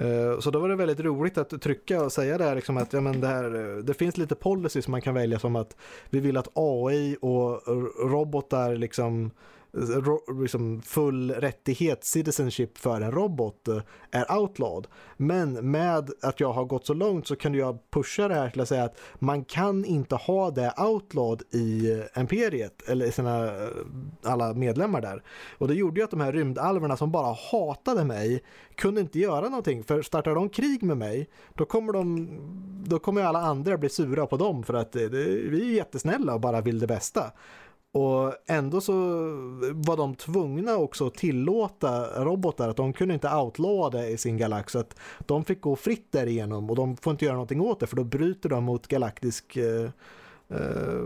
Eh, 0.00 0.40
så 0.40 0.50
då 0.50 0.58
var 0.58 0.68
det 0.68 0.76
väldigt 0.76 1.00
roligt 1.00 1.38
att 1.38 1.62
trycka 1.62 2.02
och 2.02 2.12
säga 2.12 2.38
det 2.38 2.44
här, 2.44 2.54
liksom 2.54 2.76
att 2.76 2.92
ja, 2.92 3.00
men 3.00 3.20
det, 3.20 3.26
här, 3.26 3.76
eh, 3.76 3.76
det 3.76 3.94
finns 3.94 4.16
lite 4.16 4.34
policy 4.34 4.82
som 4.82 4.90
man 4.90 5.02
kan 5.02 5.14
välja 5.14 5.38
som 5.38 5.56
att 5.56 5.76
vi 6.10 6.20
vill 6.20 6.36
att 6.36 6.48
AI 6.54 7.16
och 7.20 7.62
robotar 8.10 8.76
liksom, 8.76 9.24
eh, 9.24 9.30
liksom 10.40 10.82
full 10.82 11.30
rättighet, 11.30 12.04
citizenship 12.04 12.78
för 12.78 13.00
en 13.00 13.12
robot 13.12 13.68
eh, 13.68 13.80
är 14.10 14.38
outlawed. 14.38 14.86
Men 15.16 15.70
med 15.70 16.10
att 16.22 16.40
jag 16.40 16.52
har 16.52 16.64
gått 16.64 16.86
så 16.86 16.94
långt 16.94 17.26
så 17.26 17.36
kan 17.36 17.54
jag 17.54 17.78
pusha 17.90 18.28
det 18.28 18.34
här 18.34 18.50
till 18.50 18.60
att 18.60 18.68
säga 18.68 18.84
att 18.84 18.98
man 19.18 19.44
kan 19.44 19.84
inte 19.84 20.14
ha 20.14 20.50
det 20.50 20.74
outlawed 20.78 21.42
i 21.50 22.02
imperiet 22.16 22.88
eller 22.88 23.06
i 23.06 23.12
sina 23.12 23.44
eh, 23.44 23.68
alla 24.22 24.54
medlemmar 24.54 25.00
där. 25.00 25.22
Och 25.58 25.68
det 25.68 25.74
gjorde 25.74 26.00
ju 26.00 26.04
att 26.04 26.10
de 26.10 26.20
här 26.20 26.32
rymdalverna 26.32 26.96
som 26.96 27.12
bara 27.12 27.36
hatade 27.52 28.04
mig 28.04 28.42
kunde 28.74 29.00
inte 29.00 29.18
göra 29.18 29.48
någonting 29.48 29.84
för 29.84 30.02
startar 30.02 30.34
de 30.34 30.48
krig 30.48 30.82
med 30.82 30.96
mig 30.96 31.28
då 31.54 31.64
kommer 31.64 31.92
de 31.92 32.28
då 32.84 32.98
kommer 32.98 33.22
alla 33.22 33.38
andra 33.38 33.78
bli 33.78 33.88
sura 33.88 34.26
på 34.26 34.36
dem 34.36 34.62
för 34.62 34.74
att 34.74 34.92
det, 34.92 35.08
det, 35.08 35.24
vi 35.24 35.60
är 35.60 35.74
jättesnälla 35.74 36.34
och 36.34 36.40
bara 36.40 36.60
vill 36.60 36.78
det 36.78 36.86
bästa. 36.86 37.32
Och 37.96 38.32
ändå 38.46 38.80
så 38.80 38.92
var 39.72 39.96
de 39.96 40.14
tvungna 40.14 40.76
också 40.76 41.06
att 41.06 41.14
tillåta 41.14 42.24
robotar 42.24 42.68
att 42.68 42.76
de 42.76 42.92
kunde 42.92 43.14
inte 43.14 43.34
outlawa 43.34 43.90
det 43.90 44.08
i 44.08 44.16
sin 44.16 44.36
galax. 44.36 44.72
Så 44.72 44.78
att 44.78 44.96
de 45.26 45.44
fick 45.44 45.60
gå 45.60 45.76
fritt 45.76 46.12
därigenom 46.12 46.70
och 46.70 46.76
de 46.76 46.96
får 46.96 47.10
inte 47.10 47.24
göra 47.24 47.34
någonting 47.34 47.60
åt 47.60 47.80
det 47.80 47.86
för 47.86 47.96
då 47.96 48.04
bryter 48.04 48.48
de 48.48 48.64
mot 48.64 48.86
galaktisk 48.86 49.56
eh, 49.56 49.84
eh, 49.84 49.90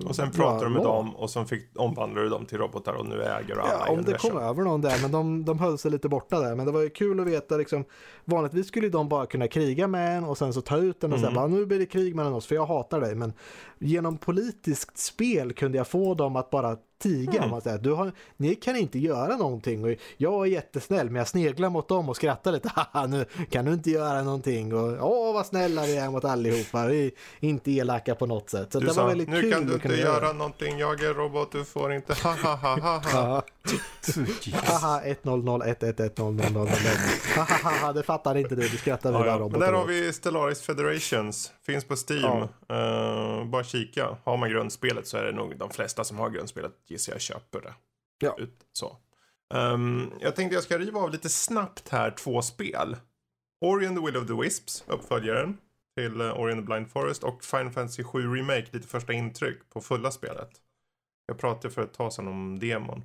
och 0.06 0.16
sen 0.16 0.30
pratar 0.30 0.62
ja, 0.62 0.68
du 0.68 0.74
med 0.74 0.82
dem 0.82 1.16
och 1.16 1.30
sen 1.30 1.46
fick, 1.46 1.70
omvandlade 1.76 2.26
du 2.26 2.30
dem 2.30 2.46
till 2.46 2.58
robotar 2.58 2.92
och 2.92 3.06
nu 3.06 3.22
äger 3.22 3.54
du 3.54 3.60
alla 3.60 3.84
Ja, 3.86 3.92
om 3.92 4.02
det 4.04 4.18
kom 4.18 4.36
över 4.38 4.62
någon 4.62 4.80
där, 4.80 5.02
men 5.02 5.12
de, 5.12 5.44
de 5.44 5.58
höll 5.58 5.78
sig 5.78 5.90
lite 5.90 6.08
borta 6.08 6.40
där. 6.40 6.54
Men 6.54 6.66
det 6.66 6.72
var 6.72 6.80
ju 6.80 6.90
kul 6.90 7.20
att 7.20 7.26
veta 7.26 7.56
liksom, 7.56 7.84
vanligtvis 8.24 8.66
skulle 8.68 8.88
de 8.88 9.08
bara 9.08 9.26
kunna 9.26 9.48
kriga 9.48 9.86
med 9.86 10.16
en 10.18 10.24
och 10.24 10.38
sen 10.38 10.52
så 10.52 10.60
ta 10.60 10.76
ut 10.76 11.00
den 11.00 11.12
och 11.12 11.18
Mm. 11.18 11.30
säga 11.34 11.46
nu 11.46 11.66
blir 11.66 11.78
det 11.78 11.86
krig 11.86 12.14
mellan 12.16 12.32
oss 12.32 12.46
för 12.46 12.54
jag 12.54 12.66
hatar 12.66 13.00
dig. 13.00 13.14
Men 13.14 13.32
genom 13.78 14.18
politiskt 14.18 14.98
spel 14.98 15.52
kunde 15.52 15.78
jag 15.78 15.88
få 15.88 16.14
dem 16.14 16.36
att 16.36 16.50
bara 16.50 16.76
tiga. 17.00 17.38
Mm. 17.38 17.50
Man 17.50 17.60
säger. 17.60 17.78
Du 17.78 17.92
har, 17.92 18.12
ni 18.36 18.54
kan 18.54 18.76
inte 18.76 18.98
göra 18.98 19.36
någonting. 19.36 19.84
Och 19.84 19.94
jag 20.16 20.46
är 20.46 20.50
jättesnäll 20.50 21.06
men 21.10 21.16
jag 21.16 21.28
sneglar 21.28 21.70
mot 21.70 21.88
dem 21.88 22.08
och 22.08 22.16
skrattar 22.16 22.52
lite. 22.52 22.68
Haha, 22.74 23.06
nu 23.06 23.24
kan 23.50 23.64
du 23.64 23.72
inte 23.72 23.90
göra 23.90 24.22
någonting. 24.22 24.74
Och, 24.74 25.10
Åh 25.10 25.34
vad 25.34 25.46
snälla 25.46 25.82
vi 25.86 25.96
är 25.96 26.10
mot 26.10 26.24
allihopa. 26.24 26.86
Vi 26.86 27.06
är 27.06 27.12
inte 27.40 27.70
elaka 27.70 28.14
på 28.14 28.26
något 28.26 28.50
sätt. 28.50 28.72
Så 28.72 28.80
Du 28.80 28.86
det 28.86 28.94
sa, 28.94 29.02
var 29.02 29.08
väldigt 29.08 29.28
nu 29.28 29.40
kul 29.40 29.52
kan 29.52 29.66
du 29.66 29.72
inte 29.74 29.88
kunna 29.88 29.98
göra 29.98 30.32
någonting, 30.32 30.78
jag 30.78 31.02
är 31.02 31.14
robot, 31.14 31.52
du 31.52 31.64
får 31.64 31.92
inte, 31.92 32.14
ha 32.22 32.34
ha 32.42 32.54
ha 32.54 32.80
ha 32.80 32.98
ha. 32.98 33.10
Ja. 33.12 33.42
Haha 34.52 35.02
100 35.04 35.66
111 35.66 36.50
00 36.50 36.68
Haha 37.36 37.92
det 37.92 38.02
fattar 38.02 38.36
inte 38.36 38.54
du. 38.54 38.68
Du 38.68 38.76
skrattar 38.76 39.12
Ja, 39.12 39.18
vid 39.18 39.32
ja. 39.32 39.48
Men 39.48 39.60
där 39.60 39.72
har 39.72 39.86
vi 39.86 40.12
Stellaris 40.12 40.62
Federations. 40.62 41.52
Finns 41.66 41.84
på 41.84 41.96
Steam. 41.96 42.42
Eh, 42.68 43.44
bara 43.44 43.64
kika. 43.64 44.16
Har 44.24 44.36
man 44.36 44.50
grundspelet 44.50 45.06
så 45.06 45.16
är 45.16 45.24
det 45.24 45.32
nog 45.32 45.58
de 45.58 45.70
flesta 45.70 46.04
som 46.04 46.18
har 46.18 46.30
grundspelet 46.30 46.72
gissar 46.90 47.12
jag 47.12 47.20
köper 47.20 47.60
det. 47.60 47.74
Ja. 48.18 48.36
Ut, 48.38 48.66
så. 48.72 48.96
Ehm, 49.54 50.12
jag 50.20 50.36
tänkte 50.36 50.54
jag 50.54 50.64
ska 50.64 50.78
riva 50.78 51.00
av 51.00 51.10
lite 51.10 51.28
snabbt 51.28 51.88
här 51.88 52.10
två 52.10 52.42
spel. 52.42 52.96
Ori 53.60 53.86
and 53.86 53.96
the 53.96 54.06
Will 54.06 54.16
of 54.16 54.26
the 54.26 54.42
Wisps, 54.42 54.84
uppföljaren 54.86 55.58
till 55.96 56.20
uh, 56.20 56.40
Ori 56.40 56.52
and 56.52 56.60
the 56.60 56.66
Blind 56.66 56.90
Forest 56.90 57.24
och 57.24 57.44
Final 57.44 57.70
Fantasy 57.70 58.04
7 58.04 58.34
Remake, 58.34 58.66
lite 58.70 58.88
första 58.88 59.12
intryck 59.12 59.70
på 59.72 59.80
fulla 59.80 60.10
spelet. 60.10 60.50
Jag 61.26 61.38
pratade 61.38 61.74
för 61.74 61.82
ett 61.82 61.94
tag 61.94 62.12
sedan 62.12 62.28
om 62.28 62.58
demon. 62.58 63.04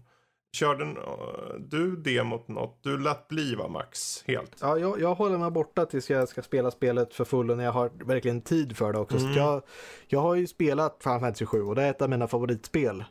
Körde 0.57 0.83
uh, 0.83 1.59
du 1.59 1.95
demot 1.95 2.47
något? 2.47 2.79
Du 2.83 2.97
lät 2.97 3.27
bli 3.27 3.55
va 3.55 3.67
Max? 3.67 4.23
Helt? 4.27 4.57
Ja, 4.61 4.77
jag, 4.77 5.01
jag 5.01 5.15
håller 5.15 5.37
mig 5.37 5.51
borta 5.51 5.85
tills 5.85 6.09
jag 6.09 6.29
ska 6.29 6.41
spela 6.41 6.71
spelet 6.71 7.13
för 7.13 7.25
full 7.25 7.51
och 7.51 7.57
när 7.57 7.63
jag 7.63 7.71
har 7.71 7.91
verkligen 8.05 8.41
tid 8.41 8.77
för 8.77 8.93
det 8.93 8.99
också. 8.99 9.17
Mm. 9.17 9.33
Jag, 9.33 9.61
jag 10.07 10.19
har 10.19 10.35
ju 10.35 10.47
spelat 10.47 10.97
Final 11.03 11.19
Fantasy 11.19 11.45
7 11.45 11.61
och 11.61 11.75
det 11.75 11.83
är 11.83 11.89
ett 11.89 12.01
av 12.01 12.09
mina 12.09 12.27
favoritspel. 12.27 13.03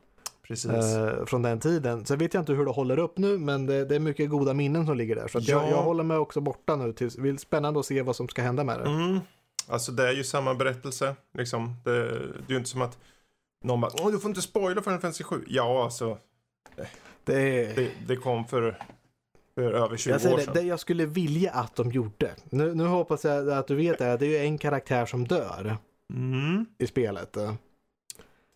Eh, 0.50 1.24
från 1.26 1.42
den 1.42 1.60
tiden. 1.60 2.06
Sen 2.06 2.18
vet 2.18 2.34
jag 2.34 2.40
inte 2.40 2.52
hur 2.52 2.64
det 2.64 2.70
håller 2.70 2.98
upp 2.98 3.18
nu 3.18 3.38
men 3.38 3.66
det, 3.66 3.84
det 3.84 3.94
är 3.94 4.00
mycket 4.00 4.30
goda 4.30 4.54
minnen 4.54 4.86
som 4.86 4.96
ligger 4.96 5.16
där. 5.16 5.28
Så 5.28 5.38
Ja. 5.42 5.44
jag, 5.62 5.70
jag 5.70 5.82
håller 5.82 6.04
mig 6.04 6.16
också 6.16 6.40
borta 6.40 6.76
nu. 6.76 6.92
Tills, 6.92 7.14
det 7.14 7.28
är 7.28 7.36
spännande 7.36 7.80
att 7.80 7.86
se 7.86 8.02
vad 8.02 8.16
som 8.16 8.28
ska 8.28 8.42
hända 8.42 8.64
med 8.64 8.78
det. 8.80 8.86
Mm. 8.90 9.20
Alltså 9.68 9.92
det 9.92 10.08
är 10.08 10.12
ju 10.12 10.24
samma 10.24 10.54
berättelse. 10.54 11.14
Liksom. 11.38 11.74
Det, 11.84 11.90
det 12.08 12.48
är 12.48 12.50
ju 12.50 12.56
inte 12.56 12.70
som 12.70 12.82
att 12.82 12.98
någon 13.64 13.80
bara 13.80 13.90
Åh, 14.02 14.10
du 14.12 14.18
får 14.18 14.28
inte 14.28 14.42
spoila 14.42 14.82
Final 14.82 15.00
Fantasy 15.00 15.24
7. 15.24 15.44
Ja, 15.48 15.84
alltså. 15.84 16.18
Det. 17.24 17.76
Det, 17.76 17.90
det 18.06 18.16
kom 18.16 18.44
för, 18.46 18.78
för 19.54 19.72
över 19.72 19.96
20 19.96 20.10
Jag 20.10 20.20
säger 20.20 20.34
år 20.34 20.38
det, 20.38 20.44
sedan. 20.44 20.54
det 20.54 20.62
jag 20.62 20.80
skulle 20.80 21.06
vilja 21.06 21.50
att 21.52 21.76
de 21.76 21.90
gjorde. 21.92 22.30
Nu, 22.50 22.74
nu 22.74 22.84
hoppas 22.84 23.24
jag 23.24 23.50
att 23.50 23.66
du 23.66 23.74
vet 23.74 23.98
det, 23.98 24.16
det 24.16 24.26
är 24.26 24.30
ju 24.30 24.36
en 24.38 24.58
karaktär 24.58 25.06
som 25.06 25.26
dör 25.28 25.76
Mm. 26.14 26.66
i 26.78 26.86
spelet. 26.86 27.36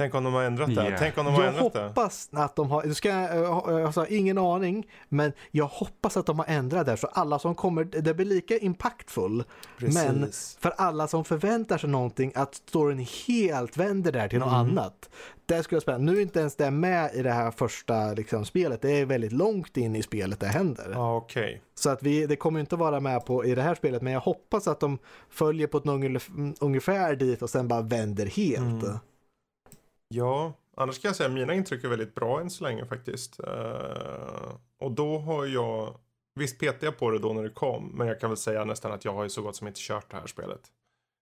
Tänk 0.00 0.14
om 0.14 0.24
de 0.24 0.34
har 0.34 0.42
ändrat 0.42 0.74
det. 0.74 0.96
Tänk 0.98 1.18
om 1.18 1.24
de 1.24 1.34
har 1.34 1.44
Jag 1.44 1.54
ändrat 1.54 1.72
det. 1.72 1.82
hoppas 1.82 2.28
att 2.32 2.56
de 2.56 2.70
har, 2.70 2.82
du 2.82 2.94
ska, 2.94 3.08
eh, 3.08 3.36
jag 3.36 3.92
har 3.92 4.12
ingen 4.12 4.38
aning, 4.38 4.86
men 5.08 5.32
jag 5.50 5.66
hoppas 5.66 6.16
att 6.16 6.26
de 6.26 6.38
har 6.38 6.46
ändrat 6.48 6.86
det 6.86 6.96
så 6.96 7.06
alla 7.06 7.38
som 7.38 7.54
kommer, 7.54 7.84
det 7.84 8.14
blir 8.14 8.26
lika 8.26 8.58
impactful. 8.58 9.44
Men 9.78 10.20
Precis. 10.20 10.56
för 10.60 10.70
alla 10.76 11.08
som 11.08 11.24
förväntar 11.24 11.78
sig 11.78 11.90
någonting 11.90 12.32
att 12.34 12.54
storyn 12.54 13.06
helt 13.26 13.76
vänder 13.76 14.12
där 14.12 14.28
till 14.28 14.38
något 14.38 14.48
Mm. 14.52 14.58
annat. 14.78 15.10
Det 15.46 15.62
skulle 15.62 15.76
jag 15.76 15.82
spela. 15.82 15.98
Nu 15.98 16.16
är 16.16 16.20
inte 16.22 16.40
ens 16.40 16.56
det 16.56 16.70
med 16.70 17.10
i 17.14 17.22
det 17.22 17.32
här 17.32 17.50
första 17.50 18.12
liksom, 18.12 18.44
spelet. 18.44 18.82
Det 18.82 18.90
är 18.90 19.06
väldigt 19.06 19.32
långt 19.32 19.76
in 19.76 19.96
i 19.96 20.02
spelet 20.02 20.40
det 20.40 20.46
händer. 20.46 20.90
Ja, 20.94 21.16
okej. 21.16 21.62
Så 21.74 21.90
att 21.90 22.02
vi, 22.02 22.26
det 22.26 22.36
kommer 22.36 22.60
inte 22.60 22.76
vara 22.76 23.00
med 23.00 23.26
på 23.26 23.44
i 23.44 23.54
det 23.54 23.62
här 23.62 23.74
spelet, 23.74 24.02
men 24.02 24.12
jag 24.12 24.20
hoppas 24.20 24.68
att 24.68 24.80
de 24.80 24.98
följer 25.30 25.66
på 25.66 25.78
ett 25.78 25.84
ungef- 25.84 26.56
ungefär 26.60 27.16
dit 27.16 27.42
och 27.42 27.50
sen 27.50 27.68
bara 27.68 27.80
vänder 27.82 28.26
helt. 28.26 28.82
Mm. 28.84 28.98
Ja, 30.08 30.52
annars 30.76 30.98
kan 30.98 31.08
jag 31.08 31.16
säga 31.16 31.26
att 31.26 31.34
mina 31.34 31.54
intryck 31.54 31.84
är 31.84 31.88
väldigt 31.88 32.14
bra 32.14 32.40
än 32.40 32.50
så 32.50 32.64
länge 32.64 32.86
faktiskt. 32.86 33.40
Uh, 33.40 34.54
och 34.80 34.92
då 34.92 35.18
har 35.18 35.46
jag, 35.46 35.94
visst 36.34 36.58
petade 36.58 36.86
jag 36.86 36.98
på 36.98 37.10
det 37.10 37.18
då 37.18 37.32
när 37.32 37.42
det 37.42 37.50
kom, 37.50 37.92
men 37.94 38.06
jag 38.06 38.20
kan 38.20 38.30
väl 38.30 38.36
säga 38.36 38.64
nästan 38.64 38.92
att 38.92 39.04
jag 39.04 39.14
har 39.14 39.22
ju 39.22 39.30
så 39.30 39.42
gott 39.42 39.56
som 39.56 39.68
inte 39.68 39.80
kört 39.80 40.10
det 40.10 40.16
här 40.16 40.26
spelet. 40.26 40.60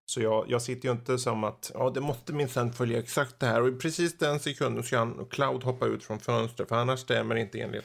Så 0.09 0.20
jag, 0.20 0.45
jag 0.49 0.62
sitter 0.62 0.89
ju 0.89 0.93
inte 0.93 1.18
som 1.18 1.45
att, 1.45 1.70
ja 1.74 1.91
det 1.91 2.01
måste 2.01 2.32
minsann 2.32 2.72
följa 2.72 2.99
exakt 2.99 3.41
det 3.41 3.47
här 3.47 3.62
och 3.62 3.68
i 3.68 3.72
precis 3.72 4.18
den 4.18 4.41
sekunden 4.41 4.84
ska 4.84 4.99
han, 4.99 5.26
Cloud 5.30 5.64
hoppa 5.64 5.87
ut 5.87 6.05
från 6.05 6.18
fönstret 6.20 6.68
för 6.68 6.76
annars 6.76 7.01
stämmer 7.01 7.34
det 7.34 7.41
inte 7.41 7.61
enligt. 7.61 7.84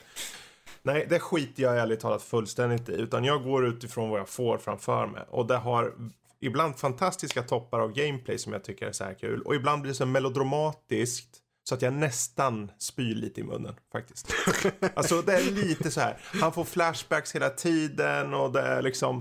Nej, 0.81 1.05
det 1.09 1.19
skiter 1.19 1.63
jag 1.63 1.77
ärligt 1.77 1.99
talat 1.99 2.21
fullständigt 2.21 2.89
i. 2.89 2.93
Utan 2.93 3.25
jag 3.25 3.43
går 3.43 3.67
utifrån 3.67 4.09
vad 4.09 4.19
jag 4.19 4.29
får 4.29 4.57
framför 4.57 5.07
mig. 5.07 5.23
Och 5.29 5.47
det 5.47 5.57
har 5.57 5.93
ibland 6.41 6.79
fantastiska 6.79 7.43
toppar 7.43 7.79
av 7.79 7.93
gameplay 7.93 8.37
som 8.37 8.53
jag 8.53 8.63
tycker 8.63 8.87
är 8.87 8.91
så 8.91 9.03
här 9.03 9.13
kul. 9.13 9.41
Och 9.41 9.55
ibland 9.55 9.81
blir 9.81 9.91
det 9.91 9.95
så 9.95 10.05
melodramatiskt. 10.05 11.37
Så 11.63 11.75
att 11.75 11.81
jag 11.81 11.93
nästan 11.93 12.71
spyr 12.79 13.15
lite 13.15 13.41
i 13.41 13.43
munnen 13.43 13.75
faktiskt. 13.91 14.33
alltså 14.95 15.21
det 15.21 15.33
är 15.33 15.51
lite 15.51 15.91
så 15.91 16.01
här. 16.01 16.17
Han 16.41 16.53
får 16.53 16.63
flashbacks 16.63 17.35
hela 17.35 17.49
tiden 17.49 18.33
och 18.33 18.51
det 18.51 18.61
är 18.61 18.81
liksom. 18.81 19.17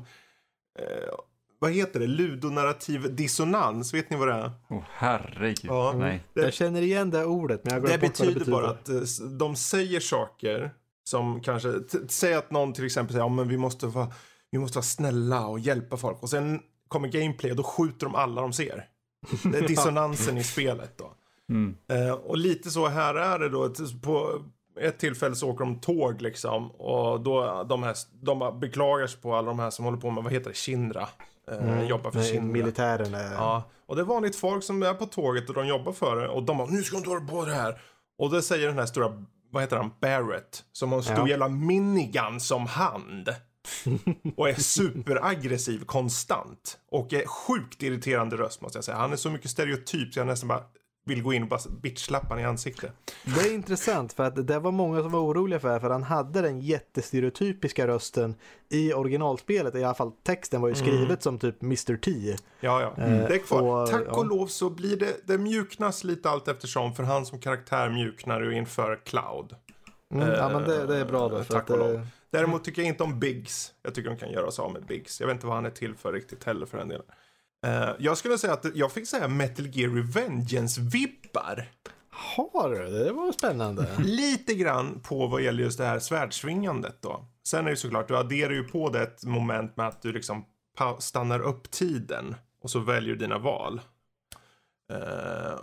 Eh, 0.78 1.14
vad 1.58 1.72
heter 1.72 2.00
det? 2.00 2.06
Ludonarrativ 2.06 3.14
dissonans. 3.14 3.94
Vet 3.94 4.10
ni 4.10 4.16
vad 4.16 4.28
det 4.28 4.34
är? 4.34 4.52
Åh 4.70 4.82
herregud. 4.92 5.70
Ja. 5.70 5.94
Nej. 5.98 6.22
Det- 6.34 6.40
Jag 6.42 6.52
känner 6.52 6.82
igen 6.82 7.10
det 7.10 7.24
ordet, 7.24 7.64
men 7.64 7.74
jag 7.74 7.82
Det 7.82 7.86
bort 7.88 7.90
vad 7.92 8.00
det 8.00 8.08
betyder 8.08 8.32
betyder. 8.34 8.52
bara 8.52 8.70
att 8.70 8.88
eh, 8.88 9.26
de 9.38 9.56
säger 9.56 10.00
saker 10.00 10.70
som 11.04 11.40
kanske, 11.40 11.72
säg 12.08 12.34
att 12.34 12.50
någon 12.50 12.72
till 12.72 12.86
exempel 12.86 13.12
säger 13.12 13.24
ja 13.24 13.28
men 13.28 13.48
vi 13.48 13.56
måste 13.56 13.86
vara, 13.86 14.12
vi 14.50 14.58
måste 14.58 14.76
vara 14.78 14.84
snälla 14.84 15.46
och 15.46 15.58
hjälpa 15.60 15.96
folk 15.96 16.22
och 16.22 16.30
sen 16.30 16.60
kommer 16.90 17.08
gameplay 17.08 17.50
och 17.50 17.56
då 17.56 17.62
skjuter 17.62 18.06
de 18.06 18.14
alla 18.14 18.42
de 18.42 18.52
ser. 18.52 18.84
Det 19.42 19.58
är 19.58 19.62
dissonansen 19.68 20.38
i 20.38 20.44
spelet 20.44 20.98
då. 20.98 21.12
Mm. 21.50 21.76
Eh, 21.90 22.12
och 22.12 22.36
lite 22.38 22.70
så 22.70 22.86
här 22.86 23.14
är 23.14 23.38
det 23.38 23.48
då, 23.48 23.70
på 24.02 24.42
ett 24.80 24.98
tillfälle 24.98 25.34
så 25.34 25.50
åker 25.50 25.64
de 25.64 25.80
tåg 25.80 26.22
liksom 26.22 26.70
och 26.70 27.20
då 27.20 27.64
de 27.68 27.82
här, 27.82 27.96
de 28.22 28.60
beklagar 28.60 29.06
sig 29.06 29.20
på 29.20 29.34
alla 29.34 29.48
de 29.48 29.58
här 29.58 29.70
som 29.70 29.84
håller 29.84 29.98
på 29.98 30.10
med, 30.10 30.24
vad 30.24 30.32
heter 30.32 30.50
det, 30.50 30.56
Kindra. 30.56 31.08
Eh, 31.50 31.82
jobbar 31.88 32.10
för 32.10 32.22
Kindra. 32.22 32.52
Militären 32.52 33.14
är... 33.14 33.32
Ja, 33.32 33.62
och 33.86 33.96
det 33.96 34.02
är 34.02 34.06
vanligt 34.06 34.36
folk 34.36 34.64
som 34.64 34.82
är 34.82 34.94
på 34.94 35.06
tåget 35.06 35.48
och 35.48 35.54
de 35.54 35.66
jobbar 35.66 35.92
för 35.92 36.16
det 36.16 36.28
och 36.28 36.42
de 36.42 36.58
bara 36.58 36.68
nu 36.68 36.82
ska 36.82 36.94
du 36.94 36.98
inte 36.98 37.10
hålla 37.10 37.26
på 37.26 37.44
det 37.44 37.54
här. 37.54 37.80
Och 38.18 38.30
det 38.30 38.42
säger 38.42 38.68
den 38.68 38.78
här 38.78 38.86
stora, 38.86 39.24
vad 39.50 39.62
heter 39.62 39.76
han, 39.76 39.90
Barrett, 40.00 40.64
som 40.72 40.90
har 40.92 40.98
en 40.98 41.04
stor 41.04 41.18
Ja. 41.18 41.28
jävla 41.28 41.48
minigun 41.48 42.40
som 42.40 42.66
hand. 42.66 43.28
Och 44.36 44.48
är 44.48 44.54
superaggressiv 44.54 45.84
konstant. 45.84 46.78
Och 46.90 47.12
är 47.12 47.26
sjukt 47.26 47.82
irriterande 47.82 48.36
röst 48.36 48.60
måste 48.60 48.78
jag 48.78 48.84
säga. 48.84 48.96
Han 48.96 49.12
är 49.12 49.16
så 49.16 49.30
mycket 49.30 49.50
stereotyp 49.50 50.14
så 50.14 50.20
jag 50.20 50.26
nästan 50.26 50.48
bara 50.48 50.62
vill 51.04 51.22
gå 51.22 51.32
in 51.32 51.42
och 51.42 51.48
bara 51.48 51.60
bitchlappa 51.82 52.40
i 52.40 52.44
ansiktet. 52.44 52.92
Det 53.24 53.40
är 53.40 53.54
intressant 53.54 54.12
för 54.12 54.24
att 54.24 54.46
det 54.46 54.58
var 54.58 54.72
många 54.72 55.02
som 55.02 55.12
var 55.12 55.20
oroliga 55.20 55.60
för 55.60 55.80
för 55.80 55.90
han 55.90 56.02
hade 56.02 56.40
den 56.40 56.60
jättestereotypiska 56.60 57.86
rösten 57.86 58.34
i 58.68 58.92
originalspelet. 58.92 59.74
I 59.74 59.84
alla 59.84 59.94
fall 59.94 60.12
texten 60.22 60.60
var 60.60 60.68
ju 60.68 60.74
skrivet 60.74 61.22
som 61.22 61.38
typ 61.38 61.62
Mr 61.62 61.96
T. 61.96 62.36
Ja, 62.60 62.80
ja. 62.80 63.04
Mm. 63.04 63.18
Det 63.18 63.34
är 63.34 63.38
kvar. 63.38 63.62
Och, 63.62 63.90
Tack 63.90 64.02
ja. 64.06 64.12
och 64.12 64.26
lov 64.26 64.46
så 64.46 64.70
blir 64.70 64.96
det, 64.96 65.16
det 65.26 65.38
mjuknas 65.38 66.04
lite 66.04 66.30
allt 66.30 66.48
eftersom 66.48 66.94
för 66.94 67.02
han 67.02 67.26
som 67.26 67.40
karaktär 67.40 67.90
mjuknar 67.90 68.40
ju 68.40 68.56
inför 68.56 69.00
Cloud. 69.04 69.54
Mm, 70.14 70.28
ja 70.28 70.48
men 70.48 70.62
det, 70.62 70.86
det 70.86 70.96
är 70.96 71.04
bra 71.04 71.28
då. 71.28 71.36
Eh, 71.36 71.42
För 71.42 71.54
tack 71.54 71.70
att, 71.70 71.70
och 71.70 71.86
eh, 71.86 71.92
lov. 71.92 72.06
Däremot 72.32 72.64
tycker 72.64 72.82
jag 72.82 72.88
inte 72.88 73.02
om 73.02 73.20
Biggs. 73.20 73.72
Jag 73.82 73.94
tycker 73.94 74.10
de 74.10 74.16
kan 74.16 74.30
göra 74.30 74.50
sig 74.50 74.62
av 74.62 74.72
med 74.72 74.86
Biggs. 74.86 75.20
Jag 75.20 75.26
vet 75.26 75.34
inte 75.34 75.46
vad 75.46 75.56
han 75.56 75.66
är 75.66 75.70
till 75.70 75.94
för 75.94 76.12
riktigt 76.12 76.44
heller 76.44 76.66
för 76.66 76.78
den 76.78 76.88
delen. 76.88 77.06
Eh, 77.66 77.90
jag 77.98 78.18
skulle 78.18 78.38
säga 78.38 78.52
att 78.52 78.66
jag 78.74 78.92
fick 78.92 79.08
säga 79.08 79.28
Metal 79.28 79.66
Gear 79.66 79.90
Revengeance-vibbar. 79.90 81.64
har 82.10 82.70
du? 82.70 82.90
Det 82.90 83.12
var 83.12 83.32
spännande. 83.32 83.88
Lite 83.98 84.54
grann 84.54 85.00
på 85.00 85.26
vad 85.26 85.42
gäller 85.42 85.62
just 85.62 85.78
det 85.78 85.84
här 85.84 85.98
svärdsvingandet 85.98 87.02
då. 87.02 87.24
Sen 87.44 87.66
är 87.66 87.70
det 87.70 87.76
såklart, 87.76 88.08
du 88.08 88.16
adderar 88.16 88.52
ju 88.52 88.64
på 88.64 88.90
det 88.90 89.02
ett 89.02 89.24
moment 89.24 89.76
med 89.76 89.86
att 89.86 90.02
du 90.02 90.12
liksom 90.12 90.44
stannar 90.98 91.40
upp 91.40 91.70
tiden 91.70 92.34
och 92.62 92.70
så 92.70 92.78
väljer 92.78 93.14
dina 93.14 93.38
val. 93.38 93.80
Eh, 94.92 95.58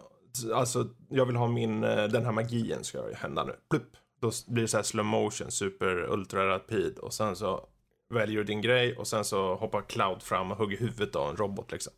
alltså, 0.53 0.89
jag 1.09 1.25
vill 1.25 1.35
ha 1.35 1.47
min, 1.47 1.83
eh, 1.83 2.03
den 2.03 2.25
här 2.25 2.31
magien 2.31 2.83
ska 2.83 3.13
hända 3.15 3.43
nu. 3.43 3.55
Plupp. 3.69 3.97
Då 4.19 4.31
blir 4.47 4.61
det 4.61 4.67
så 4.67 4.77
här 4.77 4.83
slow 4.83 5.05
motion, 5.05 5.51
super 5.51 6.09
ultra 6.09 6.47
rapid 6.47 6.97
och 6.97 7.13
sen 7.13 7.35
så 7.35 7.67
väljer 8.09 8.37
du 8.37 8.43
din 8.43 8.61
grej 8.61 8.97
och 8.97 9.07
sen 9.07 9.25
så 9.25 9.55
hoppar 9.55 9.81
Cloud 9.81 10.23
fram 10.23 10.51
och 10.51 10.57
hugger 10.57 10.77
huvudet 10.77 11.15
av 11.15 11.29
en 11.29 11.37
robot 11.37 11.71
liksom. 11.71 11.93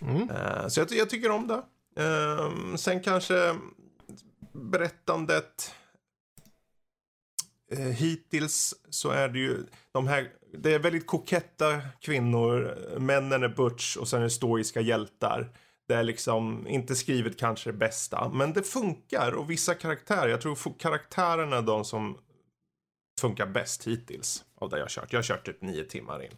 Mm. 0.00 0.30
Eh, 0.30 0.68
så 0.68 0.80
jag, 0.80 0.92
jag 0.92 1.10
tycker 1.10 1.30
om 1.30 1.46
det. 1.46 1.62
Ehm, 2.02 2.78
sen 2.78 3.00
kanske 3.00 3.56
berättandet. 4.52 5.74
Eh, 7.72 7.78
hittills 7.78 8.74
så 8.90 9.10
är 9.10 9.28
det 9.28 9.38
ju 9.38 9.66
de 9.92 10.06
här, 10.06 10.28
det 10.52 10.74
är 10.74 10.78
väldigt 10.78 11.06
koketta 11.06 11.80
kvinnor, 12.00 12.78
männen 12.98 13.42
är 13.42 13.48
butch 13.48 13.96
och 13.96 14.08
sen 14.08 14.20
är 14.20 14.24
det 14.24 14.30
stoiska 14.30 14.80
hjältar. 14.80 15.52
Det 15.90 15.96
är 15.96 16.02
liksom 16.02 16.66
inte 16.66 16.94
skrivet 16.94 17.38
kanske 17.38 17.70
det 17.70 17.76
bästa, 17.78 18.28
men 18.28 18.52
det 18.52 18.62
funkar 18.62 19.32
och 19.32 19.50
vissa 19.50 19.74
karaktärer, 19.74 20.28
jag 20.28 20.40
tror 20.40 20.78
karaktärerna 20.78 21.56
är 21.56 21.62
de 21.62 21.84
som 21.84 22.18
funkar 23.20 23.46
bäst 23.46 23.86
hittills 23.86 24.44
av 24.54 24.68
det 24.68 24.76
jag 24.76 24.84
har 24.84 24.88
kört. 24.88 25.12
Jag 25.12 25.18
har 25.18 25.22
kört 25.22 25.46
typ 25.46 25.62
nio 25.62 25.84
timmar 25.84 26.22
in. 26.22 26.30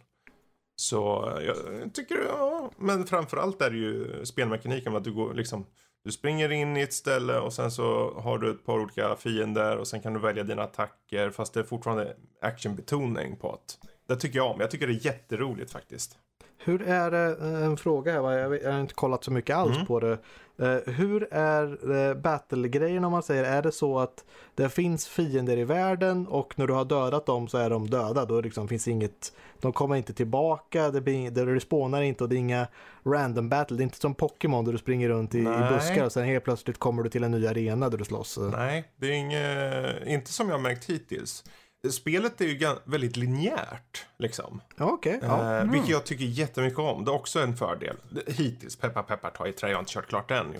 Så 0.75 1.29
eh, 1.29 1.45
jag 1.45 1.55
tycker, 1.93 2.15
ja, 2.27 2.71
men 2.77 3.05
framförallt 3.05 3.61
är 3.61 3.69
det 3.69 3.77
ju 3.77 4.25
spelmekaniken 4.25 4.95
att 4.95 5.03
du 5.03 5.13
går 5.13 5.33
liksom, 5.33 5.65
Du 6.03 6.11
springer 6.11 6.51
in 6.51 6.77
i 6.77 6.81
ett 6.81 6.93
ställe 6.93 7.39
och 7.39 7.53
sen 7.53 7.71
så 7.71 8.13
har 8.19 8.37
du 8.37 8.51
ett 8.51 8.65
par 8.65 8.79
olika 8.79 9.15
fiender 9.15 9.77
och 9.77 9.87
sen 9.87 10.01
kan 10.01 10.13
du 10.13 10.19
välja 10.19 10.43
dina 10.43 10.63
attacker 10.63 11.29
fast 11.29 11.53
det 11.53 11.59
är 11.59 11.63
fortfarande 11.63 12.15
actionbetoning 12.41 13.37
på 13.37 13.59
det. 13.67 13.87
Det 14.07 14.21
tycker 14.21 14.37
jag 14.39 14.51
om. 14.51 14.59
Jag 14.59 14.71
tycker 14.71 14.87
det 14.87 14.93
är 14.93 15.05
jätteroligt 15.05 15.71
faktiskt. 15.71 16.19
Hur 16.65 16.81
är 16.81 17.11
det, 17.11 17.37
eh, 17.41 17.65
en 17.65 17.77
fråga 17.77 18.11
här, 18.11 18.19
va? 18.19 18.35
jag, 18.35 18.71
har 18.71 18.81
inte 18.81 18.93
kollat 18.93 19.23
så 19.23 19.31
mycket 19.31 19.55
alls 19.55 19.75
Mm. 19.75 19.87
på 19.87 19.99
det. 19.99 20.17
Eh, 20.57 20.93
hur 20.93 21.27
är 21.31 21.95
eh, 22.09 22.13
battle-grejen 22.15 23.05
om 23.05 23.11
man 23.11 23.23
säger, 23.23 23.43
är 23.43 23.61
det 23.61 23.71
så 23.71 23.99
att 23.99 24.25
det 24.55 24.69
finns 24.69 25.07
fiender 25.07 25.57
i 25.57 25.63
världen 25.63 26.27
och 26.27 26.53
när 26.59 26.67
du 26.67 26.73
har 26.73 26.85
dödat 26.85 27.25
dem 27.25 27.47
så 27.47 27.57
är 27.57 27.69
de 27.69 27.89
döda, 27.89 28.25
då 28.25 28.41
liksom 28.41 28.67
finns 28.67 28.87
inget, 28.87 29.33
de 29.61 29.73
kommer 29.73 29.95
inte 29.95 30.13
tillbaka, 30.13 30.89
det, 30.91 31.01
blir, 31.01 31.31
det 31.31 31.45
respawnar 31.45 32.01
inte 32.01 32.23
och 32.23 32.29
det 32.29 32.35
är 32.35 32.37
inga 32.37 32.67
random 33.05 33.49
battle, 33.49 33.77
det 33.77 33.81
är 33.81 33.83
inte 33.83 33.97
som 33.97 34.15
Pokémon 34.15 34.65
där 34.65 34.71
du 34.71 34.77
springer 34.77 35.09
runt 35.09 35.35
i, 35.35 35.39
i 35.39 35.67
buskar 35.69 36.05
och 36.05 36.11
sen 36.11 36.25
helt 36.25 36.43
plötsligt 36.43 36.79
kommer 36.79 37.03
du 37.03 37.09
till 37.09 37.23
en 37.23 37.31
ny 37.31 37.47
arena 37.47 37.89
där 37.89 37.97
du 37.97 38.05
slåss. 38.05 38.39
Nej, 38.51 38.91
det 38.97 39.07
är 39.07 39.11
inget, 39.11 40.07
inte 40.07 40.33
som 40.33 40.49
jag 40.49 40.61
märkt 40.61 40.89
hittills. 40.89 41.43
Spelet 41.91 42.41
är 42.41 42.45
ju 42.45 42.75
väldigt 42.85 43.17
linjärt, 43.17 44.05
liksom. 44.17 44.61
Ja, 44.77 44.85
okej. 44.85 45.19
ja. 45.21 45.57
Eh, 45.59 45.71
vilket 45.71 45.89
jag 45.89 46.05
tycker 46.05 46.25
jättemycket 46.25 46.79
om. 46.79 47.05
Det 47.05 47.11
är 47.11 47.15
också 47.15 47.39
en 47.39 47.55
fördel. 47.57 47.97
Det- 48.09 48.31
Hittills, 48.33 48.75
peppar 48.75 49.03
peppar, 49.03 49.29
ta 49.29 49.47
i 49.47 49.51
trä. 49.53 49.69
Jag 49.69 49.75
har 49.75 49.79
inte 49.81 49.91
kört 49.93 50.07
klart 50.07 50.31
än. 50.31 50.53
ju. 50.53 50.59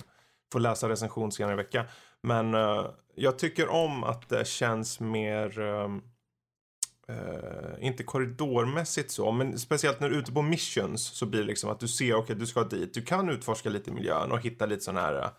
Får 0.54 0.60
läsa 0.60 0.90
recension 0.90 1.32
senare 1.32 1.54
i 1.54 1.58
vecka. 1.58 1.86
Men 2.24 2.54
eh, 2.54 2.86
jag 3.16 3.40
tycker 3.40 3.70
om 3.70 4.04
att 4.04 4.30
det 4.30 4.48
känns 4.48 5.00
mer... 5.00 5.60
ehm, 5.60 6.02
eh, 7.08 7.86
inte 7.86 8.04
korridormässigt 8.04 9.12
så, 9.12 9.32
men 9.32 9.60
speciellt 9.60 10.00
när 10.00 10.10
du 10.10 10.16
är 10.16 10.20
ute 10.20 10.32
på 10.32 10.42
missions 10.42 11.04
så 11.04 11.26
blir 11.26 11.40
det 11.42 11.48
liksom 11.48 11.70
att 11.70 11.80
du 11.80 11.88
ser, 11.88 12.16
okej 12.16 12.36
du 12.36 12.46
ska 12.48 12.64
dit. 12.64 12.94
Du 12.94 13.02
kan 13.02 13.30
utforska 13.30 13.70
lite 13.70 13.92
miljön 13.92 14.32
och 14.32 14.42
hitta 14.42 14.66
lite 14.66 14.82
sån 14.84 14.98
här 14.98 15.30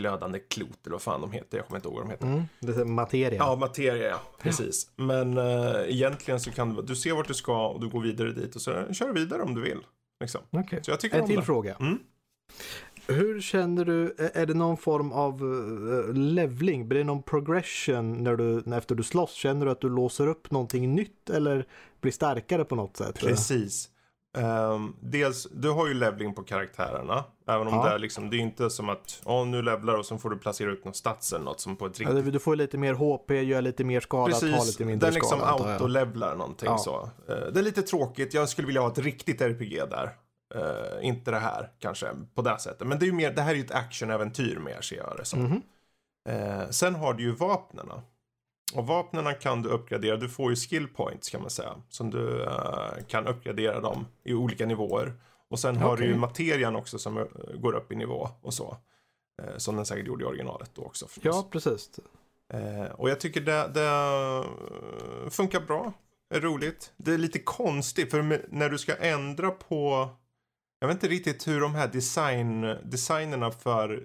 glödande 0.00 0.38
klot 0.38 0.78
eller 0.86 0.92
vad 0.92 1.02
fan 1.02 1.20
de 1.20 1.32
heter. 1.32 1.58
Jag 1.58 1.66
kommer 1.66 1.78
inte 1.78 1.88
ihåg 1.88 1.96
vad 1.96 2.04
de 2.06 2.10
heter. 2.10 2.26
Mm, 2.26 2.42
det 2.60 2.76
är 2.80 2.84
materia. 2.84 3.38
Ja, 3.38 3.56
materia 3.56 4.08
ja. 4.08 4.20
Precis. 4.42 4.90
Men 4.96 5.38
eh, 5.38 5.74
egentligen 5.88 6.40
så 6.40 6.50
kan 6.50 6.74
du, 6.74 6.82
du 6.82 6.96
ser 6.96 7.12
vart 7.12 7.28
du 7.28 7.34
ska 7.34 7.68
och 7.68 7.80
du 7.80 7.88
går 7.88 8.00
vidare 8.02 8.32
dit 8.32 8.56
och 8.56 8.62
så 8.62 8.70
kör 8.92 9.06
du 9.06 9.20
vidare 9.20 9.42
om 9.42 9.54
du 9.54 9.60
vill. 9.62 9.78
Liksom. 10.20 10.40
Okej. 10.50 10.78
Så 10.82 10.90
jag 10.90 11.00
tycker 11.00 11.18
En 11.20 11.26
till 11.26 11.36
det. 11.36 11.42
fråga. 11.42 11.74
Mm. 11.80 11.98
Hur 13.06 13.40
känner 13.40 13.84
du, 13.84 14.14
är- 14.34 14.46
det 14.46 14.54
någon 14.54 14.76
form 14.76 15.12
av 15.12 15.32
eh, 16.08 16.14
levling? 16.14 16.88
Blir 16.88 16.98
det 16.98 17.04
någon 17.04 17.22
progression 17.22 18.24
när 18.24 18.36
du, 18.36 18.62
när 18.66 18.78
efter 18.78 18.94
du 18.94 19.02
slåss? 19.02 19.32
Känner 19.32 19.66
du 19.66 19.72
att 19.72 19.80
du 19.80 19.88
låser 19.88 20.26
upp 20.26 20.50
någonting 20.50 20.94
nytt 20.94 21.30
eller 21.30 21.66
blir 22.00 22.12
starkare 22.12 22.64
på 22.64 22.74
något 22.74 22.96
sätt? 22.96 23.18
Precis. 23.20 23.88
Ehm, 24.38 24.96
dels, 25.00 25.46
du 25.52 25.70
har 25.70 25.86
ju 25.88 25.94
levling 25.94 26.34
på 26.34 26.42
karaktärerna. 26.42 27.24
Även 27.48 27.66
om 27.68 27.74
Ja. 27.74 27.84
det 27.84 27.94
är 27.94 27.98
liksom, 27.98 28.30
det 28.30 28.36
är 28.36 28.38
inte 28.38 28.70
som 28.70 28.88
att, 28.88 29.22
ja 29.24 29.44
nu 29.44 29.62
levlar 29.62 29.94
och 29.94 30.06
så 30.06 30.18
får 30.18 30.30
du 30.30 30.38
placera 30.38 30.70
ut 30.72 30.84
någon 30.84 30.94
stats 30.94 31.32
eller 31.32 31.44
något 31.44 31.60
som 31.60 31.76
på 31.76 31.86
ett 31.86 31.98
riktigt 31.98 32.32
du 32.32 32.38
får 32.38 32.56
lite 32.56 32.78
mer 32.78 32.94
HP, 32.94 33.30
gör 33.42 33.62
lite 33.62 33.84
mer 33.84 34.00
skada, 34.00 34.32
Precis, 34.32 34.66
lite 34.66 34.84
mindre 34.84 35.06
den 35.06 35.14
liksom 35.14 35.38
skada. 35.38 35.72
autolevlar 35.72 36.36
någonting 36.36 36.68
Ja. 36.68 36.78
så. 36.78 37.10
Eh, 37.28 37.34
det 37.52 37.60
är 37.60 37.62
lite 37.62 37.82
tråkigt, 37.82 38.34
jag 38.34 38.48
skulle 38.48 38.66
vilja 38.66 38.80
ha 38.80 38.88
ett 38.88 38.98
riktigt 38.98 39.40
RPG 39.40 39.82
där. 39.90 40.10
Eh, 40.54 41.06
inte 41.06 41.30
det 41.30 41.38
här 41.38 41.70
kanske 41.78 42.06
på 42.34 42.42
det 42.42 42.58
sättet. 42.58 42.86
Men 42.86 42.98
det 42.98 43.04
är 43.04 43.06
ju 43.06 43.12
mer, 43.12 43.32
det 43.34 43.42
här 43.42 43.50
är 43.50 43.56
ju 43.56 43.64
ett 43.64 43.70
actionäventyr 43.74 44.58
mer 44.58 44.80
ser 44.80 44.96
jag 44.96 45.14
det 45.18 45.24
som. 45.24 45.42
Mhm. 45.42 45.62
Eh, 46.28 46.68
sen 46.70 46.94
har 46.94 47.14
du 47.14 47.22
ju 47.22 47.32
vapnena. 47.34 48.02
Och 48.74 48.86
vapnena 48.86 49.32
kan 49.34 49.62
du 49.62 49.68
uppgradera, 49.68 50.16
du 50.16 50.28
får 50.28 50.50
ju 50.50 50.56
skill 50.56 50.88
points 50.88 51.30
kan 51.30 51.40
man 51.40 51.50
säga. 51.50 51.74
Som 51.88 52.10
du 52.10 52.42
eh, 52.42 53.04
kan 53.08 53.26
uppgradera 53.26 53.80
dem 53.80 54.06
i 54.24 54.34
olika 54.34 54.66
nivåer. 54.66 55.12
Och 55.48 55.58
sen 55.58 55.76
har 55.76 55.96
du 55.96 56.04
ju 56.04 56.16
materian 56.16 56.76
också 56.76 56.98
som 56.98 57.18
eh, 57.18 57.24
går 57.54 57.74
upp 57.74 57.92
i 57.92 57.96
nivå 57.96 58.28
och 58.42 58.54
så. 58.54 58.76
Eh, 59.42 59.56
som 59.56 59.76
den 59.76 59.86
säkert 59.86 60.06
gjorde 60.06 60.24
i 60.24 60.26
originalet 60.26 60.70
då 60.74 60.82
också. 60.82 61.06
förstås. 61.06 61.36
Ja, 61.36 61.48
precis. 61.50 61.90
Och 62.92 63.10
jag 63.10 63.20
tycker 63.20 63.40
det, 63.40 63.70
det 63.74 65.30
funkar 65.30 65.60
bra. 65.60 65.92
Är 66.34 66.40
roligt. 66.40 66.92
Det 66.96 67.14
är 67.14 67.18
lite 67.18 67.38
konstigt 67.38 68.10
för 68.10 68.46
när 68.48 68.68
du 68.68 68.78
ska 68.78 68.96
ändra 68.96 69.50
på 69.50 70.08
jag 70.82 70.88
vet 70.88 70.94
inte 70.94 71.08
riktigt 71.08 71.48
hur 71.48 71.60
de 71.60 71.74
här 71.74 71.88
design, 71.88 72.60
designerna 72.84 73.50
för 73.50 74.02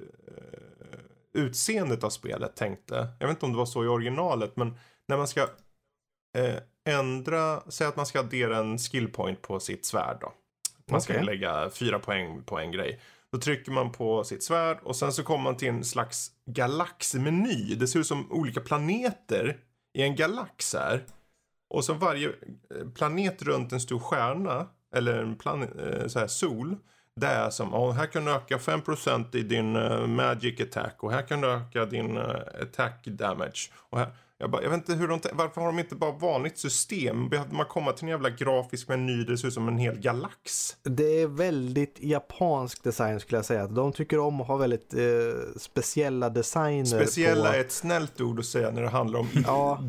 utseendet 1.37 2.03
av 2.03 2.09
spelet 2.09 2.55
tänkte. 2.55 3.07
Jag 3.19 3.27
vet 3.27 3.35
inte 3.35 3.45
om 3.45 3.51
det 3.51 3.57
var 3.57 3.65
så 3.65 3.83
i 3.83 3.87
originalet 3.87 4.55
men 4.55 4.77
när 5.07 5.17
man 5.17 5.27
ska 5.27 5.41
eh, 6.37 6.57
ändra, 6.89 7.61
säg 7.67 7.87
att 7.87 7.95
man 7.95 8.05
ska 8.05 8.19
addera 8.19 8.57
en 8.57 8.77
skill 8.77 9.11
point 9.11 9.41
på 9.41 9.59
sitt 9.59 9.85
svärd 9.85 10.17
då. 10.21 10.33
Man 10.91 11.01
ska 11.01 11.13
Okej. 11.13 11.25
lägga 11.25 11.69
fyra 11.69 11.99
poäng 11.99 12.43
på 12.43 12.59
en 12.59 12.71
grej. 12.71 12.99
Då 13.31 13.39
trycker 13.39 13.71
man 13.71 13.91
på 13.91 14.23
sitt 14.23 14.43
svärd 14.43 14.79
och 14.83 14.95
sen 14.95 15.13
så 15.13 15.23
kommer 15.23 15.43
man 15.43 15.57
till 15.57 15.67
en 15.67 15.83
slags 15.83 16.31
galaxmeny. 16.45 17.75
Det 17.75 17.87
ser 17.87 17.99
ut 17.99 18.07
som 18.07 18.31
olika 18.31 18.61
planeter 18.61 19.57
i 19.97 20.01
en 20.01 20.15
galax 20.15 20.73
här. 20.73 21.05
Och 21.69 21.85
så 21.85 21.93
varje 21.93 22.27
eh, 22.27 22.89
planet 22.95 23.41
runt 23.41 23.71
en 23.71 23.79
stor 23.79 23.99
stjärna, 23.99 24.67
eller 24.95 25.17
en 25.23 25.35
plan- 25.35 25.79
eh, 25.79 26.07
så 26.07 26.19
här 26.19 26.27
sol. 26.27 26.77
Det 27.19 27.27
är 27.27 27.49
som, 27.49 27.69
ja, 27.71 27.91
här 27.91 28.05
kan 28.05 28.25
du 28.25 28.31
öka 28.31 28.57
5% 28.57 29.35
i 29.35 29.43
din 29.43 29.75
eh, 29.75 30.07
magic 30.07 30.61
attack 30.61 30.95
och 30.99 31.11
här 31.11 31.21
kan 31.21 31.41
du 31.41 31.47
öka 31.47 31.85
din 31.85 32.17
eh, 32.17 32.35
attack 32.61 33.05
damage. 33.05 33.71
Och 33.89 33.99
här, 33.99 34.15
jag, 34.37 34.51
bara, 34.51 34.63
jag 34.63 34.69
vet 34.69 34.77
inte 34.77 34.93
hur 34.93 35.07
de, 35.07 35.19
varför 35.33 35.61
har 35.61 35.67
de 35.67 35.79
inte 35.79 35.95
bara 35.95 36.11
vanligt 36.11 36.57
system? 36.57 37.29
Behövde 37.29 37.55
man 37.55 37.65
komma 37.65 37.91
till 37.91 38.03
en 38.03 38.09
jävla 38.09 38.29
grafisk 38.29 38.87
meny, 38.87 39.23
det 39.23 39.37
ser 39.37 39.47
ut 39.47 39.53
som 39.53 39.67
en 39.67 39.77
hel 39.77 39.99
galax. 39.99 40.75
Det 40.83 41.21
är 41.21 41.27
väldigt 41.27 41.99
japansk 41.99 42.83
design 42.83 43.19
skulle 43.19 43.37
jag 43.37 43.45
säga. 43.45 43.67
De 43.67 43.91
tycker 43.91 44.19
om 44.19 44.41
att 44.41 44.47
ha 44.47 44.57
väldigt 44.57 44.93
eh, 44.93 44.99
speciella 45.57 46.29
designer. 46.29 46.85
Speciella 46.85 47.49
på... 47.49 47.55
är 47.55 47.61
ett 47.61 47.71
snällt 47.71 48.21
ord 48.21 48.39
att 48.39 48.45
säga 48.45 48.71
när 48.71 48.81
det 48.81 48.89
handlar 48.89 49.19
om 49.19 49.27
Ja, 49.45 49.83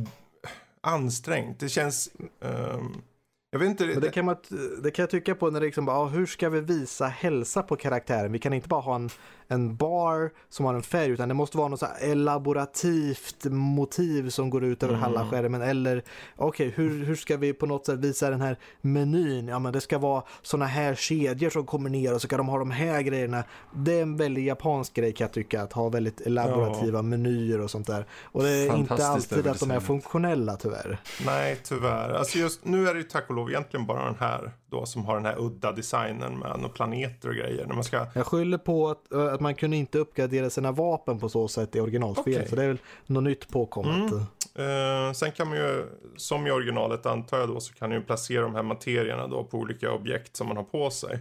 ansträngt. 0.81 1.61
Det 1.61 1.68
känns, 1.68 2.11
ehm, 2.43 3.03
jag 3.51 3.59
vet 3.59 3.69
inte. 3.69 3.87
Men 3.87 4.01
det 4.01 4.11
kan, 4.11 4.25
man, 4.25 4.37
det 4.83 4.91
kan 4.91 5.03
jag 5.03 5.11
tycka 5.11 5.35
på 5.35 5.51
när 5.51 5.61
det 5.61 5.67
liksom 5.67 5.85
bara, 5.85 5.97
ja, 5.97 6.07
hur 6.07 6.27
ska 6.27 6.49
vi 6.49 6.61
visa 6.61 7.07
hälsa 7.07 7.63
på 7.63 7.77
karaktären? 7.77 8.33
Vi 8.33 8.39
kan 8.39 8.53
inte 8.53 8.69
bara 8.69 8.81
ha 8.81 8.95
en, 8.95 9.11
en 9.49 9.77
bar 9.77 10.31
som 10.49 10.65
har 10.67 10.75
en 10.75 10.83
färg 10.83 11.11
utan 11.11 11.29
det 11.29 11.35
måste 11.35 11.57
vara 11.57 11.69
något 11.69 11.81
så 11.81 11.87
elaborativt 12.01 13.45
motiv 13.51 14.31
som 14.31 14.51
går 14.51 14.65
ut 14.65 14.83
över 14.83 14.95
Mm. 14.95 15.03
halva 15.03 15.31
skärmen. 15.31 15.63
Eller 15.63 16.03
okej, 16.37 16.73
hur, 16.77 17.05
hur 17.05 17.15
ska 17.17 17.37
vi 17.37 17.53
på 17.53 17.67
något 17.67 17.87
sätt 17.87 17.99
visa 17.99 18.31
den 18.31 18.41
här 18.41 18.59
menyn? 18.81 19.49
Ja 19.49 19.59
men 19.59 19.73
det 19.73 19.81
ska 19.81 19.99
vara 19.99 20.23
sådana 20.43 20.67
här 20.67 20.95
kedjor 20.95 21.51
som 21.51 21.67
kommer 21.67 21.91
ner 21.91 22.15
och 22.15 22.23
så 22.23 22.29
kan 22.29 22.39
de 22.39 22.49
ha 22.49 22.59
de 22.59 22.71
här 22.71 23.03
grejerna. 23.03 23.45
Det 23.75 23.99
är 23.99 24.03
en 24.03 24.17
väldigt 24.17 24.45
japansk 24.45 24.95
grej 24.95 25.13
kan 25.13 25.25
jag 25.25 25.33
tycka, 25.33 25.63
att 25.63 25.73
ha 25.73 25.89
väldigt 25.89 26.21
elaborativa 26.21 27.03
menyer 27.03 27.61
och 27.61 27.71
sånt 27.71 27.87
där. 27.87 28.07
Och 28.23 28.43
det 28.43 28.51
är 28.51 28.77
inte 28.77 29.07
alltid 29.07 29.47
att 29.47 29.61
de 29.61 29.71
är 29.71 29.81
funktionella 29.81 30.57
tyvärr. 30.57 30.99
Nej, 31.27 31.61
tyvärr. 31.65 32.11
Alltså 32.11 32.39
just 32.39 32.65
nu 32.65 32.89
är 32.89 32.95
det 32.95 33.01
ju 33.01 33.07
tack 33.07 33.25
och 33.29 33.35
lov 33.35 33.51
egentligen 33.51 33.87
bara 33.87 34.05
den 34.05 34.17
här 34.21 34.53
då 34.71 34.87
som 34.87 35.05
har 35.05 35.15
den 35.15 35.25
här 35.25 35.37
udda 35.39 35.73
designen 35.73 36.39
med 36.39 36.75
planeter 36.75 37.29
och 37.29 37.35
grejer. 37.35 37.67
När 37.67 37.75
man 37.75 37.85
ska... 37.85 38.07
Jag 38.15 38.27
skyller 38.27 38.59
på 38.59 38.89
att, 38.89 39.38
att 39.39 39.43
man 39.43 39.55
kunde 39.55 39.76
inte 39.76 39.99
uppgradera 39.99 40.51
sina 40.51 40.72
vapen 40.72 41.18
på 41.20 41.28
så 41.28 41.49
sätt 41.49 41.76
i 41.76 41.80
originalspelet. 41.80 42.39
Okej. 42.39 42.49
Så 42.49 42.57
det 42.57 42.62
är 42.62 42.68
väl 42.68 42.78
något 43.07 43.24
nytt 43.24 43.49
påkommet. 43.49 44.12
Mm. 44.12 45.09
Eh, 45.09 45.12
sen 45.12 45.32
kan 45.32 45.49
man 45.49 45.57
ju, 45.57 45.86
som 46.16 46.47
i 46.47 46.51
originalet 46.51 47.07
antar 47.07 47.39
jag 47.39 47.49
då, 47.49 47.61
så 47.61 47.74
kan 47.74 47.91
du 47.91 47.97
ju 47.97 48.03
placera 48.03 48.43
de 48.43 48.55
här 48.55 48.62
materierna 48.62 49.26
då 49.26 49.45
på 49.45 49.59
olika 49.59 49.93
objekt 49.93 50.36
som 50.36 50.49
man 50.49 50.57
har 50.57 50.64
på 50.64 50.91
sig. 50.91 51.18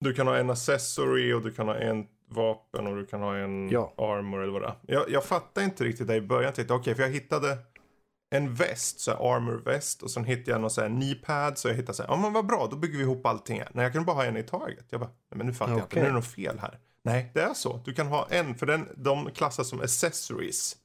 Du 0.00 0.14
kan 0.14 0.26
ha 0.26 0.36
en 0.36 0.50
accessory 0.50 1.32
och 1.32 1.42
du 1.42 1.52
kan 1.52 1.68
ha 1.68 1.74
en 1.76 2.06
vapen 2.30 2.86
och 2.86 2.96
du 2.96 3.06
kan 3.06 3.20
ha 3.20 3.36
en 3.36 3.68
Ja. 3.68 3.94
armor 3.96 4.42
eller 4.42 4.52
vad 4.52 4.62
det 4.62 4.68
är. 4.68 4.74
Jag, 4.94 5.10
jag 5.10 5.24
fattade 5.24 5.64
inte 5.64 5.84
riktigt 5.84 6.06
det 6.06 6.16
i 6.16 6.20
början. 6.20 6.52
Okej, 6.68 6.94
för 6.94 7.02
jag 7.02 7.10
hittade 7.10 7.58
en 8.30 8.54
väst, 8.54 9.00
så 9.00 9.10
här 9.10 9.36
armor 9.36 9.62
väst 9.64 10.02
och 10.02 10.10
sen 10.10 10.24
hittade 10.24 10.50
jag 10.50 10.60
någon 10.60 10.70
så 10.70 10.80
här 10.80 10.88
knee 10.88 11.14
pad 11.14 11.58
så 11.58 11.68
jag 11.68 11.74
hittade 11.74 11.94
så 11.94 12.02
här, 12.02 12.10
ja 12.10 12.16
men 12.16 12.32
vad 12.32 12.46
bra, 12.46 12.68
då 12.70 12.76
bygger 12.76 12.96
vi 12.98 13.02
ihop 13.02 13.26
allting 13.26 13.58
här. 13.58 13.68
Nej, 13.72 13.84
jag 13.84 13.92
kan 13.92 14.04
bara 14.04 14.16
ha 14.16 14.24
en 14.24 14.36
i 14.36 14.42
taget. 14.42 14.86
Jag 14.90 15.00
bara, 15.00 15.10
nej 15.10 15.38
men 15.38 15.46
nu 15.46 15.52
fattar 15.52 15.72
jag 15.72 15.80
inte, 15.80 15.96
nu 15.96 16.02
är 16.02 16.06
det 16.06 16.12
något 16.12 16.26
fel 16.26 16.58
här. 16.58 16.78
Nej, 17.08 17.30
det 17.34 17.40
är 17.40 17.54
så. 17.54 17.80
Du 17.84 17.94
kan 17.94 18.06
ha 18.06 18.26
en, 18.30 18.54
för 18.54 18.66
den, 18.66 18.88
de 18.96 19.30
klassas 19.30 19.68
som 19.68 19.80
accessories. 19.80 20.76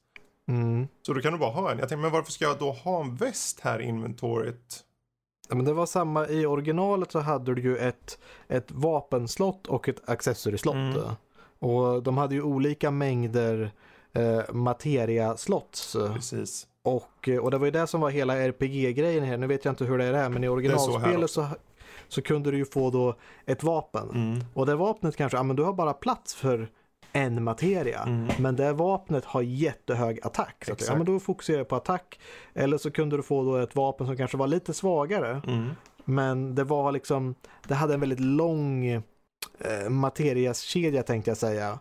Mm. 0.48 0.88
Så 1.02 1.14
då 1.14 1.20
kan 1.20 1.32
du 1.32 1.38
bara 1.38 1.50
ha 1.50 1.70
en. 1.70 1.78
Jag 1.78 1.88
tänkte, 1.88 2.02
men 2.02 2.12
varför 2.12 2.32
ska 2.32 2.44
jag 2.44 2.58
då 2.58 2.72
ha 2.72 3.00
en 3.00 3.16
väst 3.16 3.60
här 3.60 3.80
i 3.82 3.84
inventoriet? 3.84 4.84
Ja, 5.48 5.54
men 5.54 5.64
det 5.64 5.72
var 5.72 5.86
samma, 5.86 6.28
i 6.28 6.46
originalet 6.46 7.12
så 7.12 7.20
hade 7.20 7.54
du 7.54 7.62
ju 7.62 7.76
ett, 7.76 8.18
ett 8.48 8.70
vapenslott 8.70 9.66
och 9.66 9.88
ett 9.88 10.08
accessoryslott. 10.08 10.74
Mm. 10.74 11.02
Och 11.58 12.02
de 12.02 12.18
hade 12.18 12.34
ju 12.34 12.42
olika 12.42 12.90
mängder 12.90 13.70
eh, 14.12 14.40
materia-slots. 14.52 15.96
Precis. 16.14 16.66
Och, 16.82 17.28
och 17.40 17.50
det 17.50 17.58
var 17.58 17.64
ju 17.64 17.70
det 17.70 17.86
som 17.86 18.00
var 18.00 18.10
hela 18.10 18.36
RPG-grejen 18.36 19.24
här. 19.24 19.36
Nu 19.36 19.46
vet 19.46 19.64
jag 19.64 19.72
inte 19.72 19.84
hur 19.84 19.98
det 19.98 20.04
är 20.04 20.12
här, 20.12 20.28
men 20.28 20.44
i 20.44 20.46
så 20.46 20.52
originalspelet 20.52 21.24
också. 21.24 21.42
så, 21.42 21.56
så, 22.08 22.22
kunde 22.22 22.50
du 22.50 22.56
ju 22.56 22.64
få 22.64 22.90
då 22.90 23.14
ett 23.46 23.62
vapen. 23.62 24.10
Mm. 24.10 24.44
Och 24.54 24.66
det 24.66 24.74
vapnet 24.74 25.16
kanske, 25.16 25.38
ja 25.38 25.42
men 25.42 25.56
du 25.56 25.62
har 25.62 25.72
bara 25.72 25.92
plats 25.92 26.34
för 26.34 26.68
en 27.12 27.44
materia. 27.44 28.02
Mm. 28.02 28.28
Men 28.38 28.56
det 28.56 28.72
vapnet 28.72 29.24
har 29.24 29.42
jättehög 29.42 30.20
attack. 30.22 30.64
Så 30.66 30.72
att, 30.72 30.88
ja 30.88 30.96
men 30.96 31.06
då 31.06 31.20
fokuserar 31.20 31.58
jag 31.58 31.68
på 31.68 31.76
attack. 31.76 32.20
Eller 32.54 32.78
så 32.78 32.90
kunde 32.90 33.16
du 33.16 33.22
få 33.22 33.42
då 33.42 33.56
ett 33.56 33.76
vapen 33.76 34.06
som 34.06 34.16
kanske 34.16 34.36
var 34.36 34.46
lite 34.46 34.74
svagare. 34.74 35.42
Mm. 35.46 35.70
Men 36.04 36.54
det 36.54 36.64
var 36.64 36.92
liksom, 36.92 37.34
det 37.68 37.74
hade 37.74 37.94
en 37.94 38.00
väldigt 38.00 38.20
lång 38.20 38.86
eh, 38.86 39.88
materiaskedja 39.88 41.02
tänkte 41.02 41.30
jag 41.30 41.38
säga. 41.38 41.78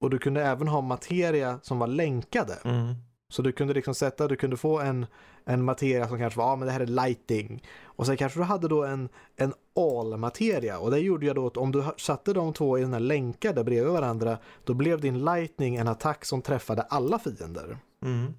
och 0.00 0.10
du 0.10 0.18
kunde 0.18 0.42
även 0.44 0.68
ha 0.68 0.80
materia 0.80 1.58
som 1.62 1.78
var 1.78 1.86
länkade. 1.86 2.58
Mm. 2.64 2.94
Så 3.32 3.42
du 3.42 3.52
kunde 3.52 3.74
liksom 3.74 3.94
sätta, 3.94 4.28
du 4.28 4.36
kunde 4.36 4.56
få 4.56 4.80
en, 4.80 5.06
en 5.44 5.64
materia 5.64 6.08
som 6.08 6.18
kanske 6.18 6.38
var, 6.38 6.52
ah, 6.52 6.56
men 6.56 6.66
det 6.66 6.72
här 6.72 6.80
är 6.80 6.86
lighting. 6.86 7.62
Och 7.82 8.06
sen 8.06 8.16
kanske 8.16 8.40
du 8.40 8.44
hade 8.44 8.68
då 8.68 8.84
en, 8.84 9.08
en 9.36 9.54
all-materia. 9.76 10.78
Och 10.78 10.90
det 10.90 10.98
gjorde 10.98 11.26
jag 11.26 11.36
då 11.36 11.46
att 11.46 11.56
om 11.56 11.72
du 11.72 11.84
satte 11.96 12.32
de 12.32 12.52
två 12.52 12.78
i 12.78 12.80
den 12.80 12.92
här 12.92 13.00
länkade 13.00 13.64
bredvid 13.64 13.92
varandra, 13.92 14.38
då 14.64 14.74
blev 14.74 15.00
din 15.00 15.24
lightning 15.24 15.76
en 15.76 15.88
attack 15.88 16.24
som 16.24 16.42
träffade 16.42 16.82
alla 16.82 17.18
fiender. 17.18 17.78
Mm. 18.02 18.34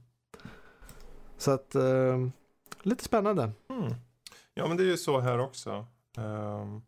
Så 1.38 1.52
att, 1.52 1.76
eh, 1.76 2.28
lite 2.82 3.04
spännande. 3.04 3.52
Mm. 3.70 3.94
Ja, 4.54 4.68
men 4.68 4.78
det 4.78 4.84
är 4.84 4.88
ju 4.88 4.98
så 4.98 5.20
här 5.20 5.40
också. 5.40 5.86
Um, 6.18 6.84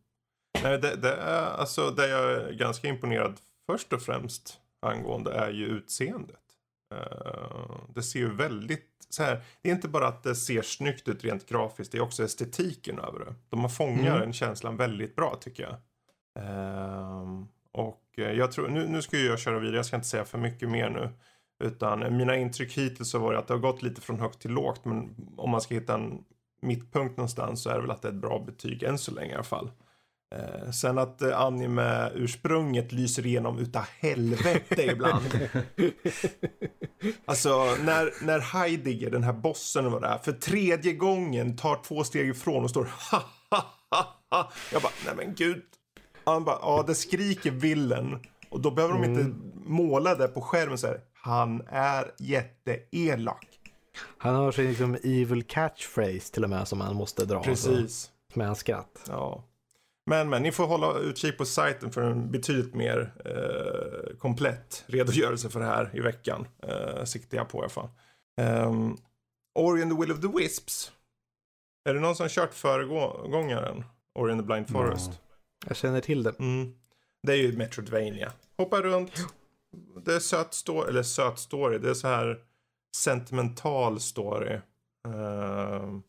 nej, 0.64 0.77
det, 0.77 0.95
det, 0.95 1.15
är, 1.15 1.45
alltså, 1.45 1.89
det 1.91 2.07
jag 2.07 2.31
är 2.31 2.53
ganska 2.53 2.88
imponerad 2.88 3.34
först 3.65 3.94
och 3.94 4.02
främst 4.02 4.60
angående 4.80 5.31
är 5.31 5.49
ju 5.49 5.65
utseendet. 5.65 6.47
Uh, 6.94 7.80
det 7.96 8.04
ser 8.04 8.20
ju 8.20 8.34
väldigt 8.34 8.86
så 9.10 9.24
här. 9.24 9.42
Det 9.62 9.70
är 9.70 9.74
inte 9.74 9.88
bara 9.88 10.08
att 10.08 10.24
det 10.24 10.36
ser 10.36 10.62
snyggt 10.62 11.08
ut 11.08 11.24
rent 11.24 11.50
grafiskt. 11.50 11.92
Det 11.92 11.98
är 11.98 12.02
också 12.02 12.24
estetiken 12.24 13.00
över 13.00 13.20
det. 13.20 13.36
De 13.50 13.62
har 13.62 13.70
fångat 13.70 14.08
mm. 14.08 14.20
den 14.20 14.34
känslan 14.34 14.78
väldigt 14.78 15.16
bra 15.16 15.38
tycker 15.42 15.64
jag. 15.64 15.76
Uh, 16.44 17.44
och 17.72 18.04
jag 18.16 18.52
tror, 18.52 18.68
nu, 18.68 18.88
nu 18.88 19.02
ska 19.02 19.18
jag 19.18 19.40
köra 19.40 19.60
vidare. 19.60 19.76
Jag 19.76 19.86
ska 19.86 19.96
inte 19.96 20.08
säga 20.08 20.26
för 20.26 20.38
mycket 20.38 20.70
mer 20.70 20.90
nu. 20.90 21.10
Utan 21.64 22.18
mina 22.18 22.36
intryck 22.36 22.78
hittills 22.78 23.10
så 23.10 23.20
var 23.20 23.34
det 23.34 23.40
att 23.40 23.48
det 23.48 23.54
har 23.54 23.62
gått 23.62 23.82
lite 23.82 24.02
från 24.02 24.20
högt 24.20 24.40
till 24.40 24.52
lågt. 24.52 24.86
Men 24.86 25.16
om 25.38 25.50
man 25.50 25.62
ska 25.62 25.76
hitta 25.76 25.94
en 25.94 26.24
mittpunkt 26.62 27.18
någonstans 27.18 27.64
så 27.64 27.70
är 27.70 27.76
det 27.76 27.82
väl 27.82 27.92
att 27.92 28.02
det 28.02 28.08
är 28.08 28.12
ett 28.12 28.22
bra 28.22 28.44
betyg 28.46 28.84
än 28.84 28.98
så 28.98 29.12
länge 29.12 29.32
i 29.32 29.36
alla 29.36 29.44
fall. 29.44 29.72
Eh, 30.36 30.72
sen 30.72 30.98
att 30.98 31.22
eh, 31.22 31.41
anime-ursprunget 31.41 32.91
lyser 32.91 33.26
igenom 33.26 33.60
utav 33.60 33.84
helvete 33.99 34.84
ibland. 34.84 35.24
alltså 37.26 37.76
när, 37.84 38.26
när 38.26 38.40
Heidegger, 38.40 39.12
den 39.12 39.24
här 39.24 39.34
bossen 39.34 39.91
var 39.91 40.02
där, 40.02 40.18
för 40.18 40.32
tredje 40.32 40.94
gången 40.94 41.58
tar 41.58 41.84
två 41.84 42.04
steg 42.04 42.30
ifrån 42.30 42.64
och 42.64 42.70
står 42.70 42.84
ha 43.12 43.24
ha 43.52 43.66
ha 43.90 44.16
ha. 44.30 44.52
Jag 44.74 44.82
bara, 44.82 44.94
nej 45.06 45.16
men 45.16 45.36
gud. 45.36 45.64
Han 46.26 46.44
bara, 46.44 46.60
ja 46.62 46.84
det 46.88 46.95
skriker 46.95 47.52
villen. 47.52 48.20
Och 48.49 48.62
då 48.62 48.72
behöver 48.72 48.95
mm. 48.95 49.14
de 49.14 49.22
inte 49.22 49.36
måla 49.66 50.16
det 50.16 50.28
på 50.28 50.41
skärmen 50.41 50.78
så 50.78 50.88
här. 50.88 50.99
Han 51.14 51.62
är 51.68 52.12
jätteelak. 52.20 53.48
Han 54.18 54.36
har 54.36 54.52
sin 54.52 54.68
liksom 54.68 54.98
evil 55.04 55.44
catchphrase 55.44 56.34
till 56.34 56.44
och 56.44 56.49
med 56.49 56.68
som 56.68 56.82
han 56.82 56.95
måste 56.95 57.26
dra. 57.26 57.44
Precis. 57.44 58.12
med 58.34 58.48
en 58.48 58.56
skratt. 58.56 59.04
Ja. 59.08 59.44
Men, 60.10 60.30
men 60.30 60.44
ni 60.44 60.52
får 60.52 60.68
hålla 60.68 60.94
utkik 60.94 61.38
på 61.38 61.46
sajten 61.46 61.92
för 61.92 62.02
en 62.02 62.32
betydligt 62.32 62.76
mer 62.76 63.14
eh, 63.26 64.18
komplett 64.18 64.84
redogörelse 64.88 65.50
för 65.50 65.60
det 65.60 65.66
här 65.66 65.92
i 65.94 66.00
veckan. 66.00 66.48
Eh, 66.64 67.04
siktar 67.04 67.38
jag 67.38 67.50
på 67.50 67.58
i 67.58 67.62
alla 67.62 67.70
fall. 67.70 67.90
Um, 68.42 68.98
Ori 69.56 69.82
and 69.82 69.92
the 69.92 70.02
Will 70.02 70.12
of 70.12 70.22
the 70.22 70.28
Wisps. 70.28 70.92
Är 71.90 71.94
det 71.94 72.00
någon 72.00 72.16
som 72.16 72.30
kört 72.30 72.54
föregångaren? 72.54 73.84
Ori 74.16 74.32
and 74.32 74.42
the 74.42 74.46
Blind 74.46 74.70
Forest? 74.70 75.08
Mm. 75.08 75.20
Jag 75.68 75.78
känner 75.78 76.02
till 76.02 76.24
det. 76.24 76.40
Mm. 76.40 76.74
Det 77.24 77.34
är 77.34 77.38
ju 77.38 77.58
Metroidvania. 77.58 78.32
Hoppa 78.58 78.82
runt. 78.82 79.12
Det 80.06 80.16
är 80.16 80.20
söt 80.20 80.54
story, 80.54 80.90
eller 80.90 81.04
söt 81.04 81.40
story. 81.40 81.78
Det 81.78 81.90
är 81.90 81.94
så 81.94 82.08
här 82.08 82.40
sentimental 82.96 84.00
story. 84.00 84.56
Uh, 85.08 86.00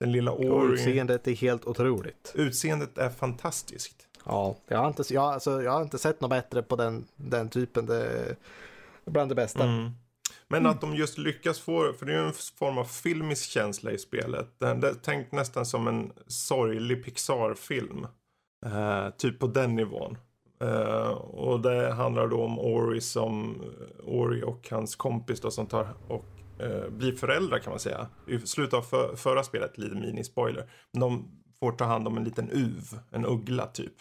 den 0.00 0.12
lilla 0.12 0.32
Ori. 0.32 0.74
Utseendet 0.74 1.28
är 1.28 1.34
helt 1.34 1.64
otroligt. 1.64 2.32
Utseendet 2.34 2.98
är 2.98 3.10
fantastiskt. 3.10 4.08
Ja, 4.24 4.56
jag 4.68 4.78
har 4.78 4.88
inte, 4.88 5.14
jag, 5.14 5.24
alltså, 5.24 5.62
jag 5.62 5.72
har 5.72 5.82
inte 5.82 5.98
sett 5.98 6.20
något 6.20 6.30
bättre 6.30 6.62
på 6.62 6.76
den, 6.76 7.04
den 7.16 7.48
typen. 7.48 7.86
Det 7.86 8.06
är 8.06 8.36
bland 9.04 9.30
det 9.30 9.34
bästa. 9.34 9.64
Mm. 9.64 9.90
Men 10.48 10.66
att 10.66 10.80
de 10.80 10.94
just 10.94 11.18
lyckas 11.18 11.60
få, 11.60 11.92
för 11.92 12.06
det 12.06 12.12
är 12.12 12.20
ju 12.20 12.26
en 12.26 12.32
form 12.32 12.78
av 12.78 12.84
filmisk 12.84 13.50
känsla 13.50 13.90
i 13.90 13.98
spelet. 13.98 14.48
Tänkt 15.02 15.32
nästan 15.32 15.66
som 15.66 15.88
en 15.88 16.12
sorglig 16.26 17.04
Pixar-film. 17.04 18.06
Uh, 18.66 19.10
typ 19.16 19.38
på 19.38 19.46
den 19.46 19.74
nivån. 19.74 20.18
Uh, 20.62 21.10
och 21.10 21.60
det 21.60 21.92
handlar 21.92 22.28
då 22.28 22.44
om 22.44 22.58
Ori 22.58 23.00
som 23.00 23.62
Ori 24.04 24.42
och 24.42 24.68
hans 24.70 24.96
kompis 24.96 25.40
då 25.40 25.50
som 25.50 25.66
tar 25.66 25.88
och 26.08 26.24
Eh, 26.58 26.90
blir 26.90 27.12
föräldrar 27.12 27.58
kan 27.58 27.70
man 27.70 27.80
säga. 27.80 28.08
I 28.26 28.38
slutet 28.38 28.74
av 28.74 28.82
för, 28.82 29.16
förra 29.16 29.42
spelet, 29.42 29.78
lite 29.78 29.94
mini-spoiler. 29.94 30.68
De 30.92 31.28
får 31.60 31.72
ta 31.72 31.84
hand 31.84 32.08
om 32.08 32.16
en 32.16 32.24
liten 32.24 32.50
uv, 32.50 32.82
en 33.10 33.26
uggla 33.26 33.66
typ. 33.66 33.94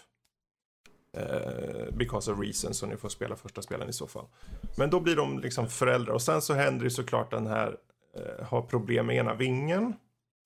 Uh, 1.17 1.97
because 1.97 2.31
of 2.31 2.39
reasons, 2.39 2.77
så 2.77 2.85
ni 2.85 2.97
får 2.97 3.09
spela 3.09 3.35
första 3.35 3.61
spelen 3.61 3.89
i 3.89 3.93
så 3.93 4.07
fall. 4.07 4.25
Men 4.77 4.89
då 4.89 4.99
blir 4.99 5.15
de 5.15 5.39
liksom 5.39 5.67
föräldrar 5.67 6.13
och 6.13 6.21
sen 6.21 6.41
så 6.41 6.53
händer 6.53 6.83
det 6.83 6.89
såklart 6.89 7.31
den 7.31 7.47
här, 7.47 7.77
eh, 8.17 8.45
har 8.45 8.61
problem 8.61 9.05
med 9.05 9.15
ena 9.15 9.33
vingen. 9.33 9.93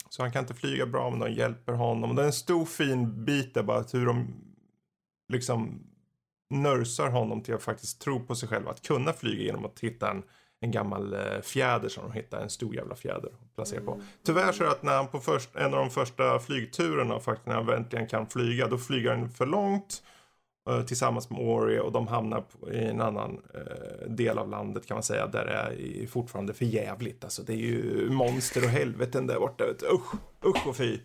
Så 0.10 0.22
han 0.22 0.32
kan 0.32 0.44
inte 0.44 0.54
flyga 0.54 0.86
bra 0.86 1.10
men 1.10 1.20
de 1.20 1.32
hjälper 1.32 1.74
honom. 1.74 2.16
Det 2.16 2.22
är 2.22 2.26
en 2.26 2.34
stor 2.34 2.66
fin 2.66 3.26
bit 3.26 3.54
där 3.54 3.64
bara 3.64 3.84
hur 3.94 4.06
de 4.06 4.28
liksom 5.34 5.84
nörsar 6.50 7.10
honom 7.10 7.44
till 7.44 7.54
att 7.54 7.64
faktiskt 7.64 8.02
tro 8.02 8.26
på 8.26 8.36
sig 8.36 8.50
själv 8.50 8.68
att 8.68 8.88
kunna 8.88 9.14
flyga 9.14 9.44
genom 9.44 9.66
att 9.66 9.80
hitta 9.80 10.12
en, 10.12 10.24
en 10.60 10.72
gammal 10.72 11.14
eh, 11.14 11.42
fjäder 11.44 11.90
som 11.90 12.04
de 12.04 12.12
hittar, 12.12 12.42
en 12.42 12.50
stor 12.50 12.76
jävla 12.76 12.96
fjäder 12.96 13.30
att 13.42 13.56
placera 13.56 13.82
på. 13.82 14.02
Tyvärr 14.24 14.52
så 14.52 14.64
är 14.64 14.68
det 14.68 14.72
att 14.72 14.84
när 14.84 14.96
han 14.96 15.08
på 15.08 15.20
först, 15.20 15.56
en 15.56 15.74
av 15.74 15.80
de 15.80 15.90
första 15.90 16.40
flygturerna 16.40 17.20
faktiskt 17.20 17.48
när 17.48 17.56
han 17.56 17.70
äntligen 17.70 18.08
kan 18.08 18.28
flyga, 18.28 18.68
då 18.68 18.78
flyger 18.78 19.10
han 19.10 19.30
för 19.30 19.46
långt 19.46 20.04
eh, 20.70 20.82
tillsammans 20.82 21.30
med 21.30 21.40
Ori 21.40 21.80
och 21.80 21.92
de 21.92 22.08
hamnar 22.08 22.44
i 22.72 22.84
en 22.84 23.02
annan 23.02 23.42
eh, 23.54 24.10
del 24.10 24.38
av 24.38 24.50
landet 24.50 24.86
kan 24.86 24.96
man 24.96 25.04
säga 25.04 25.28
där 25.28 25.46
det 25.46 26.04
är 26.04 26.08
fortfarande 26.08 26.54
för 26.54 26.66
jävligt. 26.66 27.24
Alltså 27.24 27.44
det 27.44 27.54
är 27.54 27.58
ju 27.58 28.10
monster 28.10 28.64
och 28.64 28.70
helveten 28.70 29.28
där 29.28 29.40
borta. 29.40 29.64
Usch, 29.94 30.14
usch 30.46 30.68
och 30.68 30.76
fy. 30.76 31.00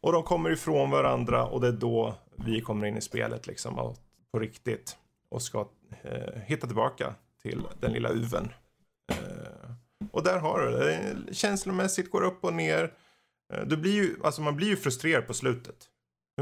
Och 0.00 0.12
de 0.12 0.22
kommer 0.22 0.50
ifrån 0.50 0.90
varandra 0.90 1.46
och 1.46 1.60
det 1.60 1.68
är 1.68 1.72
då 1.72 2.14
vi 2.36 2.60
kommer 2.60 2.86
in 2.86 2.96
i 2.96 3.00
spelet 3.00 3.46
liksom. 3.46 3.94
På 4.32 4.38
riktigt 4.38 4.96
och 5.28 5.42
ska 5.42 5.68
eh, 6.02 6.40
hitta 6.46 6.66
tillbaka 6.66 7.14
till 7.42 7.62
den 7.80 7.92
lilla 7.92 8.08
uven. 8.08 8.48
Eh, 9.12 9.70
och 10.10 10.22
där 10.22 10.38
har 10.38 10.60
du 10.60 10.70
det. 10.70 11.34
Känslomässigt 11.34 12.10
går 12.10 12.22
upp 12.22 12.44
och 12.44 12.54
ner. 12.54 12.92
Eh, 13.54 13.64
du 13.66 13.76
blir 13.76 13.92
ju, 13.92 14.16
alltså 14.24 14.42
man 14.42 14.56
blir 14.56 14.68
ju 14.68 14.76
frustrerad 14.76 15.26
på 15.26 15.34
slutet. 15.34 15.76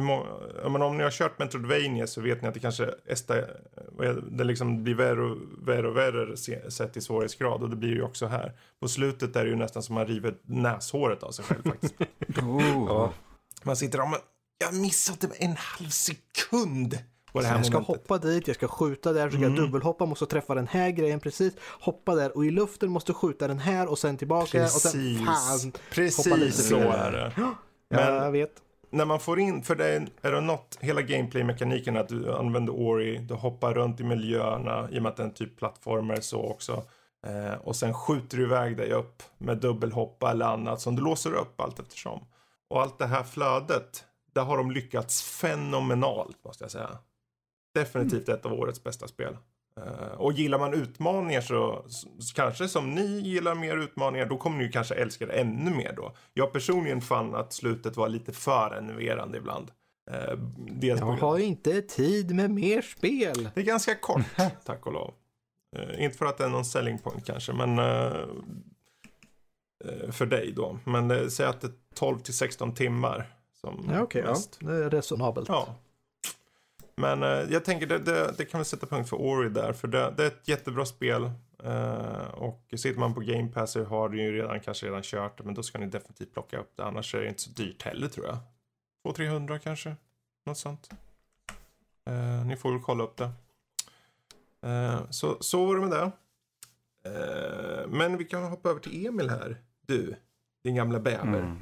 Många, 0.00 0.24
menar, 0.68 0.86
om 0.86 0.96
ni 0.96 1.02
har 1.02 1.10
kört 1.10 1.38
Metroidvania 1.38 2.06
så 2.06 2.20
vet 2.20 2.42
ni 2.42 2.48
att 2.48 2.54
det 2.54 2.60
kanske 2.60 2.94
esta, 3.06 3.34
det 4.30 4.44
liksom 4.44 4.84
blir 4.84 4.94
värre 4.94 5.22
och 5.22 5.38
värre 5.68 5.88
och 5.88 5.96
värre 5.96 6.36
sett 6.70 6.96
i 6.96 7.00
svårighetsgrad. 7.00 7.62
Och 7.62 7.70
det 7.70 7.76
blir 7.76 7.90
ju 7.90 8.02
också 8.02 8.26
här. 8.26 8.52
På 8.80 8.88
slutet 8.88 9.36
är 9.36 9.44
det 9.44 9.50
ju 9.50 9.56
nästan 9.56 9.82
som 9.82 9.94
man 9.94 10.06
river 10.06 10.34
näshåret 10.42 11.22
av 11.22 11.30
sig 11.30 11.44
själv 11.44 11.62
faktiskt. 11.62 11.94
oh. 12.42 12.84
ja. 12.88 13.12
Man 13.62 13.76
sitter 13.76 14.00
och 14.00 14.06
jag 14.58 14.74
missade 14.74 15.28
en 15.36 15.56
halv 15.56 15.88
sekund 15.88 16.98
jag 17.32 17.66
ska 17.66 17.74
momentet. 17.74 17.86
hoppa 17.86 18.18
dit, 18.18 18.46
jag 18.46 18.56
ska 18.56 18.68
skjuta 18.68 19.12
där, 19.12 19.30
så 19.30 19.36
ska 19.36 19.44
mm. 19.44 19.56
jag 19.56 19.64
dubbelhoppa, 19.64 20.06
måste 20.06 20.26
träffa 20.26 20.54
den 20.54 20.66
här 20.66 20.90
grejen 20.90 21.20
precis, 21.20 21.54
hoppa 21.80 22.14
där 22.14 22.36
och 22.36 22.46
i 22.46 22.50
luften 22.50 22.90
måste 22.90 23.12
skjuta 23.12 23.48
den 23.48 23.58
här 23.58 23.86
och 23.86 23.98
sen 23.98 24.16
tillbaka 24.16 24.58
precis. 24.58 24.84
och 24.84 24.90
sen 24.90 25.26
fan, 25.26 25.72
precis 25.90 26.26
hoppa 26.26 26.36
lite 26.36 26.62
så 26.62 26.76
är 26.76 27.12
det. 27.12 27.32
Men 27.90 28.14
jag 28.14 28.32
vet. 28.32 28.52
När 28.90 29.04
man 29.04 29.20
får 29.20 29.40
in, 29.40 29.62
för 29.62 29.74
det 29.74 29.86
är, 29.86 30.06
är 30.22 30.32
det 30.32 30.40
något, 30.40 30.78
hela 30.80 31.02
gameplay-mekaniken 31.02 31.96
att 31.96 32.08
du 32.08 32.32
använder 32.32 32.72
Ori, 32.72 33.18
du 33.18 33.34
hoppar 33.34 33.74
runt 33.74 34.00
i 34.00 34.04
miljöerna 34.04 34.88
i 34.90 34.98
och 34.98 35.02
med 35.02 35.10
att 35.10 35.16
det 35.16 35.22
är 35.22 35.26
en 35.26 35.34
typ 35.34 35.58
plattformar 35.58 36.20
så 36.20 36.42
också. 36.42 36.82
Eh, 37.26 37.54
och 37.54 37.76
sen 37.76 37.94
skjuter 37.94 38.36
du 38.36 38.42
iväg 38.42 38.76
dig 38.76 38.92
upp 38.92 39.22
med 39.38 39.58
dubbelhoppa 39.58 40.30
eller 40.30 40.46
annat 40.46 40.80
som 40.80 40.96
du 40.96 41.02
låser 41.02 41.34
upp 41.34 41.60
allt 41.60 41.78
eftersom. 41.78 42.20
Och 42.70 42.82
allt 42.82 42.98
det 42.98 43.06
här 43.06 43.22
flödet, 43.22 44.04
där 44.34 44.42
har 44.42 44.56
de 44.56 44.70
lyckats 44.70 45.22
fenomenalt 45.22 46.44
måste 46.44 46.64
jag 46.64 46.70
säga. 46.70 46.98
Definitivt 47.74 48.28
ett 48.28 48.46
av 48.46 48.52
årets 48.52 48.84
bästa 48.84 49.08
spel. 49.08 49.36
Uh, 49.78 50.12
och 50.18 50.32
gillar 50.32 50.58
man 50.58 50.74
utmaningar 50.74 51.40
så, 51.40 51.84
så, 51.88 52.34
kanske 52.34 52.68
som 52.68 52.90
ni 52.90 53.20
gillar 53.20 53.54
mer 53.54 53.76
utmaningar, 53.76 54.26
då 54.26 54.36
kommer 54.36 54.58
ni 54.58 54.72
kanske 54.72 54.94
älska 54.94 55.26
det 55.26 55.32
ännu 55.32 55.70
mer 55.70 55.92
då. 55.96 56.12
Jag 56.34 56.52
personligen 56.52 57.00
fann 57.00 57.34
att 57.34 57.52
slutet 57.52 57.96
var 57.96 58.08
lite 58.08 58.32
för 58.32 58.74
enerverande 58.78 59.38
ibland. 59.38 59.70
Uh, 60.10 60.40
jag 60.80 60.96
har 60.96 61.38
inte 61.38 61.82
tid 61.82 62.34
med 62.34 62.50
mer 62.50 62.82
spel. 62.82 63.48
Det 63.54 63.60
är 63.60 63.64
ganska 63.64 63.94
kort, 63.94 64.22
tack 64.64 64.86
och 64.86 64.92
lov. 64.92 65.14
Uh, 65.78 66.04
inte 66.04 66.18
för 66.18 66.26
att 66.26 66.38
det 66.38 66.44
är 66.44 66.48
någon 66.48 66.64
selling 66.64 66.98
point 66.98 67.26
kanske, 67.26 67.52
men 67.52 67.76
för 70.10 70.26
dig 70.26 70.52
då. 70.56 70.78
Men 70.84 71.30
säg 71.30 71.46
att 71.46 71.60
det 71.60 71.66
är 71.66 71.72
12 71.94 72.18
till 72.18 72.34
16 72.34 72.74
timmar. 72.74 73.36
Som 73.60 73.90
ja, 73.92 74.02
okej, 74.02 74.22
okay, 74.22 74.34
ja. 74.60 74.66
det 74.68 74.84
är 74.84 74.90
resonabelt. 74.90 75.48
Ja, 75.48 75.74
men 76.94 77.22
uh, 77.22 77.52
jag 77.52 77.64
tänker 77.64 77.86
det, 77.86 77.98
det, 77.98 78.34
det, 78.38 78.44
kan 78.44 78.58
vi 78.58 78.64
sätta 78.64 78.86
punkt 78.86 79.08
för 79.08 79.16
Ori 79.16 79.48
där. 79.48 79.72
För 79.72 79.88
det, 79.88 80.14
det 80.16 80.22
är 80.22 80.26
ett 80.26 80.48
jättebra 80.48 80.86
spel. 80.86 81.30
Uh, 81.64 82.28
och 82.34 82.74
sitter 82.76 83.00
man 83.00 83.14
på 83.14 83.20
Game 83.20 83.48
Pass 83.48 83.70
så 83.70 83.84
har 83.84 84.08
du 84.08 84.22
ju 84.22 84.32
redan 84.32 84.60
kanske 84.60 84.86
redan 84.86 85.02
kört 85.02 85.38
det. 85.38 85.44
Men 85.44 85.54
då 85.54 85.62
ska 85.62 85.78
ni 85.78 85.86
definitivt 85.86 86.32
plocka 86.32 86.58
upp 86.58 86.72
det. 86.76 86.84
Annars 86.84 87.14
är 87.14 87.20
det 87.20 87.28
inte 87.28 87.42
så 87.42 87.50
dyrt 87.50 87.82
heller 87.82 88.08
tror 88.08 88.26
jag. 88.26 88.38
200-300 89.04 89.58
kanske. 89.58 89.96
Något 90.44 90.58
sånt. 90.58 90.90
Uh, 92.10 92.46
ni 92.46 92.56
får 92.56 92.72
väl 92.72 92.80
kolla 92.80 93.04
upp 93.04 93.16
det. 93.16 93.30
Så, 95.10 95.36
så 95.40 95.64
var 95.64 95.74
det 95.74 95.80
med 95.80 95.90
det. 95.90 96.12
Men 97.88 98.16
vi 98.16 98.24
kan 98.24 98.42
hoppa 98.42 98.70
över 98.70 98.80
till 98.80 99.06
Emil 99.06 99.30
här. 99.30 99.56
Du, 99.86 100.16
din 100.62 100.74
gamla 100.74 101.00
bäver. 101.00 101.38
Mm. 101.38 101.58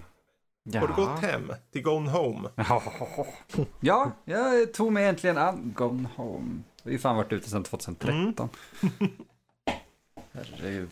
Har 0.78 0.88
du 0.88 0.94
gått 0.94 1.20
hem 1.22 1.52
till 1.72 1.82
Gone 1.82 2.10
Home? 2.10 2.48
Ja, 3.80 4.12
jag 4.24 4.72
tog 4.74 4.92
mig 4.92 5.06
äntligen 5.06 5.38
an 5.38 5.72
Gone 5.76 6.08
Home. 6.16 6.58
Vi 6.82 6.90
har 6.90 6.92
ju 6.92 6.98
fan 6.98 7.16
varit 7.16 7.32
ute 7.32 7.50
sedan 7.50 7.62
2013. 7.62 8.48
Herregud. 10.32 10.90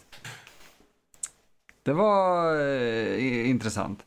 Det 1.82 1.92
var 1.92 2.56
eh, 2.60 3.50
intressant. 3.50 4.04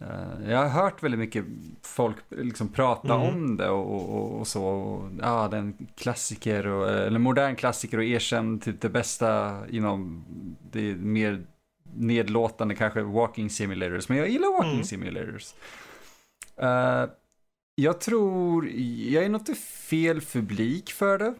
Eh, 0.00 0.50
jag 0.50 0.58
har 0.58 0.68
hört 0.68 1.02
väldigt 1.02 1.20
mycket 1.20 1.44
folk 1.82 2.16
liksom 2.28 2.68
prata 2.68 3.14
Mm. 3.14 3.28
om 3.28 3.56
det 3.56 3.68
och, 3.68 4.16
och, 4.16 4.40
och 4.40 4.46
så. 4.46 4.64
Och, 4.64 5.10
ja, 5.20 5.48
den 5.48 5.86
klassiker, 5.96 6.66
och, 6.66 6.90
eller 6.90 7.18
modern 7.18 7.56
klassiker 7.56 7.98
och 7.98 8.04
erkänd 8.04 8.62
till 8.62 8.76
det 8.78 8.88
bästa 8.88 9.62
inom 9.68 10.24
det 10.70 10.94
mer 10.94 11.42
nedlåtande 11.94 12.74
kanske 12.74 13.02
walking 13.02 13.50
simulators. 13.50 14.08
Men 14.08 14.18
jag 14.18 14.28
gillar 14.28 14.52
walking 14.52 14.72
Mm. 14.72 14.84
simulators. 14.84 15.54
Eh, 16.56 17.06
jag 17.74 18.00
tror, 18.00 18.68
jag 19.08 19.24
är 19.24 19.28
nog 19.28 19.40
inte 19.40 19.54
fel 19.54 20.20
publik 20.20 20.92
för 20.92 21.18
det. 21.18 21.34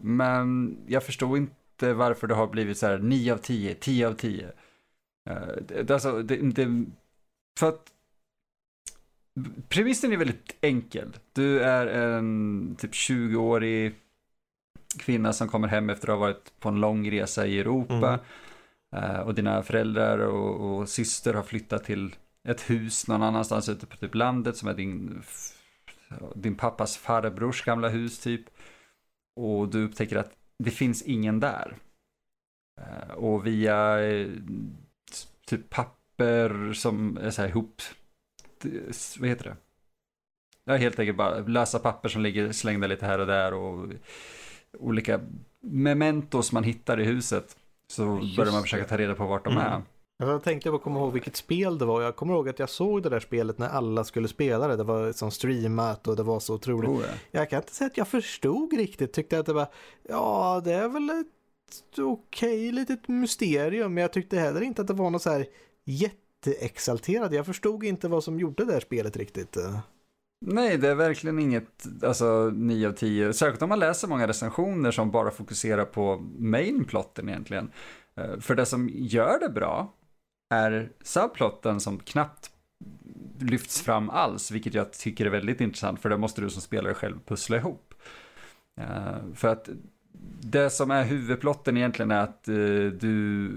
Men 0.00 0.78
jag 0.86 1.04
förstår 1.04 1.36
inte 1.36 1.92
varför 1.92 2.26
det 2.26 2.34
har 2.34 2.46
blivit 2.46 2.78
så 2.78 2.86
här 2.86 2.98
9 2.98 3.32
av 3.32 3.38
10, 3.38 3.74
10 3.74 4.08
av 4.08 4.12
10. 4.14 4.52
Eh, 5.30 5.36
det, 5.68 5.90
alltså, 5.90 6.22
det, 6.22 6.36
det, 6.36 6.84
för 7.60 7.68
att 7.68 7.92
premissen 9.68 10.12
är 10.12 10.16
väldigt 10.16 10.56
enkel. 10.60 11.16
Du 11.32 11.60
är 11.60 11.86
en 11.86 12.76
typ 12.78 12.92
20-årig 12.92 13.94
kvinna 14.98 15.32
som 15.32 15.48
kommer 15.48 15.68
hem 15.68 15.90
efter 15.90 16.08
att 16.08 16.12
ha 16.18 16.20
varit 16.20 16.52
på 16.60 16.68
en 16.68 16.80
lång 16.80 17.10
resa 17.10 17.46
i 17.46 17.58
Europa. 17.60 18.12
Eh, 18.14 18.20
Eh, 18.96 19.20
och 19.20 19.34
dina 19.34 19.62
föräldrar 19.62 20.18
och, 20.18 20.78
och 20.78 20.88
syster 20.88 21.34
har 21.34 21.42
flyttat 21.42 21.84
till 21.84 22.16
ett 22.48 22.70
hus 22.70 23.08
någon 23.08 23.22
annanstans 23.22 23.68
ute 23.68 23.86
på 23.86 23.96
typ 23.96 24.14
landet 24.14 24.56
som 24.56 24.68
är 24.68 24.74
din, 24.74 25.22
din 26.34 26.54
pappas 26.56 26.96
farbrors 26.96 27.64
gamla 27.64 27.88
hus 27.88 28.18
typ. 28.18 28.44
Och 29.36 29.68
du 29.68 29.84
upptäcker 29.84 30.16
att 30.16 30.32
det 30.58 30.70
finns 30.70 31.02
ingen 31.02 31.40
där. 31.40 31.76
Eh, 32.80 33.14
och 33.14 33.46
via 33.46 34.08
eh, 34.08 34.28
typ 35.46 35.70
papper 35.70 36.72
som 36.72 37.16
är 37.16 37.30
så 37.30 37.42
här 37.42 37.48
ihop, 37.48 37.82
vad 39.18 39.28
heter 39.28 39.44
det? 39.44 39.56
Ja, 40.64 40.76
helt 40.76 40.98
enkelt 40.98 41.18
bara 41.18 41.38
lösa 41.38 41.78
papper 41.78 42.08
som 42.08 42.22
ligger 42.22 42.52
slängda 42.52 42.86
lite 42.86 43.06
här 43.06 43.18
och 43.18 43.26
där 43.26 43.54
och 43.54 43.88
olika 44.72 45.20
mementos 45.60 46.52
man 46.52 46.64
hittar 46.64 47.00
i 47.00 47.04
huset. 47.04 47.56
Så 47.90 48.18
Just 48.22 48.36
börjar 48.36 48.52
man 48.52 48.62
försöka 48.62 48.84
ta 48.84 48.96
reda 48.98 49.14
på 49.14 49.26
vart 49.26 49.44
de 49.44 49.52
Mm. 49.52 49.66
är. 49.66 49.82
Jag 50.18 50.42
tänkte 50.42 50.70
bara 50.70 50.80
komma 50.80 50.98
ihåg 51.00 51.12
vilket 51.12 51.36
spel 51.36 51.78
det 51.78 51.84
var. 51.84 52.02
Jag 52.02 52.16
kommer 52.16 52.34
ihåg 52.34 52.48
att 52.48 52.58
jag 52.58 52.70
såg 52.70 53.02
det 53.02 53.08
där 53.08 53.20
spelet 53.20 53.58
när 53.58 53.68
alla 53.68 54.04
skulle 54.04 54.28
spela 54.28 54.68
det. 54.68 54.76
Det 54.76 54.84
var 54.84 55.12
som 55.12 55.30
streamat 55.30 56.08
och 56.08 56.16
det 56.16 56.22
var 56.22 56.40
så 56.40 56.54
otroligt. 56.54 56.90
Oh, 56.90 57.00
ja. 57.00 57.14
Jag 57.30 57.50
kan 57.50 57.56
inte 57.60 57.74
säga 57.74 57.86
att 57.86 57.96
jag 57.96 58.08
förstod 58.08 58.72
riktigt. 58.72 59.12
Tyckte 59.12 59.38
att 59.38 59.46
det 59.46 59.52
var, 59.52 59.66
ja 60.08 60.60
det 60.64 60.72
är 60.72 60.88
väl 60.88 61.10
ett 61.10 61.98
okej 61.98 62.72
litet 62.72 63.08
mysterium. 63.08 63.94
Men 63.94 64.02
jag 64.02 64.12
tyckte 64.12 64.38
heller 64.38 64.60
inte 64.60 64.82
att 64.82 64.88
det 64.88 64.94
var 64.94 65.10
något 65.10 65.22
så 65.22 65.30
här 65.30 65.46
jätteexalterad. 65.84 67.34
Jag 67.34 67.46
förstod 67.46 67.84
inte 67.84 68.08
vad 68.08 68.24
som 68.24 68.40
gjorde 68.40 68.64
det 68.64 68.72
här 68.72 68.80
spelet 68.80 69.16
riktigt. 69.16 69.56
Nej, 70.46 70.78
det 70.78 70.88
är 70.88 70.94
verkligen 70.94 71.38
inget, 71.38 71.86
alltså 72.02 72.50
9 72.54 72.88
av 72.88 72.92
10. 72.92 73.32
Särskilt 73.32 73.62
om 73.62 73.68
man 73.68 73.78
läser 73.78 74.08
många 74.08 74.28
recensioner 74.28 74.90
som 74.90 75.10
bara 75.10 75.30
fokuserar 75.30 75.84
på 75.84 76.16
mainplotten 76.38 77.28
egentligen. 77.28 77.70
Eh, 78.16 78.38
för 78.38 78.54
det 78.54 78.66
som 78.66 78.90
gör 78.92 79.40
det 79.40 79.48
bra 79.48 79.94
är 80.54 80.92
subplotten 81.02 81.80
som 81.80 81.98
knappt 81.98 82.50
lyfts 83.38 83.80
fram 83.80 84.10
alls, 84.10 84.50
vilket 84.50 84.74
jag 84.74 84.92
tycker 84.92 85.26
är 85.26 85.30
väldigt 85.30 85.60
intressant, 85.60 86.00
för 86.00 86.08
det 86.08 86.16
måste 86.16 86.40
du 86.40 86.50
som 86.50 86.62
spelare 86.62 86.94
själv 86.94 87.18
pussla 87.26 87.56
ihop. 87.56 87.94
Eh, 88.80 89.34
för 89.34 89.48
att 89.48 89.68
det 90.40 90.70
som 90.70 90.90
är 90.90 91.04
huvudplotten 91.04 91.76
egentligen 91.76 92.10
är 92.10 92.22
att 92.22 92.48
eh, 92.48 92.54
du, 93.00 93.48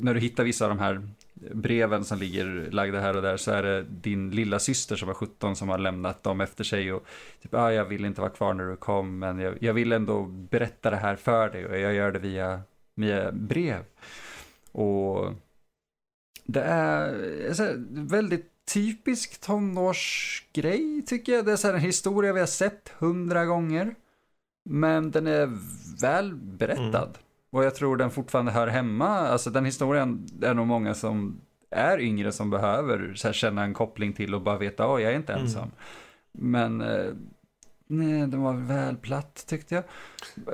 när 0.00 0.14
du 0.14 0.20
hittar 0.20 0.44
vissa 0.44 0.64
av 0.64 0.68
de 0.68 0.78
här 0.78 1.08
breven 1.54 2.04
som 2.04 2.18
ligger 2.18 2.68
lagda 2.70 3.00
här 3.00 3.16
och 3.16 3.22
där 3.22 3.36
så 3.36 3.50
är 3.50 3.62
det 3.62 3.82
din 3.82 4.30
lilla 4.30 4.58
syster 4.58 4.96
som 4.96 5.08
var 5.08 5.14
17 5.14 5.56
som 5.56 5.68
har 5.68 5.78
lämnat 5.78 6.22
dem 6.22 6.40
efter 6.40 6.64
sig 6.64 6.92
och 6.92 7.06
typ, 7.42 7.54
ah, 7.54 7.72
jag 7.72 7.84
vill 7.84 8.04
inte 8.04 8.20
vara 8.20 8.30
kvar 8.30 8.54
när 8.54 8.64
du 8.64 8.76
kom 8.76 9.18
men 9.18 9.38
jag, 9.38 9.54
jag 9.60 9.74
vill 9.74 9.92
ändå 9.92 10.22
berätta 10.26 10.90
det 10.90 10.96
här 10.96 11.16
för 11.16 11.50
dig 11.50 11.66
och 11.66 11.78
jag 11.78 11.94
gör 11.94 12.12
det 12.12 12.18
via, 12.18 12.60
via 12.94 13.32
brev. 13.32 13.84
Och 14.72 15.34
det 16.44 16.60
är 16.60 17.54
här, 17.58 17.74
väldigt 17.90 18.52
typisk 18.72 19.40
tonårsgrej 19.40 21.02
tycker 21.06 21.32
jag. 21.32 21.44
Det 21.44 21.52
är 21.52 21.56
så 21.56 21.66
här 21.66 21.74
en 21.74 21.80
historia 21.80 22.32
vi 22.32 22.40
har 22.40 22.46
sett 22.46 22.88
hundra 22.98 23.44
gånger. 23.44 23.94
Men 24.70 25.10
den 25.10 25.26
är 25.26 25.58
väl 26.00 26.34
berättad. 26.34 27.08
Mm. 27.08 27.27
Och 27.50 27.64
jag 27.64 27.74
tror 27.74 27.96
den 27.96 28.10
fortfarande 28.10 28.52
hör 28.52 28.66
hemma. 28.66 29.08
Alltså 29.08 29.50
den 29.50 29.64
historien 29.64 30.26
är 30.42 30.54
nog 30.54 30.66
många 30.66 30.94
som 30.94 31.40
är 31.70 32.00
yngre 32.00 32.32
som 32.32 32.50
behöver 32.50 33.14
här, 33.24 33.32
känna 33.32 33.62
en 33.64 33.74
koppling 33.74 34.12
till 34.12 34.34
och 34.34 34.42
bara 34.42 34.58
veta, 34.58 34.88
åh 34.88 35.02
jag 35.02 35.12
är 35.12 35.16
inte 35.16 35.32
Mm. 35.32 35.44
ensam. 35.44 35.70
Men 36.32 36.80
eh, 36.80 37.12
nej, 37.86 38.20
den 38.26 38.42
var 38.42 38.52
väl 38.52 38.96
platt 38.96 39.44
tyckte 39.48 39.74
jag. 39.74 39.84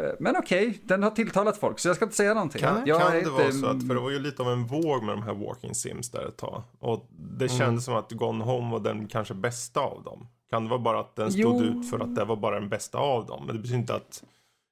Eh, 0.04 0.10
Men 0.20 0.36
okej, 0.36 0.80
den 0.84 1.02
har 1.02 1.10
tilltalat 1.10 1.56
folk 1.56 1.78
så 1.78 1.88
jag 1.88 1.96
ska 1.96 2.04
inte 2.04 2.16
säga 2.16 2.34
någonting. 2.34 2.60
Kan, 2.62 2.74
kan 2.74 2.84
det 3.12 3.18
inte- 3.18 3.30
vara 3.30 3.52
så 3.52 3.66
att, 3.66 3.86
för 3.86 3.94
det 3.94 4.00
var 4.00 4.10
ju 4.10 4.18
lite 4.18 4.42
av 4.42 4.48
en 4.48 4.64
våg 4.66 5.02
med 5.02 5.16
de 5.16 5.22
här 5.22 5.34
walking 5.34 5.74
sims 5.74 6.10
där 6.10 6.28
ett 6.28 6.36
tag. 6.36 6.62
Och 6.78 7.08
det 7.38 7.44
Mm. 7.44 7.58
kändes 7.58 7.84
som 7.84 7.94
att 7.94 8.12
Gone 8.12 8.44
Home 8.44 8.70
var 8.72 8.80
den 8.80 9.06
kanske 9.06 9.34
bästa 9.34 9.80
av 9.80 10.02
dem. 10.02 10.26
Kan 10.50 10.64
det 10.64 10.70
vara 10.70 10.80
bara 10.80 11.00
att 11.00 11.16
den 11.16 11.32
stod 11.32 11.42
Jo. 11.42 11.62
ut 11.62 11.90
för 11.90 11.98
att 12.00 12.14
det 12.16 12.24
var 12.24 12.36
bara 12.36 12.60
den 12.60 12.68
bästa 12.68 12.98
av 12.98 13.26
dem? 13.26 13.46
Men 13.46 13.56
det 13.56 13.62
betyder 13.62 13.78
inte 13.78 13.94
att 13.94 14.24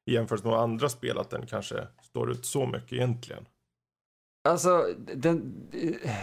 i 0.06 0.14
jämförelse 0.14 0.48
med 0.48 0.58
andra 0.58 0.88
spel 0.88 1.18
att 1.18 1.30
den 1.30 1.46
kanske 1.46 1.86
står 2.02 2.30
ut 2.30 2.46
så 2.46 2.66
mycket 2.66 2.92
egentligen. 2.92 3.44
Alltså, 4.48 4.86
den, 5.14 5.54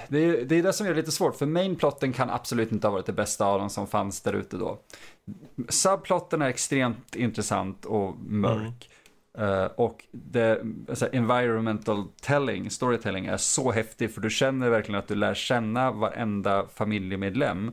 det, 0.07 0.17
är, 0.25 0.45
det 0.45 0.55
är 0.55 0.63
det 0.63 0.73
som 0.73 0.87
det 0.87 0.93
lite 0.93 1.11
svårt, 1.11 1.35
för 1.35 1.45
mainplotten 1.45 2.13
kan 2.13 2.29
absolut 2.29 2.71
inte 2.71 2.87
ha 2.87 2.91
varit 2.91 3.05
det 3.05 3.13
bästa 3.13 3.45
av 3.45 3.59
dem 3.59 3.69
som 3.69 3.87
fanns 3.87 4.21
där 4.21 4.33
ute 4.33 4.57
då. 4.57 4.79
Subplotten 5.69 6.41
är 6.41 6.47
extremt 6.47 7.15
intressant 7.15 7.85
och 7.85 8.15
mörk. 8.19 8.89
Eh, 9.37 9.65
och 9.65 10.05
det, 10.11 10.61
alltså, 10.89 11.09
environmental 11.11 12.07
telling, 12.21 12.69
storytelling 12.69 13.25
är 13.25 13.37
så 13.37 13.71
häftig 13.71 14.13
för 14.13 14.21
du 14.21 14.29
känner 14.29 14.69
verkligen 14.69 14.99
att 14.99 15.07
du 15.07 15.15
lär 15.15 15.33
känna 15.33 15.91
varenda 15.91 16.67
familjemedlem 16.67 17.71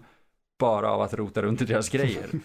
bara 0.58 0.90
av 0.90 1.00
att 1.00 1.14
rota 1.14 1.42
runt 1.42 1.62
i 1.62 1.64
deras 1.64 1.88
grejer. 1.88 2.30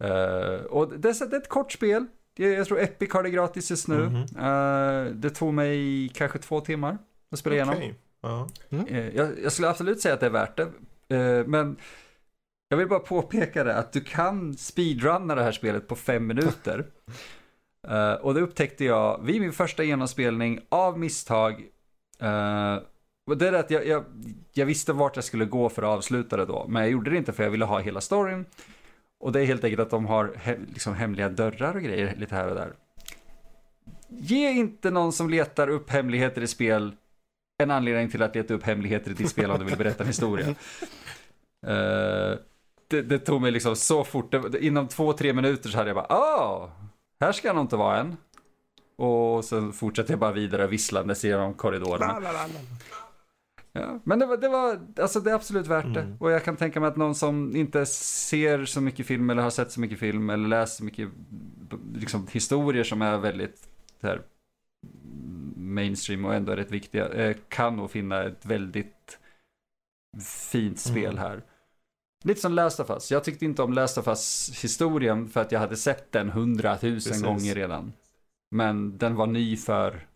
Eh, 0.00 0.64
och 0.64 0.98
det, 0.98 1.08
är 1.08 1.30
det 1.30 1.36
är 1.36 1.40
ett 1.40 1.48
kort 1.48 1.72
spel. 1.72 2.06
Jag, 2.38 2.66
tror 2.66 2.80
Epic 2.80 3.12
har 3.12 3.22
det 3.22 3.30
gratis 3.30 3.70
just 3.70 3.88
nu. 3.88 3.98
Mhm. 3.98 4.16
Eh, 4.38 5.12
det 5.12 5.30
tog 5.30 5.54
mig 5.54 6.08
kanske 6.14 6.38
två 6.38 6.60
timmar 6.60 6.98
att 7.30 7.38
spela 7.38 7.54
igenom. 7.56 7.74
Okej. 7.74 7.94
Ja. 8.20 8.48
Eh, 8.88 9.08
jag, 9.16 9.42
jag 9.42 9.52
skulle 9.52 9.68
absolut 9.68 10.00
säga 10.00 10.14
att 10.14 10.20
det 10.20 10.26
är 10.26 10.30
värt 10.30 10.56
det. 10.56 11.16
Eh, 11.16 11.46
men 11.46 11.76
jag 12.68 12.76
vill 12.76 12.88
bara 12.88 13.00
påpeka 13.00 13.64
det 13.64 13.76
att 13.76 13.92
du 13.92 14.00
kan 14.00 14.56
speedrunna 14.56 15.34
det 15.34 15.42
här 15.42 15.52
spelet 15.52 15.88
på 15.88 15.96
fem 15.96 16.26
minuter. 16.26 16.86
Och 18.20 18.34
det 18.34 18.40
upptäckte 18.40 18.84
jag 18.84 19.24
vid 19.24 19.40
min 19.40 19.52
första 19.52 19.82
genomspelning 19.82 20.60
av 20.68 20.98
misstag. 20.98 21.64
Och 23.26 23.38
det 23.38 23.48
är 23.48 23.52
det 23.52 23.58
att 23.58 23.70
jag, 23.70 23.86
jag, 23.86 24.04
jag 24.52 24.66
visste 24.66 24.92
vart 24.92 25.16
jag 25.16 25.24
skulle 25.24 25.44
gå 25.44 25.68
för 25.68 25.82
att 25.82 25.88
avsluta 25.88 26.36
det 26.36 26.44
då. 26.44 26.66
Men 26.68 26.82
jag 26.82 26.90
gjorde 26.90 27.10
det 27.10 27.16
inte 27.16 27.32
för 27.32 27.42
jag 27.42 27.50
ville 27.50 27.64
ha 27.64 27.78
hela 27.78 28.00
storyn. 28.00 28.46
Och 29.20 29.32
det 29.32 29.40
är 29.40 29.44
helt 29.44 29.64
enkelt 29.64 29.80
att 29.80 29.90
de 29.90 30.06
har 30.06 30.34
he, 30.36 30.56
liksom 30.72 30.94
hemliga 30.94 31.28
dörrar 31.28 31.74
och 31.74 31.82
grejer 31.82 32.16
lite 32.16 32.34
här 32.34 32.48
och 32.48 32.54
där. 32.54 32.72
Ge 34.08 34.50
inte 34.50 34.90
någon 34.90 35.12
som 35.12 35.30
letar 35.30 35.68
upp 35.68 35.90
hemligheter 35.90 36.42
i 36.42 36.46
spel 36.46 36.92
en 37.62 37.70
anledning 37.70 38.10
till 38.10 38.22
att 38.22 38.34
leta 38.34 38.54
upp 38.54 38.62
hemligheter 38.62 39.10
i 39.10 39.14
ditt 39.14 39.30
spel 39.30 39.50
om 39.50 39.58
du 39.58 39.64
vill 39.64 39.78
berätta 39.78 40.02
en 40.02 40.06
historia. 40.06 40.54
Eh, 41.66 42.38
det, 42.88 43.02
det 43.02 43.18
tog 43.18 43.40
mig 43.40 43.50
liksom 43.50 43.76
så 43.76 44.04
fort, 44.04 44.32
det, 44.32 44.64
inom 44.64 44.88
två, 44.88 45.12
tre 45.12 45.32
minuter 45.32 45.68
så 45.68 45.78
hade 45.78 45.88
jag 45.90 45.96
bara, 45.96 46.06
åh, 46.10 46.68
här 47.20 47.32
ska 47.32 47.52
nog 47.52 47.64
inte 47.64 47.76
vara 47.76 47.98
en. 47.98 48.16
Och 48.96 49.44
sen 49.44 49.72
fortsatte 49.72 50.12
jag 50.12 50.18
bara 50.18 50.32
vidare 50.32 50.66
visslandes 50.66 51.24
genom 51.24 51.54
korridorerna. 51.54 52.20
Ja, 53.80 54.00
men 54.04 54.18
det 54.18 54.26
var, 54.26 54.36
det 54.36 54.48
var, 54.48 54.80
alltså 55.00 55.20
det 55.20 55.30
är 55.30 55.34
absolut 55.34 55.66
värt 55.66 55.94
det. 55.94 56.00
Mm. 56.00 56.16
Och 56.20 56.30
jag 56.30 56.44
kan 56.44 56.56
tänka 56.56 56.80
mig 56.80 56.88
att 56.88 56.96
någon 56.96 57.14
som 57.14 57.56
inte 57.56 57.86
ser 57.86 58.64
så 58.64 58.80
mycket 58.80 59.06
film 59.06 59.30
eller 59.30 59.42
har 59.42 59.50
sett 59.50 59.72
så 59.72 59.80
mycket 59.80 59.98
film 59.98 60.30
eller 60.30 60.48
läst 60.48 60.76
så 60.76 60.84
mycket 60.84 61.08
liksom, 61.94 62.26
historier 62.30 62.84
som 62.84 63.02
är 63.02 63.18
väldigt 63.18 63.68
här, 64.02 64.22
mainstream 65.56 66.24
och 66.24 66.34
ändå 66.34 66.52
rätt 66.56 66.70
viktiga, 66.70 67.08
eh, 67.08 67.36
kan 67.48 67.76
nog 67.76 67.90
finna 67.90 68.22
ett 68.22 68.46
väldigt 68.46 69.18
fint 70.50 70.80
spel 70.80 71.04
Mm. 71.12 71.18
här. 71.18 71.42
Lite 72.24 72.40
som 72.40 72.52
Last 72.52 72.80
of 72.80 72.90
Us. 72.90 73.10
Jag 73.10 73.24
tyckte 73.24 73.44
inte 73.44 73.62
om 73.62 73.72
Last 73.72 73.98
of 73.98 74.08
Us 74.08 74.50
historien 74.64 75.28
för 75.28 75.40
att 75.40 75.52
jag 75.52 75.60
hade 75.60 75.76
sett 75.76 76.12
den 76.12 76.30
hundratusen 76.30 77.22
gånger 77.22 77.54
redan. 77.54 77.92
Men 78.50 78.98
den 78.98 79.14
var 79.14 79.26
ny 79.26 79.56
för 79.56 80.06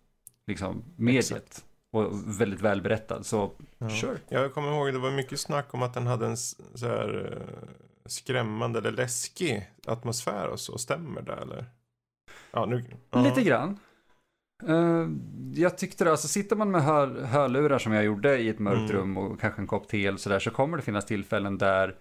liksom, 0.47 0.83
mediet. 0.97 1.31
Exakt. 1.33 1.65
Och 1.93 2.41
väldigt 2.41 2.61
välberättad. 2.61 3.27
Så 3.27 3.53
Ja. 3.79 3.91
Sure. 3.91 4.19
Jag 4.29 4.55
kommer 4.55 4.69
ihåg 4.73 4.93
det 4.93 4.99
var 4.99 5.11
mycket 5.11 5.41
snack 5.41 5.75
om 5.75 5.83
att 5.83 5.95
den 5.95 6.07
hade 6.07 6.27
en 6.27 6.37
så 6.37 6.87
här 6.87 7.33
eh, 7.33 7.69
skrämmande 8.07 8.79
eller 8.79 8.91
läskig 8.93 9.71
atmosfär 9.87 10.49
och 10.49 10.61
så. 10.61 10.79
Stämmer 10.79 11.23
det 11.23 11.33
eller? 11.33 11.65
Ja, 12.53 12.67
nu, 12.67 12.85
ja. 13.11 13.23
Lite 13.23 13.43
grann. 13.43 13.79
Eh, 14.69 15.07
jag 15.63 15.79
tyckte 15.79 16.05
det, 16.05 16.11
alltså 16.11 16.29
sitter 16.29 16.57
man 16.57 16.71
med 16.71 16.83
hör, 16.83 17.21
hörlurar 17.25 17.79
som 17.79 17.93
jag 17.93 18.05
gjorde 18.05 18.39
i 18.39 18.49
ett 18.49 18.59
mörkt 18.59 18.79
Mm. 18.91 18.93
rum 18.93 19.17
och 19.17 19.41
kanske 19.41 19.61
en 19.63 19.67
kopp 19.67 19.89
te 19.89 20.07
eller 20.07 20.19
sådär 20.19 20.39
så 20.39 20.51
kommer 20.51 20.77
det 20.77 20.83
finnas 20.83 21.07
tillfällen 21.07 21.59
där 21.59 21.97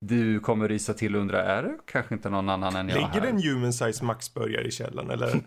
du 0.00 0.40
kommer 0.40 0.68
rysa 0.68 0.94
till 0.94 1.14
och 1.16 1.20
undra, 1.20 1.42
är 1.42 1.62
det 1.62 1.78
kanske 1.84 2.14
inte 2.14 2.30
någon 2.30 2.48
annan 2.48 2.76
än 2.76 2.88
jag 2.88 2.96
Ligger 2.96 3.08
här? 3.08 3.20
det 3.20 3.28
en 3.28 3.42
human 3.42 3.72
size 3.72 4.04
Max-burgare 4.04 4.66
i 4.66 4.70
källaren 4.70 5.10
eller? 5.10 5.28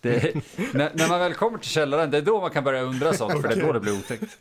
Det, 0.00 0.34
när, 0.74 0.94
när 0.94 1.08
man 1.08 1.20
väl 1.20 1.34
kommer 1.34 1.58
till 1.58 1.70
källaren, 1.70 2.10
det 2.10 2.18
är 2.18 2.22
då 2.22 2.40
man 2.40 2.50
kan 2.50 2.64
börja 2.64 2.82
undra 2.82 3.12
sånt, 3.12 3.40
för 3.40 3.48
det 3.48 3.54
är 3.54 3.66
då 3.66 3.72
det 3.72 3.80
blir 3.80 3.92
otäckt. 3.98 4.38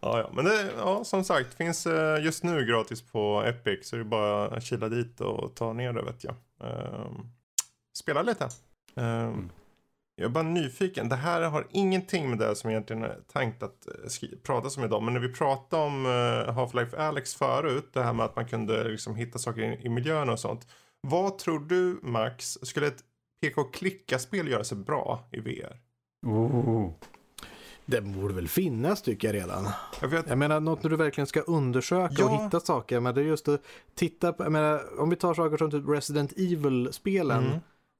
ja, 0.00 0.18
ja, 0.18 0.30
men 0.34 0.44
det, 0.44 0.70
ja, 0.78 1.04
som 1.04 1.24
sagt, 1.24 1.54
finns 1.54 1.86
eh, 1.86 2.24
just 2.24 2.44
nu 2.44 2.66
gratis 2.66 3.02
på 3.02 3.42
Epic 3.46 3.88
så 3.88 3.96
det 3.96 4.02
är 4.02 4.04
bara 4.04 4.46
att 4.56 4.62
kila 4.62 4.88
dit 4.88 5.20
och 5.20 5.54
ta 5.56 5.72
ner 5.72 5.92
det 5.92 6.02
vet 6.02 6.24
jag. 6.24 6.34
Ehm, 6.60 7.30
spela 7.98 8.22
lite. 8.22 8.48
Ehm, 8.96 9.50
Jag 10.20 10.24
är 10.24 10.28
bara 10.28 10.44
nyfiken. 10.44 11.08
Det 11.08 11.16
här 11.16 11.42
har 11.42 11.66
ingenting 11.70 12.30
med 12.30 12.38
det 12.38 12.56
som 12.56 12.70
egentligen 12.70 13.02
är 13.02 13.18
tänkt 13.32 13.62
att 13.62 13.86
eh, 14.22 14.28
prata 14.42 14.80
om 14.80 14.84
idag. 14.84 15.02
Men 15.02 15.14
när 15.14 15.20
vi 15.20 15.32
pratade 15.32 15.82
om 15.82 16.06
eh, 16.06 16.54
Half-Life 16.54 16.96
Alex 16.96 17.34
förut. 17.34 17.90
Det 17.92 18.02
här 18.02 18.12
med 18.12 18.26
att 18.26 18.36
man 18.36 18.46
kunde 18.46 18.88
liksom 18.88 19.16
hitta 19.16 19.38
saker 19.38 19.86
i, 19.86 19.88
miljön 19.88 20.28
och 20.28 20.40
sånt. 20.40 20.66
Vad 21.00 21.38
tror 21.38 21.60
du 21.60 21.98
Max, 22.02 22.58
skulle 22.62 22.86
ett 22.86 23.04
PK-klicka-spel 23.42 24.48
göra 24.48 24.64
sig 24.64 24.78
bra 24.78 25.28
i 25.32 25.40
VR? 25.40 25.76
Oh. 26.26 26.90
Det 27.86 28.00
borde 28.00 28.34
väl 28.34 28.48
finnas 28.48 29.02
tycker 29.02 29.28
jag 29.28 29.42
redan. 29.42 29.68
Jag 30.00 30.08
vet, 30.08 30.28
Jag 30.28 30.38
menar 30.38 30.60
något 30.60 30.82
när 30.82 30.90
du 30.90 30.96
verkligen 30.96 31.26
ska 31.26 31.40
undersöka 31.40 32.14
Ja. 32.18 32.24
och 32.24 32.44
hitta 32.44 32.60
saker. 32.60 33.00
Men 33.00 33.14
det 33.14 33.20
är 33.20 33.24
just 33.24 33.48
att 33.48 33.60
titta 33.94 34.32
på, 34.32 34.42
jag 34.44 34.52
menar 34.52 35.00
om 35.00 35.10
vi 35.10 35.16
tar 35.16 35.34
saker 35.34 35.56
som 35.56 35.70
typ 35.70 35.88
Resident 35.88 36.32
Evil-spelen. 36.32 37.46
Mm. 37.46 37.58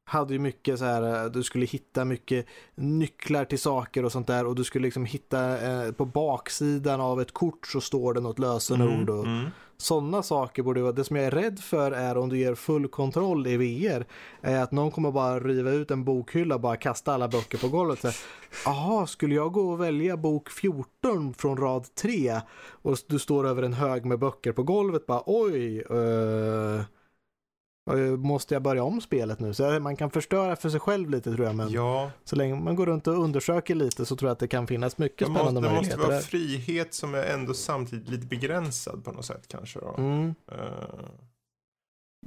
Hade 0.08 0.32
ju 0.32 0.38
mycket 0.38 0.78
så 0.78 0.84
här, 0.84 1.24
eh, 1.24 1.30
du 1.30 1.42
skulle 1.42 1.66
hitta 1.66 2.04
mycket 2.04 2.46
nycklar 2.74 3.44
till 3.44 3.58
saker 3.58 4.04
och 4.04 4.12
sånt 4.12 4.26
där. 4.26 4.46
Och 4.46 4.54
du 4.54 4.64
skulle 4.64 4.84
liksom 4.84 5.04
hitta 5.04 5.70
eh, 5.70 5.92
på 5.92 6.04
baksidan 6.04 7.00
av 7.00 7.20
ett 7.20 7.32
kort 7.32 7.66
så 7.66 7.80
står 7.80 8.14
det 8.14 8.20
något 8.20 8.38
lösenord. 8.38 9.10
Och, 9.10 9.26
mm. 9.26 9.50
Sådana 9.80 10.22
saker 10.22 10.62
borde 10.62 10.82
vara, 10.82 10.92
det 10.92 11.04
som 11.04 11.16
jag 11.16 11.26
är 11.26 11.30
rädd 11.30 11.60
för 11.60 11.92
är 11.92 12.16
om 12.16 12.28
du 12.28 12.38
ger 12.38 12.54
full 12.54 12.88
kontroll 12.88 13.46
i 13.46 13.56
VR, 13.56 14.06
är 14.40 14.62
att 14.62 14.72
någon 14.72 14.90
kommer 14.90 15.10
bara 15.10 15.40
riva 15.40 15.70
ut 15.70 15.90
en 15.90 16.04
bokhylla 16.04 16.54
och 16.54 16.60
bara 16.60 16.76
kasta 16.76 17.14
alla 17.14 17.28
böcker 17.28 17.58
på 17.58 17.68
golvet. 17.68 18.04
Jaha, 18.64 19.06
skulle 19.06 19.34
jag 19.34 19.52
gå 19.52 19.70
och 19.70 19.80
välja 19.80 20.16
bok 20.16 20.50
14 20.50 21.34
från 21.34 21.56
rad 21.56 21.94
3 21.94 22.40
och 22.82 22.98
du 23.06 23.18
står 23.18 23.46
över 23.46 23.62
en 23.62 23.72
hög 23.72 24.04
med 24.04 24.18
böcker 24.18 24.52
på 24.52 24.62
golvet 24.62 25.06
bara 25.06 25.22
oj, 25.26 25.78
eh, 25.80 26.82
måste 28.16 28.54
jag 28.54 28.62
börja 28.62 28.84
om 28.84 29.00
spelet 29.00 29.40
nu? 29.40 29.54
Så 29.54 29.80
man 29.80 29.96
kan 29.96 30.10
förstöra 30.10 30.56
för 30.56 30.68
sig 30.68 30.80
själv 30.80 31.10
lite 31.10 31.34
tror 31.34 31.46
jag, 31.46 31.56
men 31.56 31.70
Ja, 31.70 32.10
så 32.24 32.36
länge 32.36 32.54
man 32.54 32.76
går 32.76 32.86
runt 32.86 33.06
och 33.06 33.14
undersöker 33.24 33.74
lite 33.74 34.06
så 34.06 34.16
tror 34.16 34.28
jag 34.28 34.32
att 34.32 34.38
det 34.38 34.48
kan 34.48 34.66
finnas 34.66 34.98
mycket 34.98 35.18
det 35.18 35.32
måste, 35.32 35.44
spännande 35.44 35.68
det 35.68 35.74
måste 35.74 35.96
möjligheter. 35.96 36.12
vara 36.12 36.20
frihet 36.22 36.94
som 36.94 37.14
är 37.14 37.22
ändå 37.24 37.54
samtidigt 37.54 38.08
lite 38.08 38.26
begränsad 38.26 39.04
på 39.04 39.12
något 39.12 39.24
sätt 39.24 39.44
kanske 39.48 39.80
då. 39.80 39.94
Mm. 39.98 40.34
Eh, 40.52 40.56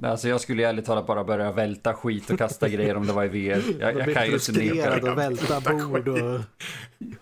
Alltså 0.04 0.28
jag 0.28 0.40
skulle 0.40 0.68
ärligt 0.68 0.84
talat 0.84 1.06
bara 1.06 1.24
börja 1.24 1.52
välta 1.52 1.94
skit 1.94 2.30
och 2.30 2.38
kasta 2.38 2.68
grejer 2.68 2.96
om 2.96 3.06
det 3.06 3.12
var 3.12 3.24
i 3.24 3.28
VR. 3.28 3.62
Jag, 3.80 3.96
jag 3.96 4.04
blir 4.04 4.14
kan 4.14 4.26
ju 4.26 4.32
inte 4.32 4.52
neka 4.52 5.12
och 5.12 5.18
välta 5.18 5.60
bord 5.60 6.08
och... 6.08 6.40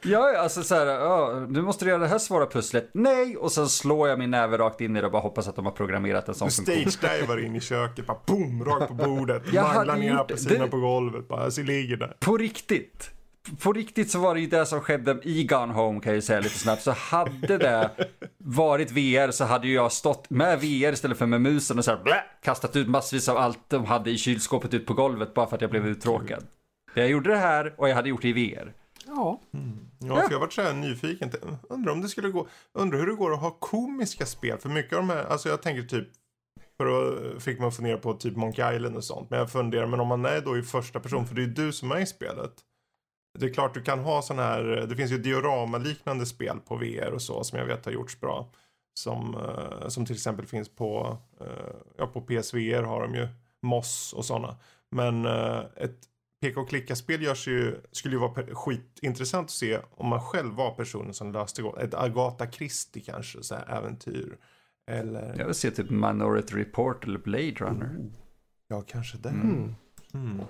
Ja, 0.03 0.39
alltså 0.39 0.63
så 0.63 0.75
här, 0.75 0.87
ja, 0.87 1.47
nu 1.49 1.63
måste 1.63 1.85
du 1.85 1.89
göra 1.91 2.01
det 2.03 2.09
här 2.09 2.19
svåra 2.19 2.47
pusslet. 2.47 2.91
Nej! 2.95 3.37
Och 3.37 3.53
sen 3.53 3.69
slår 3.69 4.09
jag 4.09 4.19
min 4.19 4.31
näve 4.31 4.59
rakt 4.59 4.81
in 4.81 4.97
i 4.97 5.01
det 5.01 5.07
och 5.07 5.13
bara 5.13 5.23
hoppas 5.23 5.49
att 5.49 5.57
de 5.57 5.65
har 5.65 5.73
programmerat 5.73 6.29
en 6.29 6.35
sån 6.35 6.49
Du 6.49 6.55
funktion. 6.55 6.93
stage-divar 6.93 7.45
in 7.45 7.57
i 7.57 7.61
köket, 7.61 8.07
bara 8.07 8.19
boom, 8.27 8.65
rakt 8.65 8.89
på 8.89 8.95
bordet. 8.95 9.43
Jag 9.53 9.75
Manglar 9.75 9.97
ner 9.97 10.15
apelsinerna 10.15 10.67
på 10.67 10.77
golvet, 10.81 11.29
bara 11.29 11.51
så 11.51 11.63
ligger 11.63 11.97
där. 11.97 12.17
På 12.21 12.37
riktigt. 12.37 13.11
På 13.63 13.73
riktigt 13.73 14.11
så 14.11 14.19
var 14.19 14.35
det 14.35 14.41
ju 14.41 14.47
det 14.47 14.67
som 14.67 14.81
skedde 14.81 15.21
i 15.23 15.45
Gone 15.45 15.73
Home 15.73 16.01
kan 16.01 16.11
jag 16.11 16.17
ju 16.17 16.23
säga 16.23 16.41
lite 16.41 16.59
snabbt. 16.59 16.83
Så 16.83 16.91
hade 16.91 17.59
det 17.59 17.91
varit 18.39 18.91
VR 18.91 19.31
så 19.31 19.45
hade 19.45 19.69
ju 19.69 19.75
jag 19.75 19.93
stått 19.93 20.31
med 20.31 20.61
VR 20.61 20.93
istället 20.93 21.19
för 21.19 21.27
med 21.27 21.41
musen 21.41 21.79
och 21.79 21.85
så 21.85 21.91
här, 21.91 22.03
blä, 22.03 22.25
kastat 22.43 22.77
ut 22.77 22.89
massvis 22.89 23.29
av 23.29 23.37
allt 23.37 23.59
de 23.69 23.85
hade 23.85 24.11
i 24.11 24.19
kylskåpet 24.19 24.75
ut 24.75 24.87
på 24.87 24.95
golvet 24.95 25.35
bara 25.35 25.47
för 25.47 25.57
att 25.57 25.63
jag 25.63 25.71
blev 25.71 25.87
uttråkad. 25.87 26.47
Jag 26.95 27.09
gjorde 27.09 27.31
det 27.31 27.37
här 27.37 27.75
och 27.77 27.89
jag 27.89 27.95
hade 27.95 28.09
gjort 28.09 28.23
det 28.23 28.29
i 28.29 28.33
VR. 28.33 28.73
Ja. 29.07 29.41
Ja, 29.99 30.17
för 30.17 30.33
jag 30.33 30.41
varit 30.41 30.53
så 30.53 30.63
här 30.63 30.73
nyfiken. 30.73 31.31
Undrar 31.69 31.93
om 31.93 32.01
det 32.01 32.09
skulle 32.09 32.29
gå, 32.29 32.49
undrar 32.73 32.99
hur 32.99 33.07
det 33.07 33.15
går 33.15 33.33
att 33.33 33.41
ha 33.41 33.51
komiska 33.51 34.27
spel. 34.27 34.59
För 34.59 34.69
mycket 34.69 34.93
av 34.93 34.99
de 34.99 35.11
här, 35.11 35.25
alltså 35.25 35.49
jag 35.49 35.63
tänker 35.63 35.83
typ, 35.83 36.09
för 36.77 36.85
då 36.85 37.41
fick 37.41 37.59
man 37.59 37.73
fundera 37.73 37.97
på 37.99 38.15
typ 38.15 38.37
Monkey 38.37 38.77
Island 38.77 38.97
och 38.97 39.05
sånt. 39.05 39.31
Men 39.31 39.39
jag 39.39 39.53
funderar, 39.53 39.87
men 39.87 40.01
om 40.01 40.09
man 40.09 40.25
är 40.25 40.41
då 40.41 40.59
i 40.59 40.63
första 40.63 41.01
person, 41.01 41.27
för 41.27 41.35
det 41.35 41.41
är 41.41 41.47
ju 41.47 41.53
du 41.53 41.73
som 41.73 41.93
är 41.93 42.01
i 42.01 42.07
spelet. 42.07 42.53
Det 43.39 43.47
är 43.47 43.55
klart 43.55 43.75
du 43.75 43.83
kan 43.83 43.99
ha 43.99 44.23
sån 44.23 44.39
här, 44.39 44.63
det 44.89 44.97
finns 44.97 45.13
ju 45.13 45.19
diorama-liknande 45.19 46.27
spel 46.27 46.59
på 46.67 46.77
VR 46.77 47.11
och 47.11 47.23
så 47.23 47.45
som 47.45 47.59
jag 47.59 47.67
vet 47.67 47.85
har 47.85 47.93
gjorts 47.93 48.21
bra. 48.21 48.53
Som, 48.95 49.35
eh, 49.35 49.89
som 49.89 50.07
till 50.07 50.15
exempel 50.15 50.47
finns 50.47 50.69
på, 50.69 51.19
eh, 51.41 51.75
ja 51.99 52.07
på 52.07 52.21
PSVR 52.21 52.83
har 52.83 53.03
de 53.03 53.15
ju 53.15 53.29
Moss 53.63 54.13
och 54.13 54.25
sådana. 54.25 54.57
Men 54.91 55.25
eh, 55.27 55.61
ett 55.77 55.99
peka 56.41 56.61
och 56.61 56.69
klicka-spel 56.69 57.23
görs 57.23 57.49
ju, 57.49 57.81
skulle 57.93 58.15
ju 58.15 58.21
vara 58.21 58.55
skitintressant 58.55 59.45
att 59.45 59.51
se 59.51 59.79
om 59.91 60.09
man 60.09 60.21
själv 60.21 60.55
var 60.55 60.71
personen 60.75 61.15
som 61.15 61.33
löste 61.33 61.63
gåtan. 61.63 61.85
Ett 61.85 61.95
Agatha 61.95 62.51
Christie 62.51 63.03
kanske, 63.03 63.43
så 63.43 63.55
här 63.55 63.79
äventyr. 63.79 64.37
Eller, 64.91 65.35
Jag 65.39 65.47
vill 65.47 65.55
se 65.55 65.71
typ 65.71 65.91
Minority 65.91 66.55
Report 66.55 67.05
eller 67.05 67.19
Blade 67.19 67.51
Runner. 67.51 67.97
ja 68.69 68.83
kanske 68.83 69.19
det. 69.19 69.29
Mm. 69.29 69.75
Mm. 70.15 70.41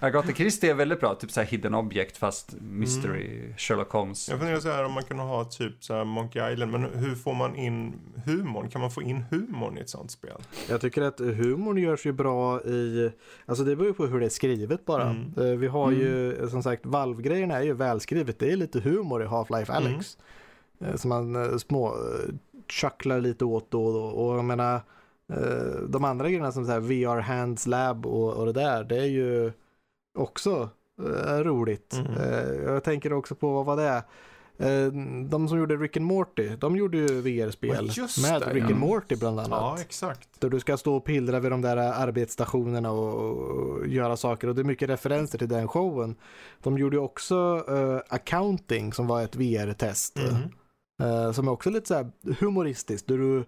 Agatha 0.00 0.32
Christie 0.32 0.70
är 0.70 0.74
väldigt 0.74 1.00
bra, 1.00 1.14
typ 1.14 1.30
så 1.30 1.40
här 1.40 1.46
hidden 1.46 1.74
object 1.74 2.16
fast 2.16 2.54
mystery, 2.60 3.52
Sherlock 3.56 3.90
Holmes. 3.92 4.28
Jag 4.28 4.38
funderar 4.38 4.60
så 4.60 4.68
här 4.70 4.84
om 4.84 4.92
man 4.92 5.02
kunde 5.02 5.22
ha 5.22 5.44
typ 5.44 5.84
så 5.84 5.94
här 5.94 6.04
Monkey 6.04 6.52
Island, 6.52 6.72
men 6.72 6.84
hur 6.84 7.14
får 7.14 7.34
man 7.34 7.56
in 7.56 7.94
humorn? 8.24 8.70
Kan 8.70 8.80
man 8.80 8.90
få 8.90 9.02
in 9.02 9.24
humorn 9.30 9.78
i 9.78 9.80
ett 9.80 9.90
sånt 9.90 10.10
spel? 10.10 10.42
Jag 10.68 10.80
tycker 10.80 11.02
att 11.02 11.20
humorn 11.20 11.78
görs 11.78 12.06
ju 12.06 12.12
bra 12.12 12.60
i, 12.60 13.10
alltså 13.46 13.64
det 13.64 13.76
beror 13.76 13.88
ju 13.88 13.94
på 13.94 14.06
hur 14.06 14.20
det 14.20 14.26
är 14.26 14.30
skrivet 14.30 14.84
bara. 14.84 15.10
Mm. 15.10 15.32
Eh, 15.36 15.58
Vi 15.58 15.66
har 15.66 15.90
ju, 15.92 16.36
som 16.50 16.62
sagt, 16.62 16.86
valvgrejerna 16.86 17.54
är 17.58 17.62
ju 17.62 17.72
välskrivet. 17.72 18.38
Det 18.38 18.52
är 18.52 18.56
lite 18.56 18.80
humor 18.80 19.22
i 19.22 19.26
Half-Life 19.26 19.72
Alex. 19.72 20.18
Eh, 20.80 20.96
Som 20.96 21.08
man 21.08 21.36
eh, 21.36 21.56
små 21.56 21.94
chucklar 22.68 23.20
lite 23.20 23.44
åt 23.44 23.70
då 23.70 23.86
och 23.86 23.92
då. 23.92 24.04
Och 24.04 24.36
jag 24.38 24.44
menar, 24.44 24.80
de 25.88 26.04
andra 26.04 26.28
grejerna 26.28 26.52
som 26.52 26.64
så 26.64 26.72
här 26.72 26.80
VR 26.80 27.20
Hands 27.20 27.66
Lab 27.66 28.06
och, 28.06 28.34
och 28.34 28.46
det 28.46 28.52
där, 28.52 28.84
det 28.84 28.96
är 28.96 29.06
ju 29.06 29.52
också 30.18 30.68
eh, 31.02 31.38
roligt. 31.38 31.94
Mm. 31.94 32.12
Eh, 32.12 32.72
jag 32.72 32.84
tänker 32.84 33.12
också 33.12 33.34
på, 33.34 33.52
vad 33.52 33.64
var 33.64 33.76
det? 33.76 34.02
Eh, 34.58 34.92
De 35.28 35.48
som 35.48 35.58
gjorde 35.58 35.76
Rick 35.76 35.96
and 35.96 36.06
Morty, 36.06 36.48
de 36.56 36.76
gjorde 36.76 36.96
ju 36.98 37.20
VR-spel 37.20 37.90
med 38.22 38.40
det, 38.42 38.52
Rick 38.52 38.64
ja. 38.64 38.68
and 38.68 38.78
Morty 38.78 39.16
bland 39.16 39.40
annat. 39.40 39.50
Ja, 39.50 39.76
exakt. 39.80 40.40
Där 40.40 40.50
du 40.50 40.60
ska 40.60 40.76
stå 40.76 40.96
och 40.96 41.04
pillra 41.04 41.40
vid 41.40 41.50
de 41.50 41.62
där 41.62 41.76
arbetsstationerna 41.76 42.90
och, 42.90 43.86
göra 43.86 44.16
saker. 44.16 44.48
Och 44.48 44.54
det 44.54 44.62
är 44.62 44.64
mycket 44.64 44.90
referenser 44.90 45.38
till 45.38 45.48
den 45.48 45.68
showen. 45.68 46.16
De 46.62 46.78
gjorde 46.78 46.96
ju 46.96 47.02
också 47.02 47.64
eh, 47.68 48.14
accounting 48.14 48.92
som 48.92 49.06
var 49.06 49.22
ett 49.22 49.36
VR-test. 49.36 50.18
Mm. 50.18 50.34
Eh, 51.02 51.32
som 51.32 51.48
är 51.48 51.52
också 51.52 51.70
lite 51.70 51.86
så 51.88 52.10
humoristiskt. 52.40 53.08
Där, 53.08 53.18
du, 53.18 53.44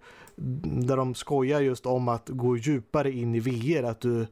där 0.87 0.97
de 0.97 1.15
skojar 1.15 1.61
just 1.61 1.87
om 1.87 2.09
att 2.09 2.29
gå 2.29 2.57
djupare 2.57 3.11
in 3.13 3.35
i 3.35 3.41
VR. 3.41 3.83
Att 3.83 4.01
du 4.01 4.27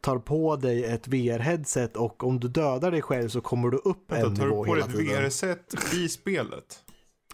tar 0.00 0.18
på 0.18 0.56
dig 0.56 0.84
ett 0.84 1.08
VR-headset 1.08 1.96
och 1.96 2.24
om 2.24 2.40
du 2.40 2.48
dödar 2.48 2.90
dig 2.90 3.02
själv 3.02 3.28
så 3.28 3.40
kommer 3.40 3.68
du 3.70 3.76
upp 3.76 4.12
en 4.12 4.22
Vänta, 4.22 4.40
tar 4.40 4.48
nivå 4.48 4.64
du 4.64 4.68
på 4.70 4.74
dig 4.74 4.82
hela 4.84 4.92
ett 4.94 4.98
tiden. 4.98 5.22
VR-set 5.22 5.94
i 5.94 6.08
spelet? 6.08 6.84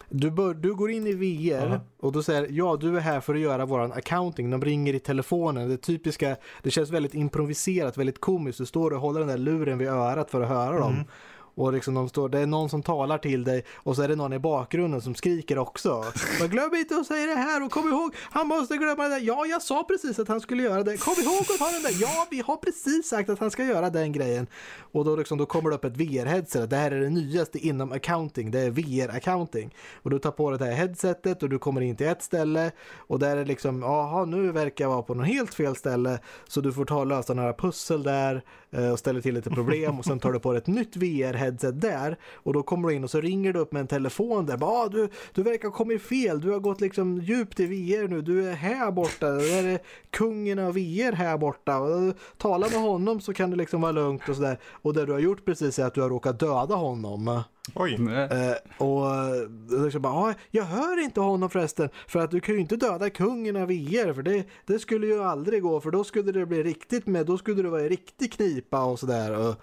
Du, 0.09 0.31
bör, 0.31 0.53
du 0.53 0.75
går 0.75 0.91
in 0.91 1.07
i 1.07 1.13
VR 1.13 1.69
Ja. 1.69 1.79
och 1.99 2.11
då 2.11 2.23
säger 2.23 2.47
ja 2.49 2.77
du 2.81 2.97
är 2.97 3.01
här 3.01 3.19
för 3.19 3.33
att 3.35 3.39
göra 3.41 3.65
våran 3.65 3.91
accounting. 3.91 4.49
De 4.49 4.61
ringer 4.61 4.93
i 4.93 4.99
telefonen. 4.99 5.69
Det 5.69 5.77
typiska, 5.77 6.35
det 6.63 6.71
känns 6.71 6.89
väldigt 6.89 7.13
improviserat, 7.13 7.97
väldigt 7.97 8.19
komiskt. 8.21 8.57
Du 8.57 8.65
står 8.65 8.91
och 8.93 9.01
håller 9.01 9.19
den 9.19 9.29
där 9.29 9.37
luren 9.37 9.77
vid 9.77 9.87
örat 9.87 10.31
för 10.31 10.41
att 10.41 10.49
höra 10.49 10.79
dem. 10.79 10.93
Mm. 10.93 11.05
Och 11.59 11.73
liksom 11.73 11.93
de 11.93 12.09
står, 12.09 12.29
det 12.29 12.39
är 12.39 12.45
någon 12.45 12.69
som 12.69 12.83
talar 12.83 13.17
till 13.17 13.43
dig 13.43 13.63
och 13.75 13.95
så 13.95 14.01
är 14.01 14.07
det 14.07 14.15
någon 14.15 14.33
i 14.33 14.39
bakgrunden 14.39 15.01
som 15.01 15.15
skriker 15.15 15.57
också. 15.57 16.03
Men 16.39 16.49
glöm 16.49 16.75
inte 16.75 16.95
att 16.95 17.07
säga 17.07 17.25
det 17.25 17.35
här 17.35 17.65
och 17.65 17.71
kom 17.71 17.89
ihåg, 17.89 18.15
han 18.31 18.47
måste 18.47 18.77
glömma 18.77 19.03
det 19.03 19.09
där. 19.09 19.19
Ja, 19.19 19.45
jag 19.45 19.61
sa 19.61 19.83
precis 19.83 20.19
att 20.19 20.27
han 20.27 20.41
skulle 20.41 20.63
göra 20.63 20.83
det. 20.83 20.97
Kom 20.97 21.13
ihåg 21.23 21.41
att 21.41 21.59
ta 21.59 21.71
den 21.71 21.81
där. 21.81 22.01
Ja, 22.01 22.27
vi 22.31 22.41
har 22.41 22.55
precis 22.55 23.07
sagt 23.07 23.29
att 23.29 23.39
han 23.39 23.51
ska 23.51 23.63
göra 23.63 23.89
den 23.89 24.11
grejen. 24.11 24.47
Och 24.91 25.05
då, 25.05 25.15
liksom, 25.15 25.37
då 25.37 25.45
kommer 25.45 25.69
det 25.69 25.75
upp 25.75 25.85
ett 25.85 25.97
VR-headset. 25.97 26.67
Det 26.67 26.75
här 26.75 26.91
är 26.91 26.99
det 26.99 27.09
nyaste 27.09 27.67
inom 27.67 27.91
accounting. 27.91 28.51
Det 28.51 28.59
är 28.59 28.71
VR-accounting. 28.71 29.75
Och 30.03 30.09
du 30.09 30.19
tar 30.19 30.31
på 30.31 30.51
det 30.51 30.65
här 30.65 30.71
headsetet 30.71 31.43
och 31.43 31.49
du 31.49 31.59
kommer 31.59 31.81
in 31.81 31.95
till 31.95 32.07
ett 32.07 32.23
ställe 32.23 32.71
och 32.97 33.19
där 33.19 33.37
är 33.37 33.45
liksom, 33.45 33.81
jaha, 33.81 34.25
nu 34.25 34.51
verkar 34.51 34.85
jag 34.85 34.89
vara 34.89 35.01
på 35.01 35.13
något 35.13 35.27
helt 35.27 35.53
fel 35.53 35.75
ställe. 35.75 36.19
Så 36.47 36.61
du 36.61 36.73
får 36.73 36.85
ta 36.85 36.99
och 36.99 37.07
lösa 37.07 37.33
några 37.33 37.53
pussel 37.53 38.03
där 38.03 38.43
eh, 38.71 38.91
och 38.91 38.99
ställer 38.99 39.21
till 39.21 39.33
lite 39.33 39.49
problem 39.49 39.99
och 39.99 40.05
sen 40.05 40.19
tar 40.19 40.31
du 40.31 40.39
på 40.39 40.51
dig 40.51 40.57
ett 40.57 40.67
nytt 40.67 40.95
VR-headset 40.95 41.48
där 41.51 42.17
och 42.33 42.53
då 42.53 42.63
kommer 42.63 42.89
du 42.89 42.95
in 42.95 43.03
och 43.03 43.11
så 43.11 43.21
ringer 43.21 43.53
du 43.53 43.59
upp 43.59 43.71
med 43.71 43.79
en 43.79 43.87
telefon 43.87 44.45
där. 44.45 44.57
Bara, 44.57 44.71
ah, 44.71 44.89
du, 44.89 45.09
du 45.33 45.43
verkar 45.43 45.67
ha 45.67 45.75
kommit 45.75 46.01
fel, 46.01 46.41
du 46.41 46.51
har 46.51 46.59
gått 46.59 46.81
liksom 46.81 47.17
djupt 47.21 47.59
i 47.59 47.65
VR 47.65 48.07
nu, 48.07 48.21
du 48.21 48.49
är 48.49 48.53
här 48.53 48.91
borta, 48.91 49.29
det 49.29 49.59
är 49.59 49.79
kungen 50.09 50.59
av 50.59 50.73
VR 50.73 51.11
här 51.11 51.37
borta. 51.37 51.79
Tala 52.37 52.69
med 52.69 52.79
honom 52.81 53.21
så 53.21 53.33
kan 53.33 53.49
det 53.49 53.55
liksom 53.55 53.81
vara 53.81 53.91
lugnt 53.91 54.29
och 54.29 54.35
sådär. 54.35 54.59
Och 54.81 54.93
det 54.93 55.05
du 55.05 55.11
har 55.11 55.19
gjort 55.19 55.45
precis 55.45 55.79
är 55.79 55.85
att 55.85 55.93
du 55.93 56.01
har 56.01 56.09
råkat 56.09 56.39
döda 56.39 56.75
honom. 56.75 57.43
Oj. 57.75 57.93
Eh, 57.93 58.85
och 58.85 59.05
liksom 59.83 60.01
bara, 60.01 60.13
ah, 60.13 60.33
jag 60.51 60.63
hör 60.63 61.03
inte 61.03 61.19
honom 61.19 61.49
förresten, 61.49 61.89
för 62.07 62.19
att 62.19 62.31
du 62.31 62.39
kan 62.39 62.55
ju 62.55 62.61
inte 62.61 62.75
döda 62.75 63.09
kungen 63.09 63.55
av 63.55 63.67
VR, 63.67 64.13
för 64.13 64.21
det, 64.21 64.43
det 64.65 64.79
skulle 64.79 65.07
ju 65.07 65.23
aldrig 65.23 65.61
gå, 65.61 65.81
för 65.81 65.91
då 65.91 66.03
skulle 66.03 66.31
det 66.31 66.45
bli 66.45 66.63
riktigt 66.63 67.07
med, 67.07 67.25
då 67.25 67.37
skulle 67.37 67.61
det 67.61 67.69
vara 67.69 67.81
en 67.81 67.89
riktig 67.89 68.33
knipa 68.33 68.83
och 68.83 68.99
sådär. 68.99 69.55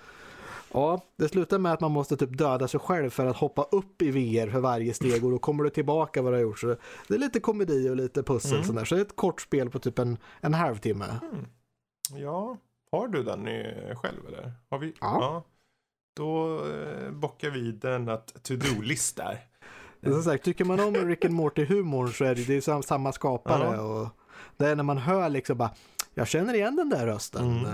Ja, 0.77 1.01
det 1.17 1.29
slutar 1.29 1.59
med 1.59 1.73
att 1.73 1.81
man 1.81 1.93
måste 1.93 2.17
typ 2.17 2.39
döda 2.39 2.69
sig 2.69 2.81
själv 2.81 3.11
för 3.11 3.27
att 3.27 3.37
hoppa 3.37 3.63
upp 3.63 4.03
i 4.03 4.11
VR 4.11 4.51
för 4.51 4.61
varje 4.61 4.95
steg 4.95 5.25
och 5.25 5.31
då 5.31 5.39
kommer 5.39 5.65
du 5.65 5.71
tillbaka 5.71 6.23
vad 6.23 6.33
du 6.33 6.37
har 6.37 6.43
gjort. 6.43 6.59
Så 6.59 6.77
det 7.09 7.15
är 7.15 7.19
lite 7.19 7.41
komedi 7.41 7.91
och 7.91 7.97
lite 7.97 8.23
pussel 8.23 8.55
mm. 8.55 8.65
sådär. 8.65 8.85
Så 8.85 8.95
det 8.95 9.01
är 9.01 9.05
ett 9.05 9.17
kort 9.17 9.41
spel 9.41 9.71
på 9.71 9.79
typ 9.79 9.99
en, 9.99 10.19
en 10.41 10.55
halvtimme. 10.55 11.05
Mm. 11.33 11.47
Ja, 12.23 12.57
har 12.93 13.09
du 13.09 13.23
den 13.23 13.45
själv 13.97 14.27
eller? 14.29 14.53
Har 14.71 14.79
vi? 14.79 14.87
Ja. 15.01 15.19
ja. 15.21 15.45
Då 16.17 16.61
eh, 16.67 17.11
bockar 17.11 17.51
vi 17.51 17.73
den 17.73 18.09
att 18.09 18.43
to-do-list 18.43 19.17
där. 19.17 19.39
Som 20.13 20.23
sagt, 20.23 20.45
tycker 20.45 20.65
man 20.65 20.81
om 20.81 20.95
Rick 20.95 21.25
and 21.25 21.35
Morty-humorn 21.35 22.09
så 22.13 22.25
är 22.25 22.35
det, 22.35 22.47
det 22.47 22.67
är 22.69 22.83
samma 22.83 23.13
skapare. 23.13 23.77
Ja. 23.77 23.83
Och 23.83 24.09
det 24.57 24.69
är 24.69 24.77
när 24.77 24.83
man 24.83 24.99
hör 24.99 25.29
liksom 25.29 25.59
bara, 25.59 25.71
jag 26.15 26.29
känner 26.29 26.55
igen 26.55 26.77
den 26.77 26.89
där 26.91 27.07
rösten. 27.07 27.59
Mm. 27.59 27.73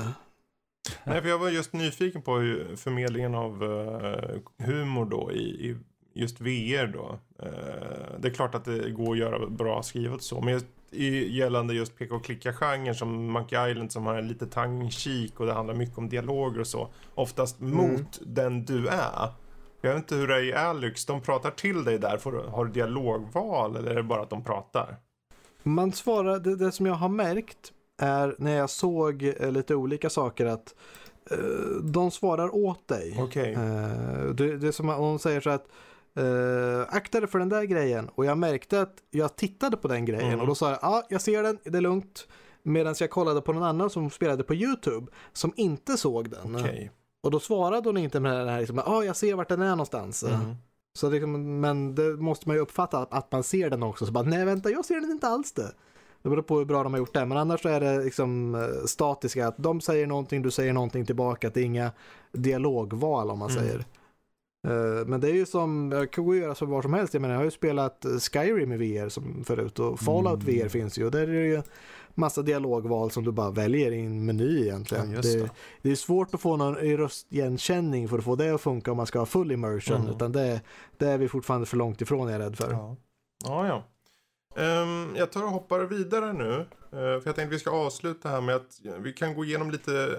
Nej, 1.04 1.22
för 1.22 1.28
jag 1.28 1.38
var 1.38 1.48
just 1.48 1.72
nyfiken 1.72 2.22
på 2.22 2.36
hur 2.36 2.76
förmedlingen 2.76 3.34
av 3.34 3.62
uh, 3.62 4.38
humor 4.58 5.04
då 5.04 5.32
i, 5.32 5.76
just 6.12 6.40
VR 6.40 6.86
då. 6.86 7.18
Uh, 7.42 8.18
det 8.18 8.28
är 8.28 8.34
klart 8.34 8.54
att 8.54 8.64
det 8.64 8.90
går 8.90 9.12
att 9.12 9.18
göra 9.18 9.46
bra 9.46 9.82
skrivet 9.82 10.22
så, 10.22 10.40
men 10.40 10.54
just 10.54 10.66
i, 10.92 11.38
gällande 11.38 11.74
just 11.74 11.98
peka 11.98 12.14
och 12.14 12.24
klicka-genren 12.24 12.94
som 12.94 13.32
Monkey 13.32 13.70
Island 13.70 13.92
som 13.92 14.06
har 14.06 14.22
lite 14.22 14.46
tongue 14.46 14.90
och 15.36 15.46
det 15.46 15.52
handlar 15.52 15.74
mycket 15.74 15.98
om 15.98 16.08
dialoger 16.08 16.60
och 16.60 16.66
så. 16.66 16.88
Oftast 17.14 17.60
mm. 17.60 17.76
mot 17.76 18.20
den 18.26 18.64
du 18.64 18.88
är. 18.88 19.28
Jag 19.80 19.90
vet 19.90 19.98
inte 19.98 20.14
hur 20.14 20.28
det 20.28 20.34
är 20.34 20.42
i 20.42 20.52
Alex, 20.52 21.06
de 21.06 21.20
pratar 21.20 21.50
till 21.50 21.84
dig 21.84 21.98
där, 21.98 22.18
får, 22.18 22.32
har 22.32 22.64
du 22.64 22.72
dialogval 22.72 23.76
eller 23.76 23.90
är 23.90 23.94
det 23.94 24.02
bara 24.02 24.22
att 24.22 24.30
de 24.30 24.44
pratar? 24.44 24.96
Man 25.62 25.92
svarar, 25.92 26.38
det, 26.38 26.56
det 26.56 26.72
som 26.72 26.86
jag 26.86 26.94
har 26.94 27.08
märkt 27.08 27.72
är 28.02 28.34
när 28.38 28.56
jag 28.56 28.70
såg 28.70 29.22
eh, 29.22 29.52
lite 29.52 29.74
olika 29.74 30.10
saker 30.10 30.46
att 30.46 30.74
eh, 31.30 31.38
de 31.82 32.10
svarar 32.10 32.54
åt 32.54 32.88
dig. 32.88 33.22
Okay. 33.22 33.52
Eh, 33.52 34.24
det, 34.34 34.56
det 34.56 34.68
är 34.68 34.72
som 34.72 34.88
om 34.88 34.96
de 34.96 35.18
säger 35.18 35.40
så 35.40 35.50
att 35.50 35.66
Uh, 36.18 36.86
akta 36.88 37.20
dig 37.20 37.28
för 37.28 37.38
den 37.38 37.48
där 37.48 37.62
grejen. 37.62 38.08
Och 38.14 38.24
jag 38.24 38.38
märkte 38.38 38.80
att 38.80 38.94
jag 39.10 39.36
tittade 39.36 39.76
på 39.76 39.88
den 39.88 40.04
grejen 40.04 40.28
mm. 40.28 40.40
och 40.40 40.46
då 40.46 40.54
sa 40.54 40.70
jag, 40.70 40.78
ja, 40.82 40.88
ah, 40.88 41.02
jag 41.08 41.20
ser 41.20 41.42
den, 41.42 41.58
det 41.64 41.78
är 41.78 41.80
lugnt. 41.80 42.28
Medan 42.62 42.94
jag 43.00 43.10
kollade 43.10 43.40
på 43.40 43.52
någon 43.52 43.62
annan 43.62 43.90
som 43.90 44.10
spelade 44.10 44.44
på 44.44 44.54
YouTube 44.54 45.06
som 45.32 45.52
inte 45.56 45.96
såg 45.96 46.30
den. 46.30 46.56
Okay. 46.56 46.88
Och 47.22 47.30
då 47.30 47.40
svarade 47.40 47.88
hon 47.88 47.96
inte 47.96 48.20
med 48.20 48.32
den 48.32 48.48
här, 48.48 48.58
liksom, 48.58 48.78
ah, 48.78 49.02
jag 49.02 49.16
ser 49.16 49.34
vart 49.34 49.48
den 49.48 49.62
är 49.62 49.70
någonstans. 49.70 50.22
Mm. 50.22 50.54
Så 50.94 51.10
liksom, 51.10 51.60
men 51.60 51.94
det 51.94 52.16
måste 52.16 52.48
man 52.48 52.56
ju 52.56 52.62
uppfatta 52.62 52.98
att 52.98 53.32
man 53.32 53.42
ser 53.42 53.70
den 53.70 53.82
också. 53.82 54.06
Så 54.06 54.12
bara, 54.12 54.24
nej 54.24 54.44
vänta, 54.44 54.70
jag 54.70 54.84
ser 54.84 55.00
den 55.00 55.10
inte 55.10 55.28
alls 55.28 55.52
det. 55.52 55.72
Det 56.22 56.28
beror 56.28 56.42
på 56.42 56.58
hur 56.58 56.64
bra 56.64 56.82
de 56.82 56.92
har 56.92 56.98
gjort 56.98 57.14
det. 57.14 57.26
Men 57.26 57.38
annars 57.38 57.62
så 57.62 57.68
är 57.68 57.80
det 57.80 58.04
liksom 58.04 58.54
eh, 58.54 58.84
statiska. 58.86 59.46
Att 59.46 59.58
de 59.58 59.80
säger 59.80 60.06
någonting, 60.06 60.42
du 60.42 60.50
säger 60.50 60.72
någonting 60.72 61.06
tillbaka. 61.06 61.48
Att 61.48 61.54
det 61.54 61.60
är 61.60 61.64
inga 61.64 61.90
dialogval 62.32 63.30
om 63.30 63.38
man 63.38 63.50
mm. 63.50 63.62
säger. 63.62 63.84
Uh, 64.68 65.06
men 65.06 65.20
det 65.20 65.28
är 65.30 65.34
ju 65.34 65.46
som, 65.46 65.92
jag 65.92 66.10
kan 66.10 66.26
och 66.26 66.36
göra 66.36 66.54
så 66.54 66.66
var 66.66 66.82
som 66.82 66.92
helst. 66.92 67.14
Jag 67.14 67.20
menar 67.20 67.34
jag 67.34 67.40
har 67.40 67.44
ju 67.44 67.50
spelat 67.50 68.06
Skyrim 68.32 68.72
i 68.72 68.76
VR 68.76 69.08
som 69.08 69.44
förut. 69.44 69.78
Och 69.78 70.00
Fallout 70.00 70.42
mm. 70.42 70.58
VR 70.58 70.68
finns 70.68 70.98
ju. 70.98 71.04
Och 71.04 71.10
där 71.10 71.22
är 71.22 71.26
det 71.26 71.46
ju 71.46 71.62
massa 72.14 72.42
dialogval 72.42 73.10
som 73.10 73.24
du 73.24 73.32
bara 73.32 73.50
väljer 73.50 73.92
i 73.92 74.00
en 74.00 74.24
meny 74.24 74.62
egentligen. 74.62 75.12
Ja, 75.12 75.20
det, 75.20 75.50
det, 75.82 75.90
är 75.90 75.94
svårt 75.94 76.34
att 76.34 76.40
få 76.40 76.56
någon 76.56 76.74
röstigenkänning 76.74 78.08
för 78.08 78.18
att 78.18 78.24
få 78.24 78.36
det 78.36 78.54
att 78.54 78.60
funka 78.60 78.90
om 78.90 78.96
man 78.96 79.06
ska 79.06 79.18
ha 79.18 79.26
full 79.26 79.52
immersion. 79.52 80.00
Mm. 80.00 80.10
Utan 80.10 80.32
det, 80.32 80.60
det 80.98 81.06
är 81.06 81.18
vi 81.18 81.28
fortfarande 81.28 81.66
för 81.66 81.76
långt 81.76 82.00
ifrån 82.00 82.28
är 82.28 82.32
jag 82.32 82.40
rädd 82.40 82.56
för. 82.56 82.70
Ja, 82.70 82.96
ja. 83.44 83.66
ja. 83.66 83.84
Um, 84.54 85.16
jag 85.16 85.32
tar 85.32 85.42
och 85.42 85.50
hoppar 85.50 85.80
vidare 85.80 86.32
nu. 86.32 86.50
Uh, 86.50 86.64
för 86.90 87.12
jag 87.12 87.24
tänkte 87.24 87.42
att 87.42 87.52
vi 87.52 87.58
ska 87.58 87.70
avsluta 87.70 88.28
här 88.28 88.40
med 88.40 88.56
att 88.56 88.80
vi 88.98 89.12
kan 89.12 89.34
gå 89.34 89.44
igenom 89.44 89.70
lite 89.70 89.92
uh, 89.92 90.16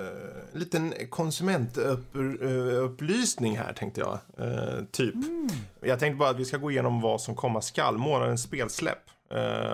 liten 0.60 0.94
konsumentupplysning 1.10 3.58
här 3.58 3.74
tänkte 3.74 4.02
jag. 4.02 4.20
Uh, 4.40 4.84
typ. 4.92 5.16
Mm. 5.16 5.48
Jag 5.82 6.00
tänkte 6.00 6.18
bara 6.18 6.30
att 6.30 6.40
vi 6.40 6.46
ska 6.46 6.58
gå 6.58 6.72
igenom 6.72 7.02
vad 7.02 7.22
som 7.22 7.36
komma 7.36 7.62
skall. 7.62 7.98
Månadens 7.98 8.44
spelsläpp. 8.44 9.10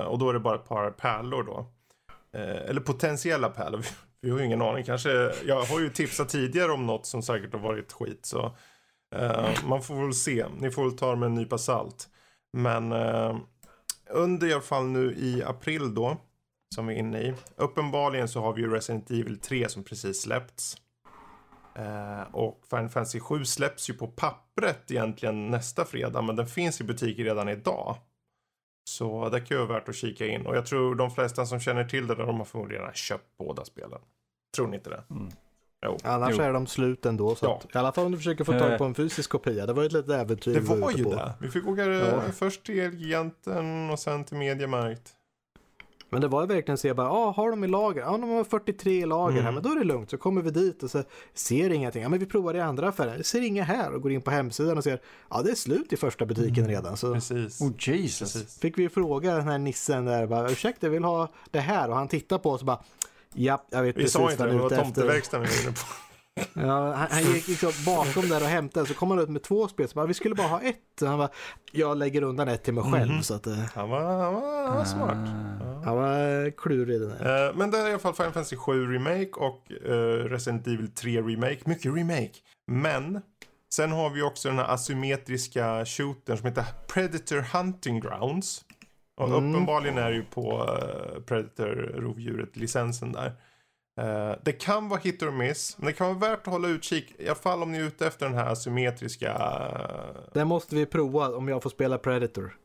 Och 0.08 0.20
då 0.20 0.30
är 0.30 0.34
det 0.34 0.40
bara 0.40 0.56
ett 0.56 0.68
par 0.68 0.92
pärlor 0.92 1.44
då. 1.44 1.66
eller 2.40 2.82
potentiella 2.82 3.50
pärlor. 3.50 3.86
Vi 4.22 4.30
har 4.30 4.40
ju 4.40 4.46
ingen 4.46 4.62
aning. 4.62 4.84
Kanske, 4.84 5.10
jag 5.46 5.62
har 5.62 5.80
ju 5.80 5.90
tipsat 5.90 6.30
tidigare 6.30 6.72
om 6.72 6.86
något 6.86 7.06
som 7.06 7.24
säkert 7.24 7.54
har 7.54 7.60
varit 7.60 7.92
skit. 7.92 8.26
Så 8.26 8.56
man 9.64 9.84
får 9.84 9.96
väl 9.96 10.14
se. 10.14 10.46
Ni 10.60 10.72
får 10.72 10.84
väl 10.84 10.98
ta 10.98 11.10
det 11.10 11.16
med 11.16 11.28
en 11.28 11.36
nypa 11.36 11.58
salt. 11.58 12.10
Men 12.54 12.94
under 14.10 14.48
i 14.48 14.54
alla 14.54 14.62
fall 14.62 14.86
nu 14.86 15.14
i 15.18 15.44
april 15.44 15.94
då, 15.96 16.18
som 16.76 16.88
vi 16.88 16.96
är 16.96 17.00
inne 17.00 17.22
i. 17.22 17.34
Uppenbarligen 17.56 18.28
så 18.28 18.42
har 18.42 18.54
vi 18.54 18.62
ju 18.62 18.74
Resident 18.74 19.12
Evil 19.12 19.40
3 19.40 19.70
som 19.70 19.84
precis 19.84 20.22
släppts. 20.22 20.78
Eh, 21.76 22.22
och 22.32 22.64
Final 22.70 22.90
Fantasy 22.90 23.20
7 23.20 23.46
släpps 23.46 23.90
ju 23.90 23.94
på 23.94 24.08
pappret 24.08 24.92
egentligen 24.92 25.48
nästa 25.48 25.86
fredag, 25.86 26.22
men 26.22 26.36
den 26.36 26.48
finns 26.48 26.82
i 26.82 26.84
butiker 26.84 27.24
redan 27.24 27.50
idag. 27.50 27.96
Så 28.90 29.30
det 29.30 29.42
kan 29.42 29.58
ju 29.58 29.66
vara 29.66 29.80
värt 29.80 29.90
att 29.90 29.96
kika 29.96 30.28
in. 30.28 30.46
Och 30.46 30.56
jag 30.56 30.66
tror 30.66 30.96
de 30.96 31.12
flesta 31.12 31.46
som 31.46 31.60
känner 31.60 31.84
till 31.84 32.08
det, 32.08 32.16
de 32.16 32.38
har 32.38 32.46
förmodligen 32.46 32.82
redan 32.82 32.96
köpt 32.96 33.38
båda 33.38 33.66
spelen. 33.66 34.00
Tror 34.56 34.68
ni 34.68 34.78
inte 34.78 34.90
det? 34.90 35.04
Mm. 35.10 35.30
Jo. 35.86 35.98
Annars 36.04 36.36
jo. 36.38 36.44
är 36.44 36.54
de 36.54 36.68
slut 36.68 37.06
ändå. 37.06 37.36
Så 37.36 37.46
ja. 37.46 37.62
att, 37.64 37.76
I 37.76 37.78
alla 37.78 37.92
fall 37.92 38.06
om 38.06 38.12
du 38.12 38.18
försöker 38.18 38.44
få 38.44 38.52
tag 38.52 38.78
på 38.78 38.84
en 38.84 38.96
fysisk 38.96 39.30
kopia. 39.30 39.66
Det 39.66 39.74
var 39.74 39.82
ju 39.82 39.88
ett 39.88 39.94
litet 39.94 40.12
äventyr. 40.12 40.54
Det 40.54 40.60
var 40.60 40.92
ju 40.92 41.04
på. 41.04 41.16
det. 41.16 41.34
Vi 41.40 41.50
fick 41.50 41.68
åka 41.68 41.86
ja. 41.86 42.22
först 42.34 42.64
till 42.66 42.80
Elgiganten 42.80 43.90
och 43.90 44.00
sen 44.00 44.24
till 44.24 44.38
Mediamarkt. 44.38 45.16
Men 46.10 46.22
det 46.22 46.28
var 46.28 46.42
ju 46.42 46.48
verkligen 46.48 46.78
så 46.78 46.88
jag 46.88 46.96
bara, 46.96 47.12
ah, 47.12 47.32
har 47.32 47.50
de 47.50 47.64
i 47.64 47.68
lager? 47.68 48.02
Ja, 48.02 48.12
de 48.12 48.30
har 48.30 48.44
43 48.44 48.92
i 48.92 49.06
lager 49.06 49.34
mm. 49.34 49.46
här, 49.46 49.52
men 49.52 49.64
då 49.64 49.70
är 49.70 49.76
det 49.76 49.84
lugnt. 49.84 50.10
Så 50.10 50.18
kommer 50.18 50.42
vi 50.42 50.52
dit 50.52 50.84
och 50.84 50.92
så 50.92 51.04
ser 51.34 51.70
ingenting. 51.70 52.02
Ja, 52.02 52.10
men 52.10 52.20
vi 52.20 52.26
provar 52.26 52.54
i 52.54 52.60
andra 52.60 52.90
affärer. 52.90 53.16
Jag 53.16 53.26
ser 53.26 53.42
inga 53.42 53.64
här 53.64 53.94
och 53.94 54.02
går 54.02 54.12
in 54.12 54.22
på 54.22 54.32
hemsidan 54.32 54.78
och 54.78 54.84
ser, 54.84 55.02
ja, 55.30 55.42
det 55.42 55.52
är 55.52 55.56
slut 55.56 55.94
i 55.94 55.98
första 55.98 56.26
butiken 56.26 56.64
mm. 56.64 56.68
redan. 56.68 56.98
Så 56.98 57.14
Precis. 57.14 57.62
Oh, 57.62 57.72
Jesus. 57.78 58.34
Precis. 58.34 58.60
Fick 58.60 58.78
vi 58.78 58.90
fråga 58.90 59.36
den 59.36 59.48
här 59.48 59.58
nissen 59.58 60.06
där, 60.06 60.28
bara, 60.28 60.52
ursäkta, 60.52 60.88
jag 60.88 60.92
vill 60.92 61.04
ha 61.04 61.30
det 61.52 61.60
här. 61.60 61.90
Och 61.90 61.96
han 61.96 62.08
tittar 62.08 62.38
på 62.38 62.52
oss 62.52 62.62
och 62.62 62.68
bara, 62.68 62.84
ja, 63.36 63.66
jag 63.70 63.84
vet 63.84 63.98
vi 63.98 64.02
precis 64.02 64.14
sa 64.14 64.32
inte 64.32 64.46
det, 64.46 64.52
det 64.52 64.58
var 64.58 64.70
tomteverkstan 64.70 65.42
vi 65.42 65.48
var 65.48 65.64
inne 65.64 65.72
på. 65.72 65.80
Ja, 66.54 66.94
han, 66.94 67.08
han 67.12 67.24
gick 67.24 67.48
liksom 67.48 67.72
bakom 67.86 68.30
där 68.30 68.42
och 68.42 68.48
hämtade, 68.48 68.86
så 68.86 68.94
kom 68.94 69.12
han 69.12 69.20
ut 69.20 69.30
med 69.30 69.44
två 69.44 69.68
spel. 69.68 69.88
Så 69.88 69.96
bara, 69.96 70.06
vi 70.06 70.14
skulle 70.14 70.36
bara 70.36 70.48
ha 70.48 70.62
ett. 70.62 70.76
Han 71.02 71.18
bara, 71.18 71.30
jag 71.72 71.98
lägger 71.98 72.22
undan 72.22 72.48
ett 72.48 72.64
till 72.64 72.74
mig 72.74 72.84
själv. 72.84 73.12
Mm. 73.12 73.24
Så 73.24 73.34
att, 73.34 73.48
uh... 73.48 73.60
han, 73.76 73.90
var, 73.90 74.02
han, 74.02 74.34
var, 74.34 74.68
han 74.68 74.78
var 74.78 74.86
smart. 74.86 75.30
Ja. 75.60 75.82
Han 75.86 75.96
var 75.96 76.52
klurig 76.58 77.02
den 77.02 77.12
här. 77.12 77.50
Uh, 77.50 77.56
men 77.58 77.72
det 77.72 77.78
är 77.78 77.88
i 77.88 77.90
alla 77.90 78.00
fall 78.00 78.14
Final 78.14 78.32
Fantasy 78.32 78.56
7 78.56 78.94
Remake 78.94 79.32
och 79.32 79.72
uh, 79.86 79.94
Resident 80.30 80.68
Evil 80.68 80.92
3 80.92 81.22
Remake. 81.22 81.60
Mycket 81.66 81.96
remake. 81.96 82.34
Men 82.68 83.22
sen 83.74 83.92
har 83.92 84.10
vi 84.10 84.22
också 84.22 84.50
den 84.50 84.58
här 84.58 84.74
asymmetriska 84.74 85.86
shootern 85.86 86.38
som 86.38 86.48
heter 86.48 86.66
Predator 86.88 87.58
Hunting 87.58 88.00
Grounds. 88.00 88.66
Och 89.20 89.28
mm. 89.28 89.50
uppenbarligen 89.50 89.98
är 89.98 90.10
det 90.10 90.16
ju 90.16 90.24
på 90.24 90.78
Predator-rovdjuret 91.26 92.58
licensen 92.58 93.12
där. 93.12 93.28
Uh, 94.02 94.36
det 94.44 94.52
kan 94.52 94.90
vara 94.90 95.00
hit 95.00 95.24
or 95.24 95.32
miss, 95.32 95.76
men 95.78 95.88
det 95.88 95.94
kan 95.94 96.08
vara 96.08 96.32
värt 96.32 96.48
att 96.48 96.54
hålla 96.54 96.68
utkik. 96.68 97.16
I 97.18 97.28
alla 97.28 97.36
fall 97.36 97.64
om 97.64 97.72
ni 97.72 97.78
är 97.78 97.84
ute 97.84 98.08
efter 98.08 98.26
den 98.26 98.36
här 98.36 98.52
asymmetriska... 98.52 99.34
Uh... 99.34 100.22
Det 100.34 100.46
måste 100.46 100.76
vi 100.76 100.86
prova 100.86 101.36
om 101.36 101.48
jag 101.48 101.64
får 101.64 101.70
spela 101.70 101.98
Predator. 101.98 102.56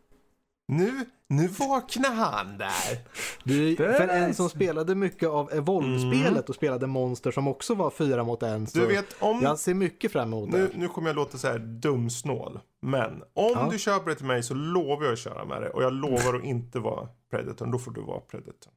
Nu, 0.68 1.04
nu 1.28 1.48
vaknar 1.48 2.14
han 2.14 2.58
där. 2.58 2.98
Du, 3.44 3.76
Det 3.76 3.86
är 3.86 3.92
för 3.92 4.08
en 4.08 4.34
som 4.34 4.48
spelade 4.48 4.94
mycket 4.94 5.28
av 5.28 5.52
Evolve-spelet 5.52 6.48
och 6.48 6.54
spelade 6.54 6.86
monster 6.86 7.30
som 7.30 7.48
också 7.48 7.74
var 7.74 7.90
fyra 7.90 8.24
mot 8.24 8.42
en. 8.42 8.66
Så 8.66 8.78
Du 8.78 8.86
vet, 8.86 9.16
om... 9.18 9.40
jag 9.42 9.58
ser 9.58 9.74
mycket 9.74 10.12
fram 10.12 10.28
emot 10.28 10.50
Nu, 10.50 10.70
det. 10.72 10.78
nu 10.78 10.88
kommer 10.88 11.08
jag 11.08 11.16
låta 11.16 11.38
så 11.38 11.48
här 11.48 11.58
dumsnål. 11.58 12.60
Men 12.84 13.12
om 13.34 13.50
Ja. 13.54 13.68
du 13.72 13.78
köper 13.78 14.10
det 14.10 14.16
till 14.16 14.26
mig 14.26 14.42
så 14.42 14.54
lovar 14.54 15.04
jag 15.04 15.12
att 15.12 15.18
köra 15.18 15.44
med 15.44 15.62
det. 15.62 15.70
Och 15.70 15.82
jag 15.82 15.92
lovar 15.92 16.34
att 16.34 16.44
inte 16.44 16.78
vara 16.78 17.08
Predatorn. 17.30 17.70
Då 17.70 17.78
får 17.78 17.90
du 17.90 18.00
vara 18.00 18.20
Predatorn. 18.20 18.72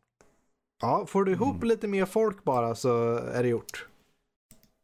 Ja, 0.82 1.06
får 1.08 1.24
du 1.24 1.32
ihop 1.32 1.56
Mm. 1.56 1.68
lite 1.68 1.88
mer 1.88 2.06
folk 2.06 2.44
bara 2.44 2.76
så 2.76 3.16
är 3.18 3.44
det 3.44 3.50
gjort. 3.50 3.86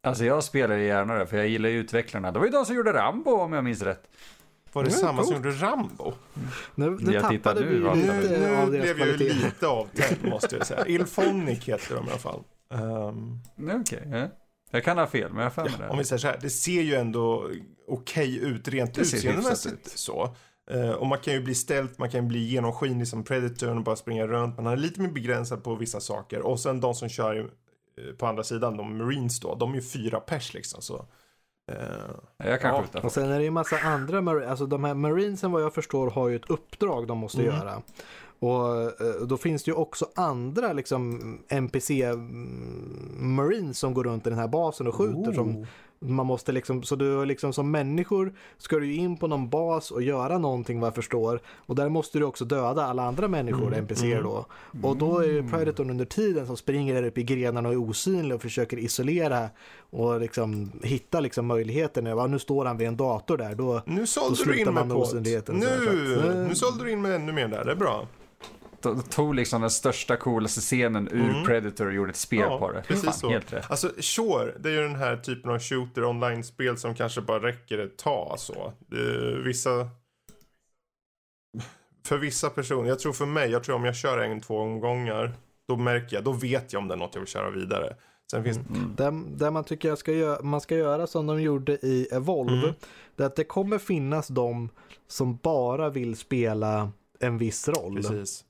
Alltså 0.02 0.24
jag 0.24 0.44
spelar 0.44 0.76
gärna 0.76 1.14
det, 1.14 1.26
för 1.26 1.36
jag 1.36 1.48
gillar 1.48 1.68
ju 1.68 1.78
utvecklarna. 1.78 2.32
Det 2.32 2.38
var 2.38 2.46
ju 2.46 2.52
de 2.52 2.64
som 2.66 2.76
gjorde 2.76 2.92
Rambo 2.92 3.30
om 3.30 3.52
jag 3.52 3.64
minns 3.64 3.82
rätt. 3.82 4.10
Var 4.72 4.82
det 4.82 4.88
Mm, 4.88 5.00
samma 5.00 5.22
som 5.24 5.34
coolt. 5.34 5.46
gjorde 5.46 5.56
Rambo? 5.66 6.12
Nu, 6.74 6.90
nu 6.90 7.12
Jag 7.12 7.30
tittar 7.30 7.50
tappade 7.54 7.60
nu, 7.60 7.66
vi 7.66 7.74
ju 7.76 7.94
Nu, 7.94 8.20
lite 8.22 8.38
nu 8.40 8.56
av 8.56 8.70
deras 8.72 8.94
blev 8.94 8.98
jag 8.98 9.08
ju 9.08 9.16
lite 9.32 9.66
avtänd 9.66 10.24
måste 10.30 10.56
jag 10.56 10.66
säga. 10.66 10.86
Ilphonic 10.86 11.64
heter 11.68 11.94
de 11.94 12.06
i 12.06 12.10
alla 12.10 12.18
fall. 12.18 12.42
Nej, 13.56 13.76
Okej, 13.80 14.02
ja. 14.12 14.28
Jag 14.76 14.84
kan 14.84 14.98
ha 14.98 15.06
fel, 15.06 15.32
men 15.32 15.42
jag 15.44 15.50
har 15.50 15.66
ja, 15.70 15.72
det. 15.78 15.88
om 15.88 15.98
vi 15.98 16.04
säger 16.04 16.20
så 16.20 16.26
här, 16.26 16.38
det 16.40 16.50
ser 16.50 16.82
ju 16.82 16.94
ändå 16.94 17.50
okej 17.88 18.38
ut 18.38 18.68
rent 18.68 18.94
Det 18.94 19.04
ser 19.04 19.16
utseendemässigt. 19.16 19.98
Så. 19.98 20.34
Eh, 20.70 20.90
och 20.90 21.06
man 21.06 21.18
kan 21.18 21.34
ju 21.34 21.40
bli 21.42 21.54
ställt, 21.54 21.98
man 21.98 22.10
kan 22.10 22.28
bli 22.28 22.38
genomskinlig 22.38 23.08
som 23.08 23.24
Predatorn 23.24 23.78
och 23.78 23.84
bara 23.84 23.96
springa 23.96 24.26
runt. 24.26 24.56
Man 24.56 24.66
är 24.66 24.76
lite 24.76 25.00
mer 25.00 25.10
begränsad 25.10 25.64
på 25.64 25.74
vissa 25.74 26.00
saker. 26.00 26.40
Och 26.40 26.60
sen 26.60 26.80
de 26.80 26.94
som 26.94 27.08
kör 27.08 27.36
eh, 27.38 28.14
på 28.18 28.26
andra 28.26 28.42
sidan, 28.44 28.76
de 28.76 28.98
Marines 28.98 29.40
då, 29.40 29.54
de 29.54 29.70
är 29.70 29.74
ju 29.76 29.82
fyra 29.82 30.20
pers 30.20 30.54
liksom. 30.54 30.82
Så. 30.82 31.06
Eh, 31.72 31.76
Jag 32.48 32.60
kan 32.60 32.74
Ja, 32.74 32.82
skjuta 32.82 33.00
Och 33.06 33.12
sen 33.12 33.30
är 33.32 33.38
det 33.38 33.44
ju 33.44 33.50
massa 33.50 33.78
andra, 33.78 34.20
mar- 34.20 34.46
alltså 34.46 34.66
de 34.66 34.84
här 34.84 34.94
marinesen 34.94 35.52
vad 35.52 35.62
jag 35.62 35.74
förstår 35.74 36.10
har 36.10 36.28
ju 36.28 36.36
ett 36.36 36.50
uppdrag 36.50 37.06
de 37.06 37.18
måste 37.18 37.42
Mm. 37.42 37.54
göra. 37.54 37.82
Och 38.44 38.82
eh, 38.82 39.26
då 39.26 39.36
finns 39.36 39.62
det 39.62 39.70
ju 39.70 39.74
också 39.74 40.06
andra 40.14 40.72
liksom 40.72 41.20
NPC 41.48 42.02
mm, 42.02 43.36
marines 43.36 43.78
som 43.78 43.94
går 43.94 44.04
runt 44.04 44.26
i 44.26 44.30
den 44.30 44.38
här 44.38 44.48
basen 44.48 44.86
och 44.86 44.94
skjuter 44.94 45.32
som 45.32 45.66
man 46.06 46.26
måste 46.26 46.52
liksom, 46.52 46.82
så 46.82 46.96
du 46.96 47.24
liksom 47.24 47.52
som 47.52 47.70
människor 47.70 48.34
ska 48.58 48.78
du 48.78 48.86
ju 48.86 48.94
in 48.94 49.16
på 49.16 49.26
någon 49.26 49.48
bas 49.48 49.90
och 49.90 50.02
göra 50.02 50.38
någonting 50.38 50.80
vad 50.80 50.86
jag 50.86 50.94
förstår. 50.94 51.40
Och 51.46 51.74
där 51.74 51.88
måste 51.88 52.18
du 52.18 52.24
också 52.24 52.44
döda 52.44 52.84
alla 52.84 53.02
andra 53.02 53.28
människor, 53.28 53.66
Mm, 53.66 53.78
NPCer 53.78 54.12
mm. 54.12 54.22
då. 54.22 54.46
Och 54.82 54.96
då 54.96 55.18
är 55.18 55.32
det 55.32 55.50
Predatorn 55.50 55.90
under 55.90 56.04
tiden 56.04 56.46
som 56.46 56.56
springer 56.56 56.94
där 56.94 57.02
uppe 57.02 57.20
i 57.20 57.24
grenarna 57.24 57.68
och 57.68 57.74
är 57.74 57.78
osynlig 57.78 58.34
och 58.34 58.42
försöker 58.42 58.76
isolera 58.76 59.48
och 59.90 60.20
liksom 60.20 60.72
hitta 60.82 61.20
liksom 61.20 61.46
möjligheten. 61.46 62.06
Ja, 62.06 62.26
nu 62.26 62.38
står 62.38 62.64
han 62.64 62.76
vid 62.76 62.88
en 62.88 62.96
dator 62.96 63.36
där. 63.36 63.54
Då, 63.54 63.82
nu 63.86 64.06
sålde 64.06 64.30
du 64.30 64.36
slutar 64.36 64.68
in 64.68 64.74
man 64.74 64.88
med 64.88 64.96
osynligheten, 64.96 65.56
Nu, 65.56 65.66
eh, 66.26 66.48
nu 66.48 66.54
sålde 66.54 66.84
du 66.84 66.90
in 66.90 67.02
med 67.02 67.14
ännu 67.14 67.32
mer 67.32 67.48
där, 67.48 67.64
det 67.64 67.72
är 67.72 67.76
bra. 67.76 68.06
De 68.90 69.02
tog 69.02 69.34
liksom 69.34 69.60
den 69.60 69.70
största, 69.70 70.16
coolaste 70.16 70.60
scenen 70.60 71.08
ur 71.08 71.30
Mm. 71.30 71.44
Predator 71.44 71.86
och 71.86 71.92
gjorde 71.94 72.10
ett 72.10 72.16
spel 72.16 72.40
Ja, 72.40 72.58
på 72.58 72.72
det. 72.72 72.82
precis 72.82 73.04
Fan, 73.04 73.12
så. 73.14 73.28
Helt 73.30 73.52
rätt. 73.52 73.70
Alltså, 73.70 73.90
sure, 74.00 74.54
det 74.58 74.68
är 74.68 74.72
ju 74.72 74.80
den 74.82 74.96
här 74.96 75.16
typen 75.16 75.50
av 75.50 75.58
shooter 75.58 76.04
online-spel 76.04 76.78
som 76.78 76.94
kanske 76.94 77.20
bara 77.20 77.42
räcker 77.42 77.78
ett 77.78 77.98
tag 77.98 78.38
så. 78.38 78.72
Det, 78.86 79.38
vissa... 79.44 79.88
För 82.06 82.18
vissa 82.18 82.50
personer, 82.50 82.88
jag 82.88 82.98
tror 82.98 83.12
för 83.12 83.26
mig, 83.26 83.50
jag 83.50 83.64
tror 83.64 83.76
om 83.76 83.84
jag 83.84 83.96
kör 83.96 84.18
en, 84.18 84.40
två 84.40 84.58
omgångar, 84.58 85.32
då 85.68 85.76
märker 85.76 86.16
jag, 86.16 86.24
då 86.24 86.32
vet 86.32 86.72
jag 86.72 86.80
om 86.82 86.88
det 86.88 86.94
är 86.94 86.98
något 86.98 87.14
jag 87.14 87.20
vill 87.20 87.28
köra 87.28 87.50
vidare. 87.50 87.96
Sen 88.30 88.44
finns 88.44 88.56
Mm. 88.56 88.92
där, 88.96 89.36
där 89.36 89.50
man 89.50 89.64
tycker 89.64 89.88
jag 89.88 89.98
ska 89.98 90.12
göra, 90.12 90.42
man 90.42 90.60
ska 90.60 90.76
göra 90.76 91.06
som 91.06 91.26
de 91.26 91.42
gjorde 91.42 91.72
i 91.72 92.08
Evolve. 92.12 92.52
Mm. 92.62 92.74
Det 93.16 93.22
är 93.22 93.26
att 93.26 93.36
det 93.36 93.44
kommer 93.44 93.78
finnas 93.78 94.28
de 94.28 94.68
som 95.08 95.36
bara 95.42 95.90
vill 95.90 96.16
spela 96.16 96.90
en 97.20 97.38
viss 97.38 97.68
roll. 97.68 97.96
precis. 97.96 98.44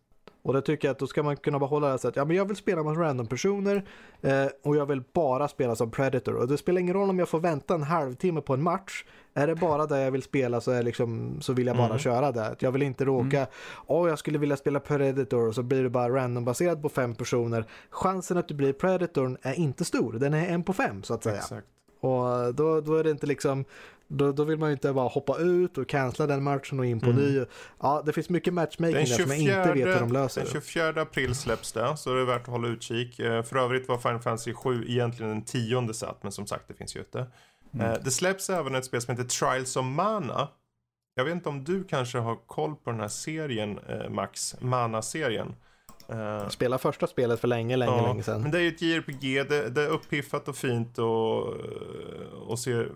Och 0.45 0.53
det 0.53 0.63
tycker 0.63 0.89
jag 0.89 0.93
att 0.93 0.99
då 0.99 1.07
ska 1.07 1.23
man 1.23 1.37
kunna 1.37 1.59
behålla 1.59 1.87
det 1.87 1.93
här 1.93 1.99
så 1.99 2.09
att 2.09 2.17
ja, 2.17 2.25
men 2.25 2.37
jag 2.37 2.45
vill 2.45 2.57
spela 2.57 2.83
med 2.83 2.99
random 3.01 3.27
personer 3.27 3.85
eh, 4.23 4.47
och 4.63 4.77
jag 4.77 4.87
vill 4.87 5.03
bara 5.13 5.49
spela 5.49 5.77
som 5.77 5.91
Predator. 5.91 6.35
Och 6.35 6.49
det 6.49 6.57
spelar 6.57 6.81
ingen 6.81 6.95
roll 6.95 7.11
om 7.11 7.19
jag 7.19 7.29
får 7.29 7.41
vänta 7.41 7.75
en 7.75 7.83
halvtimme 7.83 8.41
på 8.41 8.55
en 8.55 8.63
match. 8.63 9.05
Är 9.35 9.47
det 9.47 9.55
bara 9.55 9.87
där 9.87 9.97
jag 10.05 10.11
vill 10.11 10.23
spela 10.23 10.61
så, 10.61 10.71
är 10.71 10.83
liksom, 10.83 11.39
så 11.41 11.53
vill 11.53 11.67
jag 11.67 11.77
bara 11.77 11.87
Mm. 11.87 11.99
köra 11.99 12.33
det. 12.33 12.57
Jag 12.59 12.73
vill 12.73 12.83
inte 12.83 13.05
råka, 13.05 13.47
åh 13.87 14.09
jag 14.09 14.19
skulle 14.19 14.39
vilja 14.39 14.57
spela 14.57 14.81
Predator 14.81 15.49
och 15.49 15.55
så 15.55 15.63
blir 15.63 15.83
det 15.83 15.91
bara 15.91 16.09
randombaserat 16.15 16.83
på 16.83 16.89
fem 16.89 17.15
personer. 17.15 17.65
Chansen 17.91 18.39
att 18.39 18.49
du 18.49 18.55
blir 18.55 18.73
Predatorn 18.73 19.37
är 19.43 19.55
inte 19.55 19.85
stor, 19.85 20.13
den 20.13 20.35
är 20.35 20.47
en 20.49 20.63
på 20.65 20.73
fem 20.73 21.03
så 21.03 21.15
att 21.15 21.23
säga. 21.23 21.37
Exakt. 21.37 21.67
Och 22.01 22.55
då, 22.55 22.81
då 22.81 22.95
är 22.95 23.05
det 23.05 23.11
inte 23.11 23.27
liksom, 23.27 23.65
då, 24.09 24.33
då 24.33 24.45
vill 24.45 24.59
man 24.59 24.69
ju 24.69 24.73
inte 24.73 24.93
bara 24.93 25.09
hoppa 25.09 25.39
ut 25.39 25.79
och 25.79 25.89
cancella 25.89 26.27
den 26.27 26.43
matchen 26.43 26.79
och 26.79 26.87
in 26.87 27.01
på 27.01 27.11
Mm. 27.11 27.23
ny. 27.23 27.45
Ja, 27.81 28.03
det 28.07 28.13
finns 28.13 28.29
mycket 28.29 28.55
matchmaking 28.55 28.95
där 28.97 29.05
som 29.05 29.31
jag 29.31 29.39
inte 29.39 29.73
vet 29.73 29.87
hur 29.97 30.01
de 30.01 30.13
löser. 30.13 30.41
den 30.43 30.51
24 30.51 30.89
april 31.03 31.35
släpps 31.35 31.73
det, 31.73 31.97
så 31.97 32.15
det 32.15 32.21
är 32.21 32.25
värt 32.25 32.41
att 32.43 32.47
hålla 32.49 32.69
utkik. 32.69 33.19
Eh, 33.19 33.43
För 33.43 33.57
övrigt 33.57 33.89
var 33.89 33.99
Final 33.99 34.21
Fantasy 34.21 34.55
7 34.55 34.85
egentligen 34.89 35.33
den 35.33 35.45
tionde 35.45 35.95
satt, 35.95 36.23
men 36.23 36.33
som 36.33 36.47
sagt 36.47 36.69
det 36.69 36.75
finns 36.75 36.97
ju 36.97 37.01
ute. 37.01 37.27
Mm. 37.75 37.87
Eh, 37.87 37.99
Det 38.05 38.11
släpps 38.11 38.51
även 38.51 38.75
ett 38.75 38.85
spel 38.85 39.01
som 39.01 39.17
heter 39.17 39.29
Trials 39.29 39.77
of 39.77 39.85
Mana. 39.85 40.49
Jag 41.15 41.25
vet 41.25 41.35
inte 41.35 41.49
om 41.49 41.65
du 41.65 41.85
kanske 41.85 42.19
har 42.19 42.37
koll 42.47 42.75
på 42.77 42.91
den 42.91 43.01
här 43.01 43.09
serien, 43.09 43.79
eh, 43.89 44.11
Max, 44.11 44.57
Mana-serien. 44.61 45.55
Eh, 46.09 46.19
Jag 46.19 46.53
spelade 46.53 46.83
första 46.83 47.07
spelet 47.07 47.41
för 47.41 47.49
länge, 47.49 47.77
länge, 47.77 47.93
Ja, 47.97 48.07
länge 48.07 48.23
sedan. 48.23 48.43
Men 48.43 48.51
det 48.51 48.59
är 48.59 48.63
ju 48.63 48.69
ett 48.69 48.83
JRPG, 48.83 49.45
det, 49.49 49.69
det 49.71 49.83
är 49.83 49.89
uppiffat 49.89 50.49
och 50.49 50.57
fint 50.57 50.99
och, 50.99 51.47
och 52.49 52.59
ser 52.59 52.93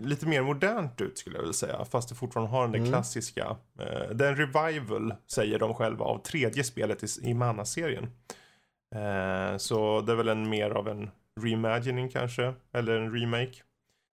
lite 0.00 0.26
mer 0.26 0.42
modernt 0.42 1.00
ut 1.00 1.18
skulle 1.18 1.36
jag 1.36 1.42
vilja 1.42 1.52
säga. 1.52 1.84
Fast 1.84 2.08
det 2.08 2.14
fortfarande 2.14 2.50
har 2.50 2.62
den 2.62 2.72
där 2.72 2.78
Mm. 2.78 2.90
klassiska. 2.90 3.56
Eh, 3.80 4.10
det 4.14 4.26
är 4.26 4.32
en 4.32 4.36
revival, 4.36 5.14
säger 5.26 5.58
de 5.58 5.74
själva, 5.74 6.04
av 6.04 6.18
tredje 6.22 6.64
spelet 6.64 7.02
i, 7.04 7.30
i 7.30 7.34
Mana-serien. 7.34 8.04
Eh, 8.94 9.56
så 9.56 10.00
det 10.00 10.12
är 10.12 10.16
väl 10.16 10.28
en 10.28 10.48
mer 10.48 10.70
av 10.70 10.88
en 10.88 11.10
reimagining 11.40 12.08
kanske, 12.08 12.54
eller 12.72 12.96
en 13.00 13.12
remake. 13.20 13.54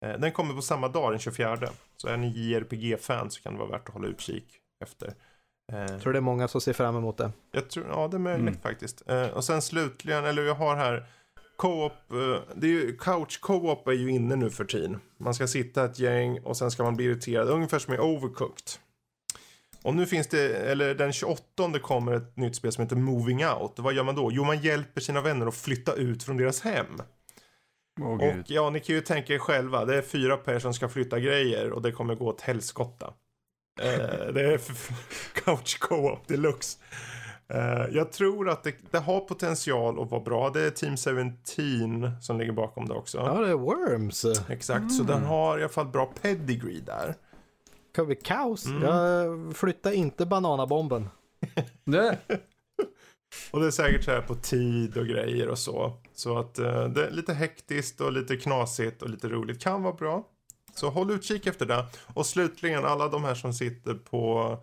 Eh, 0.05 0.19
den 0.19 0.33
kommer 0.33 0.55
på 0.55 0.63
samma 0.63 0.89
dag, 0.89 1.13
den 1.13 1.19
24. 1.19 1.59
Så 1.97 2.09
är 2.09 2.17
ni 2.17 2.29
JRPG-fan 2.29 3.31
så 3.31 3.43
kan 3.43 3.53
det 3.53 3.59
vara 3.59 3.71
värt 3.71 3.89
att 3.89 3.95
hålla 3.95 4.09
utkik 4.09 4.45
efter. 4.85 5.15
Eh, 5.73 5.79
Jag 5.81 6.01
tror 6.01 6.13
det 6.13 6.19
är 6.19 6.21
många 6.21 6.49
som 6.49 6.61
ser 6.61 6.73
fram 6.73 6.97
emot 6.97 7.17
det. 7.19 7.33
jag 7.53 7.71
tror, 7.71 7.87
ja 7.89 8.09
det 8.09 8.17
är 8.17 8.19
möjligt 8.19 8.41
Mm. 8.49 8.61
faktiskt. 8.61 9.03
Eh, 9.11 9.27
och 9.27 9.45
sen 9.45 9.63
slutligen, 9.63 10.25
eller 10.25 10.43
jag 10.43 10.55
har 10.55 10.77
här 10.77 11.07
Co-op, 11.57 11.93
eh, 12.13 12.41
det 12.55 12.67
är 12.67 12.71
ju, 12.71 12.97
couch 12.97 13.41
co-op 13.41 13.89
är 13.89 13.93
ju 13.93 14.11
inne 14.11 14.37
nu 14.37 14.51
för 14.51 14.65
tiden. 14.65 15.01
Man 15.19 15.35
ska 15.35 15.47
sitta 15.47 15.85
ett 15.85 15.99
gäng 15.99 16.39
och 16.41 16.57
sen 16.57 16.71
ska 16.71 16.83
man 16.83 16.97
bli 16.97 17.05
irriterad, 17.05 17.49
ungefär 17.49 17.79
som 17.79 17.95
i 17.95 17.99
Overcooked. 17.99 18.67
Och 19.83 19.95
nu 19.95 20.07
finns 20.07 20.27
det, 20.29 20.57
eller 20.57 20.95
den 20.95 21.13
28 21.13 21.79
kommer 21.83 22.13
ett 22.13 22.37
nytt 22.37 22.57
spel 22.57 22.73
som 22.73 22.83
heter 22.85 22.97
Moving 22.97 23.47
Out. 23.47 23.73
Vad 23.77 23.95
gör 23.95 24.03
man 24.05 24.15
då? 24.15 24.29
Jo, 24.33 24.45
man 24.45 24.59
hjälper 24.61 25.01
sina 25.01 25.21
vänner 25.21 25.47
att 25.47 25.55
flytta 25.55 25.95
ut 25.95 26.23
från 26.23 26.37
deras 26.37 26.61
hem. 26.63 26.87
Åh, 28.01 28.13
Och 28.15 28.35
ja, 28.47 28.71
ni 28.71 28.81
kan 28.81 28.95
ju 28.95 29.01
tänka 29.01 29.35
er 29.35 29.39
själva, 29.39 29.85
det 29.85 29.97
är 29.97 30.03
fyra 30.03 30.37
personer 30.37 30.59
som 30.59 30.75
ska 30.75 30.89
flytta 30.89 31.19
grejer 31.21 31.71
och 31.71 31.83
det 31.83 31.93
kommer 31.93 32.15
gå 32.15 32.27
åt 32.27 32.41
helskotta. 32.41 33.15
Eh, 33.81 34.33
det 34.35 34.55
är 34.55 34.61
couch 35.45 35.79
co-op 35.79 36.29
deluxe. 36.29 36.79
Eh, 37.49 37.87
jag 37.93 38.13
tror 38.13 38.49
att 38.49 38.65
det, 38.65 38.75
det 38.91 38.99
har 38.99 39.21
potential 39.21 40.03
att 40.03 40.11
vara 40.11 40.21
bra. 40.21 40.51
Det 40.51 40.61
är 40.61 40.71
Team 40.71 40.97
17 40.97 42.11
som 42.21 42.39
ligger 42.39 42.53
bakom 42.53 42.89
det 42.89 42.95
också. 42.95 43.19
Ja, 43.19 43.41
det 43.41 43.51
är 43.51 43.55
Worms. 43.55 44.25
Exakt, 44.49 44.93
så 44.93 45.03
den 45.03 45.23
har 45.25 45.59
i 45.59 45.63
alla 45.63 45.69
fall 45.69 45.87
bra 45.87 46.13
pedigree 46.23 46.81
där. 46.87 47.15
Kan 47.95 48.07
vi 48.07 48.17
kaos? 48.17 48.67
Mm. 48.67 48.83
Jag 48.83 49.57
flyttar 49.57 49.93
inte 49.93 50.27
bananabomben. 50.27 51.09
Nej. 51.85 52.19
Och 53.51 53.61
det 53.61 53.67
är 53.67 53.71
säkert 53.71 54.05
så 54.05 54.11
här 54.11 54.21
på 54.21 54.35
tid 54.35 54.97
och 54.97 55.07
grejer 55.07 55.49
och 55.49 55.59
så. 55.59 55.93
Så 56.15 56.39
att 56.39 56.59
eh, 56.59 56.85
det 56.85 57.07
är 57.07 57.11
lite 57.11 57.33
hektiskt 57.33 58.01
och 58.01 58.13
lite 58.13 58.37
knasigt 58.37 59.03
och 59.03 59.11
lite 59.11 59.29
roligt. 59.29 59.61
Kan 59.61 59.83
vara 59.83 59.95
bra. 59.95 60.25
Så 60.75 60.91
håll 60.91 61.11
utkik 61.11 61.47
efter 61.47 61.67
det. 61.67 61.87
Och 62.15 62.27
slutligen, 62.27 62.85
alla 62.85 63.09
de 63.09 63.25
här 63.25 63.35
som 63.35 63.53
sitter 63.53 63.95
på, 63.95 64.57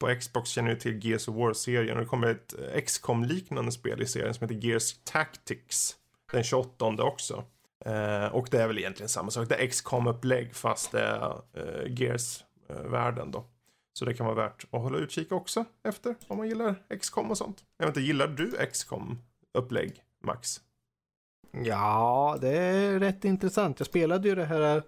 på 0.00 0.14
Xbox 0.20 0.50
känner 0.50 0.70
ju 0.70 0.76
till 0.76 1.06
Gears 1.06 1.28
of 1.28 1.34
War-serien. 1.34 1.96
Och 1.96 2.02
det 2.02 2.08
kommer 2.08 2.26
ett 2.26 2.54
XCOM-liknande 2.86 3.72
spel 3.72 4.02
i 4.02 4.06
serien 4.06 4.34
som 4.34 4.48
heter 4.48 4.66
Gears 4.66 4.94
Tactics. 5.04 5.96
Den 6.32 6.44
28 6.44 6.86
också. 7.02 7.44
Eh, 7.84 8.26
och 8.26 8.48
det 8.50 8.62
är 8.62 8.66
väl 8.66 8.78
egentligen 8.78 9.08
samma 9.08 9.30
sak. 9.30 9.48
Det 9.48 9.54
är 9.54 9.66
XCOM-upplägg 9.66 10.54
fast 10.54 10.92
det 10.92 11.00
är 11.00 11.40
eh, 11.52 11.92
Gears-världen 11.92 13.30
då. 13.30 13.44
Så 13.92 14.04
det 14.04 14.14
kan 14.14 14.26
vara 14.26 14.36
värt 14.36 14.64
att 14.70 14.82
hålla 14.82 14.98
utkik 14.98 15.32
också 15.32 15.64
efter 15.84 16.14
om 16.28 16.38
man 16.38 16.48
gillar 16.48 16.74
XCOM 17.00 17.30
och 17.30 17.38
sånt. 17.38 17.64
Jag 17.78 17.86
vet 17.86 17.96
inte, 17.96 18.06
gillar 18.06 18.28
du 18.28 18.50
XCOM-upplägg, 18.72 20.02
Max? 20.24 20.60
Ja, 21.50 22.38
det 22.40 22.58
är 22.58 22.98
rätt 22.98 23.24
intressant. 23.24 23.80
Jag 23.80 23.86
spelade 23.86 24.28
ju 24.28 24.34
det 24.34 24.44
här 24.44 24.82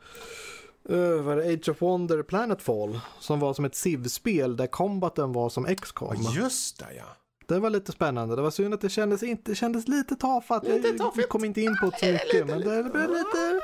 det, 0.89 1.55
Age 1.55 1.69
of 1.69 1.83
Wonder 1.83 2.23
Planetfall 2.23 3.01
som 3.21 3.41
var 3.41 3.55
som 3.55 3.65
ett 3.65 3.75
Civ-spel 3.75 4.57
där 4.57 4.67
combaten 4.67 5.33
var 5.33 5.49
som 5.49 5.77
XCOM. 5.77 6.17
Ja, 6.19 6.33
just 6.35 6.79
det 6.79 6.95
ja. 6.97 7.17
Det 7.47 7.59
var 7.59 7.71
lite 7.71 7.93
spännande. 7.93 8.37
Det 8.37 8.43
var 8.43 8.51
synd 8.51 8.75
att 8.75 8.81
det 8.81 8.89
kändes, 8.89 9.23
inte, 9.23 9.51
det 9.51 9.55
kändes 9.55 9.89
lite 9.89 10.17
tafatt. 10.17 10.65
Lite 10.65 10.89
jag 10.89 10.99
taffligt. 10.99 11.29
kom 11.29 11.45
inte 11.45 11.61
in 11.61 11.77
på 11.81 11.91
det 11.91 11.99
så 11.99 12.07
mycket, 12.07 12.47
men 12.47 12.61
det 12.61 12.83
blev 12.83 13.11
lite... 13.11 13.61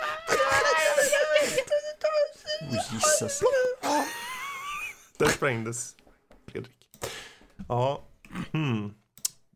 Oh, 2.60 2.94
Jesus. 2.94 3.40
Där 5.18 5.28
sprängdes 5.28 5.96
Fredrik. 6.48 6.88
Ja. 7.68 8.02
Hmm. 8.52 8.94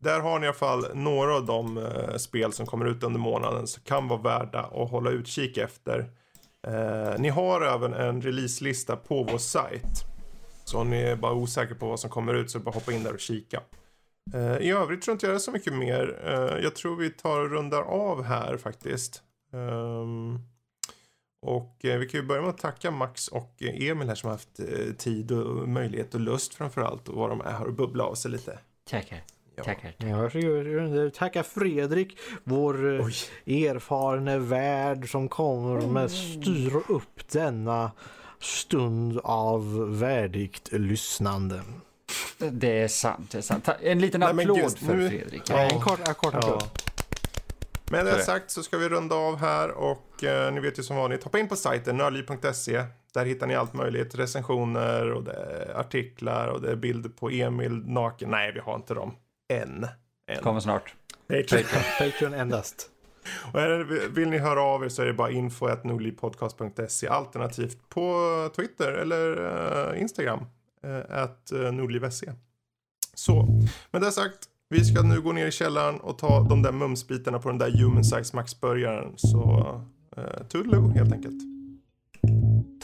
Där 0.01 0.19
har 0.19 0.39
ni 0.39 0.45
i 0.45 0.47
alla 0.47 0.57
fall 0.57 0.85
några 0.93 1.35
av 1.35 1.45
de 1.45 1.77
uh, 1.77 2.17
spel 2.17 2.53
som 2.53 2.65
kommer 2.65 2.85
ut 2.85 3.03
under 3.03 3.19
månaden 3.19 3.67
som 3.67 3.83
kan 3.83 4.07
vara 4.07 4.21
värda 4.21 4.59
att 4.59 4.91
hålla 4.91 5.09
utkik 5.09 5.57
efter. 5.57 6.09
Eh, 6.67 7.19
ni 7.19 7.29
har 7.29 7.61
även 7.61 7.93
en 7.93 8.21
releaselista 8.21 8.95
på 8.95 9.23
vår 9.23 9.37
sajt. 9.37 10.05
Så 10.63 10.79
om 10.79 10.89
ni 10.89 11.01
är 11.01 11.15
bara 11.15 11.33
osäkra 11.33 11.75
på 11.75 11.87
vad 11.87 11.99
som 11.99 12.09
kommer 12.09 12.33
ut 12.33 12.51
så 12.51 12.59
bara 12.59 12.71
hoppa 12.71 12.91
in 12.91 13.03
där 13.03 13.13
och 13.13 13.19
kika. 13.19 13.61
Eh, 14.33 14.57
I 14.57 14.71
övrigt 14.71 15.01
tror 15.01 15.11
jag 15.11 15.15
inte 15.15 15.25
jag 15.25 15.35
är 15.35 15.39
så 15.39 15.51
mycket 15.51 15.73
mer. 15.73 16.21
Eh, 16.25 16.63
jag 16.63 16.75
tror 16.75 16.95
vi 16.95 17.09
tar 17.09 17.39
och 17.39 17.49
rundar 17.49 17.81
av 17.81 18.23
här 18.23 18.57
faktiskt. 18.57 19.23
Ehm, 19.53 20.39
och 21.41 21.85
eh, 21.85 21.99
vi 21.99 22.07
kan 22.07 22.19
ju 22.19 22.25
börja 22.27 22.41
med 22.41 22.49
att 22.49 22.57
tacka 22.57 22.91
Max 22.91 23.27
och 23.27 23.55
Emil 23.61 24.07
här 24.07 24.15
som 24.15 24.27
har 24.27 24.33
haft 24.33 24.59
eh, 24.59 24.93
tid 24.97 25.31
och 25.31 25.69
möjlighet 25.69 26.15
och 26.15 26.21
lust 26.21 26.53
framförallt 26.53 27.07
och 27.07 27.15
vad 27.15 27.29
de 27.29 27.41
är 27.41 27.51
här 27.51 27.65
och 27.65 27.73
bubbla 27.73 28.03
av 28.03 28.15
sig 28.15 28.31
lite. 28.31 28.59
Tackar. 28.89 29.23
Ja. 29.65 29.73
Tackar. 29.73 29.93
Ja, 29.97 30.21
varsågod. 30.21 31.13
Tacka 31.13 31.43
Fredrik, 31.43 32.17
vår 32.43 32.99
eh, 32.99 33.05
Oj. 33.05 33.65
erfarne 33.69 34.37
värd 34.37 35.11
som 35.11 35.29
kommer 35.29 35.81
med 35.87 36.11
styr 36.11 36.75
upp 36.87 37.31
denna 37.31 37.91
stund 38.39 39.19
av 39.23 39.91
värdigt 39.99 40.69
lyssnande. 40.71 41.61
Det 42.37 42.81
är 42.81 42.87
sant, 42.87 43.31
det 43.31 43.37
är 43.37 43.41
sant. 43.41 43.69
En 43.81 43.99
liten 43.99 44.19
Nej, 44.19 44.29
applåd 44.29 44.57
just, 44.57 44.79
för 44.79 44.93
nu... 44.95 45.09
Fredrik. 45.09 45.41
Ja, 45.49 45.57
en 45.57 45.79
kort, 45.79 46.07
en 46.07 46.15
kort 46.15 46.33
applåd. 46.33 46.63
Med 47.91 48.05
det 48.05 48.23
sagt 48.23 48.51
så 48.51 48.63
ska 48.63 48.77
vi 48.77 48.89
runda 48.89 49.15
av 49.15 49.37
här 49.37 49.71
och 49.71 50.23
eh, 50.23 50.53
ni 50.53 50.59
vet 50.59 50.79
ju 50.79 50.83
som 50.83 50.95
vanligt, 50.95 51.23
hoppa 51.23 51.39
in 51.39 51.47
på 51.47 51.55
sajten 51.55 51.97
nördliv.se. 51.97 52.83
Där 53.13 53.25
hittar 53.25 53.47
ni 53.47 53.55
allt 53.55 53.73
möjligt, 53.73 54.15
recensioner 54.15 55.11
och 55.11 55.23
det 55.23 55.33
är 55.33 55.79
artiklar 55.79 56.47
och 56.47 56.61
det 56.61 56.71
är 56.71 56.75
bilder 56.75 57.09
på 57.09 57.29
Emil 57.29 57.71
naken. 57.71 58.29
Nej, 58.29 58.51
vi 58.51 58.59
har 58.59 58.75
inte 58.75 58.93
dem. 58.93 59.15
Än. 59.51 59.87
Än. 60.27 60.43
Kommer 60.43 60.59
snart. 60.59 60.95
Patreon. 61.27 61.63
Patreon 61.99 62.33
endast. 62.33 62.87
Och 63.53 64.17
vill 64.17 64.29
ni 64.29 64.37
höra 64.37 64.61
av 64.61 64.83
er 64.83 64.89
så 64.89 65.01
är 65.01 65.05
det 65.05 65.13
bara 65.13 65.31
info.nordlivpodcast.se 65.31 67.07
alternativt 67.07 67.89
på 67.89 68.49
Twitter 68.55 68.91
eller 68.91 69.39
uh, 69.39 70.01
Instagram. 70.01 70.39
Uh, 70.85 71.17
at 71.23 71.51
uh, 71.53 71.71
nordliv.se. 71.71 72.31
Så, 73.13 73.61
med 73.91 74.01
det 74.01 74.11
sagt. 74.11 74.47
Vi 74.69 74.85
ska 74.85 75.01
nu 75.01 75.21
gå 75.21 75.31
ner 75.31 75.47
i 75.47 75.51
källaren 75.51 75.99
och 75.99 76.17
ta 76.17 76.43
de 76.49 76.61
där 76.61 76.71
mumsbitarna 76.71 77.39
på 77.39 77.49
den 77.49 77.57
där 77.57 77.71
human 77.71 78.03
size 78.03 78.35
max-burgaren. 78.35 79.13
Så 79.17 79.41
uh, 80.17 80.47
toodaloo 80.49 80.89
helt 80.89 81.13
enkelt. 81.13 81.41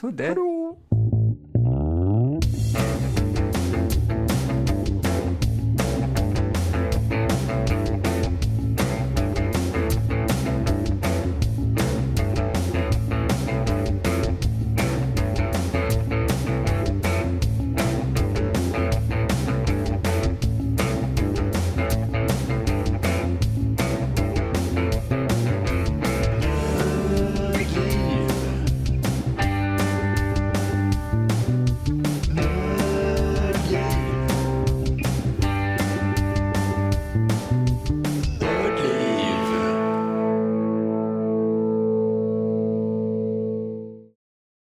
Toodaloo. 0.02 0.78